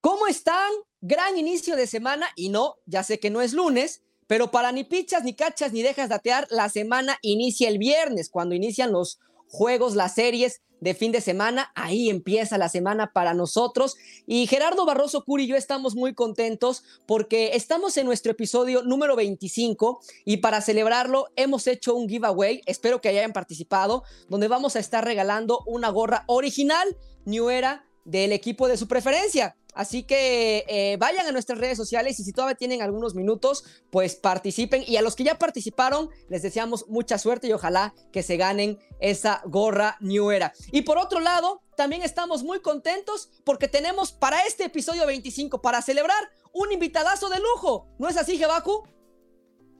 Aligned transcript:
¿Cómo 0.00 0.26
están? 0.26 0.70
Gran 1.00 1.36
inicio 1.36 1.76
de 1.76 1.86
semana 1.86 2.28
y 2.36 2.48
no, 2.48 2.76
ya 2.86 3.02
sé 3.02 3.20
que 3.20 3.30
no 3.30 3.40
es 3.42 3.52
lunes, 3.52 4.02
pero 4.26 4.50
para 4.50 4.72
ni 4.72 4.84
pichas, 4.84 5.24
ni 5.24 5.34
cachas, 5.34 5.72
ni 5.72 5.82
dejas 5.82 6.08
datear, 6.08 6.46
la 6.50 6.68
semana 6.68 7.18
inicia 7.22 7.68
el 7.68 7.78
viernes, 7.78 8.28
cuando 8.28 8.54
inician 8.54 8.92
los 8.92 9.20
juegos, 9.48 9.94
las 9.94 10.14
series 10.14 10.60
de 10.80 10.94
fin 10.94 11.12
de 11.12 11.20
semana. 11.20 11.72
Ahí 11.74 12.10
empieza 12.10 12.58
la 12.58 12.68
semana 12.68 13.12
para 13.12 13.34
nosotros. 13.34 13.96
Y 14.26 14.46
Gerardo 14.46 14.84
Barroso 14.84 15.24
Curi 15.24 15.44
y 15.44 15.46
yo 15.48 15.56
estamos 15.56 15.94
muy 15.94 16.14
contentos 16.14 16.84
porque 17.06 17.52
estamos 17.54 17.96
en 17.96 18.06
nuestro 18.06 18.32
episodio 18.32 18.82
número 18.82 19.16
25 19.16 20.00
y 20.24 20.38
para 20.38 20.60
celebrarlo 20.60 21.26
hemos 21.36 21.66
hecho 21.66 21.94
un 21.94 22.08
giveaway. 22.08 22.62
Espero 22.66 23.00
que 23.00 23.08
hayan 23.08 23.32
participado, 23.32 24.04
donde 24.28 24.48
vamos 24.48 24.76
a 24.76 24.80
estar 24.80 25.04
regalando 25.04 25.60
una 25.66 25.88
gorra 25.90 26.24
original 26.26 26.96
New 27.24 27.50
Era 27.50 27.84
del 28.04 28.32
equipo 28.32 28.68
de 28.68 28.76
su 28.76 28.86
preferencia. 28.86 29.56
Así 29.76 30.04
que 30.04 30.64
eh, 30.68 30.96
vayan 30.98 31.26
a 31.26 31.32
nuestras 31.32 31.58
redes 31.58 31.76
sociales 31.76 32.18
y 32.18 32.24
si 32.24 32.32
todavía 32.32 32.56
tienen 32.56 32.80
algunos 32.80 33.14
minutos, 33.14 33.64
pues 33.90 34.16
participen. 34.16 34.82
Y 34.86 34.96
a 34.96 35.02
los 35.02 35.14
que 35.14 35.24
ya 35.24 35.38
participaron, 35.38 36.08
les 36.30 36.42
deseamos 36.42 36.88
mucha 36.88 37.18
suerte 37.18 37.46
y 37.46 37.52
ojalá 37.52 37.94
que 38.10 38.22
se 38.22 38.38
ganen 38.38 38.78
esa 39.00 39.42
gorra 39.44 39.98
New 40.00 40.30
Era. 40.30 40.54
Y 40.72 40.82
por 40.82 40.96
otro 40.96 41.20
lado, 41.20 41.62
también 41.76 42.02
estamos 42.02 42.42
muy 42.42 42.60
contentos 42.60 43.30
porque 43.44 43.68
tenemos 43.68 44.12
para 44.12 44.40
este 44.46 44.64
episodio 44.64 45.06
25, 45.06 45.60
para 45.60 45.82
celebrar, 45.82 46.30
un 46.54 46.72
invitadazo 46.72 47.28
de 47.28 47.38
lujo. 47.38 47.86
¿No 47.98 48.08
es 48.08 48.16
así, 48.16 48.38
Jebaku? 48.38 48.82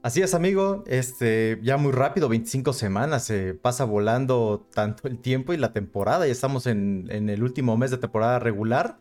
Así 0.03 0.21
es, 0.21 0.34
amigo. 0.34 0.84
Este, 0.87 1.59
ya 1.62 1.78
muy 1.78 1.91
rápido, 1.91 2.28
25 2.28 2.75
semanas. 2.75 3.25
Se 3.25 3.55
pasa 3.55 3.84
volando 3.84 4.69
tanto 4.75 5.09
el 5.09 5.19
tiempo 5.21 5.55
y 5.55 5.56
la 5.56 5.73
temporada. 5.73 6.27
Ya 6.27 6.33
estamos 6.33 6.67
en, 6.67 7.09
en 7.11 7.31
el 7.31 7.43
último 7.43 7.78
mes 7.78 7.91
de 7.91 7.97
temporada 7.97 8.39
regular. 8.39 8.99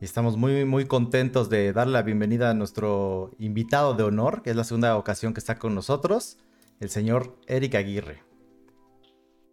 Y 0.00 0.04
estamos 0.04 0.36
muy, 0.36 0.64
muy 0.64 0.86
contentos 0.86 1.50
de 1.50 1.72
darle 1.72 1.94
la 1.94 2.02
bienvenida 2.02 2.50
a 2.50 2.54
nuestro 2.54 3.32
invitado 3.38 3.94
de 3.94 4.04
honor, 4.04 4.42
que 4.42 4.50
es 4.50 4.56
la 4.56 4.62
segunda 4.62 4.96
ocasión 4.96 5.34
que 5.34 5.40
está 5.40 5.58
con 5.58 5.74
nosotros, 5.74 6.38
el 6.78 6.88
señor 6.88 7.36
Eric 7.48 7.74
Aguirre. 7.74 8.22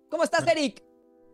¿Cómo 0.07 0.23
estás, 0.23 0.47
Eric? 0.47 0.83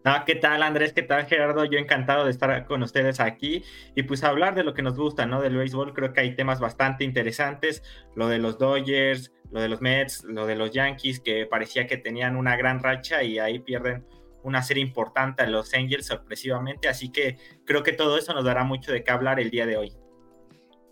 Ah, 0.05 0.23
¿qué 0.25 0.35
tal 0.35 0.63
Andrés? 0.63 0.93
¿Qué 0.93 1.03
tal 1.03 1.25
Gerardo? 1.25 1.65
Yo 1.65 1.77
encantado 1.77 2.23
de 2.23 2.31
estar 2.31 2.65
con 2.65 2.83
ustedes 2.83 3.19
aquí 3.19 3.65
y 3.95 4.03
pues 4.03 4.23
hablar 4.23 4.55
de 4.55 4.63
lo 4.63 4.73
que 4.73 4.81
nos 4.81 4.97
gusta, 4.97 5.25
¿no? 5.25 5.41
Del 5.41 5.57
béisbol, 5.57 5.93
creo 5.93 6.13
que 6.13 6.21
hay 6.21 6.35
temas 6.35 6.61
bastante 6.61 7.03
interesantes, 7.03 7.83
lo 8.15 8.29
de 8.29 8.39
los 8.39 8.57
Dodgers, 8.57 9.33
lo 9.51 9.59
de 9.59 9.67
los 9.67 9.81
Mets, 9.81 10.23
lo 10.23 10.47
de 10.47 10.55
los 10.55 10.71
Yankees, 10.71 11.19
que 11.19 11.45
parecía 11.45 11.85
que 11.85 11.97
tenían 11.97 12.37
una 12.37 12.55
gran 12.55 12.81
racha 12.81 13.23
y 13.23 13.39
ahí 13.39 13.59
pierden 13.59 14.05
una 14.43 14.63
serie 14.63 14.83
importante 14.83 15.43
a 15.43 15.47
los 15.47 15.73
Angels 15.73 16.07
sorpresivamente, 16.07 16.89
así 16.89 17.09
que 17.09 17.37
creo 17.65 17.83
que 17.83 17.93
todo 17.93 18.17
eso 18.17 18.33
nos 18.33 18.45
dará 18.45 18.63
mucho 18.63 18.91
de 18.91 19.03
qué 19.03 19.11
hablar 19.11 19.39
el 19.39 19.49
día 19.49 19.65
de 19.65 19.77
hoy. 19.77 19.93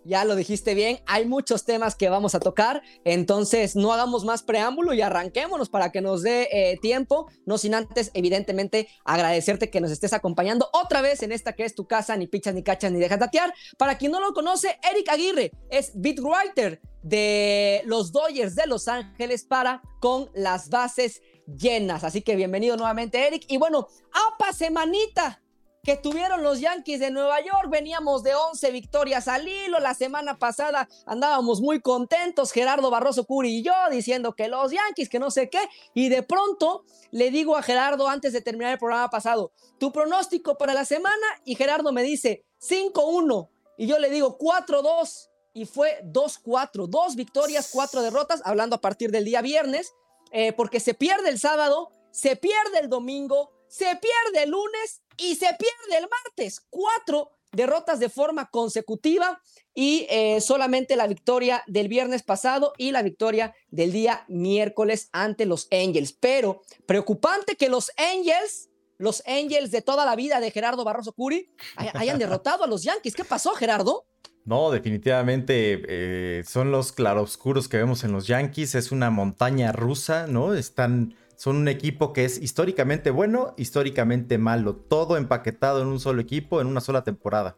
Ya 0.06 0.24
lo 0.24 0.36
dijiste 0.36 0.74
bien, 0.74 1.00
hay 1.08 1.26
muchos 1.26 1.66
temas 1.66 1.96
que 1.96 2.10
vamos 2.10 2.34
a 2.34 2.40
tocar, 2.40 2.82
entonces 3.04 3.76
no 3.76 3.92
hagamos 3.92 4.24
más 4.24 4.44
preámbulo 4.44 4.94
y 4.94 5.02
arranquémonos 5.02 5.70
para 5.70 5.92
que 5.92 6.02
nos 6.02 6.24
dé 6.24 6.48
eh, 6.52 6.80
tiempo, 6.82 7.30
no 7.46 7.58
sin 7.58 7.76
antes 7.76 8.10
evidentemente 8.14 8.88
agradecerte 9.04 9.70
que 9.70 9.82
nos 9.82 9.92
estés 9.92 10.14
acompañando 10.14 10.70
otra 10.74 11.02
vez 11.02 11.22
en 11.22 11.32
esta 11.32 11.54
que 11.54 11.66
es 11.66 11.76
tu 11.76 11.86
casa, 11.86 12.16
ni 12.16 12.28
pichas, 12.28 12.56
ni 12.56 12.64
cachas, 12.64 12.92
ni 12.92 13.00
dejas 13.00 13.20
datear. 13.20 13.54
Para 13.78 13.98
quien 13.98 14.12
no 14.12 14.22
lo 14.22 14.34
conoce, 14.34 14.80
Eric 14.90 15.10
Aguirre 15.10 15.52
es 15.70 15.92
beat 15.94 16.20
writer 16.20 16.82
de 17.04 17.82
los 17.86 18.12
Dodgers 18.12 18.56
de 18.56 18.68
Los 18.68 18.88
Ángeles 18.88 19.44
para 19.44 19.82
con 20.00 20.30
las 20.34 20.70
bases 20.70 21.22
llenas. 21.58 22.04
Así 22.04 22.22
que 22.22 22.36
bienvenido 22.36 22.78
nuevamente, 22.78 23.26
Eric. 23.26 23.46
Y 23.48 23.58
bueno, 23.58 23.88
apa 24.12 24.54
semanita 24.54 25.42
que 25.84 25.96
tuvieron 25.96 26.44
los 26.44 26.60
Yankees 26.60 27.00
de 27.00 27.12
Nueva 27.12 27.40
York. 27.42 27.70
Veníamos 27.70 28.24
de 28.24 28.36
11 28.36 28.72
victorias 28.72 29.28
al 29.28 29.48
hilo. 29.48 29.80
La 29.80 29.94
semana 29.94 30.38
pasada 30.38 30.90
andábamos 31.06 31.62
muy 31.62 31.82
contentos, 31.82 32.52
Gerardo 32.52 32.90
Barroso 32.90 33.26
Curi 33.26 33.58
y 33.58 33.64
yo, 33.64 33.74
diciendo 33.90 34.34
que 34.34 34.48
los 34.48 34.72
Yankees, 34.72 35.10
que 35.10 35.20
no 35.20 35.32
sé 35.32 35.50
qué. 35.50 35.62
Y 35.94 36.10
de 36.10 36.24
pronto 36.24 36.84
le 37.12 37.32
digo 37.32 37.56
a 37.56 37.64
Gerardo 37.64 38.08
antes 38.08 38.34
de 38.34 38.42
terminar 38.42 38.74
el 38.74 38.80
programa 38.80 39.10
pasado, 39.10 39.52
tu 39.80 39.92
pronóstico 39.92 40.58
para 40.58 40.74
la 40.74 40.86
semana. 40.86 41.26
Y 41.46 41.56
Gerardo 41.56 41.92
me 41.92 42.04
dice 42.04 42.46
5-1. 42.62 43.50
Y 43.78 43.88
yo 43.88 43.98
le 44.00 44.10
digo 44.10 44.38
4-2. 44.38 45.30
Y 45.54 45.66
fue 45.66 46.02
2-4. 46.04 46.88
Dos 46.88 47.16
victorias, 47.16 47.70
cuatro 47.72 48.02
derrotas, 48.02 48.42
hablando 48.46 48.76
a 48.76 48.82
partir 48.82 49.10
del 49.12 49.26
día 49.26 49.42
viernes. 49.42 49.94
Eh, 50.32 50.54
porque 50.54 50.80
se 50.80 50.94
pierde 50.94 51.30
el 51.30 51.40
sábado, 51.40 51.92
se 52.12 52.36
pierde 52.36 52.80
el 52.82 52.90
domingo, 52.90 53.52
se 53.68 53.86
pierde 53.86 54.44
el 54.44 54.52
lunes 54.52 55.02
y 55.18 55.36
se 55.36 55.48
pierde 55.48 55.98
el 55.98 56.08
martes. 56.10 56.62
Cuatro 56.70 57.32
derrotas 57.52 58.00
de 58.00 58.10
forma 58.10 58.50
consecutiva 58.50 59.42
y 59.74 60.06
eh, 60.10 60.42
solamente 60.42 60.96
la 60.96 61.08
victoria 61.08 61.64
del 61.68 61.88
viernes 61.88 62.24
pasado 62.24 62.74
y 62.78 62.92
la 62.92 63.02
victoria 63.02 63.56
del 63.70 63.92
día 63.92 64.26
miércoles 64.28 65.10
ante 65.12 65.46
los 65.46 65.68
Angels. 65.72 66.14
Pero 66.14 66.62
preocupante 66.86 67.56
que 67.56 67.70
los 67.70 67.92
Angels, 67.98 68.70
los 68.98 69.24
Angels 69.26 69.72
de 69.72 69.82
toda 69.82 70.06
la 70.06 70.16
vida 70.16 70.40
de 70.40 70.52
Gerardo 70.52 70.84
Barroso 70.84 71.14
Curi, 71.14 71.50
hayan 71.94 72.20
derrotado 72.20 72.64
a 72.64 72.68
los 72.68 72.84
Yankees. 72.84 73.16
¿Qué 73.16 73.24
pasó, 73.24 73.52
Gerardo? 73.54 74.06
No, 74.46 74.72
definitivamente 74.72 75.84
eh, 75.88 76.44
son 76.44 76.72
los 76.72 76.92
claroscuros 76.92 77.68
que 77.68 77.78
vemos 77.78 78.04
en 78.04 78.12
los 78.12 78.28
Yankees. 78.28 78.76
Es 78.76 78.92
una 78.92 79.10
montaña 79.10 79.72
rusa, 79.72 80.28
¿no? 80.28 80.54
Están, 80.54 81.14
son 81.36 81.58
un 81.58 81.68
equipo 81.68 82.14
que 82.14 82.26
es 82.26 82.42
históricamente 82.42 83.12
bueno, 83.12 83.54
históricamente 83.58 84.38
malo. 84.38 84.76
Todo 84.76 85.18
empaquetado 85.18 85.82
en 85.82 85.88
un 85.88 86.00
solo 86.00 86.22
equipo, 86.22 86.62
en 86.62 86.68
una 86.68 86.82
sola 86.82 87.04
temporada. 87.04 87.56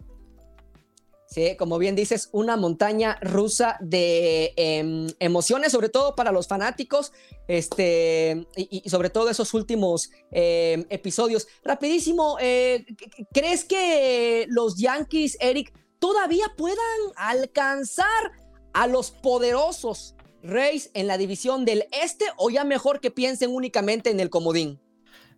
Sí, 1.32 1.56
como 1.58 1.78
bien 1.78 1.96
dices, 1.96 2.28
una 2.34 2.58
montaña 2.58 3.18
rusa 3.22 3.78
de 3.80 4.54
em, 4.58 5.08
emociones, 5.20 5.72
sobre 5.72 5.88
todo 5.88 6.14
para 6.14 6.34
los 6.34 6.46
fanáticos, 6.46 7.14
este, 7.48 8.46
y, 8.58 8.90
sobre 8.90 9.10
todo 9.10 9.30
esos 9.30 9.54
últimos 9.54 10.12
em, 10.30 10.84
episodios. 10.90 11.48
Rapidísimo, 11.64 12.36
eh, 12.42 12.86
¿crees 13.32 13.64
que 13.64 14.46
los 14.50 14.76
Yankees, 14.78 15.38
Eric, 15.40 15.72
todavía 16.02 16.48
puedan 16.58 16.78
alcanzar 17.16 18.32
a 18.74 18.88
los 18.88 19.12
poderosos 19.12 20.16
Reyes 20.44 20.90
en 20.96 21.06
la 21.06 21.20
división 21.20 21.66
del 21.66 21.86
Este 21.92 22.26
o 22.36 22.50
ya 22.50 22.64
mejor 22.64 23.00
que 23.00 23.12
piensen 23.12 23.52
únicamente 23.52 24.10
en 24.10 24.20
el 24.20 24.32
comodín? 24.32 24.80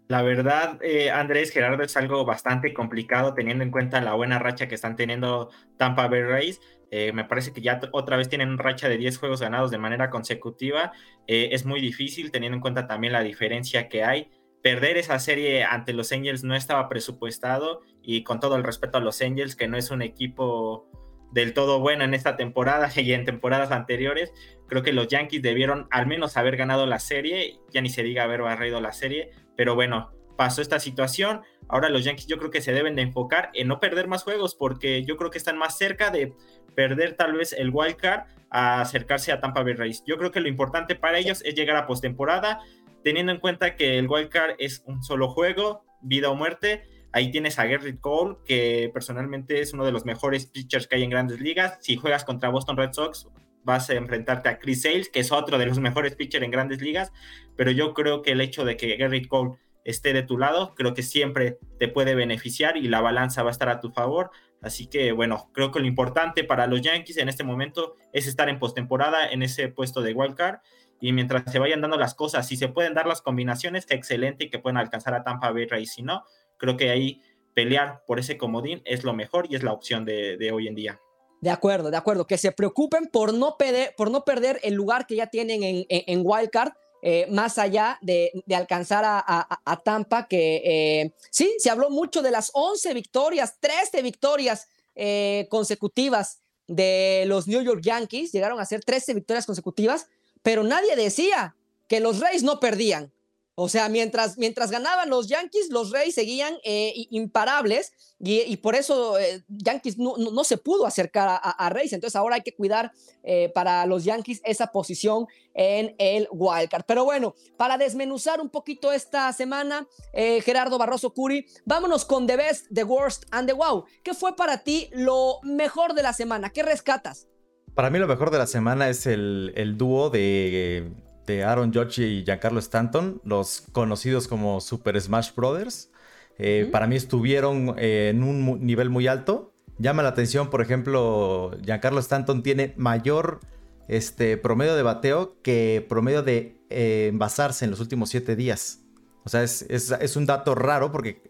La 0.07 0.21
verdad, 0.21 0.79
eh, 0.81 1.11
Andrés 1.11 1.51
Gerardo, 1.51 1.83
es 1.83 1.97
algo 1.97 2.23
bastante 2.25 2.73
complicado 2.73 3.33
teniendo 3.33 3.63
en 3.63 3.71
cuenta 3.71 3.99
la 3.99 4.13
buena 4.13 4.39
racha 4.39 4.67
que 4.67 4.75
están 4.75 4.95
teniendo 4.95 5.49
Tampa 5.77 6.07
Bay 6.07 6.23
Rays. 6.23 6.61
Eh, 6.91 7.11
me 7.11 7.25
parece 7.25 7.51
que 7.51 7.61
ya 7.61 7.81
otra 7.91 8.15
vez 8.15 8.29
tienen 8.29 8.57
racha 8.57 8.87
de 8.87 8.97
10 8.97 9.17
juegos 9.17 9.41
ganados 9.41 9.71
de 9.71 9.77
manera 9.77 10.09
consecutiva. 10.09 10.93
Eh, 11.27 11.49
es 11.51 11.65
muy 11.65 11.81
difícil 11.81 12.31
teniendo 12.31 12.55
en 12.55 12.61
cuenta 12.61 12.87
también 12.87 13.11
la 13.11 13.23
diferencia 13.23 13.89
que 13.89 14.03
hay 14.03 14.29
perder 14.63 14.97
esa 14.97 15.19
serie 15.19 15.63
ante 15.63 15.93
los 15.93 16.11
Angels 16.11 16.43
no 16.43 16.55
estaba 16.55 16.87
presupuestado 16.89 17.81
y 18.03 18.23
con 18.23 18.39
todo 18.39 18.55
el 18.55 18.63
respeto 18.63 18.97
a 18.97 19.01
los 19.01 19.21
Angels, 19.21 19.55
que 19.55 19.67
no 19.67 19.77
es 19.77 19.89
un 19.89 20.01
equipo 20.01 20.87
del 21.31 21.53
todo 21.53 21.79
bueno 21.79 22.03
en 22.03 22.13
esta 22.13 22.37
temporada 22.37 22.91
y 22.95 23.13
en 23.13 23.25
temporadas 23.25 23.71
anteriores, 23.71 24.31
creo 24.67 24.83
que 24.83 24.93
los 24.93 25.07
Yankees 25.07 25.41
debieron 25.41 25.87
al 25.89 26.05
menos 26.05 26.37
haber 26.37 26.57
ganado 26.57 26.85
la 26.85 26.99
serie, 26.99 27.59
ya 27.71 27.81
ni 27.81 27.89
se 27.89 28.03
diga 28.03 28.23
haber 28.23 28.41
barrido 28.41 28.79
la 28.81 28.91
serie, 28.91 29.31
pero 29.55 29.73
bueno, 29.75 30.11
pasó 30.37 30.61
esta 30.61 30.79
situación, 30.79 31.41
ahora 31.67 31.89
los 31.89 32.03
Yankees 32.03 32.27
yo 32.27 32.37
creo 32.37 32.51
que 32.51 32.61
se 32.61 32.73
deben 32.73 32.95
de 32.95 33.01
enfocar 33.03 33.49
en 33.53 33.67
no 33.67 33.79
perder 33.79 34.07
más 34.07 34.23
juegos 34.23 34.55
porque 34.55 35.03
yo 35.03 35.17
creo 35.17 35.31
que 35.31 35.37
están 35.37 35.57
más 35.57 35.77
cerca 35.77 36.11
de 36.11 36.33
perder 36.75 37.15
tal 37.15 37.33
vez 37.33 37.53
el 37.53 37.69
wild 37.71 37.95
card 37.95 38.23
a 38.49 38.81
acercarse 38.81 39.31
a 39.31 39.39
Tampa 39.39 39.63
Bay 39.63 39.73
Rays. 39.73 40.03
Yo 40.05 40.17
creo 40.17 40.31
que 40.31 40.39
lo 40.39 40.47
importante 40.47 40.95
para 40.95 41.17
ellos 41.17 41.41
es 41.43 41.55
llegar 41.55 41.75
a 41.75 41.87
postemporada, 41.87 42.61
teniendo 43.03 43.31
en 43.31 43.39
cuenta 43.39 43.75
que 43.75 43.97
el 43.97 44.07
wild 44.07 44.29
card 44.29 44.55
es 44.59 44.83
un 44.85 45.03
solo 45.03 45.29
juego, 45.29 45.83
vida 46.01 46.29
o 46.29 46.35
muerte. 46.35 46.83
Ahí 47.13 47.31
tienes 47.31 47.59
a 47.59 47.67
Gerrit 47.67 47.99
Cole, 48.01 48.37
que 48.43 48.89
personalmente 48.93 49.61
es 49.61 49.73
uno 49.73 49.85
de 49.85 49.91
los 49.91 50.03
mejores 50.03 50.47
pitchers 50.47 50.87
que 50.87 50.95
hay 50.95 51.03
en 51.03 51.11
grandes 51.11 51.39
ligas. 51.39 51.77
Si 51.79 51.95
juegas 51.95 52.25
contra 52.25 52.49
Boston 52.49 52.75
Red 52.75 52.93
Sox, 52.93 53.27
vas 53.63 53.89
a 53.91 53.93
enfrentarte 53.93 54.49
a 54.49 54.57
Chris 54.57 54.81
Sales, 54.81 55.09
que 55.09 55.19
es 55.19 55.31
otro 55.31 55.59
de 55.59 55.67
los 55.67 55.79
mejores 55.79 56.15
pitchers 56.15 56.43
en 56.43 56.51
grandes 56.51 56.81
ligas. 56.81 57.13
Pero 57.55 57.69
yo 57.69 57.93
creo 57.93 58.23
que 58.23 58.31
el 58.31 58.41
hecho 58.41 58.65
de 58.65 58.77
que 58.77 58.97
Gerrit 58.97 59.27
Cole 59.27 59.59
esté 59.85 60.11
de 60.11 60.23
tu 60.23 60.37
lado, 60.37 60.73
creo 60.75 60.93
que 60.93 61.03
siempre 61.03 61.59
te 61.77 61.87
puede 61.87 62.15
beneficiar 62.15 62.77
y 62.77 62.87
la 62.87 63.01
balanza 63.01 63.43
va 63.43 63.49
a 63.49 63.51
estar 63.51 63.69
a 63.69 63.79
tu 63.79 63.91
favor. 63.91 64.31
Así 64.61 64.87
que 64.87 65.11
bueno, 65.11 65.49
creo 65.53 65.71
que 65.71 65.79
lo 65.79 65.85
importante 65.85 66.43
para 66.43 66.67
los 66.67 66.81
Yankees 66.81 67.17
en 67.17 67.29
este 67.29 67.43
momento 67.43 67.95
es 68.11 68.27
estar 68.27 68.49
en 68.49 68.59
postemporada 68.59 69.29
en 69.29 69.43
ese 69.43 69.67
puesto 69.67 70.01
de 70.01 70.13
wild 70.13 70.35
card 70.35 70.59
y 71.01 71.11
mientras 71.11 71.51
se 71.51 71.59
vayan 71.59 71.81
dando 71.81 71.97
las 71.97 72.15
cosas, 72.15 72.47
si 72.47 72.55
se 72.55 72.69
pueden 72.69 72.93
dar 72.93 73.07
las 73.07 73.21
combinaciones, 73.21 73.85
excelente 73.89 74.45
y 74.45 74.49
que 74.49 74.59
puedan 74.59 74.77
alcanzar 74.77 75.13
a 75.13 75.23
Tampa 75.23 75.51
Bay 75.51 75.65
Rays. 75.65 75.91
Si 75.91 76.01
no, 76.01 76.23
creo 76.57 76.77
que 76.77 76.89
ahí 76.89 77.21
pelear 77.53 78.03
por 78.05 78.19
ese 78.19 78.37
comodín 78.37 78.81
es 78.85 79.03
lo 79.03 79.13
mejor 79.13 79.47
y 79.49 79.55
es 79.55 79.63
la 79.63 79.73
opción 79.73 80.05
de, 80.05 80.51
hoy 80.51 80.67
en 80.67 80.75
día. 80.75 80.99
De 81.41 81.49
acuerdo, 81.49 81.91
de 81.91 81.97
acuerdo. 81.97 82.25
Que 82.25 82.37
se 82.37 82.51
preocupen 82.51 83.07
por 83.11 83.33
no, 83.33 83.57
perder, 83.57 83.93
por 83.95 84.09
no 84.09 84.23
perder 84.23 84.59
el 84.63 84.73
lugar 84.73 85.05
que 85.05 85.15
ya 85.15 85.27
tienen 85.27 85.63
en, 85.63 85.85
en, 85.89 86.21
Wildcard, 86.23 86.71
eh, 87.01 87.27
más 87.29 87.57
allá 87.57 87.99
de, 88.01 88.31
alcanzar 88.55 89.03
a, 89.05 89.81
Tampa, 89.83 90.27
que 90.27 90.61
eh, 90.63 91.13
sí, 91.31 91.53
se 91.57 91.69
habló 91.69 91.89
mucho 91.89 92.21
de 92.21 92.31
las 92.31 92.49
11 92.53 92.93
victorias, 92.93 93.59
13 93.59 94.01
victorias 94.01 94.67
eh, 94.95 95.47
consecutivas 95.49 96.39
de 96.67 97.25
los 97.27 97.47
New 97.47 97.61
York 97.61 97.81
Yankees, 97.83 98.31
llegaron 98.31 98.59
a 98.59 98.65
ser 98.65 98.83
13 98.83 99.13
victorias 99.15 99.45
consecutivas, 99.45 100.07
pero 100.41 100.63
nadie 100.63 100.95
decía 100.95 101.55
que 101.87 101.99
los 101.99 102.19
Reyes 102.19 102.43
no 102.43 102.59
perdían. 102.59 103.12
O 103.55 103.69
sea, 103.69 103.87
mientras, 103.87 104.39
mientras 104.39 104.71
ganaban 104.71 105.11
los 105.11 105.27
Yankees, 105.27 105.69
los 105.69 105.91
Reyes 105.91 106.15
seguían 106.15 106.55
eh, 106.63 106.91
imparables 107.11 107.91
y, 108.19 108.57
por 108.57 108.73
eso 108.73 109.19
eh, 109.19 109.43
Yankees 109.47 109.99
no, 109.99 110.15
no, 110.17 110.43
se 110.43 110.57
pudo 110.57 110.87
acercar 110.87 111.27
a, 111.27 111.35
a, 111.35 111.69
Reyes. 111.69 111.93
Entonces 111.93 112.15
ahora 112.15 112.35
hay 112.35 112.41
que 112.41 112.55
cuidar 112.55 112.91
eh, 113.21 113.51
para 113.53 113.85
los 113.85 114.05
Yankees 114.05 114.41
esa 114.43 114.67
posición 114.67 115.27
en 115.53 115.93
el 115.99 116.27
wildcard. 116.31 116.85
Pero 116.87 117.03
bueno, 117.03 117.35
para 117.55 117.77
desmenuzar 117.77 118.41
un 118.41 118.49
poquito 118.49 118.91
esta 118.91 119.31
semana, 119.33 119.87
Gerardo 120.13 120.79
Barroso 120.79 121.13
Curi, 121.13 121.45
vámonos 121.65 122.05
con 122.05 122.25
The 122.25 122.37
Best, 122.37 122.67
The 122.73 122.85
Worst 122.85 123.25
and 123.29 123.47
The 123.47 123.53
Wow. 123.53 123.85
¿Qué 124.03 124.15
fue 124.15 124.35
para 124.35 124.63
ti 124.63 124.89
lo 124.93 125.39
mejor 125.43 125.93
de 125.93 126.01
la 126.01 126.13
semana? 126.13 126.49
¿Qué 126.49 126.63
rescatas? 126.63 127.27
Para 127.75 127.89
mí 127.91 127.99
lo 127.99 128.07
mejor 128.07 128.31
de 128.31 128.37
la 128.37 128.47
semana 128.47 128.89
es 128.89 129.05
el, 129.05 129.51
el 129.55 129.77
dúo 129.77 130.09
de 130.09 130.91
de 131.25 131.43
Aaron 131.43 131.73
Judge 131.73 131.99
y 131.99 132.23
Giancarlo 132.23 132.59
Stanton, 132.59 133.21
los 133.23 133.63
conocidos 133.71 134.27
como 134.27 134.61
Super 134.61 134.99
Smash 134.99 135.33
Brothers. 135.35 135.91
Eh, 136.37 136.67
para 136.71 136.87
mí 136.87 136.95
estuvieron 136.95 137.75
eh, 137.77 138.09
en 138.09 138.23
un 138.23 138.65
nivel 138.65 138.89
muy 138.89 139.07
alto. 139.07 139.53
Llama 139.77 140.03
la 140.03 140.09
atención, 140.09 140.49
por 140.49 140.61
ejemplo, 140.61 141.51
Giancarlo 141.63 141.99
Stanton 141.99 142.43
tiene 142.43 142.73
mayor 142.77 143.39
este, 143.87 144.37
promedio 144.37 144.75
de 144.75 144.83
bateo 144.83 145.41
que 145.41 145.85
promedio 145.87 146.23
de 146.23 146.57
eh, 146.69 147.07
envasarse 147.09 147.65
en 147.65 147.71
los 147.71 147.79
últimos 147.79 148.09
siete 148.09 148.35
días. 148.35 148.83
O 149.25 149.29
sea, 149.29 149.43
es, 149.43 149.63
es, 149.69 150.15
un 150.15 150.25
dato 150.25 150.53
raro 150.53 150.91
porque 150.91 151.21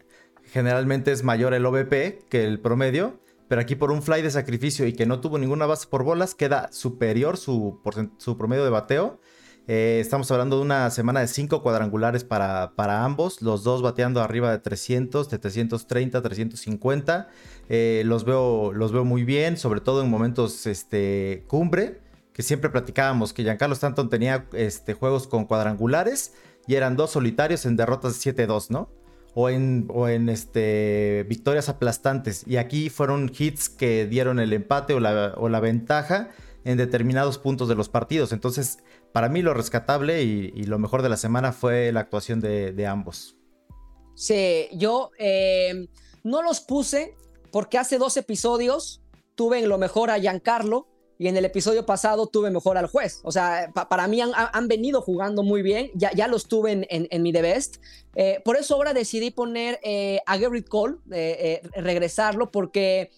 generalmente 0.52 1.12
es 1.12 1.22
mayor 1.22 1.54
el 1.54 1.64
OVP 1.64 2.24
que 2.28 2.44
el 2.44 2.60
promedio. 2.60 3.20
Pero 3.48 3.60
aquí 3.60 3.74
por 3.74 3.92
un 3.92 4.02
fly 4.02 4.22
de 4.22 4.30
sacrificio 4.30 4.86
y 4.86 4.94
que 4.94 5.06
no 5.06 5.20
tuvo 5.20 5.38
ninguna 5.38 5.66
base 5.66 5.86
por 5.86 6.02
bolas, 6.02 6.34
queda 6.34 6.72
superior 6.72 7.36
su, 7.36 7.80
su 8.16 8.38
promedio 8.38 8.64
de 8.64 8.70
bateo. 8.70 9.20
Eh, 9.66 9.98
estamos 10.00 10.30
hablando 10.30 10.56
de 10.56 10.62
una 10.62 10.90
semana 10.90 11.20
de 11.20 11.26
cinco 11.26 11.62
cuadrangulares 11.62 12.22
para, 12.22 12.72
para, 12.76 13.02
ambos, 13.04 13.40
los 13.40 13.64
dos 13.64 13.80
bateando 13.80 14.20
arriba 14.20 14.50
de 14.50 14.58
300, 14.58 15.30
de 15.30 15.38
330, 15.38 16.20
350. 16.20 17.28
Eh, 17.70 18.02
los, 18.04 18.24
veo, 18.24 18.72
los 18.74 18.92
veo 18.92 19.04
muy 19.04 19.24
bien, 19.24 19.56
sobre 19.56 19.80
todo 19.80 20.02
en 20.02 20.10
momentos 20.10 20.66
este, 20.66 21.44
cumbre, 21.46 22.00
que 22.34 22.42
siempre 22.42 22.68
platicábamos 22.68 23.32
que 23.32 23.42
Giancarlo 23.42 23.74
Stanton 23.74 24.10
tenía 24.10 24.46
este, 24.52 24.92
juegos 24.92 25.26
con 25.26 25.46
cuadrangulares 25.46 26.34
y 26.66 26.74
eran 26.74 26.96
dos 26.96 27.12
solitarios 27.12 27.64
en 27.64 27.76
derrotas 27.76 28.22
de 28.22 28.34
7-2, 28.34 28.68
¿no? 28.68 28.90
O 29.32 29.48
en, 29.48 29.86
o 29.88 30.08
en 30.08 30.28
este, 30.28 31.24
victorias 31.26 31.70
aplastantes. 31.70 32.44
Y 32.46 32.58
aquí 32.58 32.90
fueron 32.90 33.32
hits 33.36 33.70
que 33.70 34.06
dieron 34.06 34.38
el 34.40 34.52
empate 34.52 34.92
o 34.92 35.00
la, 35.00 35.34
o 35.38 35.48
la 35.48 35.60
ventaja 35.60 36.28
en 36.64 36.78
determinados 36.78 37.38
puntos 37.38 37.68
de 37.68 37.74
los 37.74 37.88
partidos. 37.88 38.32
Entonces, 38.32 38.78
para 39.14 39.28
mí 39.28 39.42
lo 39.42 39.54
rescatable 39.54 40.24
y, 40.24 40.64
lo 40.64 40.80
mejor 40.80 41.00
de 41.00 41.08
la 41.08 41.16
semana 41.16 41.52
fue 41.52 41.92
la 41.92 42.00
actuación 42.00 42.40
de, 42.40 42.86
ambos. 42.88 43.36
Sí, 44.16 44.68
yo 44.72 45.12
eh, 45.20 45.86
no 46.24 46.42
los 46.42 46.60
puse 46.60 47.14
porque 47.52 47.78
hace 47.78 47.98
dos 47.98 48.16
episodios 48.16 49.02
tuve 49.36 49.60
en 49.60 49.68
lo 49.68 49.78
mejor 49.78 50.10
a 50.10 50.18
Giancarlo 50.18 50.88
y 51.16 51.28
en 51.28 51.36
el 51.36 51.44
episodio 51.44 51.86
pasado 51.86 52.26
tuve 52.26 52.50
mejor 52.50 52.76
al 52.76 52.88
juez. 52.88 53.20
O 53.22 53.30
sea, 53.30 53.70
para 53.88 54.08
mí 54.08 54.20
han, 54.20 54.66
venido 54.66 55.00
jugando 55.00 55.44
muy 55.44 55.62
bien, 55.62 55.92
ya, 55.94 56.26
los 56.26 56.48
tuve 56.48 56.84
en, 56.90 57.22
mi 57.22 57.32
The 57.32 57.42
Best. 57.42 57.76
Eh, 58.16 58.42
por 58.44 58.56
eso 58.56 58.74
ahora 58.74 58.94
decidí 58.94 59.30
poner 59.30 59.78
eh, 59.84 60.22
a 60.26 60.36
Garrett 60.38 60.68
Cole, 60.68 60.96
regresarlo, 61.76 62.50
porque 62.50 63.12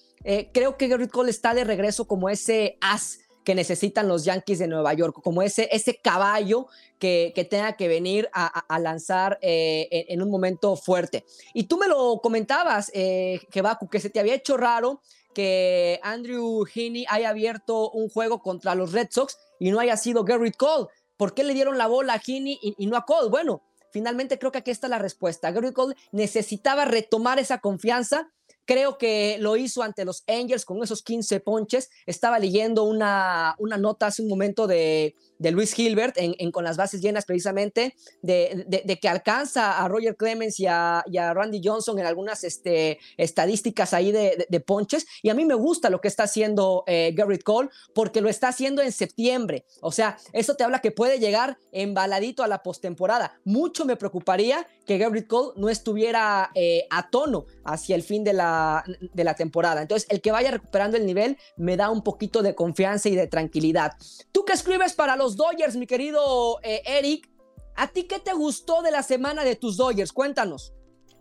creo 0.53 0.77
que 0.77 0.89
Garrett 0.89 1.11
Cole 1.11 1.31
está 1.31 1.55
de 1.55 1.65
regreso 1.65 2.07
como 2.07 2.29
ese 2.29 2.77
as 2.83 3.21
que 3.47 3.55
necesitan 3.55 4.09
los 4.09 4.25
Yankees 4.25 4.59
de 4.59 4.67
Nueva 4.67 4.93
York, 4.93 5.21
como 5.23 5.41
ese, 5.41 5.69
ese 5.71 6.01
caballo 6.03 6.67
que, 6.99 7.31
que 7.33 7.45
tenga 7.45 7.77
que 7.77 7.87
venir 7.87 8.29
a, 8.33 8.79
lanzar 8.81 9.39
eh, 9.41 9.89
en, 10.09 10.21
un 10.21 10.33
momento 10.33 10.75
fuerte. 10.75 11.25
Y 11.55 11.69
tú 11.69 11.77
me 11.77 11.87
lo 11.87 12.19
comentabas, 12.21 12.91
eh, 12.93 13.39
que 13.53 14.01
se 14.01 14.11
te 14.11 14.19
había 14.19 14.35
hecho 14.35 14.57
raro 14.57 15.01
que 15.33 16.01
Andrew 16.03 16.65
Heaney 16.67 17.07
haya 17.09 17.29
abierto 17.29 17.93
un 17.93 18.09
juego 18.09 18.43
contra 18.43 18.75
los 18.75 18.91
Red 18.91 19.11
Sox 19.13 19.39
y 19.61 19.71
no 19.71 19.79
haya 19.79 19.97
sido 19.97 20.25
Garrett 20.25 20.57
Cole. 20.57 20.89
¿Por 21.17 21.33
qué 21.33 21.45
le 21.45 21.55
dieron 21.55 21.79
la 21.79 21.87
bola 21.87 22.15
a 22.15 22.19
Heaney 22.19 22.59
y, 22.61 22.75
y 22.77 22.87
no 22.89 22.97
a 22.97 23.05
Cole? 23.05 23.31
Bueno, 23.31 23.63
finalmente 23.93 24.41
creo 24.41 24.51
que 24.51 24.59
aquí 24.59 24.73
está 24.73 24.89
la 24.89 24.99
respuesta. 24.99 25.53
Garrett 25.53 25.73
Cole 25.73 25.95
necesitaba 26.11 26.85
retomar 26.85 27.39
esa 27.39 27.59
confianza 27.59 28.29
Creo 28.67 28.99
que 28.99 29.39
lo 29.41 29.57
hizo 29.57 29.83
ante 29.83 30.05
los 30.05 30.25
Angels 30.27 30.65
con 30.65 30.83
esos 30.83 31.03
15 31.03 31.41
ponches. 31.41 31.89
Estaba 32.05 32.39
leyendo 32.39 32.83
una, 32.83 33.55
una 33.59 33.79
nota 33.79 34.09
hace 34.09 34.23
un 34.23 34.29
momento 34.29 34.67
de, 34.67 35.17
de 35.39 35.51
Luis 35.51 35.73
Gilbert 35.73 36.17
en, 36.19 36.51
con 36.51 36.65
las 36.65 36.77
bases 36.77 37.01
llenas 37.01 37.25
precisamente, 37.25 37.95
de, 38.23 38.99
que 39.01 39.09
alcanza 39.09 39.83
a 39.83 39.89
Roger 39.89 40.17
Clemens 40.17 40.59
y 40.61 40.67
a, 40.67 41.05
Randy 41.35 41.61
Johnson 41.63 41.99
en 41.99 42.07
algunas 42.07 42.45
este, 42.45 42.99
estadísticas 43.17 43.93
ahí 43.93 44.13
de, 44.13 44.63
ponches. 44.67 45.07
Y 45.23 45.29
a 45.29 45.35
mí 45.35 45.45
me 45.45 45.55
gusta 45.55 45.91
lo 45.91 46.01
que 46.01 46.09
está 46.09 46.25
haciendo 46.25 46.85
eh, 46.87 47.13
Garrett 47.15 47.43
Cole 47.43 47.69
porque 47.95 48.21
lo 48.21 48.29
está 48.29 48.49
haciendo 48.49 48.83
en 48.83 48.93
septiembre. 48.93 49.65
O 49.81 49.93
sea, 49.93 50.19
eso 50.33 50.55
te 50.55 50.65
habla 50.65 50.81
que 50.81 50.91
puede 50.91 51.19
llegar 51.19 51.59
embaladito 51.73 52.43
a 52.43 52.49
la 52.49 52.63
postemporada. 52.63 53.39
Mucho 53.45 53.85
me 53.85 53.97
preocuparía 53.97 54.67
que 54.87 54.99
Garrett 54.99 55.27
Cole 55.27 55.53
no 55.57 55.69
estuviera 55.69 56.51
eh, 56.55 56.87
a 56.91 57.11
tono 57.11 57.47
hacia 57.65 57.97
el 57.97 58.03
fin 58.03 58.25
de 58.25 58.33
la, 58.33 58.85
de 59.01 59.25
la 59.25 59.35
temporada. 59.35 59.83
Entonces, 59.83 60.09
el 60.11 60.21
que 60.21 60.33
vaya 60.33 60.51
recuperando 60.51 60.97
el 60.97 61.07
nivel 61.07 61.37
me 61.57 61.77
da 61.77 61.91
un 61.91 62.03
poquito 62.03 62.43
de 62.43 62.55
confianza 62.55 63.09
y 63.09 63.17
de 63.17 63.27
tranquilidad. 63.27 63.93
¿Tú 64.33 64.45
qué 64.45 64.53
escribes 64.53 64.95
para 64.95 65.17
los 65.17 65.26
los 65.27 65.37
Dodgers, 65.37 65.75
mi 65.75 65.89
querido 65.89 66.61
eh, 66.63 66.83
Eric. 66.87 67.29
¿A 67.75 67.89
ti 67.89 68.05
qué 68.05 68.21
te 68.21 68.33
gustó 68.33 68.81
de 68.83 68.93
la 68.93 69.03
semana 69.03 69.43
de 69.43 69.57
tus 69.57 69.77
Dodgers? 69.77 70.13
Cuéntanos. 70.13 70.73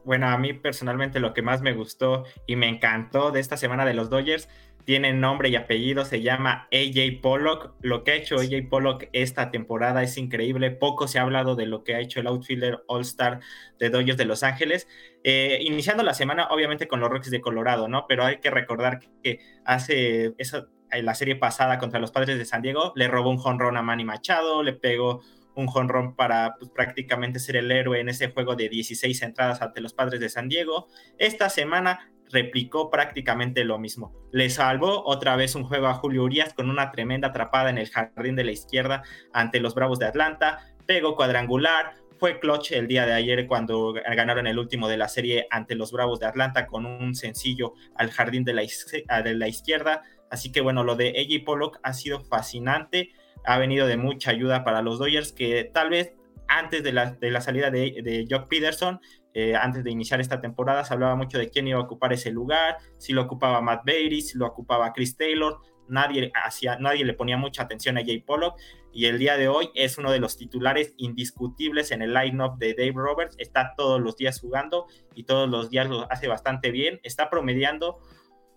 Bueno, 0.04 0.28
a 0.28 0.38
mí 0.38 0.54
personalmente 0.54 1.20
lo 1.20 1.34
que 1.34 1.42
más 1.42 1.64
me 1.64 1.74
gustó 1.74 2.24
y 2.46 2.56
me 2.56 2.70
encantó 2.70 3.32
de 3.32 3.40
esta 3.40 3.58
semana 3.58 3.84
de 3.84 3.96
los 3.96 4.12
Dodgers 4.12 4.48
tiene 4.86 5.12
nombre 5.12 5.50
y 5.50 5.56
apellido, 5.56 6.06
se 6.06 6.22
llama 6.22 6.68
AJ 6.72 7.20
Pollock. 7.24 7.74
Lo 7.82 8.04
que 8.04 8.12
ha 8.12 8.16
hecho 8.16 8.36
AJ 8.36 8.70
Pollock 8.70 9.06
esta 9.12 9.50
temporada 9.50 10.04
es 10.04 10.16
increíble. 10.18 10.70
Poco 10.70 11.08
se 11.08 11.18
ha 11.18 11.24
hablado 11.24 11.56
de 11.56 11.66
lo 11.66 11.84
que 11.84 11.96
ha 11.96 12.00
hecho 12.00 12.20
el 12.20 12.28
outfielder 12.28 12.84
All-Star 12.86 13.40
de 13.80 13.90
Dodgers 13.90 14.18
de 14.18 14.26
Los 14.26 14.44
Ángeles. 14.44 14.88
Eh, 15.24 15.58
iniciando 15.62 16.04
la 16.04 16.14
semana, 16.14 16.48
obviamente, 16.52 16.88
con 16.88 17.00
los 17.00 17.10
Rockies 17.10 17.32
de 17.32 17.42
Colorado, 17.42 17.88
¿no? 17.88 18.06
Pero 18.08 18.24
hay 18.24 18.38
que 18.38 18.52
recordar 18.52 19.00
que 19.24 19.40
hace 19.66 20.36
esa, 20.38 20.68
en 20.92 21.06
la 21.06 21.16
serie 21.16 21.36
pasada 21.36 21.78
contra 21.78 22.00
los 22.00 22.12
padres 22.12 22.38
de 22.38 22.46
San 22.46 22.62
Diego, 22.62 22.94
le 22.96 23.08
robó 23.08 23.30
un 23.30 23.38
jonrón 23.38 23.78
a 23.78 23.82
Manny 23.82 24.06
Machado, 24.06 24.64
le 24.64 24.74
pegó 24.74 25.22
un 25.56 25.68
jonrón 25.68 26.16
para 26.16 26.56
pues, 26.60 26.70
prácticamente 26.72 27.40
ser 27.40 27.56
el 27.56 27.72
héroe 27.72 28.00
en 28.00 28.10
ese 28.10 28.30
juego 28.32 28.56
de 28.56 28.70
16 28.70 29.22
entradas 29.22 29.62
ante 29.62 29.82
los 29.82 29.94
padres 29.94 30.20
de 30.20 30.30
San 30.30 30.50
Diego. 30.50 30.88
Esta 31.18 31.50
semana 31.50 32.12
replicó 32.30 32.90
prácticamente 32.90 33.64
lo 33.64 33.78
mismo. 33.78 34.14
Le 34.32 34.50
salvó 34.50 35.04
otra 35.06 35.36
vez 35.36 35.56
un 35.56 35.64
juego 35.64 35.88
a 35.88 35.94
Julio 35.94 36.24
Urias 36.24 36.54
con 36.54 36.70
una 36.70 36.92
tremenda 36.92 37.30
atrapada 37.30 37.70
en 37.70 37.78
el 37.78 37.90
jardín 37.90 38.36
de 38.36 38.44
la 38.44 38.52
izquierda 38.52 39.04
ante 39.32 39.60
los 39.60 39.76
Bravos 39.76 40.00
de 40.00 40.08
Atlanta, 40.08 40.60
pegó 40.86 41.16
cuadrangular, 41.16 41.94
fue 42.18 42.40
clutch 42.40 42.72
el 42.72 42.88
día 42.88 43.06
de 43.06 43.14
ayer 43.14 43.46
cuando 43.46 43.94
ganaron 43.94 44.48
el 44.48 44.58
último 44.58 44.88
de 44.88 44.98
la 44.98 45.10
serie 45.10 45.48
ante 45.50 45.76
los 45.76 45.92
Bravos 45.92 46.20
de 46.20 46.28
Atlanta 46.28 46.66
con 46.66 46.86
un 46.86 47.14
sencillo 47.14 47.74
al 47.96 48.12
jardín 48.12 48.44
de 48.44 48.54
la 48.54 49.48
izquierda. 49.48 50.02
Así 50.30 50.52
que 50.52 50.62
bueno, 50.62 50.84
lo 50.84 50.96
de 50.96 51.10
AJ 51.10 51.46
Pollock 51.46 51.80
ha 51.84 51.94
sido 51.94 52.20
fascinante, 52.22 53.12
ha 53.46 53.58
venido 53.58 53.88
de 53.88 53.98
mucha 53.98 54.32
ayuda 54.32 54.64
para 54.64 54.82
los 54.82 55.00
Dodgers 55.00 55.32
que 55.32 55.64
tal 55.74 55.90
vez 55.90 56.14
antes 56.48 56.84
de 56.84 56.94
la, 56.94 57.12
de 57.12 57.32
la 57.32 57.42
salida 57.42 57.72
de, 57.72 58.28
Jock 58.30 58.48
Peterson, 58.48 59.00
eh, 59.34 59.56
antes 59.56 59.84
de 59.84 59.92
iniciar 59.92 60.22
esta 60.22 60.42
temporada, 60.42 60.86
se 60.86 60.94
hablaba 60.94 61.16
mucho 61.16 61.38
de 61.38 61.50
quién 61.50 61.68
iba 61.68 61.80
a 61.80 61.84
ocupar 61.84 62.14
ese 62.14 62.32
lugar, 62.32 62.78
si 62.98 63.14
lo 63.14 63.24
ocupaba 63.24 63.62
Matt 63.62 63.84
Beatty, 63.84 64.22
si 64.22 64.38
lo 64.38 64.46
ocupaba 64.46 64.94
Chris 64.94 65.18
Taylor, 65.18 65.60
nadie, 65.88 66.32
hacía, 66.34 66.78
nadie 66.80 67.06
le 67.06 67.14
ponía 67.14 67.38
mucha 67.38 67.64
atención 67.64 67.98
a 67.98 68.06
Jay 68.06 68.20
Pollock 68.20 68.60
y 68.92 69.06
el 69.06 69.20
día 69.20 69.38
de 69.38 69.48
hoy 69.48 69.70
es 69.76 69.98
uno 69.98 70.12
de 70.12 70.20
los 70.20 70.38
titulares 70.38 70.94
indiscutibles 70.98 71.92
en 71.92 72.02
el 72.02 72.14
lineup 72.14 72.58
de 72.58 72.74
Dave 72.74 72.94
Roberts, 72.96 73.36
está 73.38 73.74
todos 73.76 74.00
los 74.00 74.16
días 74.16 74.40
jugando 74.40 74.88
y 75.14 75.24
todos 75.24 75.50
los 75.50 75.70
días 75.70 75.90
lo 75.90 76.12
hace 76.12 76.28
bastante 76.28 76.72
bien, 76.72 77.00
está 77.04 77.30
promediando 77.30 78.00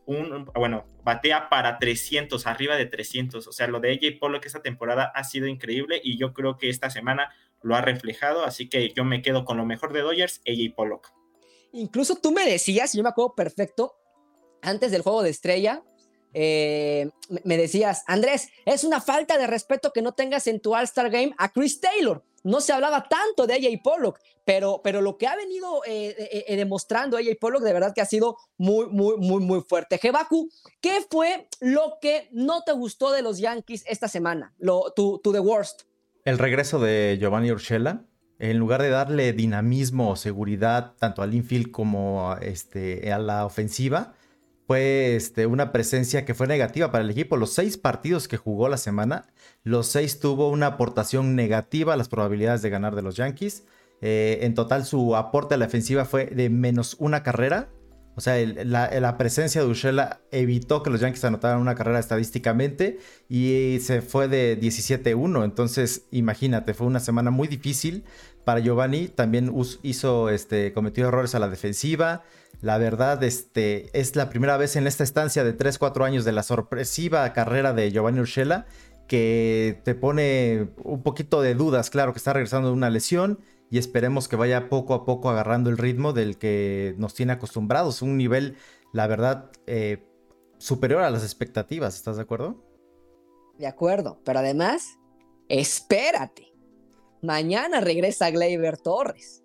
un, 0.09 0.47
bueno, 0.55 0.87
batea 1.05 1.51
para 1.51 1.79
300, 1.79 2.47
arriba 2.47 2.77
de 2.77 2.87
300. 2.87 3.47
O 3.47 3.53
sea, 3.53 3.67
lo 3.67 3.79
de 3.79 3.93
AJ 3.93 4.19
Pollock 4.19 4.47
esta 4.47 4.63
temporada 4.63 5.13
ha 5.15 5.23
sido 5.23 5.47
increíble 5.47 6.01
y 6.03 6.17
yo 6.17 6.33
creo 6.33 6.57
que 6.57 6.71
esta 6.71 6.89
semana 6.89 7.31
lo 7.61 7.77
ha 7.77 7.83
reflejado. 7.83 8.45
Así 8.45 8.71
que 8.71 8.95
yo 8.95 9.05
me 9.05 9.21
quedo 9.21 9.45
con 9.45 9.59
lo 9.59 9.67
mejor 9.67 9.93
de 9.93 10.01
Dodgers, 10.01 10.41
AJ 10.49 10.75
Pollock. 10.75 11.13
Incluso 11.73 12.17
tú 12.17 12.33
me 12.33 12.47
decías, 12.47 12.95
yo 12.95 13.03
me 13.03 13.11
acuerdo 13.11 13.35
perfecto, 13.35 13.97
antes 14.63 14.91
del 14.91 15.03
juego 15.03 15.23
de 15.23 15.29
estrella, 15.29 15.83
eh, 16.35 17.11
me 17.45 17.57
decías, 17.57 18.05
Andrés, 18.07 18.49
es 18.65 18.85
una 18.85 19.01
falta 19.01 19.39
de 19.39 19.47
respeto 19.47 19.93
que 19.93 20.03
no 20.03 20.13
tengas 20.13 20.47
en 20.47 20.61
tu 20.61 20.75
All-Star 20.75 21.11
Game 21.11 21.35
a 21.39 21.53
Chris 21.53 21.81
Taylor. 21.81 22.25
No 22.45 22.61
se 22.61 22.73
hablaba 22.73 23.09
tanto 23.09 23.47
de 23.47 23.55
AJ 23.55 23.83
Pollock, 23.83 24.21
pero, 24.45 24.81
pero 24.83 25.03
lo 25.03 25.19
que 25.19 25.27
ha 25.27 25.37
venido 25.37 25.83
eh, 25.87 26.45
eh, 26.47 26.57
demostrando 26.57 27.17
AJ 27.17 27.37
Pollock 27.41 27.63
de 27.63 27.73
verdad 27.73 27.93
que 27.95 28.01
ha 28.01 28.07
sido 28.07 28.37
muy, 28.57 28.87
muy, 28.87 29.17
muy, 29.17 29.43
muy 29.43 29.61
fuerte. 29.69 29.99
Jebaku, 29.99 30.49
¿qué 30.81 31.05
fue 31.11 31.49
lo 31.61 31.99
que 32.01 32.29
no 32.33 32.63
te 32.63 32.73
gustó 32.73 33.11
de 33.11 33.23
los 33.23 33.39
Yankees 33.39 33.85
esta 33.87 34.09
semana? 34.09 34.55
Lo, 34.59 34.93
tu, 34.95 35.19
tu 35.19 35.33
The 35.33 35.41
Worst. 35.41 35.83
El 36.25 36.39
regreso 36.39 36.79
de 36.79 37.17
Giovanni 37.21 37.51
Urshela 37.51 38.05
en 38.39 38.59
lugar 38.59 38.83
de 38.83 38.91
darle 38.91 39.33
dinamismo 39.33 40.11
o 40.11 40.17
seguridad 40.17 40.95
tanto 40.99 41.23
al 41.23 41.35
infield 41.35 41.71
como 41.71 42.37
este, 42.41 43.13
a 43.13 43.19
la 43.19 43.45
ofensiva, 43.45 44.15
fue 44.69 45.17
este, 45.17 45.47
una 45.47 45.73
presencia 45.73 46.27
que 46.27 46.35
fue 46.35 46.47
negativa 46.47 46.93
para 46.93 47.03
el 47.03 47.09
equipo. 47.09 47.39
Los 47.39 47.55
seis 47.55 47.79
partidos 47.79 48.29
que 48.29 48.37
jugó 48.37 48.69
la 48.69 48.77
semana, 48.77 49.27
los 49.65 49.87
seis 49.87 50.21
tuvo 50.21 50.51
una 50.51 50.67
aportación 50.67 51.35
negativa 51.35 51.95
a 51.95 51.97
las 51.97 52.11
probabilidades 52.11 52.61
de 52.61 52.69
ganar 52.69 52.95
de 52.95 53.01
los 53.01 53.17
Yankees. 53.17 53.65
Eh, 54.03 54.41
en 54.43 54.55
total, 54.55 54.85
su 54.85 55.17
aporte 55.17 55.55
a 55.55 55.57
la 55.57 55.65
ofensiva 55.65 56.05
fue 56.05 56.27
de 56.27 56.51
menos 56.51 56.97
una 56.99 57.23
carrera. 57.23 57.71
O 58.19 58.21
sea, 58.21 58.37
la, 58.65 59.17
presencia 59.17 59.61
de 59.61 59.69
Urshela 59.69 60.19
evitó 60.33 60.83
que 60.83 60.91
los 60.91 61.01
Yankees 61.01 61.25
anotaran 61.25 61.61
una 61.61 61.77
carrera 61.77 62.01
estadísticamente 62.01 62.99
y 63.29 63.79
se 63.81 64.03
fue 64.03 64.27
de 64.27 64.59
17-1. 64.61 65.45
Entonces, 65.45 66.03
imagínate, 66.11 66.75
fue 66.75 66.89
una 66.89 66.99
semana 66.99 67.31
muy 67.31 67.47
difícil 67.47 68.03
para 68.45 68.59
Giovanni. 68.59 69.07
También 69.07 69.55
hizo, 69.85 70.31
este, 70.31 70.73
cometió 70.73 71.07
errores 71.07 71.37
a 71.37 71.39
la 71.39 71.49
defensiva. 71.49 72.25
La 72.61 72.77
verdad, 72.79 73.23
este, 73.23 73.89
es 73.93 74.17
la 74.17 74.31
primera 74.31 74.57
vez 74.57 74.75
en 74.75 74.89
esta 74.89 75.05
estancia 75.05 75.45
de 75.45 75.57
3-4 75.57 76.05
años 76.05 76.25
de 76.25 76.33
la 76.33 76.43
sorpresiva 76.43 77.33
carrera 77.33 77.73
de 77.73 77.93
Giovanni 77.93 78.19
Urshela 78.19 78.67
que 79.07 79.81
te 79.85 79.95
pone 79.95 80.71
un 80.83 81.05
poquito 81.05 81.41
de 81.41 81.55
dudas. 81.55 81.89
Claro 81.89 82.13
que 82.13 82.19
está 82.19 82.33
regresando 82.33 82.67
de 82.67 82.75
una 82.75 82.91
lesión 82.91 83.39
y 83.71 83.79
esperemos 83.79 84.29
que 84.29 84.37
vaya 84.37 84.69
poco 84.69 84.95
a 84.95 85.05
poco 85.05 85.31
agarrando 85.31 85.71
el 85.71 85.79
ritmo 85.79 86.13
del 86.13 86.39
que 86.39 86.95
nos 86.99 87.15
tiene 87.15 87.33
acostumbrados. 87.33 88.03
Un 88.03 88.17
nivel, 88.17 88.57
la 88.93 89.07
verdad, 89.07 89.51
eh, 89.67 90.05
superior 90.59 91.03
a 91.03 91.11
las 91.11 91.23
expectativas. 91.23 91.97
¿Estás 91.97 92.17
de 92.17 92.23
acuerdo? 92.23 92.65
De 93.59 93.67
acuerdo, 93.67 94.21
pero 94.25 94.39
además, 94.39 94.99
espérate 95.49 96.49
mañana 97.23 97.81
regresa 97.81 98.31
Gleyber 98.31 98.79
Torres. 98.79 99.43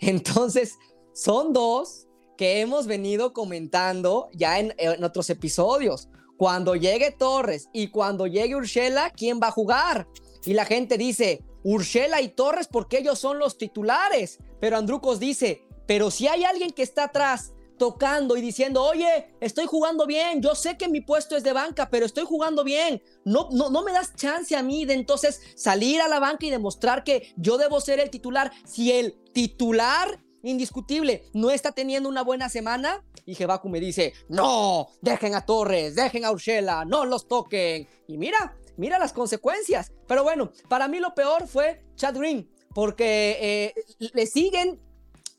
Entonces, 0.00 0.78
son 1.12 1.52
dos 1.52 2.06
que 2.36 2.60
hemos 2.60 2.86
venido 2.86 3.32
comentando 3.32 4.28
ya 4.32 4.58
en, 4.58 4.74
otros 5.04 5.30
episodios. 5.30 6.08
Cuando 6.36 6.74
llegue 6.74 7.12
Torres 7.12 7.68
y 7.72 7.88
cuando 7.88 8.26
llegue 8.26 8.56
Urshela, 8.56 9.10
¿quién 9.10 9.38
va 9.40 9.48
a 9.48 9.52
jugar? 9.52 10.08
Y 10.44 10.54
la 10.54 10.64
gente 10.64 10.98
dice, 10.98 11.42
Urshela 11.64 12.20
y 12.20 12.28
Torres 12.28 12.68
porque 12.70 12.98
ellos 12.98 13.18
son 13.18 13.38
los 13.38 13.58
titulares. 13.58 14.38
Pero 14.60 14.76
Andrucos 14.76 15.18
dice, 15.18 15.66
pero 15.86 16.10
si 16.10 16.28
hay 16.28 16.44
alguien 16.44 16.70
que 16.70 16.82
está 16.82 17.04
atrás 17.04 17.52
tocando 17.78 18.36
y 18.36 18.40
diciendo, 18.40 18.82
oye, 18.82 19.34
estoy 19.40 19.66
jugando 19.66 20.06
bien, 20.06 20.40
yo 20.40 20.54
sé 20.54 20.78
que 20.78 20.88
mi 20.88 21.00
puesto 21.00 21.36
es 21.36 21.42
de 21.42 21.52
banca, 21.52 21.90
pero 21.90 22.06
estoy 22.06 22.24
jugando 22.24 22.62
bien, 22.62 23.02
no, 23.24 23.48
no, 23.50 23.68
no 23.68 23.82
me 23.82 23.92
das 23.92 24.14
chance 24.14 24.54
a 24.54 24.62
mí 24.62 24.84
de 24.84 24.94
entonces 24.94 25.40
salir 25.56 26.00
a 26.00 26.08
la 26.08 26.20
banca 26.20 26.46
y 26.46 26.50
demostrar 26.50 27.02
que 27.02 27.32
yo 27.36 27.58
debo 27.58 27.80
ser 27.80 27.98
el 27.98 28.10
titular. 28.10 28.52
Si 28.64 28.92
el 28.92 29.14
titular 29.32 30.20
indiscutible 30.42 31.24
no 31.32 31.50
está 31.50 31.72
teniendo 31.72 32.08
una 32.08 32.22
buena 32.22 32.48
semana, 32.48 33.02
y 33.26 33.34
Jebaku 33.34 33.68
me 33.68 33.80
dice, 33.80 34.12
no, 34.28 34.88
dejen 35.00 35.34
a 35.34 35.46
Torres, 35.46 35.94
dejen 35.94 36.24
a 36.24 36.30
Urshela, 36.30 36.84
no 36.84 37.06
los 37.06 37.26
toquen. 37.26 37.88
Y 38.06 38.18
mira, 38.18 38.56
mira 38.76 38.98
las 38.98 39.12
consecuencias. 39.12 39.92
Pero 40.06 40.22
bueno, 40.22 40.52
para 40.68 40.88
mí 40.88 40.98
lo 40.98 41.14
peor 41.14 41.46
fue 41.46 41.84
Chad 41.96 42.16
Green, 42.16 42.50
porque 42.74 43.38
eh, 43.40 43.74
le 44.12 44.26
siguen 44.26 44.80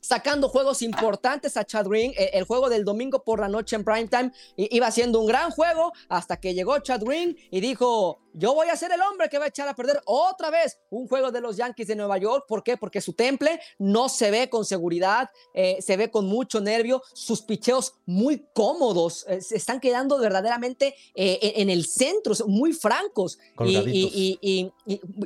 sacando 0.06 0.48
juegos 0.48 0.82
importantes 0.82 1.56
a 1.56 1.64
Chad 1.64 1.86
Green. 1.86 2.12
Eh, 2.16 2.30
el 2.34 2.44
juego 2.44 2.68
del 2.68 2.84
domingo 2.84 3.24
por 3.24 3.40
la 3.40 3.48
noche 3.48 3.76
en 3.76 3.84
primetime 3.84 4.32
iba 4.56 4.90
siendo 4.90 5.20
un 5.20 5.26
gran 5.26 5.50
juego 5.50 5.92
hasta 6.08 6.38
que 6.38 6.54
llegó 6.54 6.78
Chad 6.78 7.02
Green 7.02 7.36
y 7.50 7.60
dijo, 7.60 8.20
yo 8.38 8.54
voy 8.54 8.68
a 8.68 8.76
ser 8.76 8.92
el 8.92 9.00
hombre 9.00 9.30
que 9.30 9.38
va 9.38 9.46
a 9.46 9.48
echar 9.48 9.66
a 9.66 9.74
perder 9.74 9.98
otra 10.04 10.50
vez 10.50 10.78
un 10.90 11.08
juego 11.08 11.32
de 11.32 11.40
los 11.40 11.56
Yankees 11.56 11.88
de 11.88 11.96
Nueva 11.96 12.18
York. 12.18 12.44
¿Por 12.46 12.62
qué? 12.62 12.76
Porque 12.76 13.00
su 13.00 13.14
temple 13.14 13.58
no 13.78 14.10
se 14.10 14.30
ve 14.30 14.50
con 14.50 14.66
seguridad, 14.66 15.30
eh, 15.54 15.78
se 15.80 15.96
ve 15.96 16.10
con 16.10 16.26
mucho 16.26 16.60
nervio, 16.60 17.02
sus 17.14 17.40
picheos 17.40 17.94
muy 18.04 18.46
cómodos, 18.52 19.24
eh, 19.26 19.40
se 19.40 19.56
están 19.56 19.80
quedando 19.80 20.18
verdaderamente 20.18 20.94
eh, 21.14 21.54
en 21.56 21.70
el 21.70 21.86
centro, 21.86 22.34
muy 22.46 22.74
francos. 22.74 23.38
Y, 23.64 24.70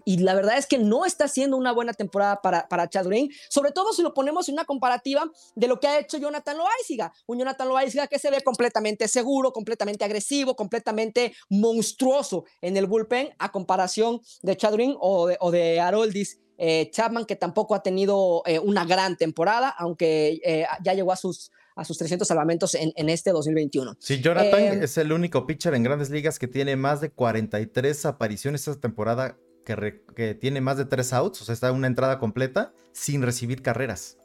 y, 0.05 0.17
la 0.19 0.35
verdad 0.35 0.59
es 0.59 0.67
que 0.67 0.79
no 0.79 1.05
está 1.05 1.27
siendo 1.27 1.57
una 1.57 1.73
buena 1.73 1.93
temporada 1.93 2.41
para, 2.41 2.69
para 2.69 2.89
Chad 2.89 3.07
Green, 3.07 3.31
sobre 3.49 3.73
todo 3.73 3.93
si 3.93 4.03
lo 4.03 4.15
ponemos 4.15 4.49
en 4.49 4.55
una 4.55 4.65
comparativa 4.71 5.29
de 5.57 5.67
lo 5.67 5.81
que 5.81 5.89
ha 5.89 5.99
hecho 5.99 6.17
Jonathan 6.19 6.57
Loaiziga. 6.57 7.13
Un 7.27 7.39
Jonathan 7.41 7.69
Loaiziga 7.69 8.07
que 8.07 8.21
se 8.21 8.31
ve 8.31 8.41
completamente 8.43 9.09
seguro, 9.09 9.53
completamente 9.53 10.05
agresivo, 10.05 10.55
completamente 10.55 11.35
monstruoso 11.49 12.45
en 12.61 12.77
el 12.77 12.87
bull 12.87 13.09
a 13.39 13.51
comparación 13.51 14.21
de 14.43 14.57
Chadwin 14.57 14.95
o 15.01 15.27
de, 15.27 15.37
o 15.41 15.51
de 15.51 15.81
Haroldis 15.81 16.39
eh, 16.59 16.91
Chapman, 16.93 17.25
que 17.25 17.37
tampoco 17.37 17.75
ha 17.75 17.83
tenido 17.83 18.43
eh, 18.47 18.59
una 18.59 18.85
gran 18.85 19.17
temporada, 19.17 19.71
aunque 19.71 20.41
eh, 20.45 20.67
ya 20.85 20.93
llegó 20.93 21.11
a 21.11 21.17
sus, 21.17 21.51
a 21.75 21.85
sus 21.85 21.97
300 21.97 22.29
salvamentos 22.29 22.75
en, 22.75 22.93
en 22.97 23.09
este 23.09 23.31
2021. 23.31 23.97
Sí, 23.99 24.21
Jonathan 24.21 24.83
es 24.83 24.99
el 24.99 25.13
único 25.13 25.47
pitcher 25.47 25.75
en 25.75 25.83
grandes 25.83 26.11
ligas 26.11 26.39
que 26.39 26.49
tiene 26.49 26.77
más 26.77 27.01
de 27.01 27.11
43 27.11 28.05
apariciones 28.05 28.69
esta 28.69 28.81
temporada, 28.81 29.39
que, 29.65 30.03
que 30.15 30.35
tiene 30.35 30.61
más 30.61 30.77
de 30.77 30.85
3 30.85 31.13
outs, 31.15 31.41
o 31.41 31.45
sea, 31.47 31.55
está 31.55 31.73
una 31.73 31.87
entrada 31.87 32.19
completa 32.19 32.75
sin 32.93 33.23
recibir 33.23 33.63
carreras. 33.63 34.20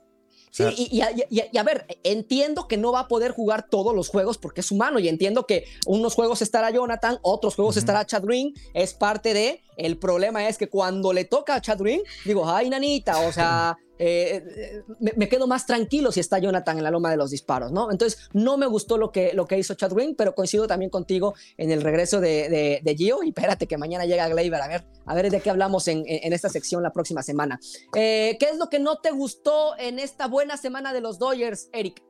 Sí, 0.56 0.88
y, 0.90 1.02
a, 1.58 1.64
ver, 1.64 1.86
entiendo 2.04 2.70
que 2.70 2.78
no 2.78 2.94
va 2.94 3.02
a 3.02 3.08
poder 3.10 3.34
jugar 3.34 3.68
todos 3.70 3.94
los 3.94 4.08
juegos 4.08 4.38
porque 4.38 4.62
es 4.62 4.72
humano 4.72 5.00
y 5.00 5.10
entiendo 5.10 5.46
que 5.46 5.66
unos 5.86 6.14
juegos 6.14 6.42
estará 6.42 6.70
Jonathan, 6.70 7.20
otros 7.24 7.56
juegos 7.56 7.76
estará 7.76 8.06
Chad 8.06 8.24
Green, 8.24 8.54
es 8.74 8.94
parte 8.94 9.34
de, 9.34 9.62
el 9.76 9.98
problema 9.98 10.48
es 10.48 10.58
que 10.58 10.70
cuando 10.70 11.12
le 11.12 11.26
toca 11.26 11.56
a 11.56 11.62
Chad 11.62 11.80
Green, 11.80 12.02
digo, 12.24 12.50
ay, 12.50 12.70
nanita, 12.70 13.20
o 13.28 13.34
sea, 13.34 13.78
eh, 13.98 14.44
eh, 14.58 14.84
me, 15.00 15.30
quedo 15.30 15.48
más 15.48 15.66
tranquilo 15.66 16.12
si 16.12 16.20
está 16.20 16.40
Jonathan 16.40 16.78
en 16.78 16.84
la 16.84 16.92
loma 16.92 17.10
de 17.12 17.18
los 17.18 17.32
disparos, 17.32 17.72
¿no? 17.72 17.92
Entonces, 17.92 18.30
no 18.34 18.58
me 18.58 18.66
gustó 18.66 18.98
lo 18.98 19.12
que, 19.12 19.34
lo 19.34 19.48
que 19.48 19.58
hizo 19.58 19.74
Chad 19.74 19.94
Green, 19.94 20.16
pero 20.16 20.36
coincido 20.36 20.68
también 20.68 20.90
contigo 20.90 21.34
en 21.58 21.72
el 21.72 21.82
regreso 21.82 22.20
de, 22.20 22.96
Gio. 22.98 23.24
Y 23.24 23.30
espérate 23.30 23.68
que 23.68 23.78
mañana 23.78 24.06
llega 24.06 24.28
Gleyber, 24.28 24.62
a 24.62 24.68
ver, 24.68 24.86
a 25.06 25.16
ver 25.16 25.30
de 25.30 25.42
qué 25.42 25.50
hablamos 25.50 25.88
en, 25.88 26.04
en 26.08 26.34
esta 26.34 26.50
sección 26.50 26.84
la 26.84 26.92
próxima 26.92 27.24
semana. 27.24 27.60
Eh, 27.96 28.38
¿Qué 28.40 28.50
es 28.50 28.58
lo 28.58 28.70
que 28.70 28.80
no 28.80 28.98
te 28.98 29.12
gustó 29.12 29.78
en 29.78 30.00
esta 30.00 30.28
buena 30.28 30.58
semana 30.58 30.94
de 30.94 31.02
los 31.02 31.20
Dodgers, 31.20 31.70
Eric? 31.74 32.05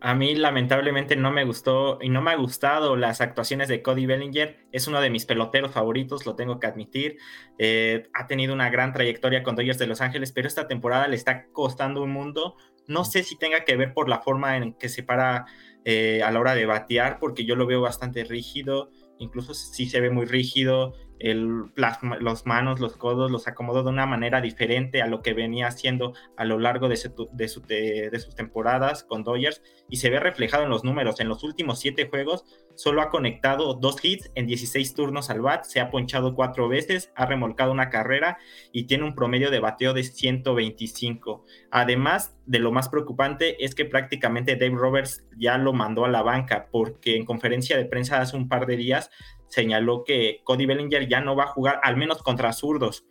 A 0.00 0.14
mí 0.14 0.36
lamentablemente 0.36 1.16
no 1.16 1.32
me 1.32 1.44
gustó 1.44 1.98
y 2.00 2.08
no 2.08 2.22
me 2.22 2.30
ha 2.30 2.36
gustado 2.36 2.96
las 2.96 3.20
actuaciones 3.20 3.66
de 3.68 3.82
Cody 3.82 4.06
Bellinger. 4.06 4.66
Es 4.70 4.86
uno 4.86 5.00
de 5.00 5.10
mis 5.10 5.26
peloteros 5.26 5.72
favoritos, 5.72 6.24
lo 6.24 6.36
tengo 6.36 6.60
que 6.60 6.68
admitir. 6.68 7.16
Eh, 7.58 8.08
ha 8.14 8.28
tenido 8.28 8.54
una 8.54 8.70
gran 8.70 8.92
trayectoria 8.92 9.42
con 9.42 9.56
Dodgers 9.56 9.78
de 9.78 9.88
Los 9.88 10.00
Ángeles, 10.00 10.30
pero 10.30 10.46
esta 10.46 10.68
temporada 10.68 11.08
le 11.08 11.16
está 11.16 11.46
costando 11.52 12.02
un 12.02 12.10
mundo. 12.10 12.56
No 12.86 13.04
sé 13.04 13.24
si 13.24 13.36
tenga 13.36 13.64
que 13.64 13.76
ver 13.76 13.92
por 13.92 14.08
la 14.08 14.20
forma 14.20 14.56
en 14.56 14.74
que 14.74 14.88
se 14.88 15.02
para 15.02 15.46
eh, 15.84 16.22
a 16.22 16.30
la 16.30 16.38
hora 16.38 16.54
de 16.54 16.66
batear, 16.66 17.18
porque 17.18 17.44
yo 17.44 17.56
lo 17.56 17.66
veo 17.66 17.80
bastante 17.80 18.22
rígido, 18.22 18.90
incluso 19.18 19.52
sí 19.52 19.88
se 19.88 20.00
ve 20.00 20.10
muy 20.10 20.26
rígido 20.26 20.94
el, 21.20 21.64
las 21.74 21.98
los 22.20 22.46
manos, 22.46 22.80
los 22.80 22.96
codos, 22.96 23.30
los 23.30 23.48
acomodó 23.48 23.82
de 23.82 23.90
una 23.90 24.06
manera 24.06 24.40
diferente 24.40 25.02
a 25.02 25.06
lo 25.06 25.22
que 25.22 25.34
venía 25.34 25.68
haciendo 25.68 26.14
a 26.36 26.44
lo 26.44 26.58
largo 26.58 26.88
de, 26.88 26.98
de, 27.32 27.48
sus 27.48 28.34
temporadas 28.34 29.04
con 29.04 29.24
Dodgers 29.24 29.62
y 29.88 29.96
se 29.96 30.10
ve 30.10 30.20
reflejado 30.20 30.64
en 30.64 30.70
los 30.70 30.84
números. 30.84 31.20
En 31.20 31.28
los 31.28 31.44
últimos 31.44 31.80
siete 31.80 32.08
juegos 32.08 32.44
solo 32.78 33.02
ha 33.02 33.10
conectado 33.10 33.74
dos 33.74 33.96
hits 34.04 34.30
en 34.36 34.46
16 34.46 34.94
turnos 34.94 35.30
al 35.30 35.40
bat, 35.40 35.64
se 35.64 35.80
ha 35.80 35.90
ponchado 35.90 36.36
cuatro 36.36 36.68
veces, 36.68 37.12
ha 37.16 37.26
remolcado 37.26 37.72
una 37.72 37.90
carrera 37.90 38.38
y 38.72 38.84
tiene 38.84 39.02
un 39.02 39.16
promedio 39.16 39.50
de 39.50 39.58
bateo 39.58 39.94
de 39.94 40.04
125. 40.04 41.44
Además 41.72 42.36
de 42.46 42.60
lo 42.60 42.70
más 42.70 42.88
preocupante 42.88 43.64
es 43.64 43.74
que 43.74 43.84
prácticamente 43.84 44.54
Dave 44.54 44.76
Roberts 44.76 45.26
ya 45.36 45.58
lo 45.58 45.72
mandó 45.72 46.04
a 46.04 46.08
la 46.08 46.22
banca 46.22 46.68
porque 46.70 47.16
en 47.16 47.24
conferencia 47.24 47.76
de 47.76 47.84
prensa 47.84 48.20
hace 48.20 48.36
un 48.36 48.48
par 48.48 48.66
de 48.66 48.76
días 48.76 49.10
señaló 49.48 50.04
que 50.04 50.40
Cody 50.44 50.66
Bellinger 50.66 51.08
ya 51.08 51.20
no 51.20 51.34
va 51.34 51.44
a 51.44 51.48
jugar, 51.48 51.80
al 51.82 51.96
menos 51.96 52.22
contra 52.22 52.52
zurdos, 52.52 53.06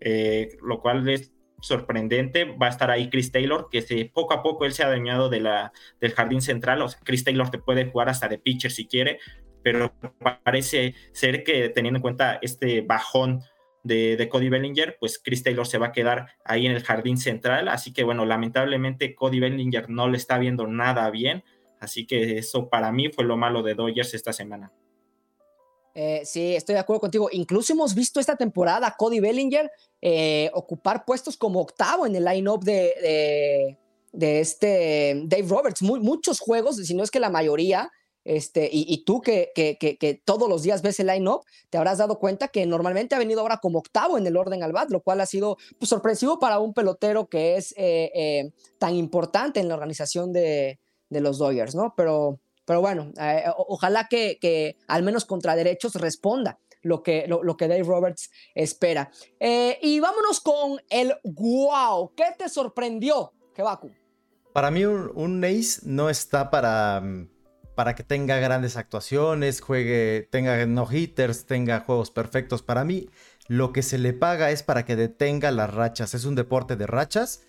eh, 0.00 0.50
lo 0.62 0.80
cual 0.80 1.08
es 1.08 1.32
sorprendente. 1.66 2.44
Va 2.44 2.66
a 2.66 2.70
estar 2.70 2.90
ahí 2.90 3.10
Chris 3.10 3.32
Taylor, 3.32 3.68
que 3.70 3.82
se, 3.82 4.06
poco 4.06 4.34
a 4.34 4.42
poco 4.42 4.64
él 4.64 4.72
se 4.72 4.84
ha 4.84 4.88
dañado 4.88 5.28
de 5.28 5.40
la, 5.40 5.72
del 6.00 6.12
jardín 6.12 6.40
central. 6.40 6.82
O 6.82 6.88
sea, 6.88 7.00
Chris 7.04 7.24
Taylor 7.24 7.50
te 7.50 7.58
puede 7.58 7.86
jugar 7.86 8.08
hasta 8.08 8.28
de 8.28 8.38
pitcher 8.38 8.70
si 8.70 8.86
quiere, 8.86 9.18
pero 9.62 9.94
parece 10.44 10.94
ser 11.12 11.42
que 11.42 11.68
teniendo 11.68 11.98
en 11.98 12.02
cuenta 12.02 12.38
este 12.40 12.82
bajón 12.82 13.40
de, 13.82 14.16
de, 14.16 14.28
Cody 14.28 14.48
Bellinger, 14.48 14.96
pues 14.98 15.20
Chris 15.22 15.42
Taylor 15.42 15.66
se 15.66 15.78
va 15.78 15.86
a 15.86 15.92
quedar 15.92 16.28
ahí 16.44 16.66
en 16.66 16.72
el 16.72 16.82
jardín 16.82 17.18
central. 17.18 17.68
Así 17.68 17.92
que 17.92 18.04
bueno, 18.04 18.24
lamentablemente 18.24 19.14
Cody 19.14 19.40
Bellinger 19.40 19.90
no 19.90 20.08
le 20.08 20.16
está 20.16 20.38
viendo 20.38 20.66
nada 20.66 21.10
bien. 21.10 21.44
Así 21.80 22.06
que 22.06 22.38
eso 22.38 22.68
para 22.68 22.90
mí 22.92 23.10
fue 23.10 23.24
lo 23.24 23.36
malo 23.36 23.62
de 23.62 23.74
Dodgers 23.74 24.14
esta 24.14 24.32
semana. 24.32 24.72
Eh, 25.98 26.26
sí, 26.26 26.54
estoy 26.54 26.74
de 26.74 26.80
acuerdo 26.80 27.00
contigo. 27.00 27.30
Incluso 27.32 27.72
hemos 27.72 27.94
visto 27.94 28.20
esta 28.20 28.36
temporada 28.36 28.86
a 28.86 28.96
Cody 28.98 29.18
Bellinger 29.18 29.70
eh, 30.02 30.50
ocupar 30.52 31.06
puestos 31.06 31.38
como 31.38 31.58
octavo 31.58 32.04
en 32.04 32.14
el 32.14 32.22
line-up 32.22 32.62
de, 32.62 33.78
de, 34.12 34.40
este 34.40 35.22
Dave 35.24 35.46
Roberts. 35.48 35.80
muchos 35.80 36.38
juegos, 36.38 36.76
si 36.76 36.94
no 36.94 37.02
es 37.02 37.10
que 37.10 37.18
la 37.18 37.30
mayoría, 37.30 37.90
este, 38.24 38.68
y, 38.70 39.04
tú 39.06 39.22
que, 39.22 39.52
que, 39.54 40.22
todos 40.22 40.50
los 40.50 40.62
días 40.62 40.82
ves 40.82 41.00
el 41.00 41.06
line-up, 41.06 41.46
te 41.70 41.78
habrás 41.78 41.96
dado 41.96 42.18
cuenta 42.18 42.48
que 42.48 42.66
normalmente 42.66 43.14
ha 43.14 43.18
venido 43.18 43.40
ahora 43.40 43.56
como 43.56 43.78
octavo 43.78 44.18
en 44.18 44.26
el 44.26 44.36
orden 44.36 44.62
al 44.62 44.72
bat, 44.72 44.90
lo 44.90 45.00
cual 45.00 45.22
ha 45.22 45.26
sido 45.26 45.56
pues, 45.78 45.88
sorpresivo 45.88 46.38
para 46.38 46.58
un 46.58 46.74
pelotero 46.74 47.26
que 47.26 47.56
es 47.56 47.72
eh, 47.78 48.52
tan 48.78 48.94
importante 48.96 49.60
en 49.60 49.68
la 49.68 49.74
organización 49.74 50.30
de, 50.34 50.78
de 51.08 51.20
los 51.22 51.38
Dodgers, 51.38 51.74
¿no? 51.74 51.94
Pero 51.96 52.38
pero 52.66 52.80
bueno, 52.80 53.12
eh, 53.18 53.44
ojalá 53.56 54.08
que, 54.08 54.76
al 54.88 55.02
menos 55.02 55.24
contra 55.24 55.56
derechos 55.56 55.94
responda 55.94 56.58
lo 56.82 57.02
que, 57.02 57.26
lo, 57.26 57.56
que 57.56 57.68
Dave 57.68 57.84
Roberts 57.84 58.30
espera. 58.54 59.10
Eh, 59.40 59.78
y 59.80 59.98
vámonos 60.00 60.40
con 60.40 60.80
el 60.90 61.14
wow. 61.24 62.12
¿Qué 62.14 62.24
te 62.36 62.48
sorprendió, 62.48 63.32
Kebaku? 63.54 63.90
Para 64.52 64.70
mí 64.70 64.84
un, 64.84 65.10
un, 65.14 65.44
ace 65.44 65.80
no 65.84 66.10
está 66.10 66.50
para, 66.50 67.02
para 67.74 67.94
que 67.94 68.02
tenga 68.02 68.38
grandes 68.38 68.76
actuaciones, 68.76 69.60
juegue, 69.60 70.28
tenga 70.30 70.64
no 70.66 70.86
hitters, 70.90 71.46
tenga 71.46 71.80
juegos 71.80 72.10
perfectos. 72.10 72.62
Para 72.62 72.84
mí 72.84 73.08
lo 73.48 73.72
que 73.72 73.82
se 73.82 73.98
le 73.98 74.12
paga 74.12 74.50
es 74.50 74.62
para 74.62 74.84
que 74.84 74.96
detenga 74.96 75.50
las 75.52 75.72
rachas. 75.72 76.14
Es 76.14 76.24
un 76.24 76.34
deporte 76.34 76.76
de 76.76 76.86
rachas 76.86 77.42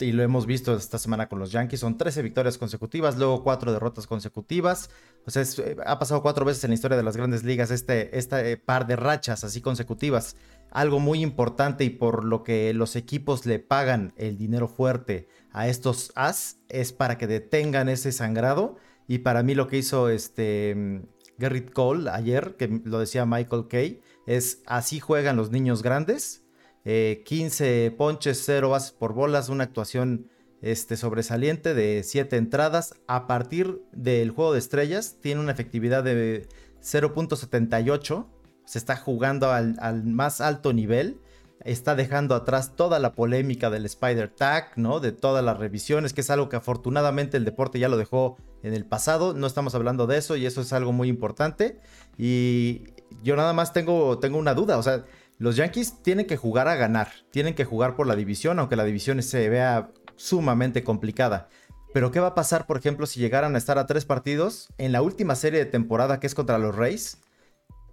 y 0.00 0.12
lo 0.12 0.22
hemos 0.22 0.46
visto 0.46 0.74
esta 0.74 0.98
semana 0.98 1.28
con 1.28 1.38
los 1.38 1.52
Yankees, 1.52 1.80
son 1.80 1.96
13 1.96 2.22
victorias 2.22 2.58
consecutivas, 2.58 3.16
luego 3.16 3.42
4 3.42 3.72
derrotas 3.72 4.06
consecutivas. 4.06 4.90
O 5.26 5.30
sea, 5.30 5.42
eh, 5.42 5.76
ha 5.86 5.98
pasado 5.98 6.22
cuatro 6.22 6.44
veces 6.44 6.64
en 6.64 6.70
la 6.70 6.74
historia 6.74 6.96
de 6.96 7.02
las 7.02 7.16
grandes 7.16 7.44
ligas 7.44 7.70
este, 7.70 8.16
este 8.18 8.56
par 8.56 8.86
de 8.86 8.96
rachas 8.96 9.44
así 9.44 9.60
consecutivas. 9.60 10.36
Algo 10.70 10.98
muy 10.98 11.22
importante 11.22 11.84
y 11.84 11.90
por 11.90 12.24
lo 12.24 12.42
que 12.42 12.72
los 12.74 12.96
equipos 12.96 13.46
le 13.46 13.58
pagan 13.58 14.14
el 14.16 14.38
dinero 14.38 14.68
fuerte 14.68 15.28
a 15.52 15.68
estos 15.68 16.12
as 16.14 16.58
es 16.68 16.92
para 16.92 17.18
que 17.18 17.26
detengan 17.26 17.88
ese 17.88 18.10
sangrado. 18.10 18.76
Y 19.06 19.18
para 19.18 19.42
mí 19.42 19.54
lo 19.54 19.68
que 19.68 19.78
hizo 19.78 20.08
este 20.08 21.02
Garrett 21.38 21.72
Cole 21.72 22.10
ayer, 22.10 22.56
que 22.56 22.80
lo 22.84 22.98
decía 22.98 23.26
Michael 23.26 23.68
Kay, 23.68 24.00
es 24.26 24.62
así 24.66 25.00
juegan 25.00 25.36
los 25.36 25.50
niños 25.50 25.82
grandes 25.82 26.41
15 26.84 27.86
eh, 27.86 27.90
ponches, 27.92 28.42
0 28.44 28.70
bases 28.70 28.92
por 28.92 29.12
bolas, 29.12 29.48
una 29.48 29.64
actuación 29.64 30.28
este, 30.62 30.96
sobresaliente 30.96 31.74
de 31.74 32.02
7 32.04 32.36
entradas. 32.36 32.94
A 33.06 33.26
partir 33.26 33.82
del 33.92 34.30
juego 34.30 34.52
de 34.52 34.58
estrellas, 34.58 35.16
tiene 35.20 35.40
una 35.40 35.52
efectividad 35.52 36.02
de 36.02 36.48
0.78. 36.80 38.26
Se 38.64 38.78
está 38.78 38.96
jugando 38.96 39.50
al, 39.50 40.04
más 40.04 40.40
alto 40.40 40.72
nivel. 40.72 41.20
Está 41.64 41.94
dejando 41.94 42.34
atrás 42.34 42.74
toda 42.74 42.98
la 42.98 43.12
polémica 43.12 43.70
del 43.70 43.86
Spider 43.86 44.28
Tag, 44.28 44.72
¿no? 44.76 44.98
De 44.98 45.12
todas 45.12 45.44
las 45.44 45.58
revisiones, 45.58 46.12
que 46.12 46.22
es 46.22 46.30
algo 46.30 46.48
que 46.48 46.56
afortunadamente 46.56 47.36
el 47.36 47.44
deporte 47.44 47.78
ya 47.78 47.88
lo 47.88 47.96
dejó 47.96 48.36
en 48.64 48.74
el 48.74 48.84
pasado. 48.84 49.34
No 49.34 49.46
estamos 49.46 49.74
hablando 49.76 50.08
de 50.08 50.18
eso 50.18 50.36
y 50.36 50.46
eso 50.46 50.60
es 50.60 50.72
algo 50.72 50.90
muy 50.90 51.08
importante. 51.08 51.78
Y 52.18 52.82
yo 53.22 53.36
nada 53.36 53.52
más 53.52 53.72
tengo, 53.72 54.18
tengo 54.18 54.38
una 54.38 54.54
duda. 54.54 54.76
O 54.76 54.82
sea, 54.82 55.04
los 55.42 55.56
Yankees 55.56 56.00
tienen 56.02 56.26
que 56.26 56.36
jugar 56.36 56.68
a 56.68 56.76
ganar, 56.76 57.08
tienen 57.32 57.56
que 57.56 57.64
jugar 57.64 57.96
por 57.96 58.06
la 58.06 58.14
división, 58.14 58.60
aunque 58.60 58.76
la 58.76 58.84
división 58.84 59.20
se 59.24 59.48
vea 59.48 59.90
sumamente 60.14 60.84
complicada. 60.84 61.48
Pero 61.92 62.12
¿qué 62.12 62.20
va 62.20 62.28
a 62.28 62.34
pasar, 62.36 62.64
por 62.64 62.76
ejemplo, 62.76 63.06
si 63.06 63.18
llegaran 63.18 63.56
a 63.56 63.58
estar 63.58 63.76
a 63.76 63.88
tres 63.88 64.04
partidos 64.04 64.68
en 64.78 64.92
la 64.92 65.02
última 65.02 65.34
serie 65.34 65.58
de 65.58 65.66
temporada 65.66 66.20
que 66.20 66.28
es 66.28 66.36
contra 66.36 66.58
los 66.58 66.76
Rays? 66.76 67.18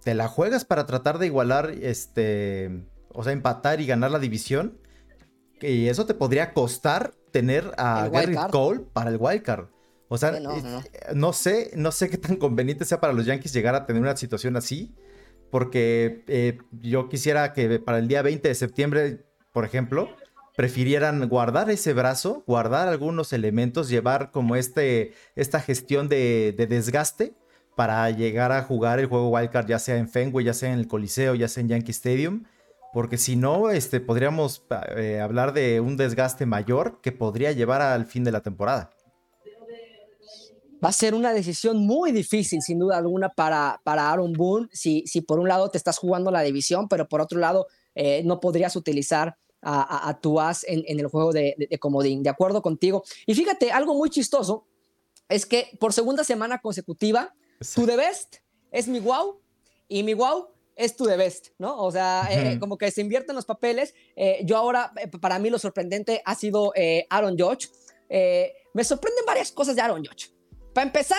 ¿Te 0.04 0.14
la 0.14 0.28
juegas 0.28 0.64
para 0.64 0.86
tratar 0.86 1.18
de 1.18 1.26
igualar, 1.26 1.70
este, 1.70 2.86
o 3.08 3.24
sea, 3.24 3.32
empatar 3.32 3.80
y 3.80 3.86
ganar 3.86 4.12
la 4.12 4.20
división? 4.20 4.78
Y 5.60 5.88
eso 5.88 6.06
te 6.06 6.14
podría 6.14 6.54
costar 6.54 7.14
tener 7.32 7.72
a 7.78 8.08
Gary 8.12 8.36
Cole 8.52 8.82
para 8.92 9.10
el 9.10 9.16
wildcard. 9.18 9.66
O 10.06 10.18
sea, 10.18 10.38
no 11.14 11.32
sé, 11.32 11.72
no 11.74 11.90
sé 11.90 12.10
qué 12.10 12.16
tan 12.16 12.36
conveniente 12.36 12.84
sea 12.84 13.00
para 13.00 13.12
los 13.12 13.26
Yankees 13.26 13.52
llegar 13.52 13.74
a 13.74 13.86
tener 13.86 14.00
una 14.00 14.16
situación 14.16 14.56
así 14.56 14.94
porque 15.50 16.24
eh, 16.28 16.58
yo 16.80 17.08
quisiera 17.08 17.52
que 17.52 17.78
para 17.78 17.98
el 17.98 18.08
día 18.08 18.22
20 18.22 18.48
de 18.48 18.54
septiembre, 18.54 19.24
por 19.52 19.64
ejemplo, 19.64 20.08
prefirieran 20.56 21.28
guardar 21.28 21.70
ese 21.70 21.92
brazo, 21.92 22.44
guardar 22.46 22.88
algunos 22.88 23.32
elementos, 23.32 23.88
llevar 23.88 24.30
como 24.30 24.56
este, 24.56 25.12
esta 25.34 25.60
gestión 25.60 26.08
de, 26.08 26.54
desgaste 26.68 27.34
para 27.76 28.10
llegar 28.10 28.52
a 28.52 28.62
jugar 28.62 29.00
el 29.00 29.06
juego 29.06 29.30
Wildcard, 29.30 29.66
ya 29.66 29.78
sea 29.78 29.96
en 29.96 30.08
Fenway, 30.08 30.44
ya 30.44 30.54
sea 30.54 30.72
en 30.72 30.78
el 30.78 30.86
Coliseo, 30.86 31.34
ya 31.34 31.48
sea 31.48 31.62
en 31.62 31.68
Yankee 31.68 31.92
Stadium. 31.92 32.44
Porque 32.92 33.16
si 33.16 33.36
no, 33.36 33.70
este, 33.70 34.00
podríamos 34.00 34.64
eh, 34.96 35.20
hablar 35.20 35.52
de 35.52 35.80
un 35.80 35.96
desgaste 35.96 36.44
mayor 36.44 37.00
que 37.00 37.12
podría 37.12 37.52
llevar 37.52 37.80
al 37.82 38.04
fin 38.04 38.24
de 38.24 38.32
la 38.32 38.40
temporada 38.40 38.90
va 40.82 40.88
a 40.88 40.92
ser 40.92 41.14
una 41.14 41.32
decisión 41.32 41.78
muy 41.78 42.12
difícil, 42.12 42.62
sin 42.62 42.78
duda 42.78 42.98
alguna, 42.98 43.28
para, 43.28 43.80
para 43.84 44.10
Aaron 44.10 44.32
Boone, 44.32 44.68
si, 44.72 45.04
si 45.06 45.20
por 45.20 45.38
un 45.38 45.48
lado 45.48 45.70
te 45.70 45.78
estás 45.78 45.98
jugando 45.98 46.30
la 46.30 46.42
división, 46.42 46.88
pero 46.88 47.08
por 47.08 47.20
otro 47.20 47.38
lado 47.38 47.66
eh, 47.94 48.22
no 48.24 48.40
podrías 48.40 48.76
utilizar 48.76 49.36
a, 49.62 50.18
tu 50.22 50.40
as 50.40 50.64
en, 50.66 50.82
el 50.86 51.06
juego 51.08 51.34
de, 51.34 51.68
comodín. 51.78 52.22
De 52.22 52.30
acuerdo 52.30 52.62
contigo. 52.62 53.04
Y 53.26 53.34
fíjate, 53.34 53.72
algo 53.72 53.94
muy 53.94 54.08
chistoso 54.08 54.66
es 55.28 55.44
que 55.44 55.76
por 55.78 55.92
segunda 55.92 56.24
semana 56.24 56.62
consecutiva, 56.62 57.34
tu 57.74 57.84
de 57.84 57.96
best 57.96 58.36
es 58.72 58.88
mi 58.88 59.00
wow 59.00 59.38
y 59.86 60.02
mi 60.02 60.14
wow 60.14 60.48
es 60.76 60.96
tu 60.96 61.04
de 61.04 61.18
best, 61.18 61.48
¿no? 61.58 61.76
O 61.76 61.92
sea, 61.92 62.26
eh, 62.30 62.58
como 62.58 62.78
que 62.78 62.90
se 62.90 63.02
invierten 63.02 63.36
los 63.36 63.44
papeles. 63.44 63.92
Eh, 64.16 64.40
yo 64.46 64.56
ahora, 64.56 64.94
para 65.20 65.38
mí 65.38 65.50
lo 65.50 65.58
sorprendente 65.58 66.22
ha 66.24 66.34
sido 66.34 66.72
Aaron 67.10 67.36
Judge. 67.38 67.68
me 68.08 68.82
sorprenden 68.82 69.26
varias 69.26 69.52
cosas 69.52 69.76
de 69.76 69.82
Aaron 69.82 70.02
Judge. 70.02 70.39
Para 70.74 70.86
empezar, 70.86 71.18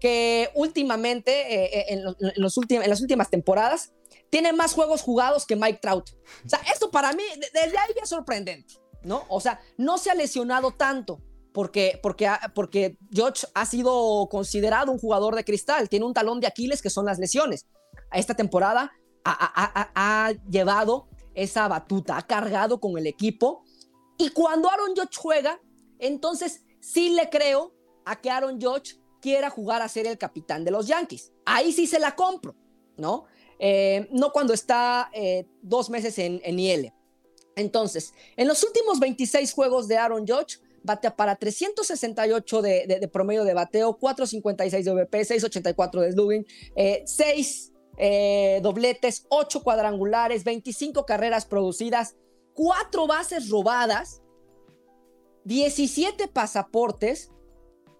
que 0.00 0.50
últimamente, 0.54 1.30
eh, 1.30 1.70
eh, 1.72 1.86
en, 1.90 2.04
los 2.04 2.56
las 2.86 3.00
últimas 3.00 3.30
temporadas, 3.30 3.92
tiene 4.30 4.52
más 4.52 4.72
juegos 4.72 5.02
jugados 5.02 5.46
que 5.46 5.56
Mike 5.56 5.80
Trout. 5.82 6.10
O 6.44 6.48
sea, 6.48 6.60
esto 6.72 6.90
para 6.90 7.12
mí, 7.12 7.22
desde 7.52 7.78
ahí 7.78 7.92
es 8.02 8.08
sorprendente, 8.08 8.74
¿no? 9.02 9.24
O 9.28 9.40
sea, 9.40 9.60
no 9.76 9.98
se 9.98 10.10
ha 10.10 10.14
lesionado 10.14 10.72
tanto. 10.72 11.20
Porque, 11.52 11.98
porque, 12.00 12.30
porque 12.54 12.96
George 13.12 13.44
ha 13.54 13.66
sido 13.66 14.28
considerado 14.30 14.92
un 14.92 15.00
jugador 15.00 15.34
de 15.34 15.44
cristal, 15.44 15.88
tiene 15.88 16.06
un 16.06 16.14
talón 16.14 16.38
de 16.38 16.46
Aquiles 16.46 16.80
que 16.80 16.90
son 16.90 17.06
las 17.06 17.18
lesiones. 17.18 17.66
Esta 18.12 18.34
temporada 18.34 18.92
ha, 19.24 19.90
ha 19.96 20.32
llevado 20.48 21.08
esa 21.34 21.66
batuta, 21.66 22.16
ha 22.16 22.26
cargado 22.26 22.78
con 22.78 22.96
el 22.98 23.08
equipo. 23.08 23.64
Y 24.16 24.30
cuando 24.30 24.70
Aaron 24.70 24.94
George 24.94 25.16
juega, 25.16 25.60
entonces 25.98 26.62
sí 26.80 27.10
le 27.10 27.28
creo 27.30 27.74
a 28.04 28.20
que 28.20 28.30
Aaron 28.30 28.60
Judge 28.60 28.98
quiera 29.20 29.50
jugar 29.50 29.82
a 29.82 29.88
ser 29.88 30.06
el 30.06 30.18
capitán 30.18 30.64
de 30.64 30.70
los 30.70 30.86
Yankees. 30.86 31.32
Ahí 31.44 31.72
sí 31.72 31.86
se 31.86 31.98
la 31.98 32.14
compro, 32.14 32.54
¿no? 32.96 33.24
Eh, 33.58 34.08
no 34.12 34.32
cuando 34.32 34.54
está 34.54 35.10
eh, 35.12 35.46
dos 35.62 35.90
meses 35.90 36.18
en, 36.18 36.40
en 36.44 36.58
IL. 36.58 36.92
Entonces, 37.56 38.14
en 38.36 38.48
los 38.48 38.62
últimos 38.62 38.98
26 39.00 39.52
juegos 39.52 39.86
de 39.88 39.98
Aaron 39.98 40.26
Judge, 40.26 40.60
batea 40.82 41.14
para 41.14 41.36
368 41.36 42.62
de, 42.62 43.10
promedio 43.12 43.44
de 43.44 43.54
bateo, 43.54 43.98
456 43.98 44.84
de 44.84 44.90
OVP, 44.90 45.24
684 45.24 46.00
de 46.00 46.12
slugging, 46.12 46.46
6 47.04 47.72
eh, 47.98 48.60
dobletes, 48.62 49.26
8 49.28 49.62
cuadrangulares, 49.62 50.44
25 50.44 51.04
carreras 51.04 51.44
producidas, 51.44 52.16
4 52.54 53.06
bases 53.06 53.50
robadas, 53.50 54.22
17 55.44 56.28
pasaportes, 56.28 57.30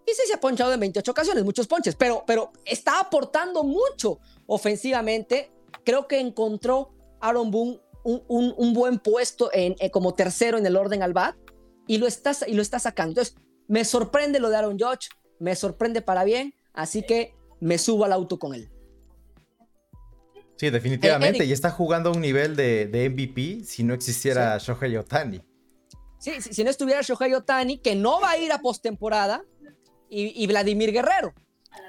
y 0.07 0.13
sí 0.13 0.23
se 0.27 0.35
ha 0.35 0.41
ponchado 0.41 0.73
en 0.73 0.81
28 0.81 1.11
ocasiones, 1.11 1.45
muchos 1.45 1.67
ponches, 1.67 1.95
pero, 1.95 2.25
pero 2.27 2.53
está 2.65 3.01
aportando 3.01 3.63
mucho 3.65 4.19
ofensivamente. 4.47 5.53
Creo 5.85 6.09
que 6.09 6.19
encontró 6.19 6.91
Aaron 7.21 7.51
Boone 7.51 7.81
un, 8.03 8.73
buen 8.75 8.99
puesto 8.99 9.51
en, 9.53 9.77
eh, 9.79 9.91
como 9.91 10.15
tercero 10.15 10.59
en 10.59 10.67
el 10.67 10.77
orden 10.77 11.03
al 11.03 11.13
bat 11.13 11.37
y 11.87 11.99
lo, 11.99 12.07
está, 12.07 12.33
y 12.47 12.55
lo 12.55 12.63
está 12.63 12.79
sacando. 12.79 13.11
Entonces, 13.13 13.37
me 13.69 13.85
sorprende 13.85 14.41
lo 14.41 14.49
de 14.51 14.57
Aaron 14.57 14.79
Judge, 14.79 15.09
me 15.39 15.55
sorprende 15.55 16.03
para 16.03 16.25
bien, 16.25 16.55
así 16.73 17.03
que 17.03 17.35
me 17.61 17.79
subo 17.79 18.05
al 18.05 18.13
auto 18.13 18.39
con 18.39 18.55
él. 18.55 18.71
Sí, 20.57 20.69
definitivamente. 20.69 21.45
y 21.45 21.53
está 21.53 21.71
jugando 21.71 22.11
a 22.11 22.13
un 22.13 22.21
nivel 22.21 22.55
de, 22.55 23.11
MVP 23.11 23.65
si 23.65 23.83
no 23.83 23.95
existiera 23.95 24.59
Shohei 24.59 24.97
Otani. 24.97 25.41
Sí, 26.19 26.33
si, 26.41 26.53
si, 26.53 26.65
no 26.65 26.71
estuviera 26.71 27.01
Shohei 27.01 27.33
Otani, 27.33 27.79
que 27.79 27.95
no 27.95 28.21
va 28.21 28.33
a 28.33 28.39
ir 28.39 28.53
a 28.53 28.61
postemporada, 28.61 29.43
y, 30.11 30.47
Vladimir 30.47 30.93
Guerrero, 30.93 31.33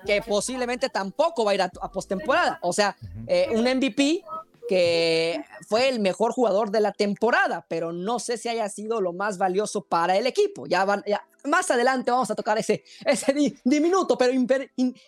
que 0.05 0.21
posiblemente 0.21 0.89
tampoco 0.89 1.43
va 1.43 1.51
a 1.51 1.55
ir 1.55 1.62
a, 1.62 1.69
postemporada. 1.69 2.60
O 2.62 2.71
sea, 2.71 2.95
eh, 3.27 3.47
un 3.51 3.63
MVP 3.63 4.23
que 4.69 5.43
fue 5.67 5.89
el 5.89 5.99
mejor 5.99 6.31
jugador 6.31 6.71
de 6.71 6.79
la 6.79 6.93
temporada, 6.93 7.65
pero 7.67 7.91
no 7.91 8.19
sé 8.19 8.38
si 8.38 8.47
haya 8.47 8.69
sido 8.69 9.01
lo 9.01 9.12
más 9.12 9.38
valioso 9.38 9.81
para 9.81 10.15
el 10.15 10.27
equipo. 10.27 10.65
Ya, 10.65 10.86
van, 10.86 11.03
ya 11.05 11.27
más 11.43 11.69
adelante 11.71 12.12
vamos 12.12 12.31
a 12.31 12.36
tocar 12.36 12.57
ese, 12.57 12.84
ese 13.05 13.34
diminuto, 13.63 14.17
pero 14.17 14.31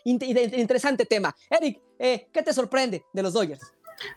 interesante 0.04 1.06
tema. 1.06 1.36
Eric, 1.50 1.80
eh, 2.00 2.28
¿qué 2.32 2.42
te 2.42 2.54
sorprende 2.54 3.06
de 3.14 3.24
los 3.24 3.34
Dodgers? 3.34 3.62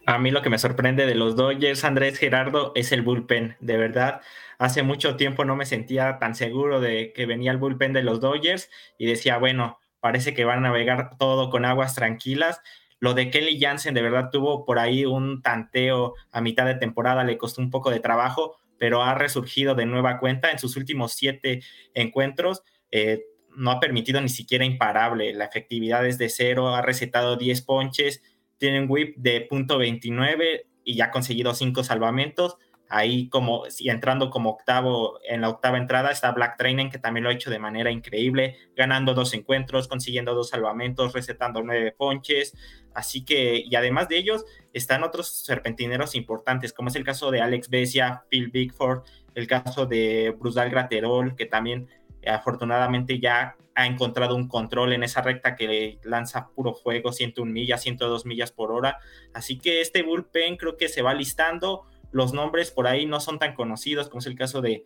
A 0.07 0.19
mí 0.19 0.31
lo 0.31 0.43
que 0.43 0.51
me 0.51 0.59
sorprende 0.59 1.07
de 1.07 1.15
los 1.15 1.37
Dodgers, 1.37 1.85
Andrés 1.85 2.19
Gerardo, 2.19 2.73
es 2.75 2.93
el 2.93 3.03
bullpen. 3.03 3.57
De 3.61 3.77
verdad, 3.77 4.21
hace 4.59 4.83
mucho 4.83 5.17
tiempo 5.17 5.45
no 5.45 5.57
me 5.57 5.67
sentía 5.67 6.19
tan 6.19 6.35
seguro 6.35 6.81
de 6.81 7.13
que 7.15 7.27
venía 7.27 7.51
el 7.51 7.59
bullpen 7.59 7.93
de 7.93 8.03
los 8.03 8.21
Dodgers 8.21 8.71
y 8.99 9.07
decía, 9.07 9.39
bueno, 9.39 9.81
parece 10.01 10.35
que 10.35 10.45
van 10.45 10.59
a 10.59 10.69
navegar 10.69 11.17
todo 11.19 11.51
con 11.51 11.65
aguas 11.65 11.95
tranquilas 11.95 12.61
lo 12.99 13.15
de 13.15 13.31
Kelly 13.31 13.61
Jansen 13.61 13.95
de 13.95 14.03
verdad 14.03 14.31
tuvo 14.31 14.65
por 14.65 14.79
ahí 14.79 15.05
un 15.05 15.43
tanteo 15.43 16.15
a 16.31 16.41
mitad 16.41 16.67
de 16.67 16.77
temporada, 16.77 17.25
le 17.25 17.39
costó 17.39 17.61
un 17.61 17.71
poco 17.71 17.91
de 17.91 18.01
trabajo, 18.01 18.57
pero 18.79 19.03
ha 19.03 19.15
resurgido 19.15 19.75
de 19.75 19.87
nueva 19.87 20.19
cuenta 20.19 20.51
en 20.51 20.59
sus 20.59 20.77
últimos 20.77 21.13
siete 21.13 21.63
encuentros. 21.95 22.63
Eh, 22.91 23.25
no 23.55 23.71
ha 23.71 23.81
permitido 23.81 24.21
ni 24.21 24.29
siquiera 24.29 24.65
imparable. 24.65 25.33
La 25.35 25.47
efectividad 25.47 26.07
es 26.07 26.19
de 26.19 26.29
cero, 26.29 26.75
ha 26.75 26.83
recetado 26.83 27.37
10 27.37 27.63
ponches, 27.63 28.23
tiene 28.59 28.81
un 28.81 28.91
whip 28.91 29.17
de 29.17 29.43
punto 29.43 29.79
.29 29.79 30.63
y 30.85 30.95
ya 30.97 31.07
ha 31.07 31.11
conseguido 31.11 31.55
cinco 31.55 31.85
salvamentos. 31.85 32.57
Ahí 32.89 33.29
como 33.29 33.65
entrando 33.81 34.31
como 34.31 34.51
octavo 34.51 35.19
en 35.29 35.41
la 35.41 35.49
octava 35.49 35.77
entrada 35.77 36.13
está 36.13 36.31
Black 36.31 36.57
Training 36.57 36.89
que 36.89 36.99
también 36.99 37.25
lo 37.25 37.31
ha 37.31 37.33
hecho 37.33 37.51
de 37.51 37.59
manera 37.59 37.91
increíble, 37.91 38.57
ganando 38.77 39.13
dos 39.13 39.35
encuentros, 39.35 39.89
consiguiendo 39.89 40.35
dos 40.35 40.51
salvamentos, 40.51 41.13
recetando 41.13 41.63
nueve 41.63 41.93
ponches. 41.97 42.55
Así 42.95 43.25
que, 43.25 43.63
y 43.67 43.75
además 43.75 44.09
de 44.09 44.19
ellos, 44.19 44.45
están 44.73 45.03
otros 45.03 45.29
serpentineros 45.45 46.15
importantes, 46.15 46.73
como 46.73 46.89
es 46.89 46.97
el 46.97 47.05
caso 47.05 47.31
de 47.31 47.41
Alex 47.41 47.69
Besia, 47.69 48.25
Phil 48.31 48.51
Bigford, 48.51 49.03
el 49.35 49.47
caso 49.49 49.85
de 49.87 50.35
Brusal 50.39 50.71
Graterol, 50.71 51.35
que 51.35 51.47
también 51.47 51.89
afortunadamente 52.25 53.19
ya 53.19 53.57
ha 53.77 53.87
encontrado 53.87 54.35
un 54.35 54.49
control 54.49 54.95
en 54.95 55.03
esa 55.05 55.21
recta 55.21 55.55
que 55.55 55.99
lanza 56.03 56.49
puro 56.49 56.75
fuego, 56.75 57.13
101 57.13 57.53
millas, 57.53 57.83
102 57.83 58.25
millas 58.27 58.51
por 58.51 58.73
hora. 58.73 58.99
Así 59.35 59.59
que 59.59 59.83
este 59.83 60.03
bullpen 60.03 60.57
creo 60.57 60.77
que 60.77 60.89
se 60.89 61.03
va 61.03 61.15
listando 61.15 61.85
los 62.11 62.33
nombres 62.33 62.71
por 62.71 62.87
ahí 62.87 63.05
no 63.05 63.21
son 63.21 63.39
tan 63.39 63.55
conocidos, 63.55 64.09
como 64.09 64.21
es 64.21 64.27
el 64.27 64.35
caso 64.35 64.63
de 64.63 64.85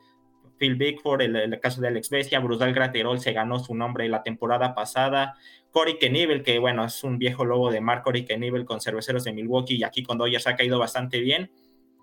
Phil 0.59 0.75
Bigford, 0.75 1.23
el, 1.23 1.61
caso 1.61 1.81
de 1.81 1.89
Alex 1.89 2.11
Bestia, 2.11 2.41
Brusal 2.41 2.75
Graterol 2.75 3.21
se 3.21 3.33
ganó 3.33 3.61
su 3.61 3.75
nombre 3.75 4.09
la 4.09 4.25
temporada 4.25 4.75
pasada, 4.75 5.37
Cory 5.71 5.99
Kenivel, 5.99 6.43
que 6.43 6.59
bueno, 6.59 6.85
es 6.85 7.05
un 7.05 7.19
viejo 7.19 7.45
lobo 7.45 7.71
de 7.71 7.81
Mark 7.81 8.03
Cory 8.03 8.25
Kenivel 8.25 8.65
con 8.65 8.81
cerveceros 8.81 9.23
de 9.23 9.33
Milwaukee 9.33 9.77
y 9.77 9.85
aquí 9.85 10.03
con 10.03 10.19
Dodgers 10.19 10.49
ha 10.49 10.57
caído 10.57 10.79
bastante 10.79 11.21
bien. 11.21 11.53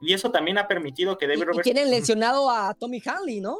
Y 0.01 0.13
eso 0.13 0.31
también 0.31 0.57
ha 0.57 0.67
permitido 0.67 1.17
que 1.17 1.27
David 1.27 1.43
Roberts... 1.43 1.63
tienen 1.63 1.89
lesionado 1.89 2.49
a 2.49 2.73
Tommy 2.75 3.01
Hanley, 3.05 3.41
¿no? 3.41 3.57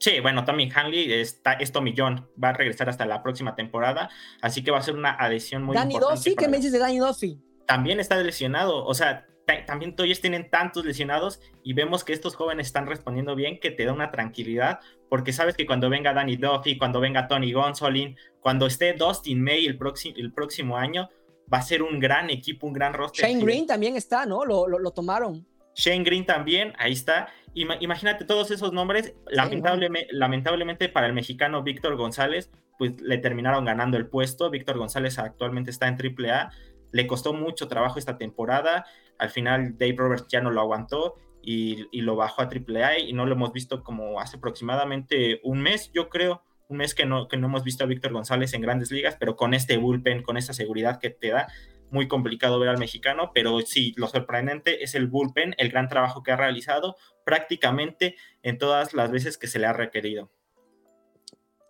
Sí, 0.00 0.18
bueno, 0.20 0.44
Tommy 0.46 0.70
Hanley 0.74 1.12
está, 1.12 1.52
es 1.52 1.72
Tommy 1.72 1.94
John, 1.96 2.26
va 2.42 2.48
a 2.48 2.52
regresar 2.54 2.88
hasta 2.88 3.04
la 3.04 3.22
próxima 3.22 3.54
temporada, 3.54 4.08
así 4.40 4.64
que 4.64 4.70
va 4.70 4.78
a 4.78 4.82
ser 4.82 4.96
una 4.96 5.10
adhesión 5.10 5.62
muy 5.62 5.76
Danny 5.76 5.94
importante. 5.94 6.30
Duffy, 6.30 6.36
¿qué 6.36 6.48
me 6.48 6.56
dices 6.56 6.72
de 6.72 6.78
Danny 6.78 6.98
Duffy? 6.98 7.38
También 7.66 8.00
está 8.00 8.16
lesionado, 8.16 8.84
o 8.84 8.94
sea, 8.94 9.26
también 9.66 9.96
Toyes 9.96 10.20
tienen 10.20 10.48
tantos 10.48 10.84
lesionados 10.84 11.40
y 11.62 11.74
vemos 11.74 12.04
que 12.04 12.12
estos 12.12 12.34
jóvenes 12.34 12.68
están 12.68 12.86
respondiendo 12.86 13.34
bien, 13.34 13.60
que 13.60 13.70
te 13.70 13.84
da 13.84 13.92
una 13.92 14.10
tranquilidad, 14.10 14.80
porque 15.08 15.32
sabes 15.32 15.56
que 15.56 15.66
cuando 15.66 15.90
venga 15.90 16.14
Danny 16.14 16.36
Duffy, 16.36 16.78
cuando 16.78 17.00
venga 17.00 17.28
Tony 17.28 17.52
Gonsolin, 17.52 18.16
cuando 18.40 18.66
esté 18.66 18.94
Dustin 18.94 19.42
May 19.42 19.66
el, 19.66 19.76
próximo, 19.76 20.14
el 20.16 20.32
próximo 20.32 20.76
año, 20.76 21.08
va 21.52 21.58
a 21.58 21.62
ser 21.62 21.82
un 21.82 21.98
gran 21.98 22.30
equipo, 22.30 22.66
un 22.66 22.72
gran 22.72 22.94
roster. 22.94 23.28
Shane 23.28 23.44
Green 23.44 23.66
también 23.66 23.96
está, 23.96 24.24
¿no? 24.24 24.44
Lo, 24.44 24.66
lo, 24.66 24.90
tomaron. 24.92 25.46
Shane 25.80 26.04
Green 26.04 26.26
también, 26.26 26.74
ahí 26.78 26.92
está. 26.92 27.28
Imagínate 27.54 28.24
todos 28.24 28.50
esos 28.50 28.72
nombres. 28.72 29.14
lamentablemente, 29.26 30.12
lamentablemente 30.12 30.88
para 30.88 31.06
el 31.06 31.14
mexicano 31.14 31.62
Víctor 31.62 31.96
González, 31.96 32.50
pues 32.78 33.00
le 33.00 33.18
terminaron 33.18 33.64
ganando 33.64 33.96
el 33.96 34.06
puesto. 34.06 34.50
Víctor 34.50 34.78
González 34.78 35.18
actualmente 35.18 35.70
está 35.70 35.88
en 35.88 35.96
AAA. 35.96 36.50
Le 36.92 37.06
costó 37.06 37.32
mucho 37.32 37.66
trabajo 37.66 37.98
esta 37.98 38.18
temporada. 38.18 38.84
Al 39.18 39.30
final 39.30 39.76
Dave 39.78 39.96
Roberts 39.96 40.26
ya 40.28 40.40
no 40.40 40.50
lo 40.50 40.60
aguantó 40.60 41.16
y, 41.42 42.00
lo 42.00 42.16
bajó 42.16 42.42
a 42.42 42.48
AAA 42.48 42.98
y 43.00 43.12
no 43.12 43.26
lo 43.26 43.34
hemos 43.34 43.52
visto 43.52 43.82
como 43.82 44.20
hace 44.20 44.36
aproximadamente 44.36 45.40
un 45.42 45.60
mes, 45.60 45.90
yo 45.92 46.08
creo, 46.08 46.42
un 46.68 46.78
mes 46.78 46.94
que 46.94 47.06
no, 47.06 47.28
que 47.28 47.36
no 47.36 47.48
hemos 47.48 47.64
visto 47.64 47.84
a 47.84 47.86
Víctor 47.86 48.12
González 48.12 48.52
en 48.54 48.60
grandes 48.60 48.90
ligas, 48.90 49.16
pero 49.18 49.36
con 49.36 49.54
este 49.54 49.76
bullpen, 49.76 50.22
con 50.22 50.36
esa 50.36 50.52
seguridad 50.52 51.00
que 51.00 51.10
te 51.10 51.30
da, 51.30 51.48
muy 51.90 52.08
complicado 52.08 52.58
ver 52.58 52.68
al 52.68 52.78
mexicano, 52.78 53.32
pero 53.34 53.60
sí, 53.60 53.92
lo 53.96 54.08
sorprendente 54.08 54.82
es 54.82 54.94
el 54.94 55.06
bullpen, 55.06 55.54
el 55.58 55.70
gran 55.70 55.88
trabajo 55.88 56.22
que 56.22 56.32
ha 56.32 56.36
realizado 56.36 56.96
prácticamente 57.24 58.16
en 58.42 58.58
todas 58.58 58.94
las 58.94 59.10
veces 59.10 59.38
que 59.38 59.46
se 59.46 59.58
le 59.58 59.66
ha 59.66 59.72
requerido. 59.72 60.30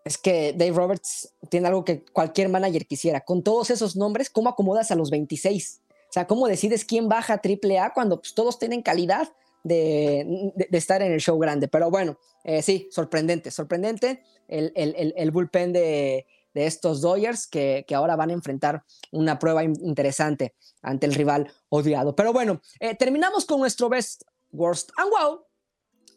Es 0.05 0.17
que 0.17 0.53
Dave 0.55 0.73
Roberts 0.73 1.35
tiene 1.51 1.69
algo 1.69 1.85
que 1.85 2.05
cualquier 2.05 2.49
manager 2.49 2.87
quisiera. 2.87 3.21
Con 3.21 3.43
todos 3.43 3.71
esos 3.71 3.97
nombres, 3.97 4.31
¿cómo 4.31 4.49
acomodas 4.49 4.91
a 4.91 4.95
los 4.95 5.11
26? 5.11 5.83
O 6.11 6.13
sea, 6.13 6.27
¿cómo 6.27 6.49
decides 6.49 6.85
quién 6.85 7.09
baja 7.09 7.35
a 7.35 7.41
AAA 7.41 7.93
cuando 7.93 8.21
pues, 8.21 8.35
todos 8.35 8.59
tienen 8.59 8.83
calidad 8.83 9.29
de, 9.63 10.53
estar 10.73 11.03
en 11.03 11.13
el 11.13 11.21
show 11.21 11.39
grande? 11.39 11.69
Pero 11.69 11.91
bueno, 11.91 12.19
eh, 12.45 12.63
sí, 12.63 12.89
sorprendente, 12.91 13.51
sorprendente 13.51 14.23
el, 14.49 14.73
el, 14.75 15.31
bullpen 15.31 15.73
de, 15.73 16.27
estos 16.55 17.01
Dodgers 17.01 17.47
que, 17.47 17.85
ahora 17.95 18.17
van 18.17 18.31
a 18.31 18.35
enfrentar 18.35 18.83
una 19.11 19.39
prueba 19.39 19.65
interesante 19.65 20.55
ante 20.83 21.07
el 21.07 21.15
rival 21.15 21.53
odiado. 21.69 22.15
Pero 22.15 22.33
bueno, 22.33 22.61
eh, 22.79 22.95
terminamos 22.95 23.45
con 23.45 23.61
nuestro 23.61 23.89
Best, 23.89 24.23
Worst 24.53 24.91
and 24.97 25.11
Wow. 25.11 25.45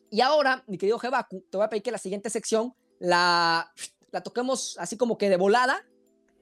Y 0.09 0.21
ahora, 0.21 0.63
mi 0.67 0.77
querido 0.77 0.99
Jebaku, 0.99 1.43
te 1.49 1.57
voy 1.57 1.65
a 1.65 1.69
pedir 1.69 1.83
que 1.83 1.91
la 1.91 1.97
siguiente 1.97 2.29
sección 2.29 2.73
la, 2.99 3.71
la 4.11 4.21
toquemos 4.21 4.77
así 4.79 4.95
como 4.95 5.17
que 5.17 5.29
de 5.29 5.37
volada 5.37 5.83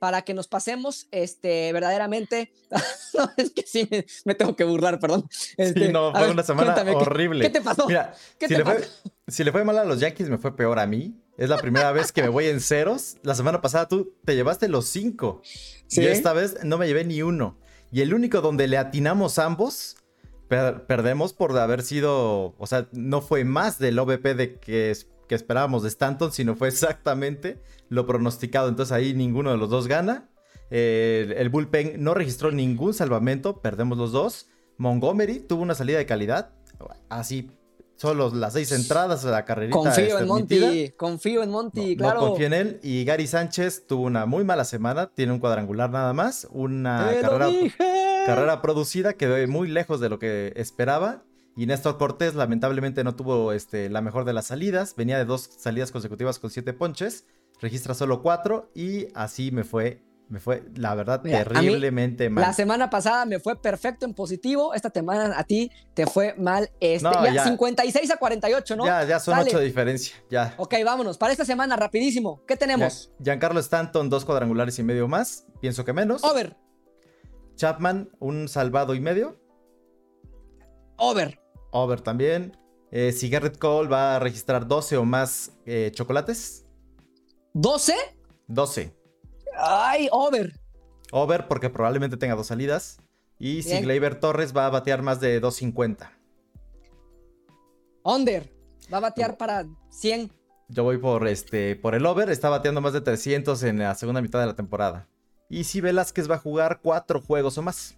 para 0.02 0.24
que 0.24 0.34
nos 0.34 0.48
pasemos 0.48 1.08
este, 1.12 1.72
verdaderamente. 1.74 2.52
no, 3.14 3.30
es 3.38 3.52
que 3.52 3.62
sí, 3.62 3.88
me, 4.26 4.34
tengo 4.34 4.56
que 4.56 4.64
burlar, 4.64 5.00
perdón. 5.00 5.30
Este, 5.58 5.86
sí, 5.86 5.92
no, 5.92 6.12
fue 6.12 6.32
una 6.32 6.42
semana 6.42 6.76
horrible. 6.96 7.46
¿qué, 7.46 7.52
te 7.52 7.62
pasó? 7.62 7.86
Mira, 7.86 8.16
si, 8.40 8.48
le 8.56 8.66
Fue, 8.66 8.88
si 9.28 9.44
le 9.44 9.52
fue 9.52 9.64
mal 9.64 9.78
a 9.78 9.86
los 9.86 10.00
Yankees, 10.00 10.28
me 10.28 10.40
fue 10.40 10.56
peor 10.56 10.80
a 10.80 10.88
mí. 10.88 11.16
Es 11.42 11.50
la 11.50 11.58
primera 11.58 11.92
vez 11.92 12.12
que 12.12 12.22
me 12.22 12.30
voy 12.30 12.46
en 12.46 12.60
ceros. 12.60 13.18
La 13.24 13.34
semana 13.34 13.62
pasada 13.62 13.88
tú 13.88 14.14
te 14.24 14.36
llevaste 14.36 14.68
los 14.68 14.86
cinco. 14.86 15.42
¿Sí? 15.88 16.02
Y 16.02 16.06
esta 16.06 16.34
vez 16.34 16.64
no 16.64 16.78
me 16.78 16.86
llevé 16.86 17.04
ni 17.04 17.24
uno. 17.24 17.58
Y 17.92 18.02
el 18.02 18.14
único 18.14 18.42
donde 18.42 18.68
le 18.68 18.78
atinamos 18.78 19.40
ambos, 19.40 19.98
perdemos 20.48 21.34
por 21.34 21.58
haber 21.58 21.82
sido. 21.82 22.54
O 22.60 22.68
sea, 22.68 22.88
no 22.92 23.22
fue 23.22 23.44
más 23.44 23.80
del 23.80 23.98
OVP 23.98 24.36
de 24.36 24.60
que 24.60 24.96
que 25.28 25.34
esperábamos 25.34 25.82
de 25.82 25.90
Stanton, 25.90 26.32
sino 26.32 26.56
fue 26.56 26.68
exactamente 26.68 27.60
lo 27.90 28.06
pronosticado. 28.06 28.70
Entonces 28.70 28.92
ahí 28.92 29.16
ninguno 29.16 29.50
de 29.50 29.58
los 29.58 29.72
dos 29.72 29.88
gana. 29.88 30.30
Eh, 30.70 31.34
el 31.38 31.50
bullpen 31.50 32.04
no 32.04 32.14
registró 32.14 32.52
ningún 32.52 32.94
salvamento, 32.94 33.62
perdemos 33.62 33.98
los 33.98 34.12
dos. 34.12 34.48
Montgomery 34.78 35.40
tuvo 35.40 35.64
una 35.64 35.74
salida 35.74 35.98
de 35.98 36.06
calidad, 36.06 36.52
así 37.10 37.50
solo 38.02 38.32
las 38.34 38.54
seis 38.54 38.72
entradas 38.72 39.22
de 39.22 39.30
la 39.30 39.46
carrerita. 39.46 39.78
Confío 39.78 40.18
en 40.18 40.28
Monty, 40.28 40.90
confío 40.98 41.44
en 41.44 41.52
Monty, 41.52 41.96
claro. 41.96 42.22
No 42.22 42.28
confío 42.30 42.48
en 42.48 42.54
él. 42.54 42.80
Y 42.82 43.06
Gary 43.06 43.28
Sánchez 43.28 43.86
tuvo 43.86 44.06
una 44.06 44.26
muy 44.26 44.44
mala 44.44 44.66
semana, 44.66 45.12
tiene 45.14 45.34
un 45.34 45.40
cuadrangular 45.40 45.92
nada 45.92 46.12
más, 46.12 46.48
una 46.50 47.12
carrera, 47.22 47.48
carrera 48.26 48.62
producida, 48.64 49.14
quedó 49.14 49.48
muy 49.48 49.68
lejos 49.68 50.00
de 50.00 50.10
lo 50.10 50.18
que 50.18 50.52
esperaba. 50.56 51.24
Y 51.56 51.68
Néstor 51.68 52.00
Cortés 52.00 52.34
lamentablemente 52.34 53.04
no 53.04 53.16
tuvo 53.16 53.52
este, 53.52 53.88
la 53.90 54.02
mejor 54.02 54.26
de 54.26 54.34
las 54.34 54.48
salidas. 54.48 54.96
Venía 54.96 55.20
de 55.20 55.26
dos 55.26 55.48
salidas 55.60 55.92
consecutivas 55.92 56.40
con 56.40 56.50
siete 56.50 56.74
ponches. 56.74 57.26
Registra 57.60 57.94
solo 57.94 58.24
cuatro 58.24 58.72
y 58.74 59.10
así 59.14 59.52
me 59.52 59.64
fue, 59.64 60.02
me 60.32 60.40
fue 60.40 60.64
la 60.76 60.96
verdad 60.96 61.22
terriblemente 61.22 62.30
mal. 62.30 62.42
La 62.42 62.54
semana 62.54 62.90
pasada 62.90 63.26
me 63.26 63.40
fue 63.40 63.62
perfecto 63.62 64.06
en 64.06 64.14
positivo. 64.14 64.74
Esta 64.74 64.90
semana 64.90 65.38
a 65.38 65.44
ti 65.44 65.70
te 65.94 66.08
fue 66.08 66.34
mal. 66.38 66.72
Este, 66.80 67.10
ya, 67.34 67.44
56 67.44 68.12
a 68.12 68.16
48, 68.16 68.76
¿no? 68.78 68.86
Ya, 68.86 69.04
ya 69.04 69.20
son 69.20 69.38
ocho 69.40 69.60
de 69.60 69.66
diferencia. 69.66 70.16
Ya. 70.30 70.56
Ok, 70.58 70.76
vámonos. 70.86 71.18
Para 71.18 71.34
esta 71.34 71.44
semana, 71.44 71.76
rapidísimo. 71.76 72.42
¿Qué 72.48 72.56
tenemos? 72.56 73.12
Giancarlo 73.22 73.60
Stanton, 73.60 74.10
dos 74.10 74.24
cuadrangulares 74.24 74.80
y 74.80 74.84
medio 74.84 75.10
más. 75.10 75.46
Pienso 75.60 75.84
que 75.84 75.92
menos. 75.92 76.24
Over. 76.24 76.56
Chapman, 77.58 78.10
un 78.20 78.48
salvado 78.48 78.96
y 78.96 79.02
medio. 79.02 79.38
Over. 80.96 81.42
Over 81.72 82.00
también. 82.00 82.58
Eh, 82.90 83.12
si 83.12 83.30
Garrett 83.30 83.58
Cole 83.58 83.90
va 83.90 84.16
a 84.16 84.20
registrar 84.20 84.66
12 84.66 84.96
o 84.96 85.04
más 85.04 85.52
eh, 85.66 85.92
chocolates. 85.94 86.66
¿12? 87.54 87.92
12. 88.48 89.01
Ay, 89.58 90.08
over. 90.12 90.54
Over 91.12 91.48
porque 91.48 91.70
probablemente 91.70 92.18
tenga 92.18 92.36
dos 92.36 92.48
salidas. 92.48 93.00
Y 93.40 93.64
si 93.64 93.80
Gleyber 93.82 94.20
Torres 94.20 94.56
va 94.56 94.68
a 94.68 94.70
batear 94.70 95.02
más 95.02 95.20
de 95.20 95.40
250. 95.40 96.12
Under. 98.04 98.54
Va 98.94 98.98
a 98.98 99.02
batear 99.02 99.38
para 99.38 99.66
100. 99.90 100.32
Yo 100.70 100.84
voy 100.84 100.98
por, 101.00 101.28
este, 101.28 101.76
por 101.76 101.96
el 101.96 102.06
over. 102.06 102.30
Está 102.30 102.50
bateando 102.50 102.82
más 102.82 102.94
de 102.94 103.02
300 103.02 103.64
en 103.64 103.80
la 103.80 103.96
segunda 103.96 104.22
mitad 104.22 104.40
de 104.40 104.46
la 104.46 104.56
temporada. 104.56 105.08
Y 105.50 105.66
si 105.66 105.82
Velázquez 105.82 106.30
va 106.30 106.36
a 106.36 106.40
jugar 106.40 106.80
cuatro 106.82 107.20
juegos 107.20 107.58
o 107.58 107.62
más. 107.62 107.96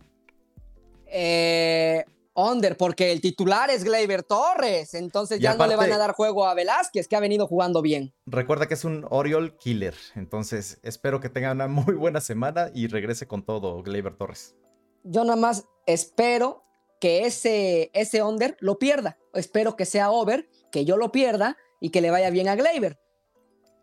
Eh, 1.08 2.04
under, 2.36 2.78
porque 2.78 3.12
el 3.12 3.22
titular 3.22 3.69
es 3.69 3.84
Gleyber 3.84 4.24
Torres, 4.24 4.93
entonces 4.93 5.39
ya 5.39 5.56
no 5.56 5.67
le 5.67 5.76
van 5.76 5.91
a 5.91 5.98
dar 5.98 6.13
juego 6.13 6.46
a 6.46 6.54
Velázquez, 6.54 7.08
que 7.08 7.15
ha 7.15 7.19
venido 7.19 7.48
jugando 7.48 7.82
bien. 7.82 8.13
Recuerda 8.26 8.67
que 8.67 8.74
es 8.74 8.86
un 8.86 9.06
Oriole 9.10 9.56
killer. 9.60 9.96
Entonces, 10.15 10.80
espero 10.84 11.19
que 11.19 11.30
tenga 11.30 11.52
una 11.52 11.67
muy 11.67 11.96
buena 11.96 12.22
semana 12.22 12.72
y 12.74 12.88
regrese 12.88 13.28
con 13.28 13.43
todo, 13.46 13.82
Gleyber 13.84 14.15
Torres. 14.15 14.56
Yo 15.04 15.24
nada 15.24 15.36
más 15.36 15.65
espero 15.86 16.63
que 17.00 17.26
ese, 17.26 17.91
ese 17.93 18.24
under 18.24 18.56
lo 18.60 18.80
pierda. 18.80 19.17
Espero 19.34 19.76
que 19.76 19.86
sea 19.86 20.10
over, 20.10 20.50
que 20.72 20.86
yo 20.86 20.96
lo 20.98 21.12
pierda 21.12 21.58
y 21.82 21.89
que 21.89 22.00
le 22.02 22.12
vaya 22.12 22.30
bien 22.30 22.48
a 22.48 22.56
Gleyber. 22.56 22.98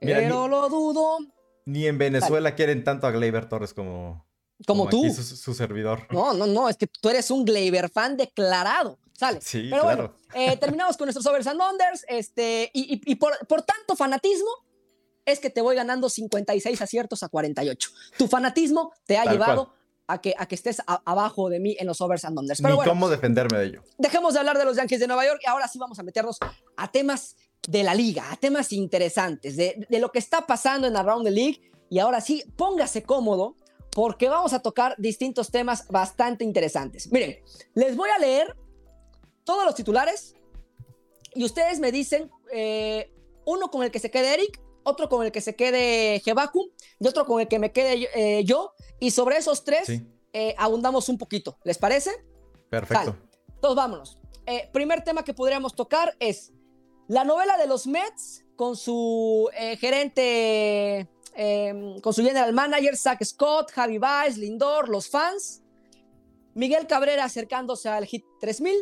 Mira, 0.00 0.18
Pero 0.18 0.44
ni- 0.44 0.48
lo 0.50 0.68
dudo. 0.70 1.18
Ni 1.66 1.86
en 1.86 1.98
Venezuela 1.98 2.54
quieren 2.54 2.82
tanto 2.82 3.06
a 3.06 3.10
Gleyber 3.10 3.46
Torres 3.48 3.74
como, 3.74 4.24
Como 4.66 4.88
tú. 4.88 5.04
aquí 5.04 5.14
su, 5.14 5.22
su 5.22 5.54
servidor. 5.54 6.06
No, 6.10 6.32
no, 6.34 6.46
no, 6.46 6.68
es 6.68 6.76
que 6.76 6.86
tú 6.86 7.08
eres 7.08 7.30
un 7.30 7.44
Gleyber 7.44 7.88
fan 7.90 8.16
declarado. 8.16 8.98
Sale. 9.18 9.40
Sí, 9.42 9.68
Pero 9.70 9.82
claro. 9.82 10.14
bueno, 10.34 10.52
eh, 10.52 10.56
terminamos 10.60 10.96
con 10.96 11.06
nuestros 11.06 11.26
overs 11.26 11.46
and 11.46 11.60
unders. 11.60 12.04
Este, 12.08 12.70
y 12.72 12.94
y- 12.94 13.00
y 13.12 13.14
por, 13.16 13.32
por 13.46 13.62
tanto 13.62 13.94
fanatismo, 13.96 14.48
es 15.26 15.38
que 15.40 15.50
te 15.50 15.60
voy 15.60 15.76
ganando 15.76 16.08
56 16.08 16.80
aciertos 16.80 17.22
a 17.22 17.28
48. 17.28 17.90
Tu 18.18 18.26
fanatismo 18.28 18.92
te 19.06 19.18
ha 19.18 19.24
Tal 19.24 19.34
llevado 19.34 19.66
cual. 19.66 19.76
a 20.08 20.20
que, 20.20 20.34
a 20.38 20.46
que 20.46 20.54
estés 20.54 20.80
a- 20.86 21.02
abajo 21.04 21.50
de 21.50 21.60
mí 21.60 21.76
en 21.78 21.86
los 21.86 22.00
overs 22.00 22.24
and 22.24 22.38
unders. 22.38 22.60
Ni 22.60 22.64
Pero 22.64 22.76
bueno, 22.76 22.90
cómo 22.92 23.08
defenderme 23.10 23.58
de 23.58 23.66
ello. 23.66 23.82
dejemos 23.98 24.32
de 24.34 24.40
hablar 24.40 24.56
de 24.58 24.64
los 24.64 24.76
Yankees 24.76 25.00
de 25.00 25.06
Nueva 25.06 25.26
York 25.26 25.40
y 25.44 25.48
ahora 25.48 25.68
sí 25.68 25.78
vamos 25.78 25.98
a 25.98 26.02
meternos 26.02 26.38
a 26.76 26.90
temas 26.90 27.36
de 27.68 27.82
la 27.84 27.94
liga, 27.94 28.32
a 28.32 28.36
temas 28.36 28.72
interesantes, 28.72 29.54
de, 29.56 29.86
de 29.88 29.98
lo 30.00 30.10
que 30.10 30.18
está 30.18 30.46
pasando 30.46 30.86
en 30.86 30.96
Around 30.96 31.24
the 31.26 31.30
League. 31.30 31.70
Y 31.90 31.98
ahora 31.98 32.20
sí, 32.22 32.42
póngase 32.56 33.02
cómodo 33.02 33.56
porque 33.92 34.28
vamos 34.28 34.52
a 34.52 34.60
tocar 34.60 34.94
distintos 34.98 35.50
temas 35.50 35.86
bastante 35.88 36.44
interesantes. 36.44 37.10
Miren, 37.10 37.38
les 37.74 37.96
voy 37.96 38.10
a 38.10 38.18
leer 38.18 38.56
todos 39.44 39.64
los 39.64 39.74
titulares 39.74 40.34
y 41.34 41.44
ustedes 41.44 41.80
me 41.80 41.92
dicen 41.92 42.30
eh, 42.52 43.12
uno 43.44 43.70
con 43.70 43.82
el 43.82 43.90
que 43.90 43.98
se 43.98 44.10
quede 44.10 44.34
Eric, 44.34 44.60
otro 44.82 45.08
con 45.08 45.24
el 45.24 45.32
que 45.32 45.40
se 45.40 45.54
quede 45.56 46.20
Jebaku 46.20 46.70
y 46.98 47.06
otro 47.06 47.26
con 47.26 47.40
el 47.40 47.48
que 47.48 47.58
me 47.58 47.72
quede 47.72 48.08
eh, 48.14 48.44
yo. 48.44 48.74
Y 48.98 49.10
sobre 49.10 49.36
esos 49.36 49.64
tres 49.64 49.86
Sí, 49.86 50.06
eh, 50.32 50.54
abundamos 50.58 51.08
un 51.08 51.18
poquito. 51.18 51.58
¿Les 51.64 51.78
parece? 51.78 52.10
perfecto. 52.68 53.16
Entonces 53.54 53.76
vámonos. 53.76 54.18
Eh, 54.46 54.68
primer 54.72 55.02
tema 55.02 55.24
que 55.24 55.34
podríamos 55.34 55.74
tocar 55.74 56.16
es 56.20 56.52
la 57.08 57.24
novela 57.24 57.56
de 57.58 57.66
los 57.66 57.86
Mets 57.86 58.44
con 58.56 58.76
su 58.76 59.48
gerente, 59.80 61.08
eh, 61.42 61.96
con 62.02 62.12
su 62.12 62.22
general 62.22 62.52
manager, 62.52 62.98
Zach 62.98 63.24
Scott, 63.24 63.70
Javi 63.70 63.96
Baez, 63.96 64.36
Lindor, 64.36 64.90
los 64.90 65.08
fans. 65.08 65.62
Miguel 66.52 66.86
Cabrera 66.86 67.24
acercándose 67.24 67.88
al 67.88 68.04
hit 68.04 68.26
3000. 68.42 68.76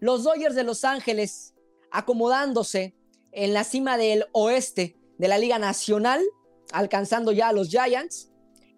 Los 0.00 0.24
Dodgers 0.24 0.56
de 0.56 0.64
Los 0.64 0.82
Ángeles 0.82 1.54
acomodándose 1.92 2.96
en 3.30 3.54
la 3.54 3.62
cima 3.62 3.98
del 3.98 4.26
oeste 4.32 4.96
de 5.16 5.28
la 5.28 5.38
Liga 5.38 5.60
Nacional, 5.60 6.24
alcanzando 6.72 7.30
ya 7.30 7.50
a 7.50 7.52
los 7.52 7.68
Giants. 7.68 8.32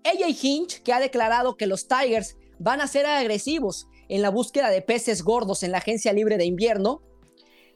AJ 0.04 0.44
Hinch, 0.44 0.82
que 0.82 0.92
ha 0.92 1.00
declarado 1.00 1.56
que 1.56 1.66
los 1.66 1.88
Tigers 1.88 2.36
van 2.58 2.82
a 2.82 2.88
ser 2.88 3.06
agresivos 3.06 3.88
en 4.10 4.20
la 4.20 4.28
búsqueda 4.28 4.68
de 4.68 4.82
peces 4.82 5.22
gordos 5.22 5.62
en 5.62 5.72
la 5.72 5.78
agencia 5.78 6.12
libre 6.12 6.36
de 6.36 6.44
invierno. 6.44 7.00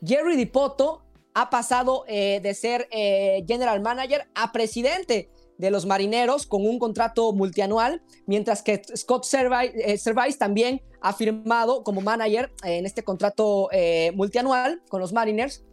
Jerry 0.04 0.36
Dipoto 0.36 1.06
ha 1.34 1.50
pasado 1.50 2.04
eh, 2.08 2.40
de 2.42 2.54
ser 2.54 2.88
eh, 2.90 3.44
general 3.46 3.80
manager 3.80 4.28
a 4.34 4.52
presidente 4.52 5.30
de 5.58 5.70
los 5.70 5.86
marineros 5.86 6.46
con 6.46 6.66
un 6.66 6.78
contrato 6.78 7.32
multianual, 7.32 8.02
mientras 8.26 8.62
que 8.62 8.82
Scott 8.96 9.24
Servais, 9.24 9.72
eh, 9.74 10.36
también 10.38 10.82
ha 11.00 11.12
firmado 11.12 11.84
como 11.84 12.00
manager 12.00 12.52
en 12.64 12.86
este 12.86 13.02
contrato 13.02 13.68
multianual 14.14 14.82
con 14.88 15.00
los 15.00 15.12
Mariners. 15.12 15.64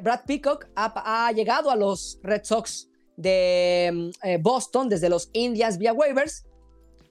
Brad 0.00 0.20
Peacock 0.26 0.66
ha, 0.76 1.32
llegado 1.32 1.70
a 1.70 1.76
los 1.76 2.18
Red 2.22 2.44
Sox 2.44 2.88
de 3.16 4.12
mm, 4.22 4.42
Boston 4.42 4.88
desde 4.88 5.08
los 5.08 5.30
Indians 5.32 5.78
vía 5.78 5.92
waivers. 5.92 6.44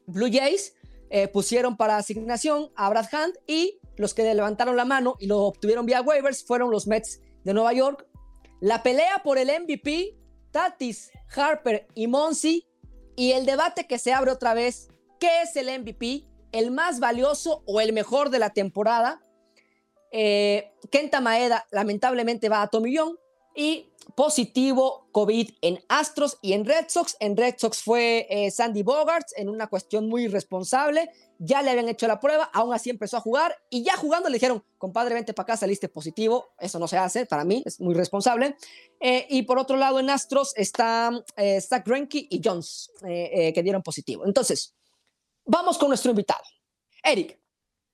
Blue 0.08 0.30
Jays 0.32 0.74
eh, 1.10 1.28
pusieron 1.28 1.78
para 1.78 1.98
asignación 1.98 2.72
a 2.76 2.90
Brad 2.90 3.06
Hunt 3.14 3.36
y 3.48 3.80
los 3.96 4.14
que 4.14 4.34
levantaron 4.34 4.76
la 4.76 4.86
mano 4.86 5.16
y 5.20 5.28
lo 5.28 5.44
obtuvieron 5.44 5.86
vía 5.86 6.02
waivers 6.02 6.44
fueron 6.44 6.72
los 6.72 6.88
Mets 6.88 7.22
de 7.46 7.54
Nueva 7.54 7.72
York. 7.72 8.06
La 8.60 8.84
pelea 8.84 9.22
por 9.24 9.38
el 9.38 9.48
MVP, 9.48 10.18
Tatis, 10.52 11.12
Harper 11.34 11.88
y 11.96 12.08
Monsi 12.08 12.68
y 13.16 13.32
el 13.32 13.46
debate 13.46 13.88
que 13.88 13.98
se 13.98 14.14
abre 14.14 14.32
otra 14.32 14.54
vez, 14.54 14.90
¿qué 15.20 15.44
es 15.44 15.56
el 15.56 15.68
MVP? 15.80 16.26
¿El 16.52 16.72
más 16.72 17.00
valioso 17.00 17.64
o 17.66 17.80
el 17.80 17.94
mejor 17.94 18.30
de 18.30 18.40
la 18.40 18.52
temporada? 18.52 19.22
Eh, 20.12 20.74
Kenta 20.92 21.22
Maeda 21.22 21.66
lamentablemente 21.72 22.50
va 22.50 22.62
a 22.62 22.68
Tomillón 22.68 23.18
y 23.56 23.90
positivo 24.16 25.08
COVID 25.12 25.50
en 25.62 25.80
Astros 25.90 26.38
y 26.42 26.54
en 26.54 26.66
Red 26.66 26.86
Sox. 26.90 27.18
En 27.20 27.36
Red 27.36 27.56
Sox 27.58 27.82
fue 27.82 28.28
eh, 28.30 28.52
Sandy 28.52 28.84
Bogarts 28.84 29.34
en 29.38 29.50
una 29.50 29.68
cuestión 29.68 30.08
muy 30.08 30.24
irresponsable. 30.26 31.10
Ya 31.40 31.62
le 31.62 31.72
habían 31.72 31.90
hecho 31.90 32.08
la 32.08 32.20
prueba, 32.20 32.50
aún 32.54 32.74
así 32.74 32.90
empezó 32.90 33.18
a 33.18 33.22
jugar 33.22 33.58
y 33.70 33.84
ya 33.84 33.98
jugando 33.98 34.30
le 34.30 34.36
dijeron, 34.36 34.64
compadre, 34.78 35.16
vente 35.16 35.34
para 35.34 35.44
acá, 35.44 35.58
saliste 35.58 35.90
positivo. 35.90 36.54
Eso 36.60 36.80
no 36.80 36.88
se 36.88 36.98
hace, 36.98 37.26
para 37.26 37.44
mí 37.44 37.64
es 37.66 37.80
muy 37.80 37.94
responsable. 37.94 38.56
Eh, 39.00 39.26
y 39.30 39.42
por 39.44 39.60
otro 39.60 39.76
lado, 39.76 40.00
en 40.00 40.10
Astros 40.10 40.54
está 40.56 41.12
eh, 41.36 41.60
Zach 41.60 41.86
Greinke 41.86 42.28
y 42.30 42.42
Jones, 42.44 42.92
eh, 43.06 43.52
que 43.54 43.64
dieron 43.64 43.82
positivo. 43.82 44.26
Entonces, 44.26 44.76
vamos 45.46 45.78
con 45.78 45.90
nuestro 45.90 46.12
invitado. 46.12 46.44
Eric, 47.04 47.40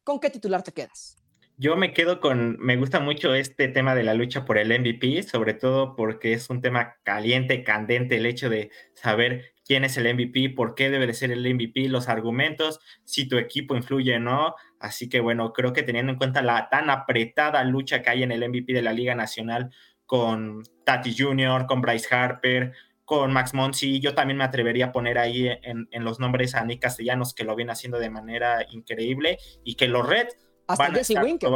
¿con 0.03 0.19
qué 0.19 0.29
titular 0.29 0.61
te 0.61 0.71
quedas? 0.71 1.20
Yo 1.61 1.75
me 1.75 1.93
quedo 1.93 2.19
con, 2.19 2.57
me 2.59 2.75
gusta 2.75 2.99
mucho 2.99 3.35
este 3.35 3.67
tema 3.67 3.93
de 3.93 4.01
la 4.01 4.15
lucha 4.15 4.45
por 4.45 4.57
el 4.57 4.69
MVP, 4.69 5.21
sobre 5.21 5.53
todo 5.53 5.95
porque 5.95 6.33
es 6.33 6.49
un 6.49 6.59
tema 6.59 6.95
caliente, 7.03 7.63
candente, 7.63 8.17
el 8.17 8.25
hecho 8.25 8.49
de 8.49 8.71
saber 8.95 9.53
quién 9.63 9.83
es 9.83 9.95
el 9.95 10.11
MVP, 10.11 10.55
por 10.55 10.73
qué 10.73 10.89
debe 10.89 11.05
de 11.05 11.13
ser 11.13 11.29
el 11.31 11.47
MVP, 11.53 11.87
los 11.87 12.09
argumentos, 12.09 12.79
si 13.05 13.27
tu 13.27 13.37
equipo 13.37 13.75
influye 13.75 14.15
o 14.15 14.19
no. 14.19 14.55
Así 14.79 15.07
que 15.07 15.19
bueno, 15.19 15.53
creo 15.53 15.71
que 15.71 15.83
teniendo 15.83 16.13
en 16.13 16.17
cuenta 16.17 16.41
la 16.41 16.67
tan 16.67 16.89
apretada 16.89 17.63
lucha 17.63 18.01
que 18.01 18.09
hay 18.09 18.23
en 18.23 18.31
el 18.31 18.49
MVP 18.49 18.73
de 18.73 18.81
la 18.81 18.93
Liga 18.93 19.13
Nacional 19.13 19.69
con 20.07 20.63
Tati 20.83 21.13
Jr., 21.15 21.67
con 21.67 21.81
Bryce 21.81 22.07
Harper, 22.09 22.71
con 23.05 23.31
Max 23.31 23.53
Monsi, 23.53 23.99
yo 23.99 24.15
también 24.15 24.37
me 24.37 24.45
atrevería 24.45 24.85
a 24.87 24.91
poner 24.91 25.19
ahí 25.19 25.47
en, 25.47 25.87
en 25.91 26.03
los 26.05 26.19
nombres 26.19 26.55
a 26.55 26.65
Nick 26.65 26.81
Castellanos, 26.81 27.35
que 27.35 27.43
lo 27.43 27.55
viene 27.55 27.73
haciendo 27.73 27.99
de 27.99 28.09
manera 28.09 28.65
increíble, 28.71 29.37
y 29.63 29.75
que 29.75 29.87
los 29.87 30.09
Reds 30.09 30.50
Hasta 30.73 30.91
Jesse 30.91 31.15
Winker. 31.21 31.49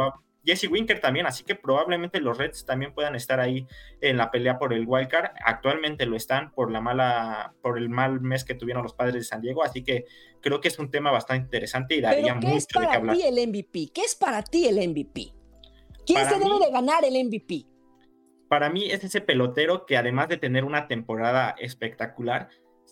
Jesse 0.44 0.68
Winker 0.70 1.00
también, 1.00 1.26
así 1.26 1.42
que 1.42 1.56
probablemente 1.56 2.20
los 2.20 2.38
Reds 2.38 2.64
también 2.64 2.94
puedan 2.94 3.16
estar 3.16 3.40
ahí 3.40 3.66
en 4.00 4.16
la 4.16 4.30
pelea 4.30 4.60
por 4.60 4.72
el 4.72 4.84
wild 4.86 5.08
card. 5.08 5.32
Actualmente 5.44 6.06
lo 6.06 6.14
están 6.14 6.52
por 6.52 6.70
la 6.70 6.80
mala, 6.80 7.52
por 7.62 7.78
el 7.78 7.88
mal 7.88 8.20
mes 8.20 8.44
que 8.44 8.54
tuvieron 8.54 8.84
los 8.84 8.94
padres 8.94 9.14
de 9.14 9.24
San 9.24 9.40
Diego, 9.42 9.64
así 9.64 9.82
que 9.82 10.04
creo 10.40 10.60
que 10.60 10.68
es 10.68 10.78
un 10.78 10.88
tema 10.88 11.10
bastante 11.10 11.44
interesante 11.46 11.96
y 11.96 12.00
daría 12.00 12.34
Pero 12.34 12.40
¿qué 12.40 12.46
es 12.46 12.52
mucho 12.52 12.78
de 12.78 12.84
qué 12.84 12.86
para 12.86 12.94
hablar. 12.98 13.16
ti 13.16 13.22
el 13.24 13.48
MVP? 13.48 13.88
¿Qué 13.92 14.02
es 14.02 14.14
para 14.14 14.42
ti 14.42 14.68
el 14.68 14.76
MVP? 14.88 15.32
¿Quién 16.06 16.18
Para 16.20 16.30
se 16.30 16.38
debe 16.38 16.50
mí- 16.54 16.64
de 16.64 16.70
ganar 16.70 17.04
el 17.04 17.16
MVP? 17.26 17.66
Para 18.48 18.70
mí 18.70 18.84
es 18.88 19.02
ese 19.02 19.20
pelotero 19.20 19.84
que 19.84 19.96
además 19.96 20.28
de 20.28 20.36
tener 20.36 20.64
una 20.64 20.86
temporada 20.86 21.56
espectacular, 21.58 22.50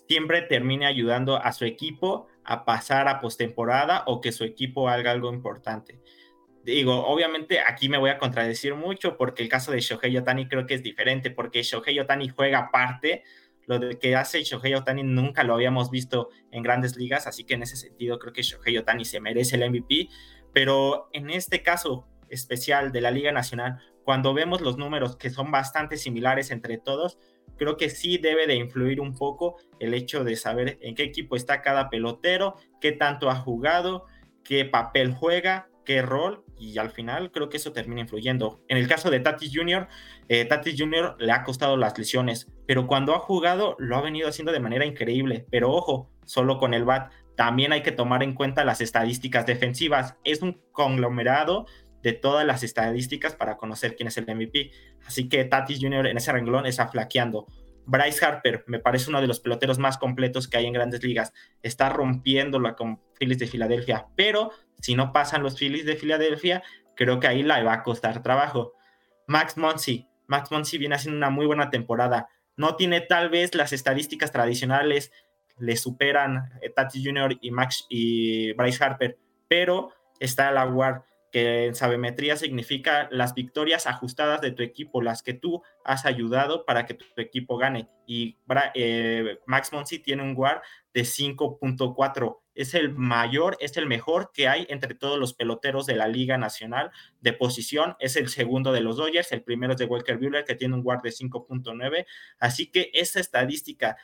siempre 0.08 0.42
termine 0.42 0.86
ayudando 0.86 1.36
a 1.36 1.52
su 1.52 1.64
equipo 1.64 2.26
a 2.44 2.64
pasar 2.64 3.08
a 3.08 3.20
postemporada 3.20 4.04
o 4.06 4.20
que 4.20 4.32
su 4.32 4.44
equipo 4.44 4.88
haga 4.88 5.10
algo 5.10 5.32
importante. 5.32 6.00
Digo, 6.64 7.06
obviamente 7.06 7.60
aquí 7.60 7.88
me 7.90 7.98
voy 7.98 8.10
a 8.10 8.18
contradecir 8.18 8.74
mucho 8.74 9.18
porque 9.18 9.42
el 9.42 9.50
caso 9.50 9.70
de 9.70 9.80
Shohei 9.80 10.16
Otani 10.16 10.48
creo 10.48 10.66
que 10.66 10.74
es 10.74 10.82
diferente 10.82 11.30
porque 11.30 11.62
Shohei 11.62 11.98
Otani 12.00 12.28
juega 12.28 12.58
aparte. 12.58 13.22
Lo 13.66 13.78
de 13.78 13.98
que 13.98 14.16
hace 14.16 14.42
Shohei 14.42 14.74
Otani 14.74 15.02
nunca 15.02 15.44
lo 15.44 15.54
habíamos 15.54 15.90
visto 15.90 16.30
en 16.50 16.62
grandes 16.62 16.96
ligas, 16.96 17.26
así 17.26 17.44
que 17.44 17.54
en 17.54 17.62
ese 17.62 17.76
sentido 17.76 18.18
creo 18.18 18.32
que 18.32 18.42
Shohei 18.42 18.78
Otani 18.78 19.04
se 19.04 19.20
merece 19.20 19.56
el 19.56 19.70
MVP. 19.70 20.08
Pero 20.52 21.08
en 21.12 21.30
este 21.30 21.62
caso 21.62 22.06
especial 22.30 22.92
de 22.92 23.00
la 23.00 23.10
Liga 23.10 23.32
Nacional, 23.32 23.80
cuando 24.04 24.34
vemos 24.34 24.60
los 24.60 24.76
números 24.76 25.16
que 25.16 25.30
son 25.30 25.50
bastante 25.50 25.96
similares 25.96 26.50
entre 26.50 26.78
todos, 26.78 27.18
creo 27.56 27.76
que 27.76 27.90
sí 27.90 28.18
debe 28.18 28.46
de 28.46 28.56
influir 28.56 29.00
un 29.00 29.14
poco 29.14 29.56
el 29.80 29.94
hecho 29.94 30.24
de 30.24 30.36
saber 30.36 30.78
en 30.80 30.94
qué 30.94 31.04
equipo 31.04 31.36
está 31.36 31.62
cada 31.62 31.88
pelotero, 31.88 32.56
qué 32.80 32.92
tanto 32.92 33.30
ha 33.30 33.36
jugado, 33.36 34.06
qué 34.42 34.64
papel 34.64 35.12
juega, 35.12 35.68
qué 35.84 36.02
rol, 36.02 36.44
y 36.58 36.78
al 36.78 36.90
final 36.90 37.30
creo 37.30 37.48
que 37.48 37.58
eso 37.58 37.72
termina 37.72 38.00
influyendo. 38.00 38.60
En 38.68 38.78
el 38.78 38.88
caso 38.88 39.10
de 39.10 39.20
Tatis 39.20 39.52
Jr., 39.54 39.88
eh, 40.28 40.44
Tatis 40.44 40.76
Jr. 40.78 41.16
le 41.18 41.32
ha 41.32 41.42
costado 41.44 41.76
las 41.76 41.98
lesiones, 41.98 42.50
pero 42.66 42.86
cuando 42.86 43.14
ha 43.14 43.18
jugado 43.18 43.76
lo 43.78 43.96
ha 43.96 44.00
venido 44.00 44.28
haciendo 44.28 44.52
de 44.52 44.60
manera 44.60 44.86
increíble. 44.86 45.46
Pero 45.50 45.70
ojo, 45.70 46.10
solo 46.24 46.58
con 46.58 46.74
el 46.74 46.84
BAT, 46.84 47.12
también 47.36 47.72
hay 47.72 47.82
que 47.82 47.92
tomar 47.92 48.22
en 48.22 48.34
cuenta 48.34 48.64
las 48.64 48.80
estadísticas 48.80 49.46
defensivas. 49.46 50.16
Es 50.24 50.42
un 50.42 50.60
conglomerado 50.72 51.66
de 52.04 52.12
todas 52.12 52.46
las 52.46 52.62
estadísticas 52.62 53.34
para 53.34 53.56
conocer 53.56 53.96
quién 53.96 54.08
es 54.08 54.16
el 54.18 54.26
MVP. 54.26 54.70
Así 55.06 55.26
que 55.28 55.44
Tatis 55.46 55.78
Jr. 55.80 56.06
en 56.06 56.18
ese 56.18 56.30
renglón 56.30 56.66
está 56.66 56.86
flaqueando. 56.86 57.46
Bryce 57.86 58.24
Harper 58.24 58.62
me 58.66 58.78
parece 58.78 59.08
uno 59.08 59.22
de 59.22 59.26
los 59.26 59.40
peloteros 59.40 59.78
más 59.78 59.96
completos 59.96 60.46
que 60.46 60.58
hay 60.58 60.66
en 60.66 60.74
grandes 60.74 61.02
ligas. 61.02 61.32
Está 61.62 61.88
rompiéndola 61.88 62.76
con 62.76 63.00
Phillies 63.18 63.38
de 63.38 63.46
Filadelfia, 63.46 64.06
pero 64.16 64.50
si 64.80 64.94
no 64.94 65.12
pasan 65.12 65.42
los 65.42 65.58
Phillies 65.58 65.86
de 65.86 65.96
Filadelfia, 65.96 66.62
creo 66.94 67.20
que 67.20 67.26
ahí 67.26 67.42
la 67.42 67.62
va 67.62 67.72
a 67.72 67.82
costar 67.82 68.22
trabajo. 68.22 68.74
Max 69.26 69.56
Monsi, 69.56 70.06
Max 70.26 70.50
Monsi 70.50 70.76
viene 70.76 70.96
haciendo 70.96 71.16
una 71.16 71.30
muy 71.30 71.46
buena 71.46 71.70
temporada. 71.70 72.28
No 72.56 72.76
tiene 72.76 73.00
tal 73.00 73.30
vez 73.30 73.54
las 73.54 73.72
estadísticas 73.72 74.30
tradicionales, 74.30 75.10
le 75.58 75.76
superan 75.78 76.50
eh, 76.60 76.68
Tati 76.68 77.02
Jr. 77.02 77.38
y 77.40 77.50
Max 77.50 77.86
y 77.88 78.52
Bryce 78.52 78.84
Harper, 78.84 79.18
pero 79.48 79.90
está 80.20 80.48
a 80.48 80.52
la 80.52 80.66
que 81.34 81.64
en 81.64 81.74
sabemetría 81.74 82.36
significa 82.36 83.08
las 83.10 83.34
victorias 83.34 83.88
ajustadas 83.88 84.40
de 84.40 84.52
tu 84.52 84.62
equipo, 84.62 85.02
las 85.02 85.24
que 85.24 85.34
tú 85.34 85.64
has 85.84 86.06
ayudado 86.06 86.64
para 86.64 86.86
que 86.86 86.94
tu, 86.94 87.06
equipo 87.16 87.56
gane. 87.56 87.88
Y 88.06 88.38
eh, 88.74 89.40
Max 89.44 89.72
Monsi 89.72 89.98
tiene 89.98 90.22
un 90.22 90.34
guard 90.34 90.60
de 90.92 91.00
5.4. 91.00 92.38
Es 92.54 92.74
el 92.74 92.94
mayor, 92.94 93.56
es 93.58 93.76
el 93.76 93.86
mejor 93.86 94.30
que 94.32 94.46
hay 94.46 94.64
entre 94.70 94.94
todos 94.94 95.18
los 95.18 95.34
peloteros 95.34 95.86
de 95.86 95.96
la 95.96 96.06
Liga 96.06 96.38
Nacional 96.38 96.92
de 97.20 97.32
posición. 97.32 97.96
Es 97.98 98.14
el 98.14 98.28
segundo 98.28 98.70
de 98.70 98.82
los 98.82 98.96
Dodgers, 98.96 99.32
el 99.32 99.42
primero 99.42 99.72
es 99.72 99.78
de 99.80 99.86
Walker 99.86 100.16
Buehler, 100.18 100.44
que 100.44 100.54
tiene 100.54 100.76
un 100.76 100.84
guard 100.84 101.02
de 101.02 101.10
5.9. 101.10 102.06
Así 102.38 102.70
que 102.70 102.92
esa 102.94 103.18
estadística, 103.18 103.96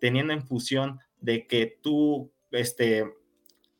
teniendo 0.00 0.32
en 0.32 0.42
fusión 0.42 1.00
de 1.20 1.46
que 1.46 1.78
tú 1.82 2.32
este, 2.50 3.04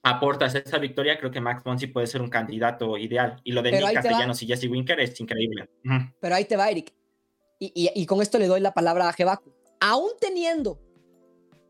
aportas 0.08 0.54
esa 0.54 0.78
victoria, 0.78 1.18
creo 1.18 1.30
que 1.30 1.40
Max 1.40 1.62
Monsi 1.64 1.88
puede 1.88 2.06
ser 2.06 2.22
un 2.22 2.30
candidato 2.30 2.96
ideal. 2.96 3.40
Y 3.44 3.52
lo 3.52 3.62
de 3.62 3.72
Nick 3.72 3.92
Castellanos 3.94 4.42
y 4.42 4.46
Jesse 4.46 4.64
Winker 4.64 4.98
es 5.00 5.18
increíble. 5.20 5.68
Pero 6.20 6.34
ahí 6.34 6.44
te 6.44 6.56
va, 6.56 6.70
Eric. 6.70 6.92
Y, 7.60 8.06
con 8.06 8.22
esto 8.22 8.38
le 8.38 8.46
doy 8.46 8.60
la 8.60 8.72
palabra 8.72 9.08
a 9.08 9.12
Jebaku. 9.12 9.52
Aún 9.80 10.10
teniendo 10.20 10.80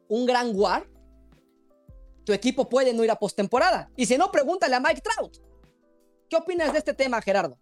un 0.09 0.27
gran 0.27 0.53
war, 0.55 0.87
tu 2.24 2.33
equipo 2.33 2.68
puede 2.68 2.92
no 2.92 3.05
ir 3.05 3.11
a 3.11 3.16
postemporada. 3.16 3.90
Y 3.96 4.07
si 4.07 4.18
no, 4.18 4.31
pregúntale 4.31 4.77
a 4.77 4.81
Mike 4.81 5.01
Trout. 5.01 5.38
¿Qué 6.29 6.37
opinas 6.37 6.72
de 6.72 6.79
este 6.79 6.92
tema, 6.92 7.22
Gerardo? 7.22 7.59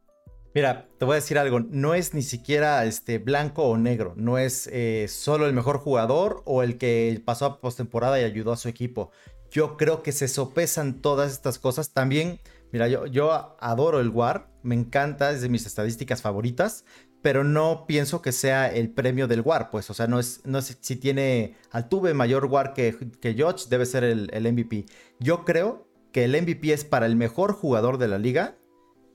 Mira, 0.56 0.88
te 0.98 1.04
voy 1.04 1.12
a 1.12 1.16
decir 1.16 1.38
algo, 1.38 1.60
no 1.60 1.92
es 1.92 2.14
ni 2.14 2.22
siquiera 2.22 2.84
este 2.86 3.18
blanco 3.18 3.64
o 3.64 3.76
negro, 3.76 4.14
no 4.16 4.38
es 4.38 4.66
eh, 4.72 5.06
solo 5.06 5.46
el 5.46 5.52
mejor 5.52 5.76
jugador 5.76 6.42
o 6.46 6.62
el 6.62 6.78
que 6.78 7.20
pasó 7.26 7.44
a 7.44 7.60
postemporada 7.60 8.18
y 8.18 8.24
ayudó 8.24 8.52
a 8.52 8.56
su 8.56 8.68
equipo. 8.68 9.10
Yo 9.56 9.78
creo 9.78 10.02
que 10.02 10.12
se 10.12 10.28
sopesan 10.28 11.00
todas 11.00 11.32
estas 11.32 11.58
cosas. 11.58 11.94
También, 11.94 12.40
mira, 12.72 12.88
yo, 12.88 13.56
adoro 13.58 14.00
el 14.00 14.10
WAR, 14.10 14.50
me 14.62 14.74
encanta, 14.74 15.30
es 15.30 15.40
de 15.40 15.48
mis 15.48 15.64
estadísticas 15.64 16.20
favoritas, 16.20 16.84
pero 17.22 17.42
no 17.42 17.86
pienso 17.86 18.20
que 18.20 18.32
sea 18.32 18.70
el 18.70 18.90
premio 18.90 19.26
del 19.26 19.40
WAR, 19.40 19.70
pues, 19.70 19.88
o 19.88 19.94
sea, 19.94 20.08
no 20.08 20.18
es, 20.18 20.42
no 20.44 20.60
si 20.60 20.96
tiene 20.96 21.56
Altuve 21.70 22.12
mayor 22.12 22.44
WAR 22.44 22.74
que, 22.74 22.94
que 23.18 23.32
George, 23.32 23.64
debe 23.70 23.86
ser 23.86 24.04
el, 24.04 24.28
el 24.34 24.52
MVP. 24.52 24.84
Yo 25.20 25.46
creo 25.46 25.88
que 26.12 26.24
el 26.24 26.38
MVP 26.38 26.74
es 26.74 26.84
para 26.84 27.06
el 27.06 27.16
mejor 27.16 27.54
jugador 27.54 27.96
de 27.96 28.08
la 28.08 28.18
liga, 28.18 28.58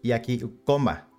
y 0.01 0.13
aquí, 0.13 0.41
coma, 0.65 1.11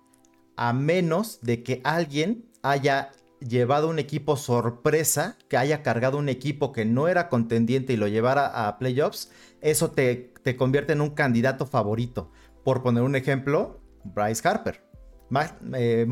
a 0.57 0.73
menos 0.73 1.39
de 1.41 1.63
que 1.63 1.79
alguien 1.85 2.51
haya 2.61 3.13
llevado 3.47 3.89
un 3.89 3.99
equipo 3.99 4.35
sorpresa, 4.37 5.37
que 5.49 5.57
haya 5.57 5.83
cargado 5.83 6.17
un 6.17 6.29
equipo 6.29 6.71
que 6.71 6.85
no 6.85 7.07
era 7.07 7.29
contendiente 7.29 7.93
y 7.93 7.97
lo 7.97 8.07
llevara 8.07 8.67
a 8.67 8.77
playoffs, 8.77 9.31
eso 9.61 9.91
te, 9.91 10.33
te 10.43 10.55
convierte 10.55 10.93
en 10.93 11.01
un 11.01 11.11
candidato 11.11 11.65
favorito. 11.65 12.31
Por 12.63 12.81
poner 12.81 13.03
un 13.03 13.15
ejemplo, 13.15 13.81
Bryce 14.03 14.47
Harper. 14.47 14.83
Eh, 15.75 16.05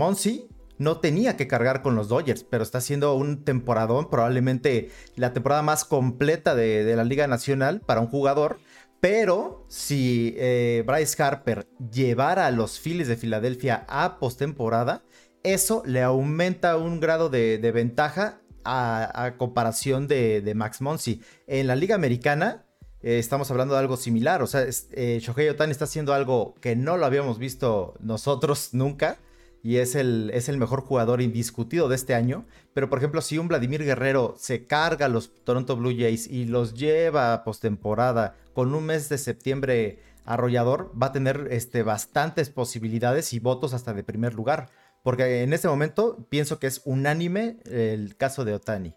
no 0.78 1.00
tenía 1.00 1.38
que 1.38 1.48
cargar 1.48 1.84
con 1.84 1.96
los 1.96 2.08
Dodgers, 2.08 2.44
pero 2.44 2.63
está 2.63 2.80
haciendo 2.80 3.13
un 3.13 3.44
temporadón, 3.44 4.10
probablemente 4.10 4.89
la 5.15 5.32
temporada 5.32 5.62
más 5.62 5.86
completa 5.86 6.56
de, 6.56 6.96
la 6.96 7.04
Liga 7.04 7.28
Nacional 7.28 7.82
para 7.82 8.02
un 8.02 8.08
jugador. 8.08 8.58
Pero 9.00 9.65
si 9.67 10.34
eh, 10.38 10.84
Bryce 10.86 11.22
Harper 11.22 11.67
llevara 11.91 12.48
a 12.48 12.52
los 12.52 12.80
Phillies 12.80 13.08
de 13.08 13.17
Filadelfia 13.17 13.86
a 13.89 14.20
postemporada, 14.20 15.04
eso 15.43 15.84
le 15.86 16.01
aumenta 16.01 16.77
un 16.77 16.99
grado 16.99 17.30
de, 17.30 17.58
ventaja 17.73 18.39
a, 18.63 19.34
comparación 19.38 20.08
de, 20.08 20.54
Max 20.56 20.82
Monsi. 20.82 21.21
En 21.47 21.67
la 21.67 21.75
Liga 21.75 21.95
Americana 21.95 22.65
eh, 23.01 23.19
estamos 23.19 23.49
hablando 23.51 23.73
de 23.73 23.80
algo 23.80 23.97
similar. 23.97 24.41
O 24.41 24.47
sea, 24.47 24.65
eh, 24.91 25.19
Shohei 25.21 25.49
Otani 25.49 25.71
está 25.71 25.86
haciendo 25.86 26.13
algo 26.13 26.56
que 26.62 26.75
no 26.75 26.97
lo 26.97 27.06
habíamos 27.06 27.39
visto 27.39 27.95
nosotros 27.99 28.69
nunca. 28.73 29.17
Y 29.63 29.77
es 29.77 29.93
el, 29.93 30.32
es 30.34 30.49
el 30.49 30.58
mejor 30.58 30.82
jugador 30.82 31.21
indiscutido 31.21 31.88
de 31.88 31.95
este 31.95 32.15
año. 32.15 32.45
Pero, 32.73 32.89
por 32.89 32.97
ejemplo, 32.97 33.21
si 33.21 33.38
un 33.38 33.47
Vladimir 33.47 33.84
Guerrero 33.84 34.34
se 34.39 34.65
carga 34.65 35.06
a 35.06 35.10
los 35.10 35.36
Toronto 35.43 35.75
Blue 35.75 35.95
Jays 35.95 36.27
y 36.27 36.45
los 36.45 36.73
lleva 36.73 37.32
a 37.34 37.43
postemporada 37.43 38.36
con 38.54 38.73
un 38.73 38.86
mes 38.86 39.08
de 39.08 39.19
septiembre 39.19 39.99
arrollador, 40.25 40.91
va 40.99 41.08
a 41.08 41.12
tener 41.12 41.47
este, 41.51 41.84
bastantes 41.84 42.49
posibilidades 42.49 43.34
y 43.34 43.39
votos 43.39 43.75
hasta 43.75 43.93
de 43.93 44.04
primer 44.04 44.34
lugar. 44.34 44.69
Porque 45.04 45.44
en 45.44 45.54
este 45.54 45.68
momento 45.68 46.18
pienso 46.30 46.60
que 46.60 46.68
es 46.68 46.82
unánime 46.86 47.58
el 47.66 48.16
caso 48.18 48.46
de 48.46 48.54
Otani. 48.54 48.94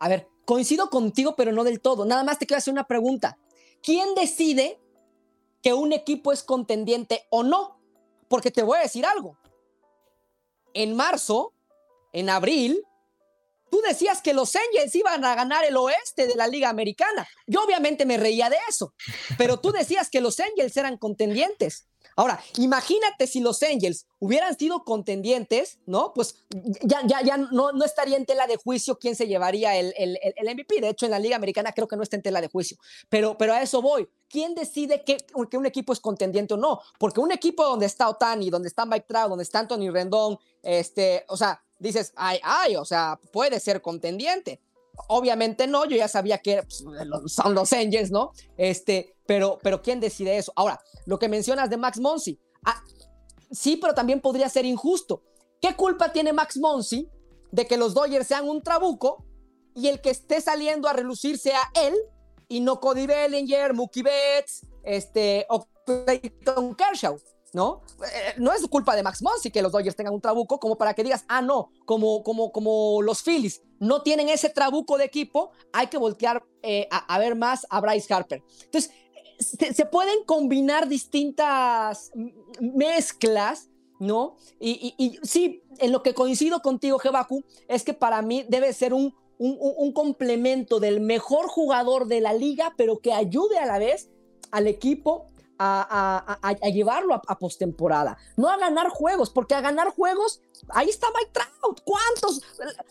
A 0.00 0.08
ver, 0.08 0.28
coincido 0.44 0.90
contigo, 0.90 1.34
pero 1.36 1.52
no 1.52 1.64
del 1.64 1.80
todo. 1.80 2.04
Nada 2.04 2.24
más 2.24 2.38
te 2.38 2.46
quiero 2.46 2.58
hacer 2.58 2.72
una 2.72 2.86
pregunta. 2.86 3.38
¿Quién 3.82 4.14
decide 4.14 4.80
que 5.62 5.72
un 5.72 5.92
equipo 5.92 6.32
es 6.32 6.42
contendiente 6.42 7.26
o 7.30 7.42
no? 7.42 7.80
Porque 8.28 8.50
te 8.50 8.62
voy 8.62 8.78
a 8.78 8.82
decir 8.82 9.06
algo. 9.06 9.38
En 10.74 10.94
marzo, 10.94 11.54
en 12.12 12.28
abril, 12.28 12.84
tú 13.70 13.80
decías 13.86 14.20
que 14.20 14.34
los 14.34 14.54
Angels 14.54 14.94
iban 14.94 15.24
a 15.24 15.34
ganar 15.34 15.64
el 15.64 15.76
oeste 15.76 16.26
de 16.26 16.36
la 16.36 16.46
Liga 16.46 16.68
Americana. 16.68 17.26
Yo 17.46 17.62
obviamente 17.64 18.04
me 18.06 18.18
reía 18.18 18.50
de 18.50 18.58
eso, 18.68 18.92
pero 19.36 19.60
tú 19.60 19.72
decías 19.72 20.10
que 20.10 20.20
los 20.20 20.38
Angels 20.40 20.76
eran 20.76 20.98
contendientes. 20.98 21.88
Ahora, 22.16 22.40
imagínate 22.56 23.26
si 23.26 23.40
los 23.40 23.62
Angels 23.62 24.06
hubieran 24.18 24.56
sido 24.56 24.84
contendientes, 24.84 25.78
¿no? 25.86 26.12
Pues 26.14 26.44
ya, 26.82 27.00
ya, 27.06 27.22
ya 27.22 27.36
no, 27.36 27.72
no 27.72 27.84
estaría 27.84 28.16
en 28.16 28.26
tela 28.26 28.46
de 28.46 28.56
juicio 28.56 28.98
quién 28.98 29.14
se 29.14 29.26
llevaría 29.26 29.76
el, 29.76 29.94
el, 29.96 30.18
el, 30.22 30.54
MVP. 30.54 30.80
De 30.80 30.88
hecho, 30.88 31.06
en 31.06 31.12
la 31.12 31.18
Liga 31.18 31.36
Americana 31.36 31.72
creo 31.72 31.88
que 31.88 31.96
no 31.96 32.02
está 32.02 32.16
en 32.16 32.22
tela 32.22 32.40
de 32.40 32.48
juicio. 32.48 32.76
Pero, 33.08 33.38
pero 33.38 33.52
a 33.52 33.62
eso 33.62 33.80
voy. 33.80 34.08
¿Quién 34.28 34.54
decide 34.54 35.04
que, 35.04 35.18
que 35.50 35.56
un 35.56 35.66
equipo 35.66 35.92
es 35.92 36.00
contendiente 36.00 36.54
o 36.54 36.56
no? 36.56 36.80
Porque 36.98 37.20
un 37.20 37.32
equipo 37.32 37.64
donde 37.64 37.86
está 37.86 38.08
Otani, 38.08 38.50
donde 38.50 38.68
está 38.68 38.84
Mike 38.84 39.06
Trout, 39.08 39.28
donde 39.30 39.44
está 39.44 39.60
Anthony 39.60 39.90
Rendón, 39.90 40.38
este, 40.62 41.24
o 41.28 41.36
sea, 41.36 41.62
dices, 41.78 42.12
ay, 42.16 42.40
ay, 42.42 42.76
o 42.76 42.84
sea, 42.84 43.18
puede 43.32 43.60
ser 43.60 43.80
contendiente. 43.80 44.60
Obviamente 45.06 45.66
no, 45.66 45.84
yo 45.84 45.96
ya 45.96 46.08
sabía 46.08 46.38
que 46.38 46.62
pues, 46.62 46.84
son 47.26 47.54
los 47.54 47.72
Angels, 47.72 48.10
¿no? 48.10 48.32
Este, 48.56 49.14
pero, 49.28 49.58
pero 49.62 49.82
¿quién 49.82 50.00
decide 50.00 50.38
eso? 50.38 50.54
Ahora, 50.56 50.80
lo 51.04 51.18
que 51.18 51.28
mencionas 51.28 51.68
de 51.68 51.76
Max 51.76 52.00
Monsi, 52.00 52.40
ah, 52.64 52.82
sí, 53.50 53.76
pero 53.76 53.92
también 53.92 54.22
podría 54.22 54.48
ser 54.48 54.64
injusto. 54.64 55.22
¿Qué 55.60 55.76
culpa 55.76 56.12
tiene 56.12 56.32
Max 56.32 56.56
Monsi 56.56 57.10
de 57.52 57.66
que 57.66 57.76
los 57.76 57.92
Dodgers 57.92 58.26
sean 58.26 58.48
un 58.48 58.62
trabuco 58.62 59.26
y 59.74 59.88
el 59.88 60.00
que 60.00 60.08
esté 60.08 60.40
saliendo 60.40 60.88
a 60.88 60.94
relucir 60.94 61.36
sea 61.36 61.60
él 61.74 61.94
y 62.48 62.60
no 62.60 62.80
Cody 62.80 63.06
Bellinger, 63.06 63.74
Mookie 63.74 64.02
Betts, 64.02 64.66
este, 64.82 65.44
o 65.50 65.68
Clayton 65.84 66.74
Kershaw? 66.74 67.18
¿no? 67.52 67.82
Eh, 68.02 68.34
no 68.38 68.52
es 68.52 68.66
culpa 68.68 68.96
de 68.96 69.02
Max 69.02 69.22
Monsi 69.22 69.50
que 69.50 69.62
los 69.62 69.72
Dodgers 69.72 69.96
tengan 69.96 70.14
un 70.14 70.20
trabuco 70.20 70.58
como 70.58 70.76
para 70.76 70.94
que 70.94 71.04
digas, 71.04 71.24
ah, 71.28 71.42
no, 71.42 71.70
como, 71.84 72.22
como, 72.22 72.52
como 72.52 73.02
los 73.02 73.22
Phillies 73.22 73.62
no 73.78 74.02
tienen 74.02 74.28
ese 74.28 74.50
trabuco 74.50 74.98
de 74.98 75.04
equipo, 75.04 75.52
hay 75.72 75.86
que 75.86 75.98
voltear 75.98 76.44
eh, 76.62 76.88
a, 76.90 77.14
a, 77.14 77.18
ver 77.18 77.36
más 77.36 77.66
a 77.70 77.80
Bryce 77.80 78.12
Harper. 78.12 78.42
Entonces, 78.64 78.92
se, 79.38 79.86
pueden 79.86 80.24
combinar 80.24 80.88
distintas 80.88 82.10
mezclas, 82.60 83.68
¿no? 84.00 84.36
Y, 84.60 85.18
sí, 85.22 85.62
en 85.78 85.92
lo 85.92 86.02
que 86.02 86.14
coincido 86.14 86.60
contigo, 86.60 86.98
Jebaku, 86.98 87.44
es 87.68 87.84
que 87.84 87.94
para 87.94 88.22
mí 88.22 88.44
debe 88.48 88.72
ser 88.72 88.94
un, 88.94 89.14
un, 89.38 89.92
complemento 89.92 90.80
del 90.80 91.00
mejor 91.00 91.46
jugador 91.48 92.06
de 92.06 92.20
la 92.20 92.32
liga, 92.32 92.74
pero 92.76 92.98
que 92.98 93.12
ayude 93.12 93.58
a 93.58 93.66
la 93.66 93.78
vez 93.78 94.10
al 94.50 94.66
equipo 94.66 95.26
a, 95.60 96.70
llevarlo 96.72 97.14
a, 97.14 97.38
postemporada, 97.38 98.16
no 98.36 98.48
a 98.48 98.56
ganar 98.56 98.88
juegos, 98.88 99.30
porque 99.30 99.54
a 99.54 99.60
ganar 99.60 99.88
juegos, 99.88 100.40
ahí 100.68 100.88
está 100.88 101.08
Mike 101.16 101.32
Trout, 101.32 101.80
¿cuántos? 101.84 102.42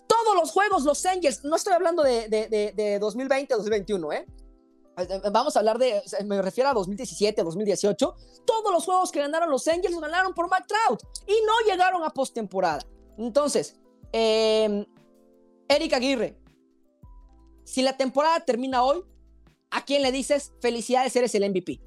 Todos 0.07 0.35
los 0.35 0.51
juegos, 0.51 0.83
los 0.83 1.05
Angels, 1.05 1.43
no 1.45 1.55
estoy 1.55 1.73
hablando 1.73 2.03
de, 2.03 2.27
de, 2.27 2.73
de 2.75 2.99
2020, 2.99 3.53
2021, 3.53 4.11
¿eh? 4.13 4.25
Vamos 5.31 5.55
a 5.55 5.59
hablar 5.59 5.77
de, 5.77 6.01
me 6.25 6.41
refiero 6.41 6.69
a 6.69 6.73
2017, 6.73 7.43
2018. 7.43 8.15
Todos 8.45 8.71
los 8.71 8.83
juegos 8.85 9.11
que 9.11 9.19
ganaron 9.19 9.51
los 9.51 9.67
Angels 9.67 9.99
ganaron 9.99 10.33
por 10.33 10.49
Mike 10.49 10.65
Trout 10.67 11.03
y 11.27 11.33
no 11.45 11.69
llegaron 11.71 12.03
a 12.03 12.09
postemporada. 12.09 12.81
Entonces, 13.17 13.75
eh, 14.11 14.85
Eric 15.67 15.93
Aguirre, 15.93 16.39
si 17.63 17.83
la 17.83 17.95
temporada 17.95 18.39
termina 18.39 18.83
hoy, 18.83 19.03
¿a 19.69 19.85
quién 19.85 20.01
le 20.01 20.11
dices 20.11 20.53
felicidades, 20.61 21.15
eres 21.15 21.35
el 21.35 21.47
MVP? 21.47 21.79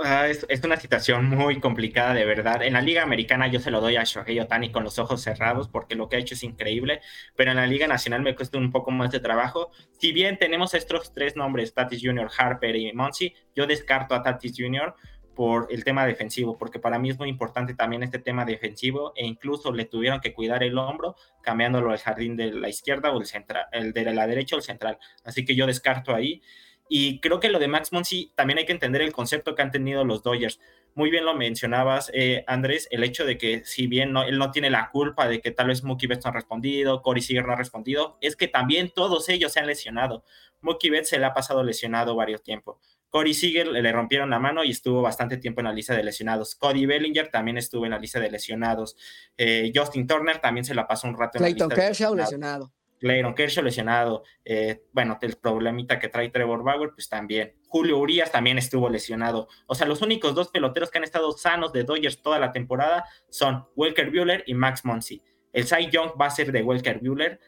Ah, 0.00 0.28
es, 0.28 0.46
es, 0.48 0.62
una 0.62 0.76
situación 0.76 1.28
muy 1.28 1.58
complicada, 1.58 2.14
de 2.14 2.24
verdad. 2.24 2.62
En 2.62 2.74
la 2.74 2.80
Liga 2.80 3.02
Americana 3.02 3.48
yo 3.48 3.58
se 3.58 3.72
lo 3.72 3.80
doy 3.80 3.96
a 3.96 4.04
Shohei 4.04 4.38
Otani 4.38 4.70
con 4.70 4.84
los 4.84 5.00
ojos 5.00 5.20
cerrados 5.22 5.68
porque 5.68 5.96
lo 5.96 6.08
que 6.08 6.14
ha 6.14 6.18
hecho 6.20 6.34
es 6.34 6.44
increíble, 6.44 7.00
pero 7.34 7.50
en 7.50 7.56
la 7.56 7.66
Liga 7.66 7.88
Nacional 7.88 8.22
me 8.22 8.36
cuesta 8.36 8.58
un 8.58 8.70
poco 8.70 8.92
más 8.92 9.10
de 9.10 9.18
trabajo. 9.18 9.72
Si 9.98 10.12
bien 10.12 10.38
tenemos 10.38 10.72
estos 10.74 11.12
tres 11.12 11.34
nombres, 11.34 11.74
Tatis 11.74 12.00
Jr., 12.00 12.30
Harper 12.38 12.76
y 12.76 12.92
Monsi, 12.92 13.34
yo 13.56 13.66
descarto 13.66 14.14
a 14.14 14.22
Tatis 14.22 14.54
Jr. 14.56 14.94
por 15.34 15.66
el 15.68 15.82
tema 15.82 16.06
defensivo, 16.06 16.56
porque 16.56 16.78
para 16.78 17.00
mí 17.00 17.10
es 17.10 17.18
muy 17.18 17.28
importante 17.28 17.74
también 17.74 18.04
este 18.04 18.20
tema 18.20 18.44
defensivo 18.44 19.12
e 19.16 19.26
incluso 19.26 19.72
le 19.72 19.86
tuvieron 19.86 20.20
que 20.20 20.32
cuidar 20.32 20.62
el 20.62 20.78
hombro 20.78 21.16
cambiándolo 21.42 21.90
al 21.90 21.98
jardín 21.98 22.36
de 22.36 22.52
la 22.52 22.68
izquierda 22.68 23.10
o 23.10 23.18
el, 23.18 23.26
central, 23.26 23.66
el 23.72 23.92
de 23.92 24.04
la 24.14 24.28
derecha 24.28 24.54
o 24.54 24.60
el 24.60 24.64
central. 24.64 24.96
Así 25.24 25.44
que 25.44 25.56
yo 25.56 25.66
descarto 25.66 26.14
ahí. 26.14 26.40
Y 26.88 27.20
creo 27.20 27.40
que 27.40 27.50
lo 27.50 27.58
de 27.58 27.68
Max 27.68 27.92
Monsi 27.92 28.32
también 28.34 28.58
hay 28.58 28.66
que 28.66 28.72
entender 28.72 29.02
el 29.02 29.12
concepto 29.12 29.54
que 29.54 29.62
han 29.62 29.70
tenido 29.70 30.04
los 30.04 30.22
Dodgers. 30.22 30.60
Muy 30.94 31.10
bien 31.10 31.24
lo 31.24 31.34
mencionabas, 31.34 32.10
eh, 32.14 32.44
Andrés, 32.46 32.88
el 32.90 33.04
hecho 33.04 33.24
de 33.24 33.38
que 33.38 33.64
si 33.64 33.86
bien 33.86 34.12
no, 34.12 34.24
él 34.24 34.38
no 34.38 34.50
tiene 34.50 34.70
la 34.70 34.90
culpa 34.90 35.28
de 35.28 35.40
que 35.40 35.50
tal 35.50 35.68
vez 35.68 35.84
Mookie 35.84 36.06
Betts 36.06 36.24
no 36.24 36.30
ha 36.30 36.34
respondido, 36.34 37.02
Corey 37.02 37.22
Seager 37.22 37.46
no 37.46 37.52
ha 37.52 37.56
respondido, 37.56 38.18
es 38.20 38.34
que 38.34 38.48
también 38.48 38.90
todos 38.90 39.28
ellos 39.28 39.52
se 39.52 39.60
han 39.60 39.66
lesionado. 39.66 40.24
Mookie 40.60 40.90
Betts 40.90 41.10
se 41.10 41.18
le 41.18 41.26
ha 41.26 41.34
pasado 41.34 41.62
lesionado 41.62 42.16
varios 42.16 42.42
tiempos. 42.42 42.78
Corey 43.10 43.32
Seager 43.32 43.68
le, 43.68 43.92
rompieron 43.92 44.28
la 44.30 44.38
mano 44.38 44.64
y 44.64 44.70
estuvo 44.70 45.00
bastante 45.00 45.38
tiempo 45.38 45.60
en 45.60 45.66
la 45.66 45.72
lista 45.72 45.94
de 45.94 46.02
lesionados. 46.02 46.54
Cody 46.54 46.84
Bellinger 46.84 47.30
también 47.30 47.56
estuvo 47.56 47.84
en 47.84 47.92
la 47.92 47.98
lista 47.98 48.20
de 48.20 48.30
lesionados. 48.30 48.96
Eh, 49.36 49.72
Justin 49.74 50.06
Turner 50.06 50.40
también 50.40 50.64
se 50.64 50.74
la 50.74 50.86
pasó 50.86 51.08
un 51.08 51.16
rato 51.16 51.38
en 51.38 51.42
la 51.42 51.48
lista 51.48 51.68
Kershaw 51.68 52.14
lesionado. 52.14 52.72
Clayton 52.98 53.34
Kershaw 53.34 53.64
lesionado, 53.64 54.24
eh, 54.44 54.82
bueno, 54.92 55.18
el 55.20 55.36
problemita 55.36 55.98
que 55.98 56.08
trae 56.08 56.30
Trevor 56.30 56.62
Bauer, 56.62 56.90
pues 56.94 57.08
también. 57.08 57.54
Julio 57.68 57.98
Urias 57.98 58.32
también 58.32 58.58
estuvo 58.58 58.88
lesionado. 58.88 59.48
O 59.66 59.74
sea, 59.74 59.86
los 59.86 60.02
únicos 60.02 60.34
dos 60.34 60.48
peloteros 60.48 60.90
que 60.90 60.98
han 60.98 61.04
estado 61.04 61.32
sanos 61.32 61.72
de 61.72 61.84
Dodgers 61.84 62.22
toda 62.22 62.38
la 62.38 62.52
temporada 62.52 63.04
son 63.28 63.66
Welker 63.76 64.10
Bueller 64.10 64.44
y 64.46 64.54
Max 64.54 64.84
Monsi. 64.84 65.22
El 65.52 65.64
Cy 65.64 65.90
Young 65.90 66.12
va 66.20 66.26
a 66.26 66.30
ser 66.30 66.52
de 66.52 66.62
Welker 66.62 67.00
Bueller. 67.00 67.40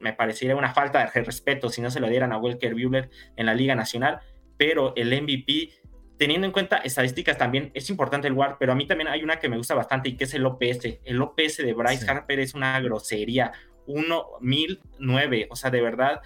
Me 0.00 0.12
parecería 0.12 0.56
una 0.56 0.74
falta 0.74 1.10
de 1.12 1.22
respeto 1.22 1.68
si 1.68 1.80
no 1.80 1.90
se 1.90 2.00
lo 2.00 2.08
dieran 2.08 2.32
a 2.32 2.38
Welker 2.38 2.74
Bueller 2.74 3.10
en 3.36 3.46
la 3.46 3.54
Liga 3.54 3.74
Nacional, 3.74 4.20
pero 4.56 4.92
el 4.96 5.10
MVP 5.22 5.70
teniendo 6.16 6.46
en 6.46 6.52
cuenta 6.52 6.78
estadísticas 6.78 7.38
también 7.38 7.70
es 7.74 7.90
importante 7.90 8.28
el 8.28 8.34
WAR, 8.34 8.56
pero 8.58 8.72
a 8.72 8.74
mí 8.74 8.86
también 8.86 9.08
hay 9.08 9.22
una 9.22 9.38
que 9.38 9.48
me 9.48 9.56
gusta 9.56 9.74
bastante 9.74 10.08
y 10.08 10.16
que 10.16 10.24
es 10.24 10.34
el 10.34 10.46
OPS. 10.46 11.00
El 11.04 11.20
OPS 11.20 11.58
de 11.58 11.74
Bryce 11.74 12.08
Harper 12.08 12.40
es 12.40 12.54
una 12.54 12.80
grosería. 12.80 13.52
1009. 13.86 15.48
O 15.50 15.56
sea, 15.56 15.70
de 15.70 15.80
verdad 15.80 16.20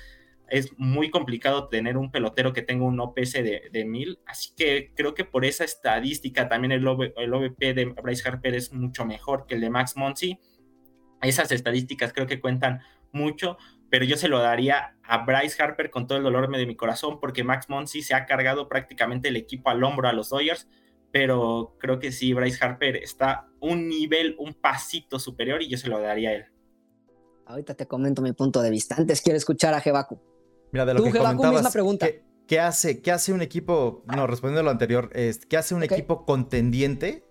es 0.48 0.72
muy 0.78 1.11
complicado 1.11 1.68
tener 1.68 1.98
un 1.98 2.11
pelotero 2.11 2.52
que 2.52 2.62
tenga 2.62 2.84
un 2.84 2.98
OPS 3.00 3.32
de, 3.32 3.68
de 3.70 3.84
1000. 3.84 4.20
Así 4.26 4.50
que 4.56 4.92
creo 4.94 5.14
que 5.14 5.24
por 5.24 5.44
esa 5.44 5.64
estadística 5.64 6.48
también 6.48 6.72
el, 6.72 6.86
el 7.16 7.34
OVP 7.34 7.74
de 7.74 7.84
Bryce 7.86 8.28
Harper 8.28 8.54
es 8.54 8.72
mucho 8.72 9.04
mejor 9.04 9.46
que 9.46 9.54
el 9.54 9.61
de 9.61 9.70
Max 9.70 9.96
Monsi. 9.96 10.38
Esas 11.20 11.52
estadísticas 11.52 12.12
creo 12.12 12.26
que 12.26 12.40
cuentan 12.40 12.80
mucho, 13.12 13.59
pero 13.90 14.04
yo 14.04 14.16
se 14.16 14.28
lo 14.28 14.38
daría 14.38 14.96
a 15.02 15.24
Bryce 15.24 15.62
Harper 15.62 15.90
con 15.90 16.06
todo 16.06 16.18
el 16.18 16.24
dolor 16.24 16.50
de 16.50 16.66
mi 16.66 16.76
corazón 16.76 17.20
porque 17.20 17.44
Max 17.44 17.68
Monsi 17.68 18.02
se 18.02 18.14
ha 18.14 18.26
cargado 18.26 18.68
prácticamente 18.68 19.28
el 19.28 19.36
equipo 19.36 19.70
al 19.70 19.82
hombro 19.82 20.09
a 20.09 20.12
los 20.12 20.30
Dodgers 20.30 20.68
pero 21.11 21.76
creo 21.78 21.98
que 21.98 22.12
sí, 22.12 22.32
Bryce 22.34 22.62
Harper 22.64 22.96
está 22.96 23.48
un 23.61 23.88
nivel, 23.88 24.34
un 24.38 24.54
pasito 24.54 25.18
superior 25.18 25.62
y 25.62 25.68
yo 25.68 25.78
se 25.78 25.88
lo 25.88 26.00
daría 26.00 26.30
a 26.30 26.32
él. 26.34 26.46
Ahorita 27.49 27.72
te 27.72 27.86
comento 27.86 28.20
mi 28.20 28.32
punto 28.32 28.61
de 28.61 28.70
vista. 28.70 28.94
Antes 28.99 29.22
quiero 29.22 29.38
escuchar 29.38 29.72
a 29.72 29.80
Jebaku. 29.80 30.20
Mira, 30.70 30.84
de 30.84 30.92
lo 30.92 31.03
que 31.03 31.12
comentabas, 31.12 31.72
pregunta. 31.72 32.07
¿qué, 32.46 32.61
hace, 32.61 33.01
¿Qué 33.01 33.11
hace 33.11 33.32
un 33.32 33.40
equipo, 33.40 34.05
no, 34.14 34.26
respondiendo 34.26 34.61
a 34.61 34.64
lo 34.64 34.70
anterior, 34.70 35.11
¿qué 35.11 35.57
hace 35.57 35.74
un 35.74 35.82
equipo 35.82 36.26
contendiente 36.26 37.24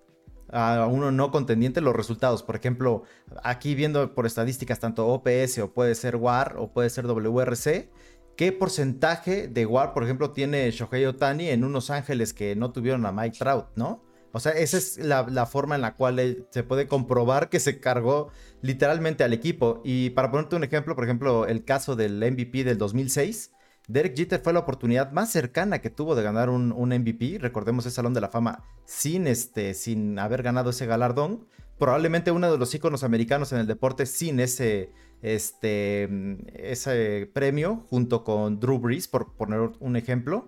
a 0.50 0.88
uno 0.88 1.12
no 1.12 1.30
contendiente 1.30 1.82
los 1.82 1.96
resultados? 1.96 2.42
Por 2.42 2.56
ejemplo, 2.56 3.04
aquí 3.44 3.76
viendo 3.76 4.16
por 4.16 4.26
estadísticas 4.26 4.80
tanto 4.80 5.08
OPS 5.08 5.60
o 5.60 5.72
puede 5.72 5.94
ser 5.94 6.16
WAR 6.16 6.56
o 6.58 6.74
puede 6.74 6.90
ser 6.90 7.06
WRC, 7.06 7.92
¿qué 8.36 8.52
porcentaje 8.52 9.48
de 9.48 9.66
WAR, 9.68 9.94
por 9.94 10.04
ejemplo, 10.04 10.32
tiene 10.32 10.72
Shohei 10.72 11.06
Otani 11.06 11.50
en 11.50 11.64
unos 11.64 11.92
Ángeles 11.92 12.34
que 12.34 12.56
no 12.56 12.72
tuvieron 12.72 13.06
a 13.06 13.12
Mike 13.12 13.38
Trout, 13.38 13.68
¿no? 13.76 14.07
O 14.38 14.40
sea, 14.40 14.52
esa 14.52 14.78
es 14.78 14.98
la, 15.00 15.46
forma 15.48 15.76
en 15.76 15.82
la 15.82 15.96
cual 15.96 16.48
se 16.52 16.64
puede 16.64 16.88
comprobar 16.88 17.50
que 17.50 17.60
se 17.60 17.80
cargó 17.80 18.30
literalmente 18.62 19.24
al 19.24 19.34
equipo. 19.34 19.82
Y 19.84 20.12
para 20.12 20.30
ponerte 20.30 20.56
un 20.56 20.64
ejemplo, 20.64 20.96
por 20.96 21.04
ejemplo, 21.04 21.48
el 21.48 21.66
caso 21.66 21.96
del 21.96 22.20
MVP 22.20 22.64
del 22.64 22.78
2006. 22.78 23.52
Derek 23.88 24.16
Jeter 24.16 24.40
fue 24.40 24.54
la 24.54 24.60
oportunidad 24.60 25.12
más 25.12 25.32
cercana 25.32 25.80
que 25.80 25.90
tuvo 25.90 26.14
de 26.14 26.22
ganar 26.22 26.50
un, 26.50 26.70
MVP. 26.70 27.40
Recordemos 27.40 27.86
ese 27.86 27.96
Salón 27.96 28.14
de 28.14 28.22
la 28.22 28.30
Fama 28.30 28.64
sin, 28.86 29.26
este, 29.26 29.74
sin 29.74 30.20
haber 30.20 30.44
ganado 30.44 30.70
ese 30.70 30.86
galardón. 30.86 31.48
Probablemente 31.80 32.32
uno 32.32 32.52
de 32.52 32.58
los 32.60 32.76
íconos 32.76 33.04
americanos 33.04 33.52
en 33.54 33.60
el 33.60 33.68
deporte 33.68 34.06
sin 34.06 34.40
ese, 34.40 34.92
este, 35.24 36.08
ese 36.54 37.30
premio, 37.34 37.86
junto 37.90 38.24
con 38.24 38.60
Drew 38.60 38.78
Brees, 38.78 39.08
por 39.08 39.34
poner 39.36 39.72
un 39.80 39.96
ejemplo 39.96 40.48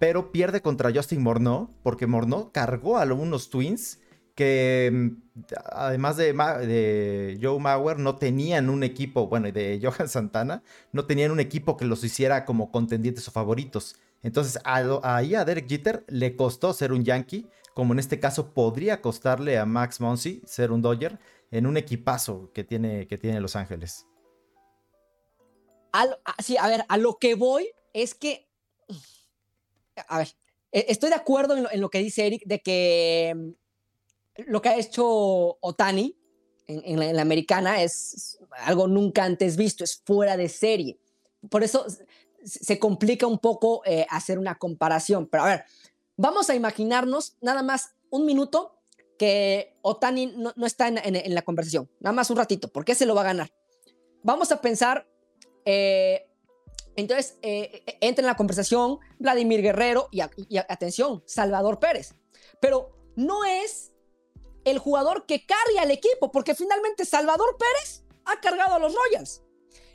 pero 0.00 0.32
pierde 0.32 0.62
contra 0.62 0.92
Justin 0.92 1.22
Morneau, 1.22 1.68
porque 1.82 2.06
Morneau 2.06 2.50
cargó 2.52 2.96
a 2.96 3.02
algunos 3.02 3.50
Twins 3.50 4.00
que 4.34 4.90
mm, 4.90 5.42
además 5.70 6.16
de, 6.16 7.38
Joe 7.40 7.60
Mauer 7.60 7.98
no 7.98 8.16
tenían 8.16 8.70
un 8.70 8.82
equipo, 8.82 9.26
bueno, 9.26 9.48
y 9.48 9.52
de 9.52 9.78
Johan 9.82 10.08
Santana, 10.08 10.62
no 10.92 11.04
tenían 11.04 11.30
un 11.30 11.38
equipo 11.38 11.76
que 11.76 11.84
los 11.84 12.02
hiciera 12.02 12.46
como 12.46 12.72
contendientes 12.72 13.28
o 13.28 13.30
favoritos. 13.30 13.96
Entonces 14.22 14.58
ahí 14.64 15.34
a 15.34 15.44
Derek 15.44 15.68
Jeter 15.68 16.04
le 16.08 16.34
costó 16.34 16.72
ser 16.72 16.92
un 16.92 17.04
Yankee, 17.04 17.46
como 17.74 17.92
en 17.92 17.98
este 17.98 18.18
caso 18.18 18.54
podría 18.54 19.02
costarle 19.02 19.58
a 19.58 19.66
Max 19.66 20.00
Monsi 20.00 20.40
ser 20.46 20.72
un 20.72 20.80
Dodger 20.80 21.18
en 21.50 21.66
un 21.66 21.76
equipazo 21.76 22.50
que 22.54 22.64
tiene, 22.64 23.06
que 23.06 23.18
tiene 23.18 23.38
Los 23.40 23.54
Ángeles. 23.54 24.06
sí, 26.38 26.56
a 26.56 26.68
ver, 26.68 26.86
a 26.88 26.96
lo 26.96 27.18
que 27.18 27.34
voy 27.34 27.68
es 27.92 28.14
que 28.14 28.49
a 30.08 30.18
ver, 30.18 30.28
e-, 30.72 30.86
estoy 30.88 31.10
de 31.10 31.16
acuerdo 31.16 31.56
en 31.56 31.80
lo, 31.80 31.90
que 31.90 31.98
dice 31.98 32.26
Eric 32.26 32.44
de 32.46 32.60
que 32.60 33.34
mm, 33.36 33.50
lo 34.46 34.62
que 34.62 34.68
ha 34.68 34.76
hecho 34.76 35.58
Otani 35.60 36.16
en, 36.66 37.16
la, 37.16 37.22
americana 37.22 37.82
es 37.82 38.38
algo 38.52 38.86
nunca 38.86 39.24
antes 39.24 39.56
visto, 39.56 39.84
es 39.84 40.00
fuera 40.04 40.36
de 40.36 40.48
serie. 40.48 40.98
Por 41.48 41.64
eso 41.64 41.86
se 42.44 42.78
complica 42.78 43.26
un 43.26 43.38
poco 43.38 43.82
eh, 43.84 44.06
hacer 44.08 44.38
una 44.38 44.56
comparación. 44.56 45.26
Pero 45.26 45.44
a 45.44 45.46
ver, 45.46 45.64
vamos 46.16 46.48
a 46.48 46.54
imaginarnos 46.54 47.36
nada 47.40 47.62
más 47.62 47.94
un 48.10 48.24
minuto 48.24 48.76
que 49.18 49.76
Otani 49.82 50.34
no, 50.36 50.54
está 50.64 50.88
en, 50.88 51.34
la 51.34 51.42
conversación, 51.42 51.90
nada 52.00 52.14
más 52.14 52.30
un 52.30 52.38
ratito, 52.38 52.68
¿por 52.68 52.86
qué 52.86 52.94
se 52.94 53.04
lo 53.04 53.14
va 53.14 53.20
a 53.20 53.24
ganar? 53.24 53.52
Vamos 54.22 54.50
a 54.50 54.62
pensar 54.62 55.06
eh, 55.66 56.29
entonces, 57.00 57.38
eh, 57.42 57.82
eh, 57.86 57.98
entra 58.00 58.22
en 58.22 58.26
la 58.26 58.36
conversación 58.36 58.98
Vladimir 59.18 59.62
Guerrero 59.62 60.08
y, 60.10 60.20
atención, 60.58 61.22
Salvador 61.26 61.78
Pérez. 61.78 62.14
Pero 62.60 62.90
no 63.16 63.44
es 63.44 63.92
el 64.64 64.78
jugador 64.78 65.26
que 65.26 65.46
carga 65.46 65.82
al 65.82 65.90
equipo, 65.90 66.30
porque 66.30 66.54
finalmente 66.54 67.04
Salvador 67.04 67.56
Pérez 67.58 68.04
ha 68.24 68.40
cargado 68.40 68.74
a 68.74 68.78
los 68.78 68.94
Royals 68.94 69.42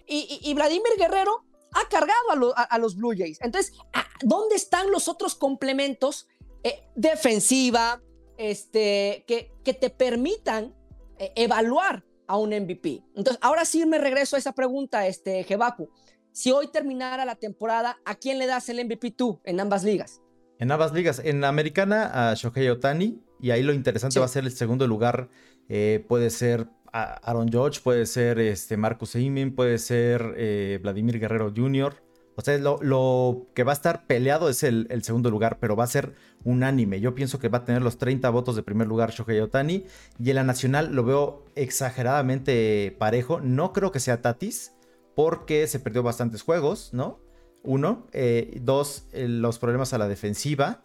y, 0.08 0.54
Vladimir 0.54 0.94
Guerrero 0.98 1.46
ha 1.74 1.88
cargado 1.90 2.54
a, 2.56 2.78
los 2.78 2.96
Blue 2.96 3.14
Jays. 3.18 3.40
Entonces, 3.42 3.74
¿dónde 4.22 4.56
están 4.56 4.92
los 4.92 5.08
otros 5.08 5.36
complementos 5.36 6.28
eh, 6.64 6.88
defensiva 6.96 8.02
este, 8.38 9.24
que, 9.28 9.52
que 9.64 9.74
te 9.74 9.90
permitan 9.90 10.76
evaluar 11.18 12.04
a 12.28 12.38
un 12.38 12.50
MVP? 12.50 13.04
Entonces, 13.16 13.40
ahora 13.42 13.66
sí 13.66 13.86
me 13.86 13.98
regreso 13.98 14.36
a 14.36 14.40
esa 14.40 14.54
pregunta, 14.54 15.08
este, 15.08 15.44
Jebaku 15.44 15.90
si 16.36 16.52
hoy 16.52 16.68
terminara 16.68 17.24
la 17.24 17.36
temporada, 17.36 17.98
¿a 18.04 18.16
quién 18.16 18.40
le 18.40 18.46
das 18.46 18.68
el 18.68 18.84
MVP 18.84 19.12
tú 19.12 19.40
en 19.46 19.58
ambas 19.62 19.86
ligas? 19.86 20.22
En 20.60 20.70
ambas 20.70 20.92
ligas. 20.92 21.22
En 21.24 21.40
la 21.40 21.48
americana 21.48 22.30
a 22.30 22.34
Shohei 22.34 22.68
Otani. 22.68 23.22
Y 23.40 23.52
ahí 23.52 23.64
lo 23.64 23.72
interesante 23.72 24.20
va 24.20 24.26
a 24.26 24.28
ser 24.28 24.44
el 24.44 24.52
segundo 24.52 24.86
lugar. 24.86 25.30
Eh, 25.70 26.04
puede 26.10 26.30
ser 26.30 26.68
Aaron 26.92 27.50
George, 27.50 27.80
puede 27.82 28.06
ser 28.06 28.40
este 28.40 28.76
Marcus 28.76 29.16
Eimin, 29.16 29.56
puede 29.56 29.78
ser 29.78 30.34
eh, 30.36 30.78
Vladimir 30.82 31.20
Guerrero 31.20 31.54
Jr. 31.56 32.04
O 32.36 32.42
sea, 32.42 32.58
lo, 32.58 33.48
que 33.56 33.64
va 33.64 33.72
a 33.72 33.76
estar 33.76 34.06
peleado 34.06 34.50
es 34.50 34.64
el, 34.64 34.88
el, 34.90 35.04
segundo 35.04 35.30
lugar, 35.30 35.60
pero 35.62 35.78
va 35.78 35.86
a 35.86 35.88
ser 35.88 36.16
unánime. 36.44 37.00
Yo 37.00 37.16
pienso 37.16 37.40
que 37.40 37.48
va 37.48 37.60
a 37.60 37.66
tener 37.66 37.82
los 37.82 37.98
30 37.98 38.30
votos 38.30 38.58
de 38.58 38.64
primer 38.64 38.88
lugar 38.88 39.12
Shohei 39.12 39.40
Otani. 39.40 39.86
Y 40.20 40.32
en 40.32 40.36
la 40.36 40.44
nacional 40.44 40.94
lo 40.94 41.06
veo 41.06 41.46
exageradamente 41.56 42.94
parejo. 43.00 43.40
No 43.40 43.72
creo 43.72 43.94
que 43.94 44.02
sea 44.02 44.22
Tatis 44.22 44.75
porque 45.16 45.68
se 45.68 45.80
perdió 45.80 46.04
bastantes 46.04 46.42
juegos, 46.42 46.94
¿no? 46.94 47.20
Uno. 47.64 48.08
Eh, 48.12 48.60
dos, 48.62 49.08
eh, 49.12 49.28
los 49.28 49.60
problemas 49.60 49.94
a 49.94 49.98
la 49.98 50.08
defensiva. 50.08 50.84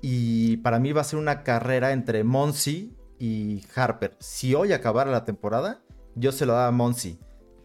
Y 0.00 0.58
para 0.58 0.78
mí 0.78 0.92
va 0.92 1.00
a 1.00 1.04
ser 1.04 1.18
una 1.18 1.42
carrera 1.42 1.92
entre 1.92 2.24
Monsi 2.24 2.94
y 3.18 3.64
Harper. 3.74 4.16
Si 4.20 4.54
hoy 4.54 4.72
acabara 4.72 5.10
la 5.10 5.24
temporada, 5.24 5.82
yo 6.14 6.30
se 6.30 6.46
lo 6.46 6.52
daba 6.52 6.68
a 6.68 6.72
Monsi. 6.72 7.18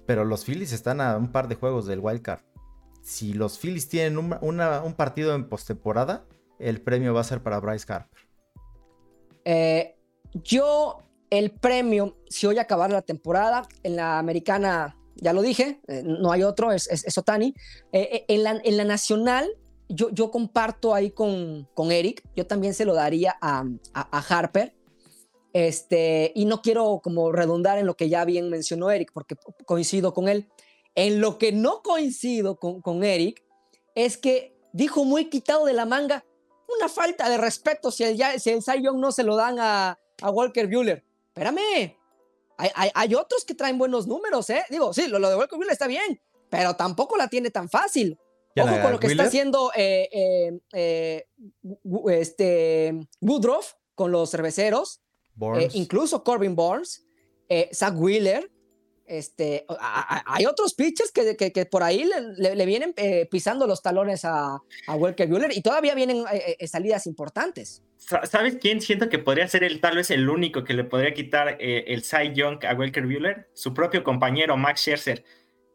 Pero 0.06 0.26
los 0.26 0.46
Phillies 0.46 0.72
están 0.72 1.02
a 1.02 1.18
un 1.18 1.32
par 1.32 1.48
de 1.48 1.56
juegos 1.56 1.86
del 1.86 2.00
wild 2.00 2.22
card. 2.22 2.42
Si 3.02 3.34
los 3.34 3.60
Phillies 3.60 3.90
tienen 3.90 4.18
un, 4.18 4.94
partido 4.96 5.36
en 5.36 5.48
postemporada, 5.50 6.26
el 6.60 6.82
premio 6.82 7.14
va 7.14 7.22
a 7.22 7.26
ser 7.26 7.42
para 7.44 7.60
Bryce 7.60 7.92
Harper. 7.92 8.22
Eh, 9.46 9.98
yo, 10.34 11.04
el 11.30 11.52
premio, 11.52 12.18
si 12.30 12.48
hoy 12.48 12.58
acabar 12.60 12.92
la 12.92 13.02
temporada, 13.02 13.68
en 13.84 13.96
la 13.96 14.20
americana, 14.20 14.99
ya 15.22 15.34
lo 15.34 15.42
dije, 15.42 15.80
eh, 15.88 16.04
no 16.06 16.32
hay 16.32 16.44
otro, 16.44 16.72
es, 16.72 16.88
es, 16.88 17.18
Otani. 17.18 17.54
Eh, 17.92 18.26
en, 18.28 18.44
la, 18.44 18.62
en, 18.64 18.78
la, 18.78 18.84
nacional, 18.84 19.50
yo, 19.88 20.10
yo 20.12 20.32
comparto 20.32 20.94
ahí 20.94 21.12
con, 21.12 21.68
con, 21.74 21.92
Eric, 21.92 22.24
yo 22.36 22.48
también 22.48 22.74
se 22.74 22.86
lo 22.86 22.94
daría 22.94 23.38
a, 23.42 23.66
a, 23.94 24.18
Harper. 24.20 24.76
Este, 25.52 26.32
y 26.36 26.46
no 26.46 26.62
quiero 26.62 27.02
como 27.04 27.32
redundar 27.32 27.80
en 27.80 27.88
lo 27.88 27.96
que 27.96 28.08
ya 28.08 28.24
bien 28.24 28.50
mencionó 28.50 28.92
Eric, 28.92 29.12
porque 29.14 29.36
coincido 29.66 30.14
con 30.14 30.30
él. 30.30 30.48
En 30.96 31.22
lo 31.22 31.38
que 31.38 31.52
no 31.52 31.82
coincido 31.82 32.58
con, 32.58 32.82
con 32.82 33.04
Eric 33.04 33.44
es 33.96 34.18
que 34.18 34.56
dijo 34.74 35.06
muy 35.06 35.30
quitado 35.30 35.66
de 35.66 35.74
la 35.74 35.86
manga, 35.86 36.24
una 36.78 36.88
falta 36.88 37.30
de 37.30 37.38
respeto 37.38 37.92
si 37.92 38.04
el, 38.04 38.18
si 38.40 38.52
el 38.52 38.62
Cy 38.62 38.84
Young 38.84 39.00
no 39.00 39.12
se 39.12 39.24
lo 39.24 39.36
dan 39.36 39.58
a, 39.60 40.00
a 40.22 40.30
Walker 40.30 40.68
Bueller. 40.68 41.04
Espérame, 41.28 41.99
hay, 42.60 42.70
hay, 42.76 42.92
hay, 42.94 43.16
otros 43.16 43.46
que 43.46 43.56
traen 43.56 43.78
buenos 43.78 44.06
números, 44.06 44.50
¿eh? 44.50 44.64
Digo, 44.70 44.94
sí, 44.94 45.08
lo, 45.08 45.18
lo 45.18 45.30
de 45.30 45.36
Walker 45.38 45.58
Bueller 45.58 45.74
está 45.74 45.88
bien, 45.88 46.22
pero 46.50 46.76
tampoco 46.76 47.16
la 47.18 47.30
tiene 47.30 47.50
tan 47.50 47.70
fácil. 47.70 48.18
Ojo 48.58 48.82
con 48.82 48.92
lo 48.92 49.00
que 49.00 49.08
Wheeler? 49.08 49.12
está 49.12 49.24
haciendo 49.24 49.72
eh, 49.76 50.10
eh, 50.12 50.60
eh, 50.74 51.26
este, 52.10 53.08
Woodruff 53.22 53.74
con 53.96 54.12
los 54.12 54.32
cerveceros, 54.32 55.02
incluso 55.74 56.24
Corbin 56.24 56.56
Burns, 56.56 57.06
Zach 57.72 57.94
Wheeler, 57.96 58.52
este, 59.10 59.66
hay 60.26 60.46
otros 60.46 60.74
pitchers 60.74 61.12
que, 61.12 61.66
por 61.66 61.84
ahí 61.84 62.10
le, 62.38 62.66
vienen 62.66 62.94
eh, 62.96 63.28
pisando 63.30 63.68
los 63.68 63.82
talones 63.82 64.24
a, 64.24 64.60
a 64.88 64.96
Welker 64.96 65.28
Buehler 65.28 65.52
y 65.56 65.62
todavía 65.62 65.96
vienen 65.96 66.24
eh, 66.32 66.56
eh, 66.60 66.68
salidas 66.68 67.08
importantes. 67.08 67.84
¿Sabes 67.98 68.58
quién 68.62 68.82
siento 68.82 69.10
que 69.10 69.20
podría 69.20 69.48
ser 69.48 69.64
el 69.64 69.82
tal 69.82 69.98
vez 69.98 70.10
el 70.10 70.30
único 70.30 70.64
que 70.64 70.74
le 70.74 70.86
podría 70.86 71.14
quitar 71.14 71.58
el 71.60 72.02
Cy 72.04 72.34
Young 72.34 72.64
a 72.66 72.74
Welker 72.74 73.06
Buehler? 73.06 73.50
Su 73.54 73.74
propio 73.74 74.04
compañero 74.04 74.56
Max 74.56 74.82
Scherzer. 74.82 75.26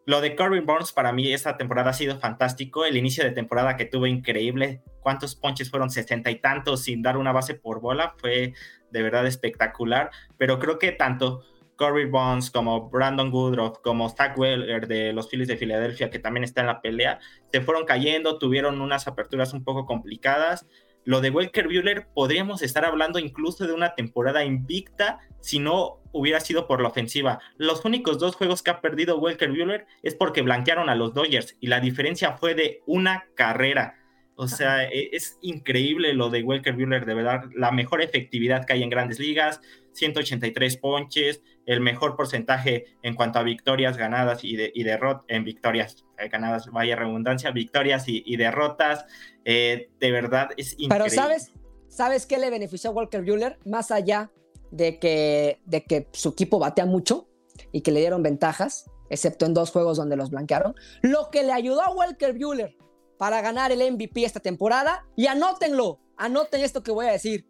Lo 0.06 0.20
de 0.20 0.36
Corbin 0.36 0.66
Burns 0.66 0.92
para 0.92 1.12
mí 1.12 1.32
esta 1.32 1.56
temporada 1.56 1.90
ha 1.90 1.94
sido 1.94 2.18
fantástico. 2.18 2.84
El 2.84 2.96
inicio 2.96 3.24
de 3.24 3.30
temporada 3.30 3.76
que 3.76 3.86
tuvo 3.86 4.06
increíble. 4.06 4.82
¿Cuántos 5.00 5.34
ponches 5.34 5.70
fueron? 5.70 5.90
Sesenta 5.90 6.30
y 6.30 6.40
tantos 6.40 6.82
sin 6.82 7.02
dar 7.02 7.16
una 7.16 7.32
base 7.32 7.54
por 7.54 7.80
bola. 7.80 8.14
Fue 8.18 8.52
de 8.90 9.02
verdad 9.02 9.26
espectacular. 9.26 10.10
Pero 10.36 10.58
creo 10.58 10.78
que 10.78 10.92
tanto 10.92 11.42
Corey 11.76 12.06
Bonds, 12.06 12.50
como 12.50 12.88
Brandon 12.88 13.32
Woodruff, 13.32 13.78
como 13.78 14.08
Zach 14.08 14.38
Weller 14.38 14.86
de 14.86 15.12
los 15.12 15.28
Phillies 15.28 15.48
de 15.48 15.56
Filadelfia, 15.56 16.10
que 16.10 16.18
también 16.18 16.44
está 16.44 16.60
en 16.60 16.68
la 16.68 16.80
pelea, 16.80 17.18
se 17.50 17.60
fueron 17.60 17.84
cayendo, 17.84 18.38
tuvieron 18.38 18.80
unas 18.80 19.06
aperturas 19.06 19.52
un 19.52 19.64
poco 19.64 19.86
complicadas. 19.86 20.66
Lo 21.04 21.20
de 21.20 21.30
Welker 21.30 21.66
Buehler, 21.66 22.06
podríamos 22.14 22.62
estar 22.62 22.84
hablando 22.84 23.18
incluso 23.18 23.66
de 23.66 23.74
una 23.74 23.94
temporada 23.94 24.44
invicta 24.44 25.18
si 25.40 25.58
no 25.58 26.00
hubiera 26.12 26.40
sido 26.40 26.66
por 26.66 26.80
la 26.80 26.88
ofensiva. 26.88 27.40
Los 27.58 27.84
únicos 27.84 28.18
dos 28.18 28.36
juegos 28.36 28.62
que 28.62 28.70
ha 28.70 28.80
perdido 28.80 29.18
Welker 29.18 29.50
Buehler 29.50 29.86
es 30.02 30.14
porque 30.14 30.40
blanquearon 30.40 30.88
a 30.88 30.94
los 30.94 31.12
Dodgers 31.12 31.56
y 31.60 31.66
la 31.66 31.80
diferencia 31.80 32.32
fue 32.38 32.54
de 32.54 32.80
una 32.86 33.26
carrera. 33.34 33.96
O 34.36 34.48
sea, 34.48 34.84
e, 34.84 35.10
es 35.12 35.38
increíble 35.42 36.14
lo 36.14 36.30
de 36.30 36.42
Welker 36.42 36.74
Buehler, 36.74 37.04
de 37.04 37.14
verdad, 37.14 37.44
la 37.54 37.70
mejor 37.70 38.02
efectividad 38.02 38.64
que 38.64 38.72
hay 38.72 38.82
en 38.82 38.90
grandes 38.90 39.18
ligas, 39.18 39.60
183 39.92 40.76
ponches, 40.78 41.42
el 41.66 41.80
mejor 41.80 42.16
porcentaje 42.16 42.86
en 43.02 43.14
cuanto 43.14 43.38
a 43.38 43.42
victorias 43.42 43.96
ganadas 43.96 44.44
y, 44.44 44.56
de, 44.56 44.70
y 44.74 44.82
derrotas, 44.82 45.24
en 45.28 45.44
victorias 45.44 46.04
eh, 46.18 46.28
ganadas, 46.28 46.70
vaya 46.70 46.96
redundancia, 46.96 47.50
victorias 47.50 48.08
y, 48.08 48.22
y 48.26 48.36
derrotas. 48.36 49.06
Eh, 49.44 49.90
de 49.98 50.10
verdad 50.10 50.50
es 50.56 50.72
increíble. 50.72 50.96
Pero 50.96 51.10
¿sabes, 51.10 51.52
¿sabes 51.88 52.26
qué 52.26 52.38
le 52.38 52.50
benefició 52.50 52.90
a 52.90 52.92
Walker 52.92 53.22
Buehler? 53.22 53.58
Más 53.64 53.90
allá 53.90 54.30
de 54.70 54.98
que, 54.98 55.60
de 55.64 55.84
que 55.84 56.08
su 56.12 56.30
equipo 56.30 56.58
batea 56.58 56.86
mucho 56.86 57.28
y 57.72 57.82
que 57.82 57.92
le 57.92 58.00
dieron 58.00 58.22
ventajas, 58.22 58.90
excepto 59.10 59.46
en 59.46 59.54
dos 59.54 59.70
juegos 59.70 59.96
donde 59.96 60.16
los 60.16 60.30
blanquearon, 60.30 60.74
lo 61.02 61.30
que 61.30 61.44
le 61.44 61.52
ayudó 61.52 61.82
a 61.82 61.92
Walker 61.92 62.36
Buehler 62.36 62.76
para 63.18 63.40
ganar 63.40 63.70
el 63.70 63.92
MVP 63.92 64.24
esta 64.24 64.40
temporada, 64.40 65.06
y 65.16 65.28
anótenlo, 65.28 66.00
anoten 66.16 66.62
esto 66.62 66.82
que 66.82 66.90
voy 66.90 67.06
a 67.06 67.12
decir, 67.12 67.46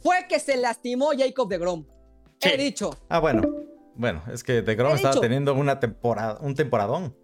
fue 0.00 0.26
que 0.28 0.38
se 0.38 0.56
lastimó 0.56 1.10
Jacob 1.16 1.48
de 1.48 1.58
Grom. 1.58 1.86
Sí. 2.40 2.48
He 2.48 2.56
dicho. 2.56 2.90
Ah, 3.08 3.18
bueno. 3.18 3.42
Bueno, 3.94 4.22
es 4.32 4.42
que 4.42 4.62
de 4.62 4.74
Grom 4.74 4.94
estaba 4.94 5.20
teniendo 5.20 5.54
una 5.54 5.78
temporada, 5.78 6.38
un 6.40 6.54
temporadón. 6.54 7.14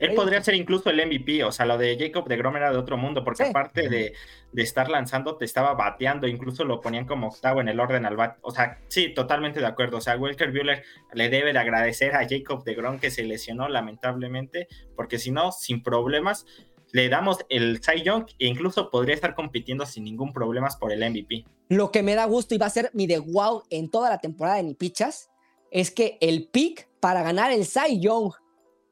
Él 0.00 0.14
podría 0.14 0.42
ser 0.42 0.54
incluso 0.54 0.88
el 0.88 1.06
MVP, 1.06 1.44
o 1.44 1.52
sea, 1.52 1.66
lo 1.66 1.76
de 1.76 1.96
Jacob 1.98 2.26
de 2.26 2.38
Grom 2.38 2.56
era 2.56 2.72
de 2.72 2.78
otro 2.78 2.96
mundo, 2.96 3.22
porque 3.22 3.44
sí. 3.44 3.50
aparte 3.50 3.90
de, 3.90 4.14
de, 4.50 4.62
estar 4.62 4.88
lanzando, 4.88 5.36
te 5.36 5.44
estaba 5.44 5.74
bateando, 5.74 6.26
incluso 6.26 6.64
lo 6.64 6.80
ponían 6.80 7.04
como 7.04 7.28
octavo 7.28 7.60
en 7.60 7.68
el 7.68 7.78
orden 7.78 8.06
al 8.06 8.16
bat. 8.16 8.38
O 8.40 8.50
sea, 8.50 8.78
sí, 8.88 9.12
totalmente 9.12 9.60
de 9.60 9.66
acuerdo. 9.66 9.98
O 9.98 10.00
sea, 10.00 10.16
Welker 10.16 10.52
Buehler 10.52 10.84
le 11.12 11.28
debe 11.28 11.52
de 11.52 11.58
agradecer 11.58 12.14
a 12.14 12.26
Jacob 12.26 12.64
de 12.64 12.74
Grom 12.74 12.98
que 12.98 13.10
se 13.10 13.24
lesionó 13.24 13.68
lamentablemente, 13.68 14.68
porque 14.96 15.18
si 15.18 15.32
no, 15.32 15.52
sin 15.52 15.82
problemas, 15.82 16.46
le 16.92 17.08
damos 17.08 17.38
el 17.48 17.80
Cy 17.82 18.02
Young 18.02 18.26
e 18.38 18.46
incluso 18.46 18.90
podría 18.90 19.14
estar 19.14 19.34
compitiendo 19.34 19.86
sin 19.86 20.04
ningún 20.04 20.32
problema 20.32 20.68
por 20.78 20.92
el 20.92 21.08
MVP. 21.08 21.44
Lo 21.68 21.90
que 21.90 22.02
me 22.02 22.14
da 22.14 22.24
gusto 22.26 22.54
y 22.54 22.58
va 22.58 22.66
a 22.66 22.70
ser 22.70 22.90
mi 22.92 23.06
de 23.06 23.18
wow 23.18 23.62
en 23.70 23.90
toda 23.90 24.10
la 24.10 24.18
temporada 24.18 24.56
de 24.56 24.64
Ni 24.64 24.74
Pichas 24.74 25.30
es 25.70 25.90
que 25.90 26.18
el 26.20 26.48
pick 26.48 26.88
para 27.00 27.22
ganar 27.22 27.52
el 27.52 27.64
Cy 27.64 28.00
Young 28.00 28.32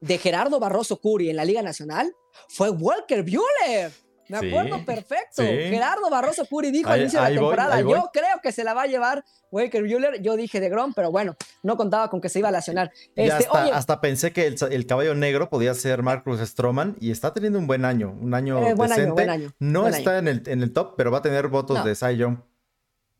de 0.01 0.17
Gerardo 0.17 0.59
Barroso 0.59 0.99
Curi 1.01 1.29
en 1.29 1.35
la 1.35 1.45
Liga 1.45 1.61
Nacional 1.61 2.15
fue 2.47 2.69
Walker 2.69 3.23
Buehler. 3.23 3.91
Me 4.29 4.37
acuerdo 4.37 4.77
sí, 4.77 4.83
perfecto. 4.83 5.41
Sí. 5.41 5.47
Gerardo 5.47 6.09
Barroso 6.09 6.45
Curi 6.45 6.71
dijo 6.71 6.89
al 6.89 7.01
inicio 7.01 7.21
de 7.21 7.29
la 7.29 7.35
temporada, 7.35 7.81
voy, 7.81 7.93
yo 7.93 8.09
creo 8.13 8.39
que 8.41 8.51
se 8.51 8.63
la 8.63 8.73
va 8.73 8.83
a 8.83 8.87
llevar 8.87 9.25
Walker 9.51 9.81
Buehler. 9.81 10.21
Yo 10.21 10.35
dije 10.35 10.59
de 10.59 10.69
Grom, 10.69 10.93
pero 10.93 11.11
bueno, 11.11 11.35
no 11.63 11.75
contaba 11.77 12.09
con 12.09 12.21
que 12.21 12.29
se 12.29 12.39
iba 12.39 12.49
a 12.49 12.51
lesionar. 12.51 12.91
Este, 13.15 13.31
hasta, 13.31 13.63
oye, 13.63 13.71
hasta, 13.71 14.01
pensé 14.01 14.31
que 14.31 14.47
el, 14.47 14.55
el, 14.71 14.85
caballo 14.85 15.15
negro 15.15 15.49
podía 15.49 15.73
ser 15.73 16.03
Marcus 16.03 16.39
Stroman 16.39 16.95
y 16.99 17.11
está 17.11 17.33
teniendo 17.33 17.59
un 17.59 17.67
buen 17.67 17.85
año, 17.85 18.15
un 18.21 18.33
año 18.33 18.59
eh, 18.59 18.73
buen 18.75 18.89
decente. 18.89 19.03
Año, 19.03 19.13
buen 19.15 19.29
año, 19.29 19.53
no 19.59 19.81
buen 19.81 19.93
está 19.93 20.11
año. 20.11 20.19
En, 20.19 20.27
el, 20.27 20.43
en 20.45 20.63
el 20.63 20.73
top, 20.73 20.93
pero 20.95 21.11
va 21.11 21.17
a 21.17 21.21
tener 21.21 21.47
votos 21.47 21.79
no. 21.79 21.83
de 21.83 21.95
Cy 21.95 22.17
Young. 22.17 22.37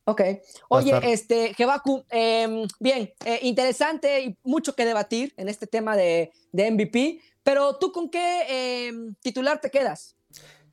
Ok. 0.10 0.22
Oye, 0.70 1.00
este, 1.04 1.54
Jebaku, 1.54 2.04
eh, 2.10 2.66
bien, 2.80 3.14
eh, 3.26 3.40
interesante 3.44 4.22
y 4.22 4.38
mucho 4.44 4.74
que 4.74 4.84
debatir 4.84 5.34
en 5.38 5.50
este 5.50 5.68
tema 5.68 5.96
de, 5.96 6.32
de 6.52 6.72
MVP, 6.72 7.22
pero 7.44 7.78
tú 7.78 7.92
con 7.92 8.10
qué 8.10 8.42
eh, 8.50 8.92
titular 9.22 9.62
te 9.62 9.70
quedas? 9.70 10.16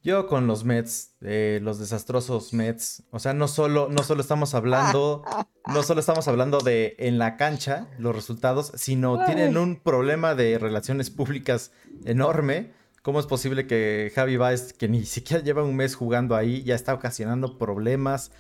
Yo 0.07 0.29
con 0.29 0.47
los 0.47 0.65
Mets, 0.65 1.17
eh, 1.21 1.59
los 1.61 1.81
desastrosos 1.81 2.53
Mets. 2.53 3.03
O 3.11 3.19
sea, 3.19 3.35
no 3.35 3.49
solo, 3.49 3.89
no 3.91 4.05
solo 4.05 4.21
estamos 4.21 4.55
hablando, 4.55 5.25
no 5.67 5.83
solo 5.83 5.99
estamos 5.99 6.29
hablando 6.29 6.61
de 6.61 6.95
en 7.01 7.19
la 7.19 7.37
cancha 7.37 7.89
los 7.99 8.15
resultados, 8.15 8.71
sino 8.77 9.25
tienen 9.25 9.57
un 9.57 9.75
problema 9.75 10.37
de 10.37 10.61
relaciones 10.61 11.11
públicas 11.11 11.73
enorme. 12.05 12.71
¿Cómo 13.03 13.19
es 13.19 13.27
posible 13.27 13.67
que 13.67 14.13
Javi 14.15 14.37
Baez, 14.37 14.73
que 14.75 14.87
ni 14.87 15.05
siquiera 15.05 15.43
lleva 15.43 15.65
un 15.65 15.75
mes 15.75 15.97
jugando 15.97 16.37
ahí, 16.37 16.63
ya 16.63 16.77
está 16.77 16.95
ocasionando 16.95 17.59
problemas? 17.59 18.31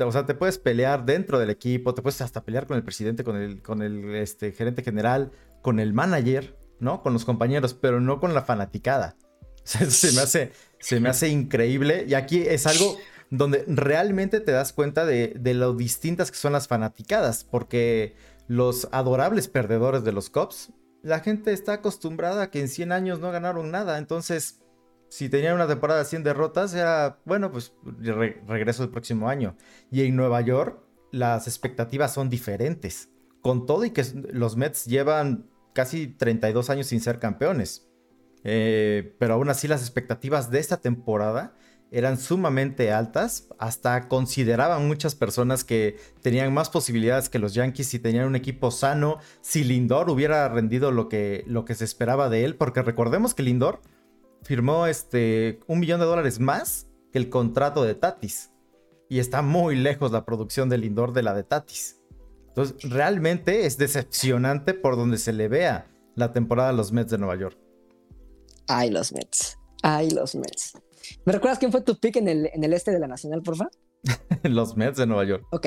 O 0.00 0.12
sea, 0.12 0.26
te 0.26 0.34
puedes 0.34 0.58
pelear 0.58 1.06
dentro 1.06 1.38
del 1.38 1.48
equipo, 1.48 1.94
te 1.94 2.02
puedes 2.02 2.20
hasta 2.20 2.44
pelear 2.44 2.66
con 2.66 2.76
el 2.76 2.82
presidente, 2.82 3.24
con 3.24 3.36
el, 3.36 3.62
con 3.62 3.80
el 3.80 4.14
este, 4.14 4.52
gerente 4.52 4.82
general, 4.82 5.32
con 5.62 5.80
el 5.80 5.94
manager, 5.94 6.58
¿no? 6.80 7.02
Con 7.02 7.14
los 7.14 7.24
compañeros, 7.24 7.72
pero 7.72 7.98
no 7.98 8.20
con 8.20 8.34
la 8.34 8.42
fanaticada. 8.42 9.16
O 9.64 9.66
sea, 9.66 9.88
se 9.88 10.12
me 10.12 10.20
hace, 10.20 10.52
se 10.84 11.00
me 11.00 11.08
hace 11.08 11.28
increíble. 11.28 12.04
Y 12.06 12.12
aquí 12.12 12.42
es 12.42 12.66
algo 12.66 12.98
donde 13.30 13.64
realmente 13.66 14.40
te 14.40 14.52
das 14.52 14.74
cuenta 14.74 15.06
de, 15.06 15.34
de, 15.38 15.54
lo 15.54 15.72
distintas 15.72 16.30
que 16.30 16.36
son 16.36 16.52
las 16.52 16.68
fanaticadas. 16.68 17.42
Porque 17.42 18.14
los 18.48 18.88
adorables 18.92 19.48
perdedores 19.48 20.04
de 20.04 20.12
los 20.12 20.28
Cops, 20.28 20.72
la 21.02 21.20
gente 21.20 21.54
está 21.54 21.74
acostumbrada 21.74 22.42
a 22.42 22.50
que 22.50 22.60
en 22.60 22.68
100 22.68 22.92
años 22.92 23.18
no 23.18 23.32
ganaron 23.32 23.70
nada. 23.70 23.96
Entonces, 23.96 24.60
si 25.08 25.30
tenían 25.30 25.54
una 25.54 25.66
temporada 25.66 26.00
de 26.00 26.04
100 26.04 26.22
derrotas, 26.22 26.74
era, 26.74 27.18
bueno, 27.24 27.50
pues 27.50 27.72
re 28.02 28.42
regreso 28.46 28.82
el 28.82 28.90
próximo 28.90 29.30
año. 29.30 29.56
Y 29.90 30.02
en 30.02 30.16
Nueva 30.16 30.42
York, 30.42 30.82
las 31.12 31.46
expectativas 31.46 32.12
son 32.12 32.28
diferentes. 32.28 33.08
Con 33.40 33.64
todo 33.64 33.86
y 33.86 33.90
que 33.90 34.04
los 34.32 34.56
Mets 34.56 34.84
llevan 34.84 35.48
casi 35.72 36.08
32 36.08 36.68
años 36.68 36.88
sin 36.88 37.00
ser 37.00 37.18
campeones. 37.18 37.88
Eh, 38.44 39.16
pero 39.18 39.34
aún 39.34 39.48
así 39.48 39.66
las 39.66 39.80
expectativas 39.80 40.50
de 40.50 40.60
esta 40.60 40.76
temporada 40.76 41.54
eran 41.90 42.18
sumamente 42.18 42.92
altas, 42.92 43.48
hasta 43.58 44.08
consideraban 44.08 44.88
muchas 44.88 45.14
personas 45.14 45.62
que 45.62 45.96
tenían 46.22 46.52
más 46.52 46.68
posibilidades 46.68 47.28
que 47.28 47.38
los 47.38 47.54
Yankees 47.54 47.86
si 47.86 47.98
tenían 48.00 48.26
un 48.26 48.36
equipo 48.36 48.70
sano, 48.70 49.18
si 49.42 49.62
Lindor 49.62 50.10
hubiera 50.10 50.48
rendido 50.48 50.90
lo 50.90 51.08
que, 51.08 51.44
lo 51.46 51.64
que 51.64 51.76
se 51.76 51.84
esperaba 51.84 52.28
de 52.28 52.44
él, 52.44 52.56
porque 52.56 52.82
recordemos 52.82 53.32
que 53.32 53.44
Lindor 53.44 53.80
firmó 54.42 54.86
este, 54.86 55.60
un 55.68 55.78
millón 55.78 56.00
de 56.00 56.06
dólares 56.06 56.40
más 56.40 56.88
que 57.12 57.18
el 57.18 57.28
contrato 57.28 57.84
de 57.84 57.94
Tatis, 57.94 58.50
y 59.08 59.20
está 59.20 59.42
muy 59.42 59.76
lejos 59.76 60.10
la 60.10 60.24
producción 60.24 60.68
de 60.68 60.78
Lindor 60.78 61.12
de 61.12 61.22
la 61.22 61.32
de 61.34 61.44
Tatis. 61.44 62.00
Entonces, 62.48 62.90
realmente 62.90 63.66
es 63.66 63.78
decepcionante 63.78 64.74
por 64.74 64.96
donde 64.96 65.18
se 65.18 65.32
le 65.32 65.46
vea 65.46 65.86
la 66.16 66.32
temporada 66.32 66.70
de 66.70 66.76
los 66.76 66.90
Mets 66.90 67.12
de 67.12 67.18
Nueva 67.18 67.36
York. 67.36 67.63
Ay, 68.68 68.90
los 68.90 69.12
Mets. 69.12 69.58
Ay, 69.82 70.10
los 70.10 70.34
Mets. 70.34 70.72
¿Me 71.24 71.32
recuerdas 71.32 71.58
quién 71.58 71.72
fue 71.72 71.82
tu 71.82 71.98
pick 71.98 72.16
en 72.16 72.28
el, 72.28 72.50
en 72.52 72.64
el 72.64 72.72
este 72.72 72.90
de 72.90 72.98
la 72.98 73.06
Nacional, 73.06 73.42
porfa? 73.42 73.68
los 74.42 74.76
Mets 74.76 74.98
de 74.98 75.06
Nueva 75.06 75.24
York. 75.24 75.46
Ok. 75.50 75.66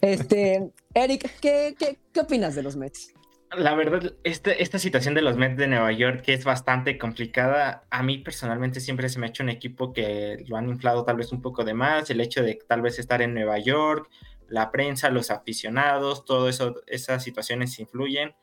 Este, 0.00 0.70
Eric, 0.94 1.38
¿qué, 1.40 1.74
qué, 1.78 1.98
qué 2.12 2.20
opinas 2.20 2.54
de 2.54 2.62
los 2.62 2.76
Mets? 2.76 3.12
La 3.56 3.74
verdad, 3.74 4.14
este, 4.24 4.62
esta 4.62 4.78
situación 4.78 5.14
de 5.14 5.22
los 5.22 5.36
Mets 5.36 5.56
de 5.56 5.68
Nueva 5.68 5.92
York, 5.92 6.22
que 6.22 6.34
es 6.34 6.44
bastante 6.44 6.98
complicada, 6.98 7.86
a 7.90 8.02
mí 8.02 8.18
personalmente 8.18 8.80
siempre 8.80 9.08
se 9.08 9.18
me 9.18 9.26
ha 9.26 9.28
hecho 9.28 9.44
un 9.44 9.48
equipo 9.48 9.92
que 9.92 10.44
lo 10.48 10.56
han 10.56 10.68
inflado 10.68 11.04
tal 11.04 11.16
vez 11.16 11.30
un 11.30 11.40
poco 11.40 11.64
de 11.64 11.74
más, 11.74 12.10
el 12.10 12.20
hecho 12.20 12.42
de 12.42 12.58
tal 12.66 12.82
vez 12.82 12.98
estar 12.98 13.22
en 13.22 13.32
Nueva 13.32 13.58
York, 13.58 14.10
la 14.48 14.72
prensa, 14.72 15.10
los 15.10 15.30
aficionados, 15.30 16.24
todo 16.24 16.48
eso, 16.48 16.74
esas 16.86 17.22
situaciones 17.22 17.78
influyen. 17.78 18.34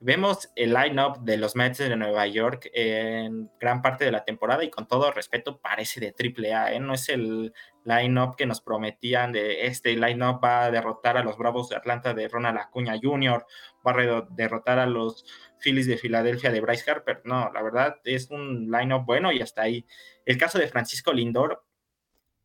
Vemos 0.00 0.48
el 0.54 0.74
line-up 0.74 1.18
de 1.22 1.36
los 1.36 1.56
Mets 1.56 1.78
de 1.78 1.96
Nueva 1.96 2.24
York 2.28 2.70
en 2.72 3.50
gran 3.58 3.82
parte 3.82 4.04
de 4.04 4.12
la 4.12 4.24
temporada 4.24 4.62
y 4.62 4.70
con 4.70 4.86
todo 4.86 5.10
respeto 5.10 5.58
parece 5.60 5.98
de 5.98 6.12
triple 6.12 6.54
A, 6.54 6.72
¿eh? 6.72 6.78
no 6.78 6.94
es 6.94 7.08
el 7.08 7.52
line-up 7.84 8.36
que 8.36 8.46
nos 8.46 8.60
prometían 8.60 9.32
de 9.32 9.66
este 9.66 9.96
line-up 9.96 10.40
va 10.42 10.66
a 10.66 10.70
derrotar 10.70 11.16
a 11.16 11.24
los 11.24 11.36
Bravos 11.36 11.68
de 11.68 11.76
Atlanta 11.76 12.14
de 12.14 12.28
Ronald 12.28 12.58
Acuña 12.58 12.94
Jr., 13.02 13.44
va 13.84 13.90
a 13.90 14.26
derrotar 14.30 14.78
a 14.78 14.86
los 14.86 15.24
Phillies 15.58 15.88
de 15.88 15.98
Filadelfia 15.98 16.52
de 16.52 16.60
Bryce 16.60 16.88
Harper. 16.88 17.22
No, 17.24 17.50
la 17.52 17.60
verdad 17.60 17.96
es 18.04 18.30
un 18.30 18.70
line-up 18.70 19.04
bueno 19.04 19.32
y 19.32 19.40
hasta 19.40 19.62
ahí. 19.62 19.84
El 20.24 20.38
caso 20.38 20.60
de 20.60 20.68
Francisco 20.68 21.12
Lindor, 21.12 21.64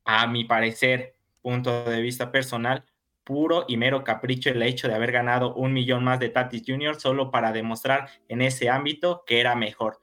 a 0.06 0.26
mi 0.26 0.45
parecer, 0.45 1.16
punto 1.43 1.84
de 1.84 2.01
vista 2.01 2.32
personal, 2.32 2.84
puro 3.24 3.66
y 3.68 3.78
mero 3.78 4.04
capricho 4.04 4.50
el 4.50 4.62
hecho 4.62 4.88
de 4.88 4.96
haber 4.96 5.12
ganado 5.12 5.54
un 5.56 5.74
millón 5.74 6.04
más 6.04 6.20
de 6.20 6.30
Tatis 6.30 6.64
Jr. 6.66 7.00
solo 7.00 7.32
para 7.32 7.52
demostrar 7.52 8.10
en 8.28 8.42
ese 8.42 8.70
ámbito 8.70 9.24
que 9.26 9.40
era 9.40 9.56
mejor. 9.56 10.00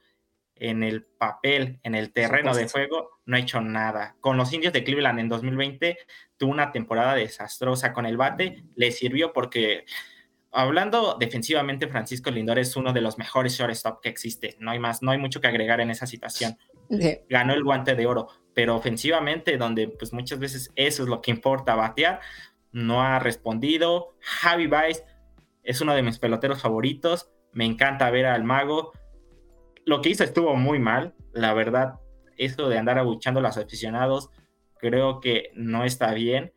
En 0.55 0.83
el 0.83 1.03
papel, 1.03 1.79
en 1.81 1.95
el 1.95 2.13
terreno 2.13 2.53
de 2.53 2.69
juego, 2.69 3.21
no 3.25 3.35
ha 3.35 3.39
hecho 3.39 3.61
nada. 3.61 4.15
Con 4.19 4.37
los 4.37 4.53
indios 4.53 4.73
de 4.73 4.83
Cleveland 4.83 5.19
en 5.19 5.29
2020 5.29 5.97
tuvo 6.37 6.51
una 6.51 6.71
temporada 6.71 7.15
desastrosa. 7.15 7.93
Con 7.93 8.05
el 8.05 8.15
bate 8.15 8.63
le 8.75 8.91
sirvió 8.91 9.33
porque, 9.33 9.85
hablando 10.51 11.17
defensivamente, 11.19 11.87
Francisco 11.87 12.29
Lindor 12.29 12.59
es 12.59 12.75
uno 12.75 12.93
de 12.93 13.01
los 13.01 13.17
mejores 13.17 13.53
shortstop 13.57 14.01
que 14.01 14.09
existe. 14.09 14.55
No 14.59 14.69
hay 14.69 14.77
más, 14.77 15.01
no 15.01 15.09
hay 15.09 15.17
mucho 15.17 15.41
que 15.41 15.47
agregar 15.47 15.81
en 15.81 15.89
esa 15.89 16.05
situación. 16.05 16.55
Ganó 17.27 17.53
el 17.53 17.63
guante 17.63 17.95
de 17.95 18.05
oro, 18.05 18.27
pero 18.53 18.75
ofensivamente, 18.75 19.57
donde 19.57 19.87
pues 19.87 20.13
muchas 20.13 20.39
veces 20.39 20.71
eso 20.75 21.03
es 21.03 21.09
lo 21.09 21.21
que 21.21 21.31
importa, 21.31 21.73
batear, 21.73 22.19
no 22.71 23.01
ha 23.01 23.19
respondido. 23.19 24.15
Javi 24.19 24.67
Baez 24.67 25.03
es 25.63 25.81
uno 25.81 25.93
de 25.93 26.03
mis 26.03 26.19
peloteros 26.19 26.61
favoritos. 26.61 27.31
Me 27.53 27.65
encanta 27.65 28.09
ver 28.09 28.25
al 28.25 28.43
mago. 28.43 28.91
Lo 29.85 30.01
que 30.01 30.09
hizo 30.09 30.23
estuvo 30.23 30.55
muy 30.55 30.79
mal, 30.79 31.15
la 31.33 31.53
verdad. 31.53 31.99
Eso 32.37 32.69
de 32.69 32.77
andar 32.77 32.97
abuchando 32.97 33.39
a 33.39 33.43
los 33.43 33.57
aficionados, 33.57 34.29
creo 34.77 35.19
que 35.19 35.51
no 35.53 35.83
está 35.83 36.13
bien. 36.13 36.53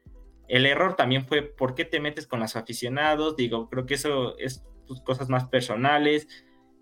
El 0.48 0.66
error 0.66 0.94
también 0.94 1.26
fue 1.26 1.42
por 1.42 1.74
qué 1.74 1.84
te 1.84 2.00
metes 2.00 2.26
con 2.26 2.40
los 2.40 2.56
aficionados. 2.56 3.36
Digo, 3.36 3.68
creo 3.68 3.86
que 3.86 3.94
eso 3.94 4.38
es 4.38 4.64
tus 4.86 5.00
cosas 5.02 5.28
más 5.28 5.48
personales. 5.48 6.28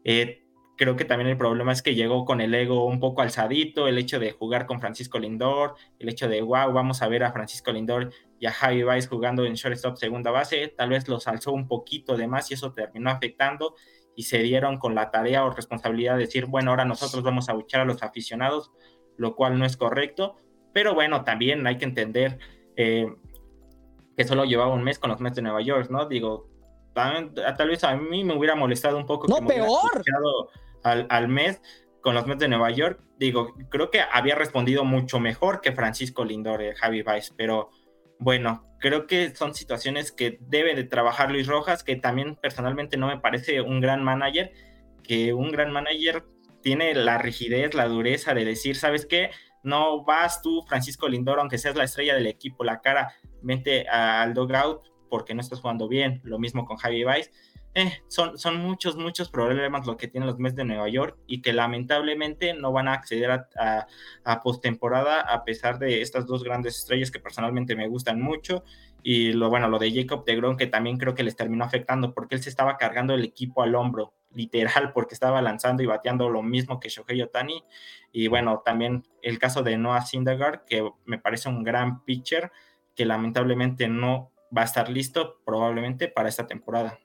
Eh, 0.04 0.41
creo 0.76 0.96
que 0.96 1.04
también 1.04 1.28
el 1.28 1.36
problema 1.36 1.72
es 1.72 1.82
que 1.82 1.94
llegó 1.94 2.24
con 2.24 2.40
el 2.40 2.54
ego 2.54 2.86
un 2.86 3.00
poco 3.00 3.22
alzadito, 3.22 3.88
el 3.88 3.98
hecho 3.98 4.18
de 4.18 4.32
jugar 4.32 4.66
con 4.66 4.80
Francisco 4.80 5.18
Lindor, 5.18 5.74
el 5.98 6.08
hecho 6.08 6.28
de, 6.28 6.40
wow, 6.42 6.72
vamos 6.72 7.02
a 7.02 7.08
ver 7.08 7.24
a 7.24 7.32
Francisco 7.32 7.72
Lindor 7.72 8.10
y 8.38 8.46
a 8.46 8.52
Javi 8.52 8.82
Baez 8.82 9.08
jugando 9.08 9.44
en 9.44 9.54
shortstop 9.54 9.96
segunda 9.96 10.30
base, 10.30 10.68
tal 10.68 10.90
vez 10.90 11.08
los 11.08 11.28
alzó 11.28 11.52
un 11.52 11.68
poquito 11.68 12.16
de 12.16 12.26
más 12.26 12.50
y 12.50 12.54
eso 12.54 12.72
terminó 12.72 13.10
afectando 13.10 13.74
y 14.16 14.24
se 14.24 14.38
dieron 14.38 14.78
con 14.78 14.94
la 14.94 15.10
tarea 15.10 15.44
o 15.44 15.50
responsabilidad 15.50 16.14
de 16.14 16.22
decir, 16.22 16.46
bueno, 16.46 16.70
ahora 16.70 16.84
nosotros 16.84 17.22
vamos 17.22 17.48
a 17.48 17.54
luchar 17.54 17.82
a 17.82 17.84
los 17.84 18.02
aficionados, 18.02 18.72
lo 19.16 19.36
cual 19.36 19.58
no 19.58 19.64
es 19.64 19.76
correcto, 19.76 20.36
pero 20.72 20.94
bueno, 20.94 21.24
también 21.24 21.66
hay 21.66 21.78
que 21.78 21.84
entender 21.84 22.38
eh, 22.76 23.06
que 24.16 24.24
solo 24.24 24.44
llevaba 24.44 24.74
un 24.74 24.84
mes 24.84 24.98
con 24.98 25.10
los 25.10 25.20
Mets 25.20 25.36
de 25.36 25.42
Nueva 25.42 25.62
York, 25.62 25.90
¿no? 25.90 26.06
Digo, 26.06 26.51
tal, 26.92 27.68
vez 27.68 27.84
a 27.84 27.96
mí 27.96 28.24
me 28.24 28.36
hubiera 28.36 28.54
molestado 28.54 28.96
un 28.96 29.06
poco. 29.06 29.28
No, 29.28 29.46
peor 29.46 30.02
al, 30.82 31.28
mes 31.28 31.60
con 32.00 32.14
los 32.14 32.26
Mets 32.26 32.40
de 32.40 32.48
Nueva 32.48 32.70
York, 32.70 33.00
digo, 33.18 33.54
creo 33.70 33.90
que 33.90 34.00
había 34.00 34.34
respondido 34.34 34.84
mucho 34.84 35.20
mejor 35.20 35.60
que 35.60 35.72
Francisco 35.72 36.24
Lindor, 36.24 36.62
y 36.62 36.74
Javi 36.74 37.02
Baez, 37.02 37.32
pero 37.36 37.70
bueno, 38.18 38.66
creo 38.80 39.06
que 39.06 39.34
son 39.34 39.54
situaciones 39.54 40.10
que 40.10 40.38
debe 40.40 40.74
de 40.74 40.84
trabajar 40.84 41.30
Luis 41.30 41.46
Rojas, 41.46 41.84
que 41.84 41.96
también 41.96 42.36
personalmente 42.36 42.96
no 42.96 43.06
me 43.06 43.18
parece 43.18 43.60
un 43.60 43.80
gran 43.80 44.02
manager, 44.02 44.52
que 45.04 45.32
un 45.32 45.52
gran 45.52 45.72
manager 45.72 46.24
tiene 46.62 46.94
la 46.94 47.18
rigidez, 47.18 47.74
la 47.74 47.86
dureza 47.86 48.34
de 48.34 48.44
decir, 48.44 48.76
¿sabes 48.76 49.06
qué? 49.06 49.30
No 49.62 50.04
vas 50.04 50.42
tú, 50.42 50.64
Francisco 50.66 51.08
Lindor, 51.08 51.38
aunque 51.38 51.58
seas 51.58 51.76
la 51.76 51.84
estrella 51.84 52.14
del 52.14 52.26
equipo, 52.26 52.64
la 52.64 52.80
cara, 52.80 53.14
vente 53.42 53.88
al 53.88 54.34
dugout 54.34 54.91
porque 55.12 55.34
no 55.34 55.42
estás 55.42 55.60
jugando 55.60 55.88
bien, 55.88 56.22
lo 56.24 56.38
mismo 56.38 56.64
con 56.64 56.78
Javi 56.78 57.04
Baez. 57.04 57.30
Eh, 57.74 57.92
son, 58.08 58.38
son 58.38 58.56
muchos, 58.56 58.96
muchos 58.96 59.28
problemas 59.28 59.86
lo 59.86 59.98
que 59.98 60.08
tienen 60.08 60.26
los 60.26 60.38
Mets 60.38 60.56
de 60.56 60.64
Nueva 60.64 60.88
York 60.88 61.18
y 61.26 61.42
que 61.42 61.52
lamentablemente 61.52 62.54
no 62.54 62.72
van 62.72 62.88
a 62.88 62.94
acceder 62.94 63.30
a, 63.30 63.86
a, 64.24 64.42
postemporada 64.42 65.20
a 65.20 65.44
pesar 65.44 65.78
de 65.78 66.00
estas 66.00 66.24
dos 66.24 66.44
grandes 66.44 66.78
estrellas 66.78 67.10
que 67.10 67.20
personalmente 67.20 67.76
me 67.76 67.88
gustan 67.88 68.22
mucho 68.22 68.64
y 69.02 69.34
lo 69.34 69.50
bueno, 69.50 69.68
lo 69.68 69.78
de 69.78 69.92
Jacob 69.92 70.24
de 70.24 70.34
Gron 70.36 70.56
que 70.56 70.66
también 70.66 70.96
creo 70.96 71.14
que 71.14 71.24
les 71.24 71.36
terminó 71.36 71.62
afectando 71.62 72.14
porque 72.14 72.36
él 72.36 72.42
se 72.42 72.48
estaba 72.48 72.78
cargando 72.78 73.12
el 73.12 73.22
equipo 73.22 73.62
al 73.62 73.74
hombro, 73.74 74.14
literal, 74.34 74.92
porque 74.94 75.12
estaba 75.12 75.42
lanzando 75.42 75.82
y 75.82 75.86
bateando 75.86 76.30
lo 76.30 76.42
mismo 76.42 76.80
que 76.80 76.88
Shohei 76.88 77.20
Otani 77.20 77.64
y 78.12 78.28
bueno, 78.28 78.62
también 78.64 79.06
el 79.20 79.38
caso 79.38 79.62
de 79.62 79.76
Noah 79.76 80.06
Syndergaard 80.06 80.64
que 80.64 80.90
me 81.04 81.18
parece 81.18 81.50
un 81.50 81.64
gran 81.64 82.02
pitcher 82.02 82.50
que 82.94 83.04
lamentablemente 83.06 83.88
no 83.88 84.31
va 84.56 84.62
a 84.62 84.64
estar 84.64 84.88
listo 84.88 85.40
probablemente 85.44 86.08
para 86.08 86.28
esta 86.28 86.46
temporada 86.46 86.98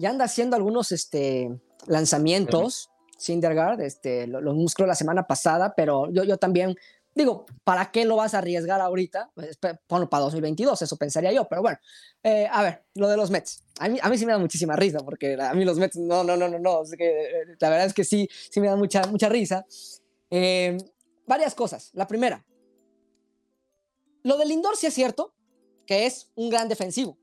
ya 0.00 0.08
anda 0.08 0.24
haciendo 0.24 0.56
algunos 0.56 0.92
este, 0.92 1.50
lanzamientos, 1.86 2.90
Sindergaard, 3.18 3.82
este, 3.82 4.26
los 4.26 4.54
musclos 4.54 4.88
la 4.88 4.94
semana 4.94 5.26
pasada, 5.26 5.74
pero 5.76 6.10
yo, 6.10 6.24
yo 6.24 6.38
también 6.38 6.74
digo, 7.14 7.44
¿para 7.64 7.90
qué 7.90 8.06
lo 8.06 8.16
vas 8.16 8.32
a 8.32 8.38
arriesgar 8.38 8.80
ahorita? 8.80 9.30
Pues, 9.34 9.58
ponlo 9.86 10.08
para 10.08 10.22
2022, 10.22 10.80
eso 10.80 10.96
pensaría 10.96 11.32
yo, 11.32 11.46
pero 11.46 11.60
bueno, 11.60 11.78
eh, 12.22 12.48
a 12.50 12.62
ver, 12.62 12.82
lo 12.94 13.08
de 13.08 13.18
los 13.18 13.30
Mets. 13.30 13.62
A 13.78 13.90
mí, 13.90 13.98
a 14.00 14.08
mí 14.08 14.16
sí 14.16 14.24
me 14.24 14.32
da 14.32 14.38
muchísima 14.38 14.74
risa, 14.74 15.00
porque 15.00 15.36
a 15.38 15.52
mí 15.52 15.66
los 15.66 15.76
Mets, 15.76 15.96
no, 15.96 16.24
no, 16.24 16.34
no, 16.34 16.48
no, 16.48 16.58
no, 16.58 16.80
que, 16.96 17.24
eh, 17.24 17.56
la 17.60 17.68
verdad 17.68 17.86
es 17.86 17.92
que 17.92 18.04
sí, 18.04 18.26
sí 18.50 18.58
me 18.58 18.68
da 18.68 18.76
mucha, 18.76 19.06
mucha 19.06 19.28
risa. 19.28 19.66
Eh, 20.30 20.78
varias 21.26 21.54
cosas. 21.54 21.90
La 21.92 22.06
primera, 22.06 22.42
lo 24.22 24.38
de 24.38 24.46
Lindor 24.46 24.78
sí 24.78 24.86
es 24.86 24.94
cierto, 24.94 25.34
que 25.90 26.06
es 26.06 26.30
un 26.36 26.50
gran 26.50 26.68
defensivo, 26.68 27.18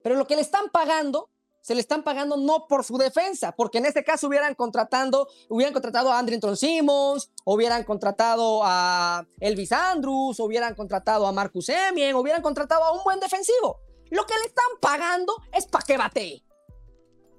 pero 0.00 0.14
lo 0.14 0.24
que 0.28 0.36
le 0.36 0.42
están 0.42 0.70
pagando 0.70 1.28
se 1.60 1.74
le 1.74 1.80
están 1.80 2.04
pagando 2.04 2.36
no 2.36 2.68
por 2.68 2.84
su 2.84 2.96
defensa, 2.98 3.50
porque 3.50 3.78
en 3.78 3.86
este 3.86 4.04
caso 4.04 4.28
hubieran 4.28 4.54
contratando, 4.54 5.26
hubieran 5.48 5.72
contratado 5.72 6.12
a 6.12 6.20
Andrington 6.20 6.56
Simmons, 6.56 7.32
hubieran 7.44 7.82
contratado 7.82 8.60
a 8.62 9.26
Elvis 9.40 9.72
Andrews, 9.72 10.38
hubieran 10.38 10.76
contratado 10.76 11.26
a 11.26 11.32
Marcus 11.32 11.68
Emien, 11.68 12.14
hubieran 12.14 12.42
contratado 12.42 12.84
a 12.84 12.92
un 12.92 13.02
buen 13.02 13.18
defensivo. 13.18 13.80
Lo 14.10 14.24
que 14.24 14.34
le 14.34 14.46
están 14.46 14.70
pagando 14.80 15.34
es 15.52 15.66
para 15.66 15.84
que 15.84 15.96
batee. 15.96 16.44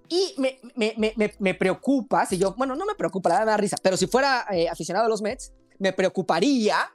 Y 0.09 0.35
me, 0.37 0.59
me, 0.75 0.93
me, 0.97 1.33
me, 1.39 1.53
preocupa, 1.55 2.25
si 2.25 2.37
yo, 2.37 2.53
bueno, 2.55 2.75
no 2.75 2.85
me 2.85 2.95
preocupa, 2.95 3.29
la 3.29 3.39
me 3.39 3.45
da 3.45 3.57
risa, 3.57 3.77
pero 3.81 3.95
si 3.95 4.07
fuera 4.07 4.45
eh, 4.51 4.67
aficionado 4.67 5.05
a 5.05 5.09
los 5.09 5.21
Mets, 5.21 5.53
me 5.79 5.93
preocuparía 5.93 6.93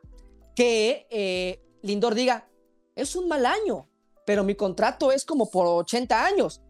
que 0.55 1.07
eh, 1.11 1.63
Lindor 1.83 2.15
diga, 2.15 2.47
es 2.97 3.15
un 3.15 3.29
mal 3.29 3.47
año, 3.47 3.89
pero 4.25 4.43
mi 4.43 4.57
contrato 4.57 5.13
es 5.13 5.25
como 5.25 5.49
por 5.51 5.67
80 5.67 6.25
años 6.25 6.63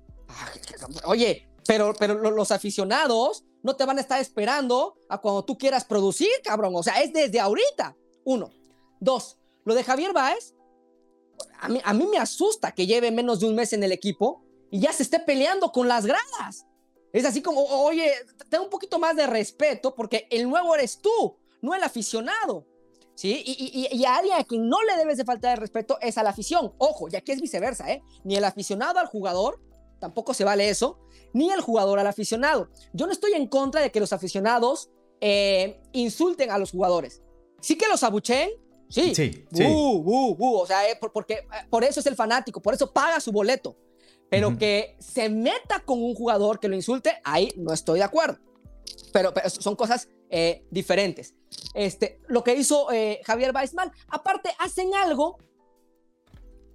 Oye, 1.05 1.49
pero, 1.67 1.95
pero 1.99 2.15
los 2.31 2.51
aficionados 2.51 3.45
no 3.63 3.77
te 3.77 3.85
van 3.85 3.99
a 3.99 4.01
estar 4.01 4.21
esperando 4.21 4.97
a 5.09 5.21
cuando 5.21 5.45
tú 5.45 5.59
quieras 5.59 5.85
producir, 5.85 6.31
cabrón. 6.45 6.75
O 6.77 6.83
sea, 6.83 7.03
es 7.03 7.13
desde 7.13 7.41
ahorita. 7.41 7.97
Uno. 8.25 8.51
Dos, 9.01 9.39
lo 9.65 9.75
de 9.75 9.85
Javier 9.85 10.13
Báez, 10.13 10.55
a 11.61 11.69
mí, 11.69 11.81
a 11.85 11.93
mí 11.93 12.07
me 12.07 12.19
asusta 12.19 12.73
que 12.73 12.87
lleve 12.87 13.11
menos 13.11 13.41
de 13.41 13.47
un 13.47 13.55
mes 13.55 13.73
en 13.73 13.83
el 13.83 13.93
equipo 13.93 14.43
y 14.71 14.81
ya 14.81 14.93
se 14.93 15.03
esté 15.03 15.21
peleando 15.21 15.71
con 15.71 15.87
las 15.87 16.07
gradas. 16.07 16.67
Es 17.13 17.25
así 17.25 17.43
como, 17.43 17.63
oye, 17.63 18.13
ten 18.49 18.61
un 18.61 18.71
poquito 18.71 18.99
más 18.99 19.17
de 19.17 19.27
respeto 19.27 19.95
porque 19.95 20.27
el 20.31 20.49
nuevo 20.49 20.75
eres 20.75 20.99
tú, 21.01 21.37
no 21.61 21.75
el 21.75 21.83
aficionado. 21.83 22.67
¿Sí? 23.17 23.43
Y, 23.47 23.89
y, 23.91 23.99
y, 23.99 24.05
a 24.05 24.17
alguien 24.17 24.37
a 24.37 24.45
quien 24.45 24.69
no 24.69 24.77
le 24.83 24.95
debes 24.97 25.17
de 25.17 25.25
faltar 25.25 25.57
de 25.57 25.61
respeto 25.61 25.99
es 26.03 26.19
a 26.19 26.23
la 26.23 26.31
afición. 26.31 26.75
Ojo, 26.77 27.09
ya 27.09 27.23
que 27.23 27.33
es 27.33 27.41
viceversa, 27.41 27.91
¿eh? 27.91 28.03
Ni 28.25 28.37
el 28.37 28.45
aficionado 28.45 28.99
al 28.99 29.07
jugador, 29.07 29.59
tampoco 29.99 30.35
se 30.35 30.45
vale 30.45 30.69
eso, 30.69 30.99
ni 31.33 31.51
el 31.51 31.61
jugador 31.61 31.99
al 31.99 32.07
aficionado. 32.07 32.69
Yo 32.93 33.07
no 33.07 33.13
estoy 33.13 33.33
en 33.33 33.49
contra 33.49 33.81
de 33.81 33.91
que 33.91 34.01
los 34.01 34.13
aficionados 34.13 34.91
eh, 35.21 35.81
insulten 35.93 36.51
a 36.51 36.59
los 36.59 36.71
jugadores. 36.71 37.23
Sí 37.61 37.77
que 37.77 37.89
los 37.89 38.03
abuchen, 38.03 38.51
sí. 38.89 39.15
Sí. 39.15 39.47
o 39.51 40.65
sea, 40.67 40.91
eh, 40.91 40.99
porque 41.13 41.35
eh, 41.35 41.45
por 41.71 41.85
eso 41.85 42.01
es 42.01 42.07
el 42.07 42.15
fanático, 42.15 42.61
por 42.61 42.75
eso 42.75 42.93
paga 42.93 43.21
su 43.21 43.33
boleto. 43.33 43.77
Pero 44.29 44.59
que 44.59 44.97
se 44.99 45.29
meta 45.29 45.81
con 45.85 46.03
un 46.03 46.13
jugador 46.15 46.59
que 46.59 46.67
lo 46.67 46.75
insulte, 46.75 47.13
ahí 47.23 47.53
no 47.57 47.73
estoy 47.73 48.01
de 48.01 48.05
acuerdo. 48.05 48.39
Pero, 49.17 49.33
son 49.49 49.77
cosas 49.77 50.09
diferentes. 50.71 51.35
Este, 51.73 52.21
lo 52.27 52.45
que 52.45 52.55
hizo 52.55 52.89
Javier 53.25 53.53
Weissman, 53.55 53.91
aparte 54.09 54.55
hacen 54.59 54.95
algo 54.95 55.39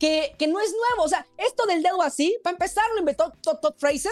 que, 0.02 0.34
que 0.40 0.48
no 0.48 0.60
es 0.60 0.72
nuevo. 0.72 1.04
O 1.06 1.08
sea, 1.08 1.28
esto 1.38 1.68
del 1.68 1.84
dedo 1.84 2.02
así, 2.02 2.36
para 2.44 2.56
empezar, 2.56 2.84
lo 2.94 3.00
inventó 3.00 3.32
Todd, 3.44 3.76
Fraser. 3.78 4.12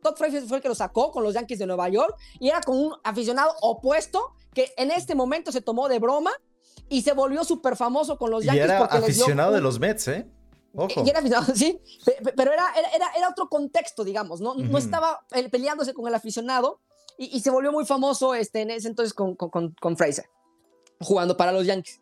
Todd 0.00 0.16
Fraser 0.16 0.42
fue 0.44 0.56
el 0.56 0.62
que 0.62 0.68
lo 0.70 0.74
sacó 0.74 1.12
con 1.12 1.22
los 1.22 1.34
Yankees 1.34 1.58
de 1.58 1.66
Nueva 1.66 1.90
York 1.90 2.16
y 2.38 2.48
era 2.48 2.62
con 2.62 2.78
un 2.78 2.94
aficionado 3.04 3.54
opuesto 3.60 4.32
que 4.54 4.72
en 4.78 4.90
este 4.90 5.14
momento 5.14 5.52
se 5.52 5.60
tomó 5.60 5.90
de 5.90 5.98
broma 5.98 6.32
y 6.88 7.02
se 7.02 7.12
volvió 7.12 7.44
súper 7.44 7.76
famoso 7.76 8.16
con 8.16 8.30
los 8.30 8.44
Yankees. 8.44 8.62
Y 8.62 8.64
era 8.64 8.84
aficionado 8.86 9.52
de 9.52 9.60
los 9.60 9.78
Mets, 9.78 10.08
¿eh? 10.08 10.26
Ojo. 10.74 11.04
Y 11.04 11.10
era 11.10 11.18
aficionado, 11.18 11.52
sí, 11.54 11.82
pero 12.34 12.54
era, 12.54 12.64
era, 12.94 13.10
era, 13.14 13.28
otro 13.28 13.50
contexto, 13.50 14.04
digamos, 14.04 14.40
¿no? 14.40 14.54
No 14.54 14.78
estaba 14.78 15.20
peleándose 15.50 15.92
con 15.92 16.08
el 16.08 16.14
aficionado 16.14 16.80
y, 17.20 17.40
se 17.40 17.50
volvió 17.50 17.70
muy 17.70 17.84
famoso 17.84 18.34
este, 18.34 18.62
en 18.62 18.70
ese 18.70 18.88
entonces 18.88 19.12
con, 19.12 19.34
con, 19.34 19.74
con 19.74 19.96
Fraser, 19.96 20.24
jugando 21.00 21.36
para 21.36 21.52
los 21.52 21.66
Yankees. 21.66 22.00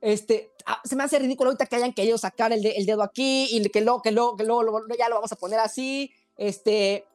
Este, 0.00 0.50
ah, 0.66 0.80
se 0.84 0.96
me 0.96 1.04
hace 1.04 1.20
ridículo 1.20 1.50
ahorita 1.50 1.66
que 1.66 1.76
hayan 1.76 1.92
querido 1.92 2.18
sacar 2.18 2.52
el, 2.52 2.66
el 2.66 2.84
dedo 2.84 3.02
aquí 3.02 3.46
y 3.50 3.68
que 3.68 3.80
luego, 3.80 4.02
que 4.02 4.10
luego, 4.10 4.36
que 4.36 4.44
luego, 4.44 4.82
ya 4.98 5.08
lo 5.08 5.16
vamos 5.16 5.30
a 5.30 5.36
poner 5.36 5.60
así. 5.60 6.10
Este, 6.36 7.06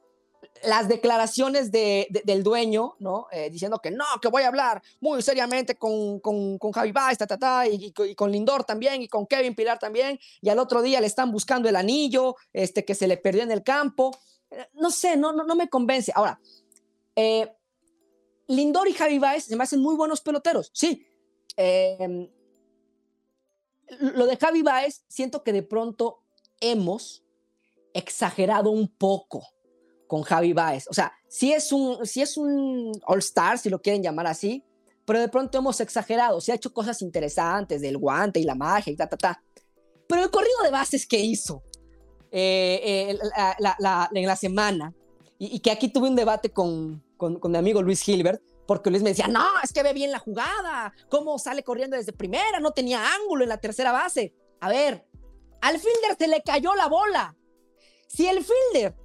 las 0.64 0.88
declaraciones 0.88 1.72
de, 1.72 2.08
del 2.24 2.42
dueño, 2.42 2.96
¿no? 3.00 3.28
Eh, 3.32 3.50
diciendo 3.50 3.80
que 3.80 3.92
no, 3.92 4.06
que 4.22 4.30
voy 4.30 4.44
a 4.44 4.48
hablar 4.48 4.82
muy 5.02 5.22
seriamente 5.22 5.76
con, 5.76 6.20
con, 6.20 6.58
con 6.58 6.72
Javi 6.72 6.92
Baez, 6.92 7.18
ta, 7.18 7.28
ta, 7.28 7.38
ta, 7.38 7.68
y, 7.68 7.92
con 7.92 8.32
Lindor 8.32 8.64
también, 8.64 9.02
y 9.02 9.08
con 9.08 9.28
Kevin 9.28 9.56
Pilar 9.56 9.78
también, 9.78 10.20
y 10.42 10.50
al 10.50 10.60
otro 10.60 10.82
día 10.82 11.02
le 11.02 11.08
están 11.08 11.32
buscando 11.32 11.68
el 11.68 11.76
anillo, 11.76 12.36
este, 12.54 12.86
que 12.86 12.96
se 12.96 13.08
le 13.08 13.18
perdió 13.18 13.44
en 13.44 13.52
el 13.52 13.62
campo. 13.62 14.18
Eh, 14.50 14.68
no 14.74 14.90
sé, 14.90 15.18
no, 15.18 15.34
no, 15.34 15.44
no 15.44 15.56
me 15.56 15.70
convence. 15.70 16.12
Ahora, 16.16 16.40
eh, 17.16 17.52
Lindor 18.48 18.88
y 18.88 18.94
Javi 18.94 19.20
Baez 19.20 19.46
se 19.46 19.56
me 19.56 19.64
hacen 19.64 19.82
muy 19.82 19.96
buenos 19.96 20.22
peloteros, 20.22 20.72
sí. 20.74 21.08
Eh, 21.58 22.30
lo 24.00 24.26
de 24.26 24.38
Javi 24.38 24.62
Baez, 24.62 25.04
siento 25.08 25.44
que 25.44 25.54
de 25.54 25.64
pronto 25.64 26.24
hemos 26.60 27.24
exagerado 27.94 28.72
un 28.72 28.88
poco 28.88 29.46
con 30.08 30.24
Javi 30.24 30.54
Baez. 30.54 30.88
O 30.90 30.94
sea, 30.94 31.14
si 31.28 31.54
es 31.54 31.72
un, 31.72 31.98
un 32.38 33.02
All-Star, 33.06 33.58
si 33.58 33.70
lo 33.70 33.82
quieren 33.82 34.04
llamar 34.04 34.28
así, 34.28 34.64
pero 35.06 35.20
de 35.20 35.30
pronto 35.30 35.58
hemos 35.58 35.80
exagerado. 35.82 36.40
Se 36.42 36.52
ha 36.52 36.56
hecho 36.56 36.74
cosas 36.74 37.02
interesantes 37.02 37.82
del 37.82 37.98
guante 37.98 38.40
y 38.40 38.44
la 38.44 38.56
magia 38.56 38.94
y 38.94 38.96
ta, 38.96 39.08
ta, 39.08 39.18
ta. 39.18 39.44
Pero 40.08 40.24
el 40.24 40.30
corrido 40.30 40.64
de 40.64 40.72
bases 40.72 41.08
que 41.08 41.20
hizo 41.20 41.64
eh, 42.32 43.18
en 44.14 44.26
la 44.28 44.36
semana, 44.36 44.94
y, 45.44 45.60
que 45.62 45.72
aquí 45.72 45.88
tuve 45.88 46.08
un 46.08 46.16
debate 46.16 46.54
con, 46.54 47.04
con, 47.18 47.40
mi 47.52 47.58
amigo 47.58 47.82
Luis 47.82 48.04
Gilbert, 48.04 48.44
porque 48.68 48.92
Luis 48.92 49.02
me 49.02 49.10
decía, 49.10 49.28
no, 49.28 49.44
es 49.64 49.74
que 49.74 49.82
ve 49.82 49.92
bien 49.92 50.12
la 50.12 50.20
jugada, 50.20 50.94
cómo 51.10 51.40
sale 51.40 51.64
corriendo 51.64 51.98
desde 51.98 52.14
primera, 52.14 52.60
no 52.60 52.74
tenía 52.74 53.16
ángulo 53.16 53.42
en 53.42 53.50
la 53.50 53.58
tercera 53.58 53.92
base. 53.92 54.36
A 54.60 54.70
ver, 54.70 55.04
al 55.62 55.80
fielder 55.80 56.16
se 56.20 56.28
le 56.28 56.44
cayó 56.44 56.76
la 56.76 56.88
bola. 56.88 57.36
Si 58.08 58.28
el 58.28 58.46
fielder 58.46 58.96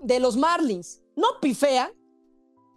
de 0.00 0.20
los 0.20 0.38
Marlins 0.38 1.02
no 1.16 1.38
pifea, 1.38 1.92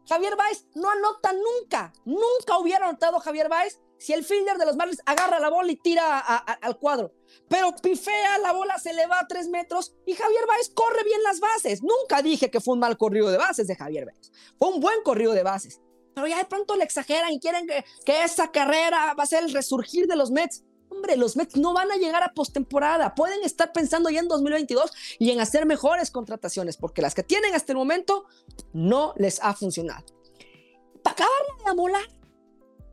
Javier 0.10 0.36
Baez 0.36 0.68
no 0.76 0.90
anota 0.90 1.32
nunca. 1.32 1.94
Nunca 2.04 2.58
hubiera 2.60 2.90
anotado 2.90 3.22
Javier 3.22 3.48
Baez 3.48 3.80
si 3.98 4.14
el 4.14 4.24
fielder 4.24 4.58
de 4.58 4.66
los 4.66 4.76
Marlins 4.76 5.02
agarra 5.06 5.40
la 5.40 5.50
bola 5.50 5.72
y 5.72 5.76
tira 5.76 6.20
al 6.20 6.78
cuadro. 6.78 7.14
Pero 7.50 7.76
pifea, 7.76 8.38
la 8.40 8.54
bola 8.54 8.78
se 8.80 8.94
le 8.94 9.08
va 9.08 9.20
a 9.20 9.28
tres 9.28 9.48
metros 9.50 9.96
y 10.06 10.14
Javier 10.14 10.46
Baez 10.48 10.70
corre 10.70 11.04
bien 11.04 11.22
las 11.24 11.40
bases. 11.40 11.82
Nunca 11.82 12.22
dije 12.22 12.50
que 12.50 12.62
fue 12.62 12.74
un 12.74 12.80
mal 12.80 12.98
corrido 12.98 13.30
de 13.32 13.38
bases 13.38 13.68
de 13.68 13.76
Javier 13.76 14.06
Baez. 14.06 14.32
Fue 14.58 14.70
un 14.70 14.80
buen 14.80 15.02
corrido 15.04 15.34
de 15.34 15.44
bases 15.44 15.80
pero 16.16 16.28
ya 16.28 16.38
de 16.38 16.46
pronto 16.46 16.76
le 16.78 16.86
exageran 16.86 17.32
y 17.34 17.40
quieren 17.40 17.68
que, 17.68 18.24
esa 18.24 18.50
carrera 18.50 19.14
va 19.14 19.24
a 19.24 19.28
ser 19.28 19.44
el 19.44 19.54
resurgir 19.54 20.08
de 20.08 20.16
los 20.16 20.32
Mets. 20.32 20.64
Hombre, 20.90 21.18
los 21.18 21.36
Mets 21.36 21.58
no 21.58 21.74
van 21.74 21.92
a 21.92 21.98
llegar 21.98 22.24
a 22.24 22.34
postemporada. 22.34 23.14
Pueden 23.16 23.44
estar 23.44 23.74
pensando 23.74 24.10
ya 24.10 24.22
en 24.22 24.30
2022 24.30 24.92
y 25.20 25.32
en 25.32 25.42
hacer 25.42 25.66
mejores 25.66 26.10
contrataciones, 26.10 26.78
porque 26.78 27.02
las 27.02 27.14
que 27.14 27.24
tienen 27.24 27.54
hasta 27.54 27.74
el 27.74 27.78
momento 27.78 28.26
no 28.72 29.14
les 29.18 29.44
ha 29.44 29.54
funcionado. 29.54 30.06
Para 31.04 31.14
acabarle 31.14 31.64
de 31.64 31.70
amolar, 31.70 32.08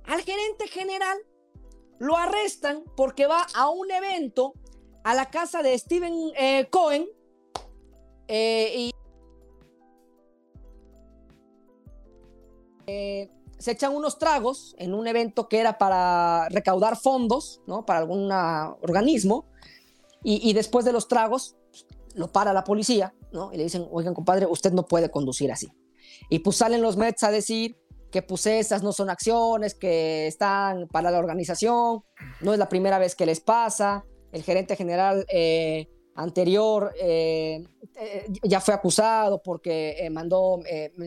al 0.06 0.22
gerente 0.22 0.68
general 0.68 1.18
lo 1.98 2.16
arrestan 2.16 2.84
porque 2.96 3.26
va 3.26 3.46
a 3.54 3.70
un 3.70 3.90
evento 3.90 4.54
a 5.04 5.14
la 5.14 5.30
casa 5.30 5.62
de 5.62 5.78
Steven 5.78 6.32
eh, 6.36 6.68
Cohen 6.70 7.06
eh, 8.28 8.74
y 8.76 8.92
Eh, 12.86 13.30
se 13.58 13.70
echan 13.70 13.94
unos 13.94 14.18
tragos 14.18 14.74
en 14.78 14.92
un 14.92 15.06
evento 15.06 15.48
que 15.48 15.60
era 15.60 15.78
para 15.78 16.48
recaudar 16.48 16.96
fondos, 16.96 17.60
¿no? 17.66 17.86
Para 17.86 18.00
algún 18.00 18.30
organismo. 18.32 19.46
Y, 20.24 20.52
después 20.52 20.84
de 20.84 20.92
los 20.92 21.08
tragos, 21.08 21.56
lo 22.14 22.30
para 22.30 22.52
la 22.52 22.62
policía, 22.62 23.12
¿no? 23.32 23.52
Y 23.52 23.56
le 23.56 23.64
dicen, 23.64 23.88
oigan, 23.90 24.14
compadre, 24.14 24.46
usted 24.46 24.72
no 24.72 24.86
puede 24.86 25.10
conducir 25.10 25.50
así. 25.50 25.72
Y 26.28 26.40
pues 26.40 26.56
salen 26.56 26.80
los 26.80 26.96
Mets 26.96 27.24
a 27.24 27.32
decir 27.32 27.76
que 28.12 28.22
pues 28.22 28.46
esas 28.46 28.84
no 28.84 28.92
son 28.92 29.10
acciones, 29.10 29.74
que 29.74 30.28
están 30.28 30.86
para 30.86 31.10
la 31.10 31.18
organización, 31.18 32.04
no 32.40 32.52
es 32.52 32.58
la 32.58 32.68
primera 32.68 32.98
vez 32.98 33.16
que 33.16 33.26
les 33.26 33.40
pasa. 33.40 34.04
El 34.30 34.44
gerente 34.44 34.76
general 34.76 35.26
eh, 35.28 35.88
anterior 36.14 36.92
eh, 37.00 37.64
ya 38.44 38.60
fue 38.60 38.74
acusado 38.74 39.42
porque 39.42 40.08
mandó 40.12 40.60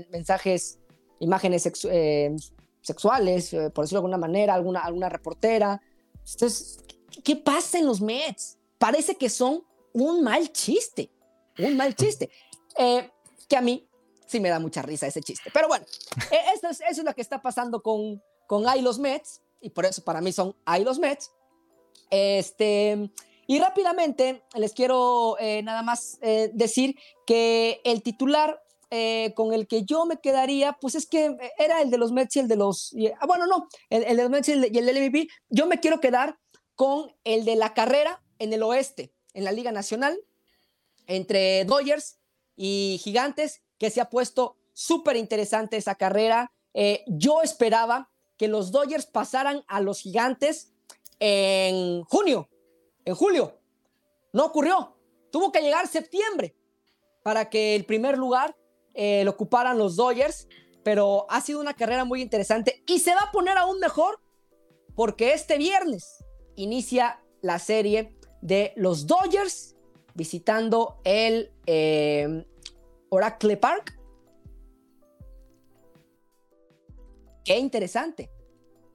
mensajes 0.10 0.80
imágenes 1.20 1.70
eh, 1.89 2.36
sexuales, 2.82 3.53
eh, 3.53 3.70
por 3.70 3.84
decirlo 3.86 4.01
de 4.01 4.06
alguna 4.06 4.18
manera, 4.18 4.53
alguna, 4.53 4.82
alguna 4.82 5.10
reportera. 5.10 5.82
Entonces, 6.20 6.80
¿qué 7.24 7.36
pasa 7.36 7.80
en 7.80 7.86
los 7.86 8.01
Mets? 8.01 8.58
Parece 8.78 9.16
que 9.16 9.30
son 9.30 9.64
un 9.93 10.24
mal 10.24 10.51
chiste, 10.51 11.12
un 11.58 11.78
mal 11.78 11.95
chiste. 11.95 12.30
Eh, 12.78 13.10
que 13.47 13.56
a 13.56 13.62
mí 13.62 13.88
sí 14.26 14.39
me 14.39 14.49
da 14.49 14.59
mucha 14.59 14.82
risa 14.82 15.07
ese 15.07 15.21
chiste. 15.21 15.49
Pero 15.53 15.67
bueno, 15.67 15.86
eso, 16.55 16.69
es, 16.69 16.82
eso 16.82 17.01
es 17.01 17.03
lo 17.03 17.13
que 17.13 17.21
está 17.21 17.41
pasando 17.41 17.82
con, 17.82 18.21
con 18.47 18.67
Ay 18.67 18.82
los 18.82 18.99
Mets, 18.99 19.41
y 19.61 19.69
por 19.69 19.86
eso 19.86 20.03
para 20.03 20.21
mí 20.21 20.32
son 20.32 20.55
Ay 20.65 20.84
los 20.84 20.99
Mets. 20.99 21.32
Este, 22.11 23.09
y 23.47 23.59
rápidamente 23.59 24.43
les 24.55 24.73
quiero 24.73 25.38
nada 25.63 25.82
más 25.82 26.19
decir 26.53 26.95
que 27.26 27.82
el 27.84 28.03
titular 28.03 28.61
eh, 28.91 29.34
con 29.36 29.53
el 29.53 29.67
que 29.67 29.84
yo 29.84 30.05
me 30.05 30.21
quedaría, 30.21 30.73
pues 30.80 30.95
es 30.95 31.07
que 31.07 31.26
eh, 31.26 31.51
era 31.57 31.82
el 31.82 31.89
de 31.89 31.97
los 31.97 32.11
Mets 32.11 32.36
y 32.36 32.39
el 32.39 32.47
de 32.47 32.55
los. 32.55 32.95
ah, 33.19 33.26
bueno, 33.26 33.47
no, 33.47 33.67
el, 33.89 34.03
de 34.15 34.23
los 34.23 34.30
Mets 34.30 34.47
y 34.47 34.51
el, 34.53 34.61
del 34.71 35.03
MVP. 35.03 35.28
Yo 35.49 35.65
me 35.65 35.80
quiero 35.80 35.99
quedar 35.99 36.39
con 36.76 37.13
el 37.23 37.43
de 37.45 37.55
la 37.55 37.73
carrera 37.73 38.23
en 38.38 38.53
el 38.53 38.63
oeste, 38.63 39.13
en 39.34 39.43
la 39.43 39.51
Liga 39.51 39.71
Nacional, 39.71 40.17
entre 41.07 41.65
Dodgers 41.65 42.19
y 42.55 42.99
Gigantes, 43.03 43.63
que 43.78 43.89
se 43.89 44.01
ha 44.01 44.09
puesto 44.09 44.57
súper 44.73 45.15
interesante 45.15 45.78
esa 45.78 45.95
carrera. 45.95 46.51
Eh, 46.73 47.03
yo 47.07 47.41
esperaba 47.41 48.11
que 48.38 48.47
los 48.47 48.71
Dodgers 48.71 49.05
pasaran 49.05 49.63
a 49.67 49.82
los 49.82 50.01
Gigantes 50.01 50.73
en 51.19 52.03
junio, 52.03 52.49
en 53.05 53.15
julio. 53.15 53.59
No 54.34 54.45
ocurrió. 54.45 54.95
Tuvo 55.32 55.51
que 55.51 55.61
llegar 55.61 55.88
septiembre 55.88 56.55
para 57.23 57.49
que 57.49 57.76
el 57.76 57.86
primer 57.86 58.17
lugar 58.17 58.55
eh, 58.93 59.23
lo 59.23 59.32
ocuparan 59.32 59.78
los 59.78 59.95
Dodgers, 59.95 60.47
pero 60.84 61.26
ha 61.30 61.41
sido 61.41 61.59
una 61.59 61.73
carrera 61.73 62.05
muy 62.05 62.21
interesante 62.21 62.84
y 62.86 62.99
se 62.99 63.15
va 63.15 63.21
a 63.21 63.32
poner 63.32 63.57
aún 63.57 63.80
mejor 63.80 64.19
porque 64.95 65.34
este 65.34 65.57
viernes 65.57 66.23
inicia 66.55 67.21
la 67.41 67.59
serie 67.59 68.15
de 68.41 68.73
los 68.76 69.07
Dodgers 69.07 69.76
visitando 70.13 71.01
el 71.03 71.51
eh, 71.65 72.45
Oracle 73.10 73.58
Park. 73.58 73.97
Qué 77.43 77.58
interesante. 77.58 78.32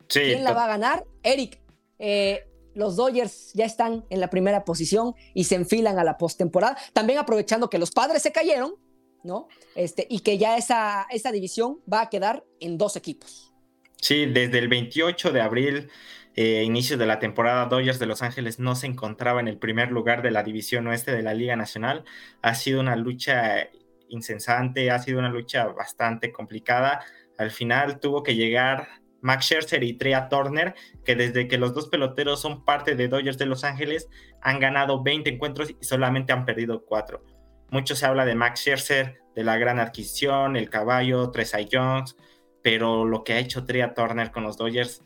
¿Quién 0.09 0.45
la 0.45 0.53
va 0.53 0.65
a 0.65 0.69
ganar? 0.69 1.07
Eric. 1.23 1.61
Eh, 1.99 2.47
los 2.75 2.97
Dodgers 2.97 3.53
ya 3.55 3.65
están 3.65 4.05
en 4.11 4.21
la 4.21 4.31
primera 4.31 4.65
posición 4.65 5.15
y 5.35 5.45
se 5.45 5.55
enfilan 5.55 5.99
a 5.99 6.05
la 6.05 6.19
postemporada. 6.19 6.77
También 6.93 7.19
aprovechando 7.19 7.69
que 7.69 7.79
los 7.79 7.91
padres 7.91 8.23
se 8.23 8.33
cayeron, 8.33 8.75
¿no? 9.23 9.49
Este, 9.75 10.07
y 10.09 10.21
que 10.21 10.39
ya 10.39 10.57
esa, 10.57 11.07
esa 11.11 11.33
división 11.33 11.81
va 11.93 12.03
a 12.03 12.11
quedar 12.11 12.45
en 12.61 12.79
dos 12.79 12.97
equipos. 12.97 13.53
Sí, 14.01 14.27
desde 14.27 14.59
el 14.59 14.69
28 14.69 15.33
de 15.33 15.41
abril, 15.41 15.91
eh, 16.37 16.63
inicio 16.65 16.97
de 16.97 17.07
la 17.07 17.19
temporada, 17.19 17.67
Dodgers 17.67 17.99
de 17.99 18.07
Los 18.07 18.23
Ángeles 18.23 18.59
no 18.59 18.75
se 18.77 18.87
encontraba 18.87 19.41
en 19.41 19.49
el 19.49 19.59
primer 19.59 19.91
lugar 19.91 20.23
de 20.23 20.31
la 20.31 20.43
división 20.43 20.87
oeste 20.87 21.13
de 21.13 21.23
la 21.23 21.35
Liga 21.35 21.57
Nacional. 21.57 22.05
Ha 22.41 22.55
sido 22.55 22.81
una 22.81 22.97
lucha 22.97 23.69
insensante, 24.11 24.91
ha 24.91 24.99
sido 24.99 25.19
una 25.19 25.31
lucha 25.31 25.67
bastante 25.67 26.33
complicada. 26.33 27.01
Al 27.39 27.51
final 27.51 28.01
tuvo 28.01 28.23
que 28.23 28.35
llegar 28.35 28.89
Max 29.23 29.47
Scherzer 29.47 29.83
y 29.85 29.95
Trea 29.95 30.29
Turner, 30.29 30.75
que 31.05 31.17
desde 31.17 31.49
que 31.49 31.59
los 31.59 31.75
dos 31.75 31.89
peloteros 31.89 32.41
son 32.41 32.65
parte 32.65 32.95
de 32.95 33.09
Dodgers 33.09 33.39
de 33.39 33.47
Los 33.47 33.65
Ángeles, 33.65 34.09
han 34.41 34.61
ganado 34.61 35.03
20 35.03 35.31
encuentros 35.31 35.71
y 35.71 35.85
solamente 35.85 36.33
han 36.33 36.45
perdido 36.45 36.85
4. 36.85 37.25
Mucho 37.71 37.95
se 37.95 38.07
habla 38.07 38.25
de 38.25 38.35
Max 38.35 38.61
Scherzer, 38.61 39.21
de 39.35 39.45
la 39.45 39.57
gran 39.57 39.79
adquisición, 39.79 40.57
el 40.57 40.71
caballo, 40.71 41.31
Tresa 41.31 41.59
Jones, 41.71 42.17
pero 42.63 43.05
lo 43.05 43.25
que 43.25 43.35
ha 43.35 43.39
hecho 43.39 43.65
Tria 43.65 43.95
Turner 43.95 44.31
con 44.31 44.43
los 44.43 44.57
Dodgers, 44.57 45.05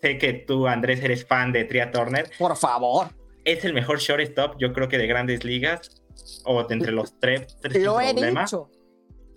sé 0.00 0.18
que 0.18 0.32
tú, 0.32 0.66
Andrés, 0.66 1.02
eres 1.02 1.26
fan 1.26 1.52
de 1.52 1.64
Tria 1.64 1.90
Turner. 1.90 2.30
Por 2.38 2.56
favor. 2.56 3.08
es 3.44 3.64
el 3.64 3.74
mejor 3.74 4.00
shortstop, 4.00 4.56
yo 4.58 4.72
creo 4.72 4.88
que 4.88 4.98
de 4.98 5.06
grandes 5.06 5.44
ligas, 5.44 6.02
o 6.44 6.62
de 6.64 6.74
entre 6.74 6.92
los 6.92 7.18
tres, 7.18 7.56
tres 7.60 7.82
Lo 7.82 8.00
he 8.00 8.12
problema. 8.12 8.42
dicho. 8.42 8.70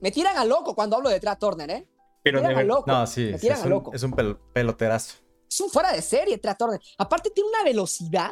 Me 0.01 0.11
tiran 0.11 0.37
a 0.37 0.45
loco 0.45 0.75
cuando 0.75 0.95
hablo 0.95 1.09
de 1.09 1.19
Trey 1.19 1.35
Turner, 1.39 1.69
¿eh? 1.71 1.87
Pero 2.23 2.41
Me 2.41 2.47
de 2.47 2.53
tiran 2.53 2.65
a 2.65 2.67
loco. 2.67 2.83
No, 2.91 3.07
sí, 3.07 3.29
Me 3.31 3.39
tiran 3.39 3.57
es, 3.57 3.63
a 3.63 3.65
un, 3.67 3.69
loco. 3.71 3.91
es 3.93 4.03
un 4.03 4.11
pel- 4.11 4.37
peloterazo. 4.53 5.15
Es 5.49 5.59
un 5.61 5.69
fuera 5.69 5.91
de 5.91 6.01
serie, 6.01 6.37
Trey 6.37 6.53
Turner. 6.57 6.79
Aparte 6.97 7.29
tiene 7.31 7.49
una 7.49 7.63
velocidad 7.63 8.31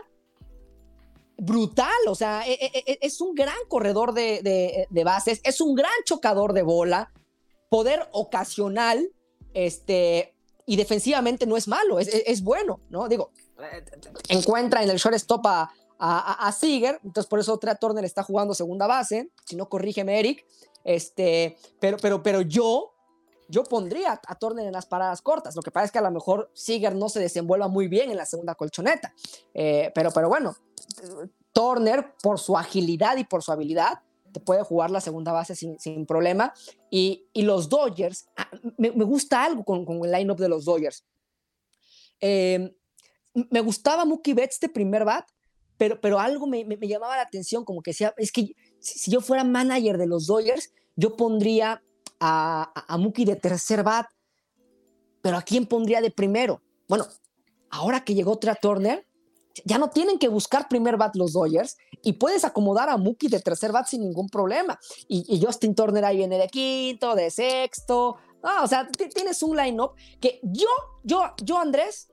brutal, 1.39 1.91
o 2.07 2.15
sea, 2.15 2.47
e- 2.47 2.53
e- 2.53 2.83
e- 2.87 2.99
es 3.01 3.21
un 3.21 3.35
gran 3.35 3.55
corredor 3.67 4.13
de, 4.13 4.41
de- 4.41 4.87
de 4.89 5.03
bases, 5.03 5.39
es 5.43 5.61
un 5.61 5.75
gran 5.75 5.91
chocador 6.03 6.53
de 6.53 6.63
bola, 6.63 7.11
poder 7.69 8.07
ocasional, 8.11 9.11
este, 9.53 10.35
y 10.65 10.75
defensivamente 10.77 11.45
no 11.45 11.55
es 11.57 11.67
malo, 11.67 11.99
es, 11.99 12.07
es- 12.07 12.23
es 12.25 12.41
bueno, 12.43 12.79
¿no? 12.89 13.07
Digo, 13.07 13.31
encuentra 14.29 14.83
en 14.83 14.89
el 14.89 14.97
shortstop 14.97 15.45
a, 15.45 15.71
a, 15.99 16.47
a- 16.47 16.47
entonces 17.03 17.25
por 17.27 17.39
eso 17.39 17.57
Turner 17.57 18.05
está 18.05 18.23
jugando 18.23 18.53
segunda 18.53 18.87
base, 18.87 19.31
si 19.45 19.55
no 19.55 19.67
corrígeme 19.69 20.19
Eric, 20.19 20.45
este, 20.83 21.57
pero, 21.79 21.97
pero, 21.97 22.23
pero 22.23 22.41
yo, 22.41 22.93
yo 23.49 23.63
pondría 23.63 24.21
a 24.25 24.35
Turner 24.35 24.65
en 24.67 24.73
las 24.73 24.85
paradas 24.85 25.21
cortas. 25.21 25.55
Lo 25.55 25.61
que 25.61 25.71
pasa 25.71 25.85
es 25.85 25.91
que 25.91 25.99
a 25.99 26.01
lo 26.01 26.11
mejor 26.11 26.49
Seager 26.53 26.95
no 26.95 27.09
se 27.09 27.19
desenvuelva 27.19 27.67
muy 27.67 27.87
bien 27.87 28.09
en 28.11 28.17
la 28.17 28.25
segunda 28.25 28.55
colchoneta. 28.55 29.13
Eh, 29.53 29.91
pero, 29.93 30.11
pero 30.11 30.29
bueno, 30.29 30.55
Turner, 31.51 32.13
por 32.21 32.39
su 32.39 32.57
agilidad 32.57 33.17
y 33.17 33.23
por 33.23 33.43
su 33.43 33.51
habilidad, 33.51 34.01
te 34.31 34.39
puede 34.39 34.63
jugar 34.63 34.91
la 34.91 35.01
segunda 35.01 35.31
base 35.31 35.55
sin, 35.55 35.79
sin 35.79 36.05
problema. 36.05 36.53
Y, 36.91 37.27
y 37.33 37.41
los 37.41 37.67
Dodgers, 37.69 38.27
ah, 38.37 38.47
me, 38.77 38.91
me 38.91 39.03
gusta 39.03 39.43
algo 39.43 39.63
con, 39.65 39.83
con 39.85 40.03
el 40.05 40.11
lineup 40.11 40.39
de 40.39 40.49
los 40.49 40.65
Dodgers. 40.65 41.03
Eh, 42.19 42.73
me 43.49 43.61
gustaba 43.61 44.05
Mookie 44.05 44.33
Betts 44.33 44.59
de 44.59 44.69
primer 44.69 45.05
bat, 45.05 45.27
pero, 45.77 45.99
pero 46.01 46.19
algo 46.19 46.47
me, 46.47 46.63
me- 46.65 46.77
llamaba 46.87 47.15
la 47.15 47.23
atención, 47.23 47.63
como 47.65 47.81
que 47.81 47.91
decía, 47.91 48.13
es 48.17 48.31
que 48.31 48.53
si, 48.79 49.11
yo 49.11 49.21
fuera 49.21 49.43
manager 49.43 49.97
de 49.97 50.07
los 50.07 50.27
Dodgers, 50.27 50.73
yo 50.95 51.15
pondría 51.15 51.83
a, 52.19 52.71
a, 52.87 52.97
Mookie 52.97 53.25
de 53.25 53.35
tercer 53.35 53.83
bat, 53.83 54.07
pero 55.21 55.37
¿a 55.37 55.41
quién 55.41 55.65
pondría 55.65 56.01
de 56.01 56.11
primero? 56.11 56.61
Bueno, 56.87 57.05
ahora 57.69 58.03
que 58.03 58.15
llegó 58.15 58.37
Trey 58.39 58.55
Turner, 58.61 59.05
ya 59.65 59.77
no 59.77 59.89
tienen 59.89 60.19
que 60.19 60.27
buscar 60.27 60.67
primer 60.69 60.97
bat 60.97 61.15
los 61.15 61.33
Dodgers 61.33 61.77
y 62.03 62.13
puedes 62.13 62.45
acomodar 62.45 62.89
a 62.89 62.97
Mookie 62.97 63.27
de 63.27 63.39
tercer 63.39 63.71
bat 63.71 63.87
sin 63.87 64.01
ningún 64.01 64.29
problema. 64.29 64.79
Y, 65.07 65.25
y 65.27 65.43
Justin 65.43 65.73
Turner 65.75 66.05
ahí 66.05 66.17
viene 66.17 66.37
de 66.37 66.47
quinto, 66.47 67.15
de 67.15 67.31
sexto. 67.31 68.17
O 68.63 68.67
sea, 68.67 68.87
ti- 68.87 69.09
tienes 69.09 69.41
un 69.43 69.57
line-up 69.57 69.91
que 70.21 70.39
yo, 70.43 70.67
yo, 71.03 71.23
yo, 71.43 71.57
Andrés, 71.57 72.07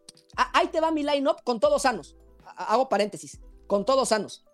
ahí 0.55 0.69
te 0.69 0.81
va 0.81 0.91
mi 0.91 1.03
line-up 1.03 1.37
con 1.45 1.61
todos 1.61 1.83
sanos. 1.83 2.17
Hago 2.57 2.89
paréntesis, 2.89 3.39
con 3.75 3.85
todos 3.85 4.09
sanos. 4.11 4.45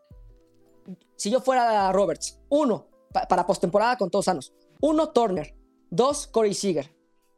Si 1.17 1.31
yo 1.31 1.41
fuera 1.43 1.93
Roberts, 1.93 2.41
uno, 2.49 2.87
pa- 3.13 3.29
para 3.29 3.47
postemporada 3.47 3.99
con 3.99 4.11
todos 4.11 4.25
sanos. 4.25 4.55
Uno, 4.81 5.11
Turner. 5.11 5.55
Dos, 5.91 6.27
Corey 6.27 6.55
Seager. 6.55 6.91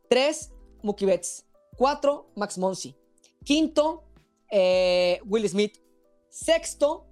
Tres, 0.08 0.52
Mookie 0.84 1.06
Betts. 1.06 1.44
Cuatro, 1.76 2.30
Max 2.36 2.56
Monsi. 2.56 2.96
Quinto, 3.44 4.04
eh, 4.48 5.20
Will 5.26 5.48
Smith. 5.48 5.76
Sexto, 6.30 7.08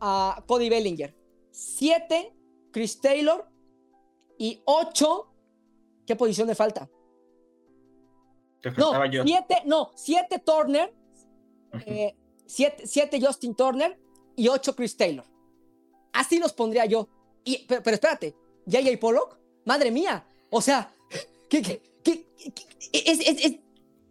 a 0.00 0.42
Cody 0.48 0.70
Bellinger. 0.70 1.14
Siete, 1.50 2.34
Chris 2.72 2.98
Taylor. 3.02 3.46
Y 4.38 4.62
ocho, 4.64 5.34
¿qué 6.06 6.16
posición 6.16 6.48
le 6.48 6.54
falta? 6.54 6.88
te 8.62 8.70
No, 8.70 9.04
yo. 9.04 9.22
siete, 9.24 9.56
no, 9.66 9.90
siete 9.96 10.38
Turner, 10.38 10.96
eh, 11.84 12.16
siete, 12.48 12.86
siete 12.86 13.20
Justin 13.20 13.54
Turner 13.54 13.96
y 14.34 14.48
ocho 14.48 14.74
Chris 14.74 14.96
Taylor. 14.96 15.24
Así 16.12 16.38
los 16.40 16.52
pondría 16.52 16.84
yo. 16.86 17.08
Y, 17.44 17.64
pero, 17.68 17.82
pero 17.82 17.94
espérate, 17.94 18.34
JJ 18.66 18.98
Pollock, 18.98 19.38
madre 19.64 19.90
mía, 19.90 20.24
o 20.50 20.60
sea, 20.60 20.92
¿qué, 21.48 21.62
qué- 21.62 21.82
qué- 22.02 22.26
qué- 22.36 22.64
es, 22.92 23.20
es- 23.20 23.44
es 23.44 23.54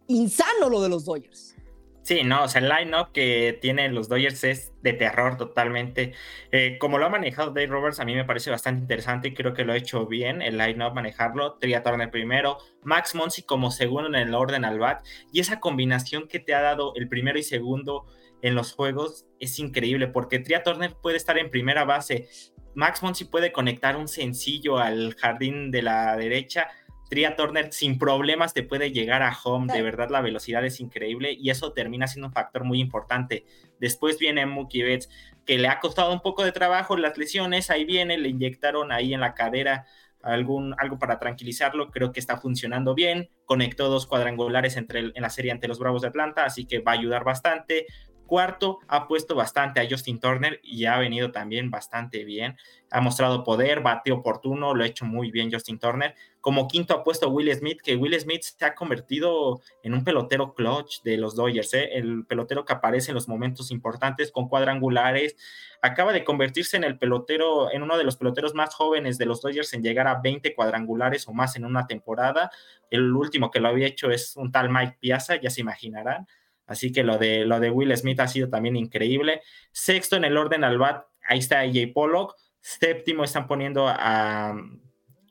insano 0.06 0.68
lo 0.70 0.80
de 0.80 0.88
los 0.88 1.04
Dodgers. 1.04 1.54
Sí, 2.02 2.22
no, 2.24 2.44
o 2.44 2.48
sea, 2.48 2.62
el 2.62 2.70
line-up 2.70 3.12
que 3.12 3.58
tienen 3.60 3.94
los 3.94 4.08
Dodgers 4.08 4.42
es 4.44 4.72
de 4.80 4.94
terror 4.94 5.36
totalmente. 5.36 6.14
Eh, 6.52 6.78
como 6.80 6.96
lo 6.96 7.04
ha 7.04 7.10
manejado 7.10 7.48
Dave 7.50 7.66
Roberts, 7.66 8.00
a 8.00 8.06
mí 8.06 8.14
me 8.14 8.24
parece 8.24 8.50
bastante 8.50 8.80
interesante 8.80 9.28
y 9.28 9.34
creo 9.34 9.52
que 9.52 9.62
lo 9.64 9.74
ha 9.74 9.76
hecho 9.76 10.06
bien 10.06 10.40
el 10.40 10.56
line-up 10.56 10.94
manejarlo. 10.94 11.58
Tria 11.58 11.82
Turner 11.82 12.10
primero, 12.10 12.56
Max 12.82 13.14
Monsi 13.14 13.42
como 13.42 13.70
segundo 13.70 14.08
en 14.08 14.14
el 14.14 14.34
orden 14.34 14.64
al 14.64 14.78
bat. 14.78 15.04
Y 15.32 15.40
esa 15.40 15.60
combinación 15.60 16.28
que 16.28 16.38
te 16.38 16.54
ha 16.54 16.62
dado 16.62 16.94
el 16.94 17.10
primero 17.10 17.38
y 17.38 17.42
segundo 17.42 18.06
en 18.42 18.54
los 18.54 18.72
juegos 18.72 19.26
es 19.40 19.58
increíble 19.58 20.08
porque 20.08 20.38
Tria 20.38 20.62
Turner 20.62 20.94
puede 21.02 21.16
estar 21.16 21.38
en 21.38 21.50
primera 21.50 21.84
base. 21.84 22.28
Max 22.74 23.02
Monsi 23.02 23.24
puede 23.24 23.52
conectar 23.52 23.96
un 23.96 24.08
sencillo 24.08 24.78
al 24.78 25.14
jardín 25.14 25.70
de 25.70 25.82
la 25.82 26.16
derecha. 26.16 26.68
Tria 27.10 27.36
Turner 27.36 27.72
sin 27.72 27.98
problemas 27.98 28.52
te 28.52 28.62
puede 28.62 28.92
llegar 28.92 29.22
a 29.22 29.36
home, 29.42 29.72
de 29.72 29.80
verdad 29.80 30.10
la 30.10 30.20
velocidad 30.20 30.64
es 30.64 30.78
increíble 30.78 31.32
y 31.32 31.48
eso 31.48 31.72
termina 31.72 32.06
siendo 32.06 32.28
un 32.28 32.34
factor 32.34 32.64
muy 32.64 32.80
importante. 32.80 33.46
Después 33.80 34.18
viene 34.18 34.44
Mookie 34.44 34.82
Betts, 34.82 35.08
que 35.46 35.56
le 35.56 35.68
ha 35.68 35.80
costado 35.80 36.12
un 36.12 36.20
poco 36.20 36.44
de 36.44 36.52
trabajo 36.52 36.96
las 36.98 37.16
lesiones, 37.16 37.70
ahí 37.70 37.86
viene, 37.86 38.18
le 38.18 38.28
inyectaron 38.28 38.92
ahí 38.92 39.14
en 39.14 39.20
la 39.20 39.32
cadera 39.32 39.86
algún, 40.22 40.74
algo 40.78 40.98
para 40.98 41.18
tranquilizarlo, 41.18 41.90
creo 41.90 42.12
que 42.12 42.20
está 42.20 42.36
funcionando 42.38 42.94
bien, 42.94 43.30
conectó 43.46 43.88
dos 43.88 44.06
cuadrangulares 44.06 44.76
entre 44.76 45.00
el- 45.00 45.12
en 45.14 45.22
la 45.22 45.30
serie 45.30 45.52
ante 45.52 45.68
los 45.68 45.78
Bravos 45.78 46.02
de 46.02 46.08
Atlanta, 46.08 46.44
así 46.44 46.66
que 46.66 46.80
va 46.80 46.92
a 46.92 46.96
ayudar 46.96 47.24
bastante. 47.24 47.86
Cuarto, 48.28 48.80
ha 48.88 49.08
puesto 49.08 49.34
bastante 49.34 49.80
a 49.80 49.88
Justin 49.88 50.20
Turner 50.20 50.60
y 50.62 50.84
ha 50.84 50.98
venido 50.98 51.32
también 51.32 51.70
bastante 51.70 52.24
bien. 52.24 52.58
Ha 52.90 53.00
mostrado 53.00 53.42
poder, 53.42 53.80
bate 53.80 54.12
oportuno, 54.12 54.74
lo 54.74 54.84
ha 54.84 54.86
hecho 54.86 55.06
muy 55.06 55.30
bien 55.30 55.50
Justin 55.50 55.78
Turner. 55.78 56.14
Como 56.42 56.68
quinto 56.68 56.92
ha 56.92 57.02
puesto 57.02 57.30
Will 57.30 57.50
Smith, 57.54 57.80
que 57.82 57.96
Will 57.96 58.20
Smith 58.20 58.42
se 58.42 58.64
ha 58.66 58.74
convertido 58.74 59.62
en 59.82 59.94
un 59.94 60.04
pelotero 60.04 60.52
clutch 60.52 61.00
de 61.04 61.16
los 61.16 61.36
Dodgers, 61.36 61.72
¿eh? 61.72 61.88
el 61.94 62.26
pelotero 62.26 62.66
que 62.66 62.74
aparece 62.74 63.12
en 63.12 63.14
los 63.14 63.28
momentos 63.28 63.70
importantes 63.70 64.30
con 64.30 64.46
cuadrangulares. 64.46 65.34
Acaba 65.80 66.12
de 66.12 66.22
convertirse 66.22 66.76
en 66.76 66.84
el 66.84 66.98
pelotero, 66.98 67.72
en 67.72 67.82
uno 67.82 67.96
de 67.96 68.04
los 68.04 68.18
peloteros 68.18 68.54
más 68.54 68.74
jóvenes 68.74 69.16
de 69.16 69.24
los 69.24 69.40
Dodgers 69.40 69.72
en 69.72 69.82
llegar 69.82 70.06
a 70.06 70.20
20 70.20 70.54
cuadrangulares 70.54 71.26
o 71.28 71.32
más 71.32 71.56
en 71.56 71.64
una 71.64 71.86
temporada. 71.86 72.50
El 72.90 73.10
último 73.10 73.50
que 73.50 73.60
lo 73.60 73.68
había 73.68 73.86
hecho 73.86 74.10
es 74.10 74.36
un 74.36 74.52
tal 74.52 74.68
Mike 74.68 74.98
Piazza, 75.00 75.36
ya 75.36 75.48
se 75.48 75.62
imaginarán. 75.62 76.26
Así 76.68 76.92
que 76.92 77.02
lo 77.02 77.18
de, 77.18 77.44
lo 77.44 77.58
de 77.58 77.70
Will 77.70 77.96
Smith 77.96 78.20
ha 78.20 78.28
sido 78.28 78.48
también 78.48 78.76
increíble. 78.76 79.40
Sexto 79.72 80.14
en 80.16 80.24
el 80.24 80.36
orden 80.36 80.62
al 80.62 80.78
bat, 80.78 81.06
ahí 81.26 81.40
está 81.40 81.60
AJ 81.60 81.92
Pollock. 81.92 82.36
Séptimo 82.60 83.24
están 83.24 83.48
poniendo 83.48 83.88
a, 83.88 84.54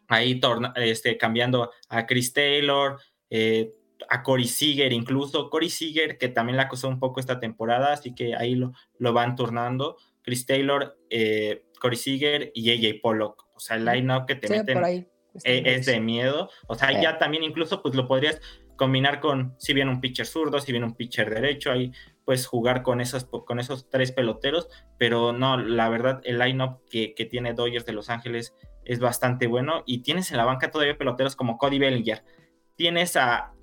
ahí 0.09 0.39
torna- 0.39 0.73
este, 0.75 1.17
cambiando 1.17 1.71
a 1.89 2.05
Chris 2.05 2.33
Taylor, 2.33 2.99
eh, 3.29 3.71
a 4.09 4.23
Corey 4.23 4.47
Seager 4.47 4.91
incluso. 4.93 5.49
Corey 5.49 5.69
Seager, 5.69 6.17
que 6.17 6.27
también 6.29 6.57
le 6.57 6.63
ha 6.63 6.67
costado 6.67 6.91
un 6.93 6.99
poco 6.99 7.19
esta 7.19 7.39
temporada, 7.39 7.93
así 7.93 8.13
que 8.15 8.35
ahí 8.35 8.55
lo, 8.55 8.73
lo 8.99 9.13
van 9.13 9.35
turnando. 9.35 9.97
Chris 10.23 10.45
Taylor, 10.45 10.97
eh, 11.09 11.63
Corey 11.79 11.97
Seager 11.97 12.51
y 12.53 12.71
AJ 12.71 12.99
Pollock. 13.01 13.47
O 13.55 13.59
sea, 13.59 13.77
el 13.77 13.85
line-up 13.85 14.25
que 14.25 14.35
te 14.35 14.47
Sí, 14.47 14.53
meten 14.53 14.83
ahí. 14.83 15.07
E- 15.43 15.75
es 15.75 15.85
de 15.85 15.99
miedo. 15.99 16.49
O 16.67 16.75
sea, 16.75 16.89
Sí. 16.89 16.95
ya 17.01 17.17
también 17.19 17.43
incluso 17.43 17.81
pues 17.83 17.93
lo 17.95 18.07
podrías 18.07 18.41
combinar 18.77 19.19
con 19.19 19.55
si 19.57 19.73
viene 19.73 19.91
un 19.91 19.99
pitcher 19.99 20.25
zurdo, 20.25 20.59
si 20.59 20.71
viene 20.71 20.87
un 20.87 20.95
pitcher 20.95 21.29
derecho, 21.29 21.71
ahí 21.71 21.91
puedes 22.23 22.47
jugar 22.47 22.83
con 22.83 23.01
esos, 23.01 23.25
con 23.25 23.59
esos 23.59 23.89
tres 23.89 24.11
peloteros, 24.11 24.69
pero 24.97 25.33
no, 25.33 25.57
la 25.57 25.89
verdad, 25.89 26.21
el 26.23 26.39
line-up 26.39 26.81
que, 26.89 27.13
que 27.13 27.25
tiene 27.25 27.53
Dodgers 27.53 27.85
de 27.85 27.93
Los 27.93 28.09
Ángeles 28.09 28.53
es 28.85 28.99
bastante 28.99 29.47
bueno 29.47 29.83
y 29.85 29.99
tienes 29.99 30.31
en 30.31 30.37
la 30.37 30.45
banca 30.45 30.71
todavía 30.71 30.97
peloteros 30.97 31.35
como 31.35 31.57
Cody 31.57 31.79
Bellinger. 31.79 32.23
Tienes 32.75 33.17
a 33.17 33.53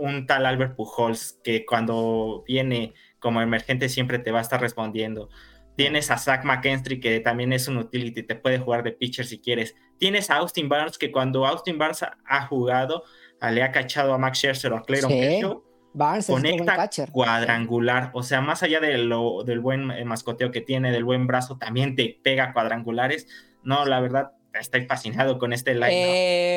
un 0.00 0.26
tal 0.26 0.46
Albert 0.46 0.76
Pujols 0.76 1.38
que 1.44 1.66
cuando 1.66 2.42
viene 2.46 2.94
como 3.18 3.42
emergente 3.42 3.88
siempre 3.88 4.18
te 4.18 4.30
va 4.30 4.38
a 4.38 4.42
estar 4.42 4.60
respondiendo. 4.60 5.28
Tienes 5.76 6.10
a 6.10 6.18
Zach 6.18 6.44
McKinstry 6.44 7.00
que 7.00 7.20
también 7.20 7.52
es 7.52 7.68
un 7.68 7.78
utility, 7.78 8.22
te 8.22 8.34
puede 8.34 8.58
jugar 8.58 8.82
de 8.82 8.92
pitcher 8.92 9.26
si 9.26 9.40
quieres. 9.40 9.74
Tienes 9.98 10.30
a 10.30 10.36
Austin 10.36 10.68
Barnes 10.68 10.98
que 10.98 11.12
cuando 11.12 11.46
Austin 11.46 11.78
Barnes 11.78 12.02
ha, 12.02 12.46
jugado, 12.46 13.04
le 13.50 13.62
ha 13.62 13.72
cachado 13.72 14.12
a 14.12 14.18
Max 14.18 14.38
Scherzer 14.38 14.72
o 14.72 14.76
a 14.78 14.82
Clayton 14.82 15.10
Sí. 15.10 15.18
Kershaw, 15.20 15.64
Barnes 15.92 16.26
conecta 16.26 16.88
cuadrangular. 17.10 18.10
O 18.14 18.22
sea, 18.22 18.40
más 18.40 18.62
allá 18.62 18.80
de 18.80 18.98
lo, 18.98 19.42
del 19.44 19.60
buen 19.60 19.90
eh, 19.90 20.04
mascoteo 20.04 20.50
que 20.50 20.60
tiene, 20.60 20.92
del 20.92 21.04
buen 21.04 21.26
brazo, 21.26 21.56
también 21.58 21.96
te 21.96 22.18
pega 22.22 22.52
cuadrangulares. 22.52 23.26
No, 23.62 23.84
la 23.86 24.00
verdad, 24.00 24.32
estoy 24.52 24.86
fascinado 24.86 25.38
con 25.38 25.52
este 25.52 25.74
line. 25.74 25.88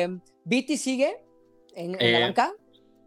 Eh, 0.04 0.18
Beatty 0.44 0.76
sigue 0.76 1.16
en, 1.74 1.96
en 2.00 2.12
la 2.12 2.18
Eh, 2.18 2.22
banca. 2.22 2.52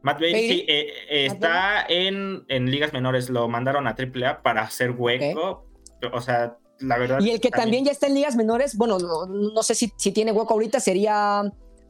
Matt 0.02 0.20
Bailey 0.20 0.34
Bailey. 0.42 0.60
sí, 0.60 0.66
eh, 0.68 0.88
eh, 1.10 1.28
Matt 1.30 1.36
está 1.36 1.86
en, 1.90 2.46
en 2.48 2.72
ligas 2.72 2.94
menores, 2.94 3.30
lo 3.30 3.48
mandaron 3.48 3.88
a 3.88 3.96
AAA 3.98 4.42
para 4.44 4.62
hacer 4.62 4.92
hueco. 4.92 5.66
O 6.14 6.22
sea, 6.22 6.58
la 6.80 6.98
verdad. 6.98 7.20
Y 7.22 7.32
el 7.32 7.42
que 7.42 7.50
también 7.50 7.86
ya 7.86 7.92
está 7.92 8.08
en 8.08 8.14
ligas 8.14 8.36
menores, 8.36 8.76
bueno, 8.78 9.00
no, 9.00 9.26
no 9.26 9.64
sé 9.64 9.76
si, 9.76 9.92
si 9.98 10.12
tiene 10.12 10.32
hueco 10.32 10.54
ahorita, 10.54 10.80
sería 10.80 11.44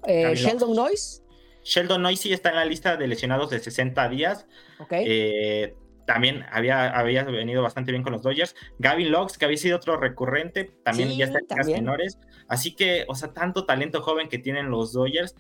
eh. 0.06 0.34
Sheldon 0.36 0.76
Noyce. 0.76 1.22
Sheldon 1.68 2.02
Noisy 2.02 2.32
está 2.34 2.50
en 2.50 2.56
la 2.56 2.66
lista 2.66 2.96
de 2.98 3.08
lesionados 3.08 3.50
de 3.50 3.60
60 3.60 4.08
días. 4.10 4.48
Eh, 4.92 5.76
también 6.06 6.46
había, 6.52 6.90
había 6.98 7.24
venido 7.26 7.62
bastante 7.62 7.92
bien 7.92 8.04
con 8.04 8.14
los 8.14 8.22
Dodgers. 8.24 8.56
Gavin 8.80 9.12
Locks, 9.12 9.38
que 9.38 9.44
había 9.46 9.58
sido 9.58 9.76
otro 9.76 9.98
recurrente, 9.98 10.72
también 10.86 11.10
Sí, 11.10 11.18
ya 11.18 11.26
está 11.26 11.40
en 11.40 11.48
también. 11.48 11.80
menores. 11.84 12.18
Así 12.48 12.74
que, 12.76 13.04
o 13.10 13.16
sea, 13.16 13.34
tanto 13.34 13.66
talento 13.66 14.02
joven 14.02 14.30
que 14.30 14.40
tienen 14.40 14.70
los 14.70 14.94
Dodgers. 14.94 15.36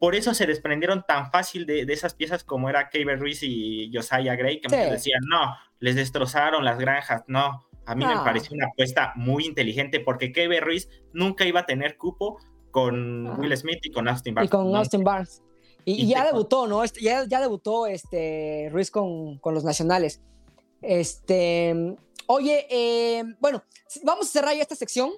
Por 0.00 0.14
eso 0.16 0.34
se 0.34 0.46
desprendieron 0.46 1.04
tan 1.06 1.30
fácil 1.30 1.66
de, 1.66 1.84
de 1.84 1.92
esas 1.92 2.14
piezas 2.14 2.42
como 2.44 2.68
era 2.68 2.88
Kevin 2.88 3.18
Ruiz 3.20 3.40
y 3.42 3.90
Josiah 3.94 4.34
Gray, 4.36 4.60
que 4.60 4.68
Sí. 4.68 4.74
muchos 4.76 4.90
decían, 4.92 5.20
no, 5.28 5.54
les 5.80 5.94
destrozaron 5.94 6.64
las 6.64 6.78
granjas. 6.78 7.22
No, 7.28 7.68
a 7.86 7.94
mí 7.94 8.04
me 8.04 8.14
pareció 8.16 8.54
una 8.56 8.66
apuesta 8.66 9.12
muy 9.16 9.44
inteligente 9.46 10.00
porque 10.00 10.32
Kevin 10.32 10.60
Ruiz 10.62 10.88
nunca 11.12 11.44
iba 11.46 11.60
a 11.60 11.66
tener 11.66 11.96
cupo 11.96 12.38
con 12.72 13.28
Ajá. 13.28 13.40
Will 13.40 13.56
Smith 13.56 13.78
y 13.82 13.90
con 13.92 14.08
Austin 14.08 14.32
Y 14.32 14.34
Barnes. 14.34 14.50
con 14.50 14.70
No, 14.70 14.78
Austin 14.78 15.02
Barnes. 15.04 15.42
Y, 15.92 16.06
ya 16.08 16.22
te- 16.22 16.26
debutó, 16.32 16.66
¿no? 16.66 16.84
Este- 16.84 17.00
ya, 17.00 17.24
ya 17.26 17.40
debutó 17.40 17.86
este 17.86 18.68
Ruiz 18.70 18.90
con, 18.90 19.38
con 19.38 19.54
los 19.54 19.64
nacionales. 19.64 20.20
Este, 20.82 21.96
oye, 22.26 22.66
eh, 22.70 23.24
bueno, 23.40 23.62
vamos 24.04 24.26
a 24.26 24.30
cerrar 24.30 24.54
ya 24.54 24.62
esta 24.62 24.74
sección. 24.74 25.10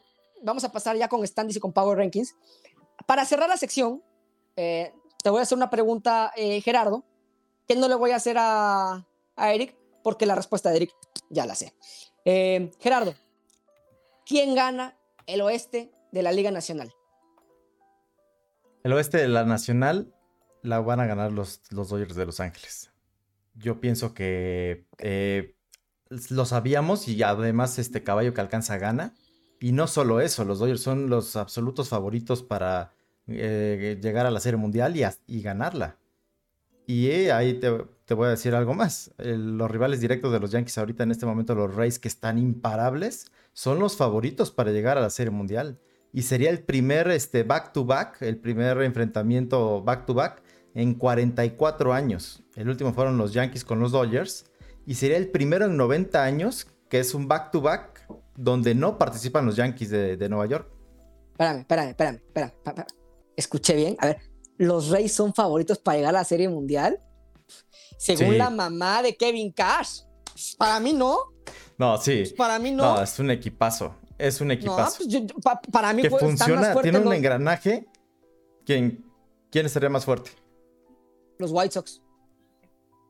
Vamos 0.42 0.62
a 0.64 0.70
pasar 0.72 0.96
ya 0.96 1.08
con 1.08 1.26
standings 1.26 1.56
y 1.56 1.60
con 1.60 1.72
Power 1.72 1.98
Rankings. 1.98 2.34
Para 3.06 3.24
cerrar 3.24 3.48
la 3.48 3.56
sección, 3.56 4.02
eh, 4.56 4.92
te 5.22 5.30
voy 5.30 5.40
a 5.40 5.42
hacer 5.42 5.56
una 5.56 5.70
pregunta, 5.70 6.32
eh, 6.36 6.60
Gerardo, 6.60 7.04
que 7.66 7.74
no 7.76 7.88
le 7.88 7.94
voy 7.96 8.12
a 8.12 8.16
hacer 8.16 8.36
a, 8.38 9.06
a 9.36 9.52
Eric, 9.52 9.76
porque 10.02 10.24
la 10.24 10.34
respuesta 10.34 10.70
de 10.70 10.76
Eric 10.76 10.94
ya 11.30 11.46
la 11.46 11.54
sé. 11.56 11.74
Eh, 12.24 12.70
Gerardo, 12.78 13.14
¿quién 14.24 14.54
gana 14.54 14.96
el 15.26 15.40
oeste 15.40 15.90
de 16.12 16.22
la 16.22 16.32
Liga 16.32 16.50
Nacional? 16.50 16.92
El 18.82 18.92
oeste 18.92 19.18
de 19.18 19.28
la 19.28 19.44
Nacional 19.44 20.14
la 20.62 20.80
van 20.80 21.00
a 21.00 21.06
ganar 21.06 21.32
los, 21.32 21.62
los 21.70 21.88
Dodgers 21.88 22.16
de 22.16 22.26
Los 22.26 22.40
Ángeles. 22.40 22.90
Yo 23.54 23.80
pienso 23.80 24.14
que 24.14 24.86
eh, 24.98 25.56
lo 26.30 26.44
sabíamos 26.44 27.08
y 27.08 27.22
además 27.22 27.78
este 27.78 28.02
caballo 28.02 28.34
que 28.34 28.40
alcanza 28.40 28.78
gana. 28.78 29.14
Y 29.60 29.72
no 29.72 29.86
solo 29.86 30.20
eso, 30.20 30.44
los 30.44 30.58
Dodgers 30.58 30.80
son 30.80 31.10
los 31.10 31.36
absolutos 31.36 31.88
favoritos 31.88 32.42
para 32.42 32.94
eh, 33.26 33.98
llegar 34.02 34.26
a 34.26 34.30
la 34.30 34.40
Serie 34.40 34.56
Mundial 34.56 34.96
y, 34.96 35.04
y 35.26 35.42
ganarla. 35.42 35.98
Y 36.86 37.08
eh, 37.08 37.30
ahí 37.30 37.54
te, 37.54 37.70
te 38.04 38.14
voy 38.14 38.26
a 38.26 38.30
decir 38.30 38.54
algo 38.54 38.74
más. 38.74 39.12
Los 39.18 39.70
rivales 39.70 40.00
directos 40.00 40.32
de 40.32 40.40
los 40.40 40.50
Yankees 40.50 40.78
ahorita 40.78 41.02
en 41.02 41.10
este 41.10 41.26
momento, 41.26 41.54
los 41.54 41.74
Rays 41.74 41.98
que 41.98 42.08
están 42.08 42.38
imparables, 42.38 43.30
son 43.52 43.78
los 43.78 43.96
favoritos 43.96 44.50
para 44.50 44.72
llegar 44.72 44.96
a 44.98 45.02
la 45.02 45.10
Serie 45.10 45.30
Mundial. 45.30 45.78
Y 46.12 46.22
sería 46.22 46.50
el 46.50 46.60
primer 46.64 47.08
este, 47.10 47.44
back-to-back, 47.44 48.22
el 48.22 48.38
primer 48.38 48.80
enfrentamiento 48.82 49.82
back-to-back 49.82 50.42
en 50.80 50.94
44 50.94 51.92
años. 51.92 52.42
El 52.56 52.68
último 52.68 52.92
fueron 52.92 53.18
los 53.18 53.32
Yankees 53.32 53.64
con 53.64 53.80
los 53.80 53.92
Dodgers. 53.92 54.46
Y 54.86 54.94
sería 54.94 55.16
el 55.16 55.28
primero 55.30 55.66
en 55.66 55.76
90 55.76 56.22
años 56.22 56.66
que 56.88 56.98
es 56.98 57.14
un 57.14 57.28
back-to-back 57.28 58.06
donde 58.36 58.74
no 58.74 58.98
participan 58.98 59.46
los 59.46 59.56
Yankees 59.56 59.90
de, 59.90 60.16
de 60.16 60.28
Nueva 60.28 60.46
York. 60.46 60.68
Espérame, 61.32 61.60
espérame, 61.60 61.88
espérame, 61.90 62.16
espérame, 62.26 62.52
espérame. 62.64 62.86
Escuché 63.36 63.74
bien. 63.76 63.96
A 64.00 64.06
ver, 64.06 64.18
¿los 64.58 64.88
Rays 64.90 65.12
son 65.12 65.32
favoritos 65.34 65.78
para 65.78 65.98
llegar 65.98 66.14
a 66.14 66.18
la 66.18 66.24
Serie 66.24 66.48
Mundial? 66.48 67.00
Según 67.98 68.30
Sí. 68.32 68.36
la 68.38 68.50
mamá 68.50 69.02
de 69.02 69.14
Kevin 69.16 69.52
Cash. 69.52 70.00
Para 70.58 70.80
mí 70.80 70.92
no. 70.92 71.18
No, 71.78 71.98
sí. 71.98 72.24
Para 72.36 72.58
mí 72.58 72.70
no. 72.72 72.96
No, 72.96 73.02
es 73.02 73.18
un 73.18 73.30
equipazo. 73.30 73.94
Es 74.18 74.40
un 74.40 74.48
No, 74.48 74.54
equipazo. 74.54 74.96
pues 74.98 75.08
yo- 75.08 75.20
yo- 75.20 75.34
pa- 75.42 75.60
para 75.72 75.92
mí 75.92 76.02
que 76.02 76.10
funciona, 76.10 76.74
tiene 76.82 76.98
un 76.98 77.04
los, 77.04 77.14
engranaje. 77.14 77.86
¿Quién, 78.66 79.04
¿Quién 79.50 79.66
estaría 79.66 79.88
más 79.88 80.04
fuerte? 80.04 80.30
Los 81.40 81.50
White 81.52 81.72
Sox. 81.72 82.02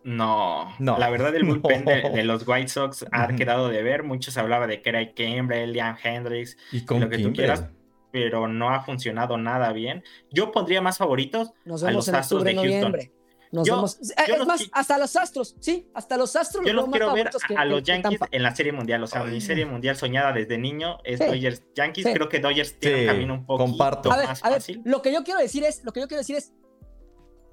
No, 0.03 0.75
No. 0.79 0.97
la 0.99 1.11
verdad 1.11 1.35
el 1.35 1.45
bullpen 1.47 1.85
No. 1.85 1.91
de, 1.91 2.11
de 2.11 2.25
los 2.25 2.47
White 2.49 2.69
Sox 2.69 3.05
ha 3.13 3.29
quedado 3.35 3.69
de 3.69 3.83
ver. 3.83 4.03
Muchos 4.03 4.37
hablaba 4.39 4.67
de 4.67 4.81
que 4.81 4.89
era 4.89 5.13
Kimbrel, 5.13 5.73
Liam 5.73 5.97
Hendricks, 6.03 6.57
Y 6.73 6.85
con 6.85 7.01
lo 7.01 7.09
que 7.11 7.19
tú 7.19 7.33
quieras. 7.33 7.67
pero 8.11 8.49
no 8.49 8.71
ha 8.71 8.81
funcionado 8.83 9.37
nada 9.37 9.73
bien. 9.73 10.03
Yo 10.31 10.53
pondría 10.53 10.81
más 10.81 10.97
favoritos 10.99 11.53
Nos 11.65 11.83
a 11.85 11.91
los 11.91 12.09
en 12.09 12.15
Astros 12.15 12.41
octubre, 12.43 12.51
de 12.53 12.57
Houston. 12.57 12.93
noviembre. 12.93 13.13
Nos 13.53 13.67
Yo- 13.67 13.75
vemos. 13.75 13.99
Eh, 14.01 14.15
yo 14.29 14.33
es 14.35 14.39
los 14.39 14.47
más, 14.47 14.71
hasta 14.73 14.97
los 14.97 15.17
Astros, 15.17 15.57
sí, 15.59 15.89
hasta 15.93 16.17
los 16.17 16.35
Astros. 16.37 16.65
Yo 16.65 16.73
los 16.73 16.89
quiero 16.89 17.13
ver 17.13 17.31
que- 17.49 17.57
a, 17.57 17.65
los 17.65 17.83
Yankees 17.83 18.21
en 18.31 18.43
la 18.45 18.55
Serie 18.55 18.71
Mundial. 18.73 19.03
O 19.03 19.07
sea, 19.09 19.25
mi 19.25 19.35
Ay. 19.35 19.41
Serie 19.41 19.67
Mundial 19.67 19.97
soñada 19.97 20.33
desde 20.33 20.57
niño 20.57 20.99
es 21.05 21.19
Sí. 21.19 21.27
Dodgers 21.27 21.65
Yankees. 21.75 22.07
Sí. 22.07 22.13
Creo 22.15 22.29
que 22.29 22.39
Dodgers 22.39 22.79
tiene 22.79 23.01
un 23.03 23.07
camino 23.07 23.35
un. 23.49 23.77
A 24.13 24.17
ver, 24.17 24.27
más 24.29 24.45
a 24.45 24.49
ver, 24.51 24.59
fácil. 24.61 24.81
lo 24.85 25.03
que 25.03 25.13
yo 25.13 25.25
quiero 25.25 25.41
decir 25.41 25.65
es, 25.65 25.83
lo 25.85 25.93
que 25.93 25.99
yo 26.01 26.07
quiero 26.07 26.21
decir 26.21 26.37
es, 26.37 26.53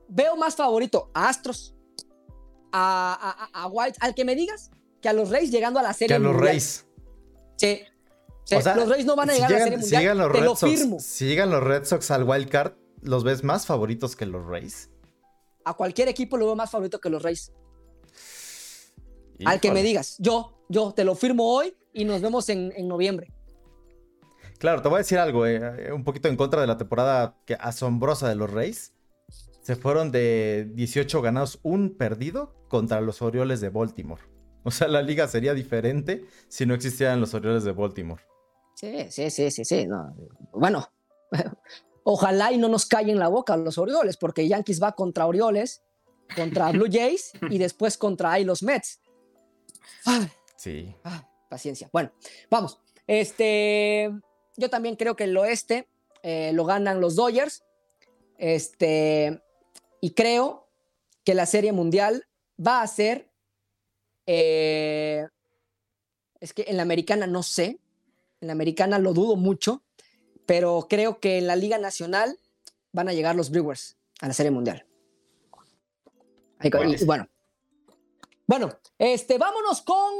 veo 0.09 0.35
más 0.35 0.55
favorito 0.55 1.09
a 1.13 1.29
Astros, 1.29 1.75
a, 2.71 3.47
a- 3.53 3.63
a- 3.63 3.67
White, 3.67 3.97
al 4.01 4.13
que 4.15 4.25
me 4.25 4.35
digas, 4.35 4.71
que 5.01 5.09
a 5.09 5.13
los 5.13 5.29
Rays 5.29 5.51
llegando 5.51 5.79
a 5.79 5.83
la 5.83 5.93
serie 5.93 6.07
Que 6.09 6.13
a 6.15 6.19
los 6.19 6.33
mundial. 6.33 6.49
Rays. 6.53 6.85
Sí. 7.57 7.81
Sí, 8.45 8.55
O 8.55 8.61
sea, 8.61 8.75
los 8.77 8.87
Rays 8.87 9.05
no 9.05 9.15
van 9.17 9.29
a 9.29 9.33
si 9.33 9.39
llegar 9.39 9.51
a 9.53 9.57
la 9.57 9.63
serie 9.63 9.77
si 9.77 9.81
mundial. 9.83 10.01
llegan 10.01 10.17
los 10.19 10.31
te 10.31 10.37
Red 10.39 10.45
lo 10.45 10.55
Sox, 10.55 10.71
firmo. 10.71 10.99
Si 10.99 11.25
llegan 11.25 11.49
los 11.49 11.63
Red 11.63 11.83
Sox 11.85 12.11
al 12.11 12.23
wild 12.23 12.49
card, 12.49 12.73
¿los 13.01 13.23
ves 13.25 13.43
más 13.43 13.65
favoritos 13.65 14.15
que 14.15 14.25
los 14.25 14.45
Rays? 14.45 14.89
A 15.65 15.73
cualquier 15.73 16.07
equipo 16.07 16.37
lo 16.37 16.45
veo 16.45 16.55
más 16.55 16.71
favorito 16.71 16.99
que 17.01 17.09
los 17.09 17.21
Rays. 17.21 17.51
Al 19.45 19.59
que 19.59 19.71
me 19.71 19.83
digas, 19.83 20.15
yo, 20.19 20.63
yo 20.69 20.93
te 20.93 21.03
lo 21.03 21.13
firmo 21.15 21.53
hoy 21.53 21.75
y 21.93 22.05
nos 22.05 22.21
vemos 22.21 22.49
en, 22.49 22.73
en 22.75 22.87
noviembre. 22.87 23.31
Claro, 24.57 24.81
te 24.81 24.87
voy 24.89 24.95
a 24.95 24.99
decir 24.99 25.19
algo, 25.19 25.45
eh, 25.45 25.91
un 25.93 26.03
poquito 26.03 26.27
en 26.27 26.35
contra 26.37 26.61
de 26.61 26.67
la 26.67 26.77
temporada 26.77 27.37
que 27.45 27.53
asombrosa 27.59 28.27
de 28.29 28.35
los 28.35 28.49
Rays. 28.49 28.93
Se 29.67 29.75
fueron 29.75 30.13
de 30.13 30.71
18 30.75 31.21
ganados, 31.21 31.59
un 31.61 31.97
perdido 31.97 32.55
contra 32.69 33.01
los 33.01 33.21
Orioles 33.21 33.59
de 33.59 33.67
Baltimore. 33.67 34.21
O 34.63 34.71
sea, 34.71 34.87
la 34.87 35.01
liga 35.01 35.27
sería 35.27 35.53
diferente 35.53 36.23
si 36.47 36.65
no 36.65 36.73
existieran 36.73 37.19
los 37.19 37.33
Orioles 37.33 37.65
de 37.65 37.73
Baltimore. 37.73 38.23
Sí, 38.75 39.07
sí, 39.09 39.29
sí, 39.29 39.51
sí, 39.51 39.65
sí. 39.65 39.85
no. 39.85 40.15
Bueno, 40.53 40.87
ojalá 42.05 42.53
y 42.53 42.57
no 42.57 42.69
nos 42.69 42.85
callen 42.85 43.19
la 43.19 43.27
boca 43.27 43.57
los 43.57 43.77
Orioles, 43.77 44.15
porque 44.15 44.47
Yankees 44.47 44.81
va 44.81 44.93
contra 44.93 45.27
Orioles, 45.27 45.83
contra 46.33 46.71
Blue 46.71 46.87
Jays 46.89 47.33
y 47.49 47.57
después 47.57 47.97
contra 47.97 48.31
ahí 48.31 48.45
los 48.45 48.63
Mets. 48.63 49.01
Ay, 50.05 50.29
Sí. 50.55 50.95
Paciencia. 51.49 51.89
Bueno, 51.91 52.13
vamos. 52.49 52.79
Este, 53.05 54.17
yo 54.55 54.69
también 54.69 54.95
creo 54.95 55.17
que 55.17 55.25
el 55.25 55.35
oeste 55.35 55.89
eh, 56.23 56.53
lo 56.53 56.63
ganan 56.63 57.01
los 57.01 57.17
Dodgers. 57.17 57.65
Este, 58.37 59.41
y 60.07 60.11
creo 60.11 60.69
que 61.25 61.33
la 61.33 61.45
serie 61.45 61.73
mundial 61.73 62.23
va 62.65 62.81
a 62.81 62.87
ser. 62.87 63.29
eh, 64.25 65.27
es 66.39 66.53
que 66.53 66.63
en 66.69 66.77
la 66.77 66.83
americana 66.83 67.27
no 67.27 67.43
sé. 67.43 67.81
En 68.39 68.47
la 68.47 68.53
americana 68.53 68.99
lo 68.99 69.11
dudo 69.11 69.35
mucho. 69.35 69.83
Pero 70.45 70.87
creo 70.89 71.19
que 71.19 71.39
en 71.39 71.47
la 71.47 71.57
Liga 71.57 71.77
Nacional 71.77 72.39
van 72.93 73.09
a 73.09 73.13
llegar 73.13 73.35
los 73.35 73.49
Brewers 73.51 73.97
a 74.21 74.29
la 74.29 74.33
serie 74.33 74.49
mundial. 74.49 74.85
Y 76.63 76.69
bueno, 77.03 77.27
bueno, 78.47 78.71
este, 78.97 79.37
vámonos 79.37 79.81
con. 79.83 80.11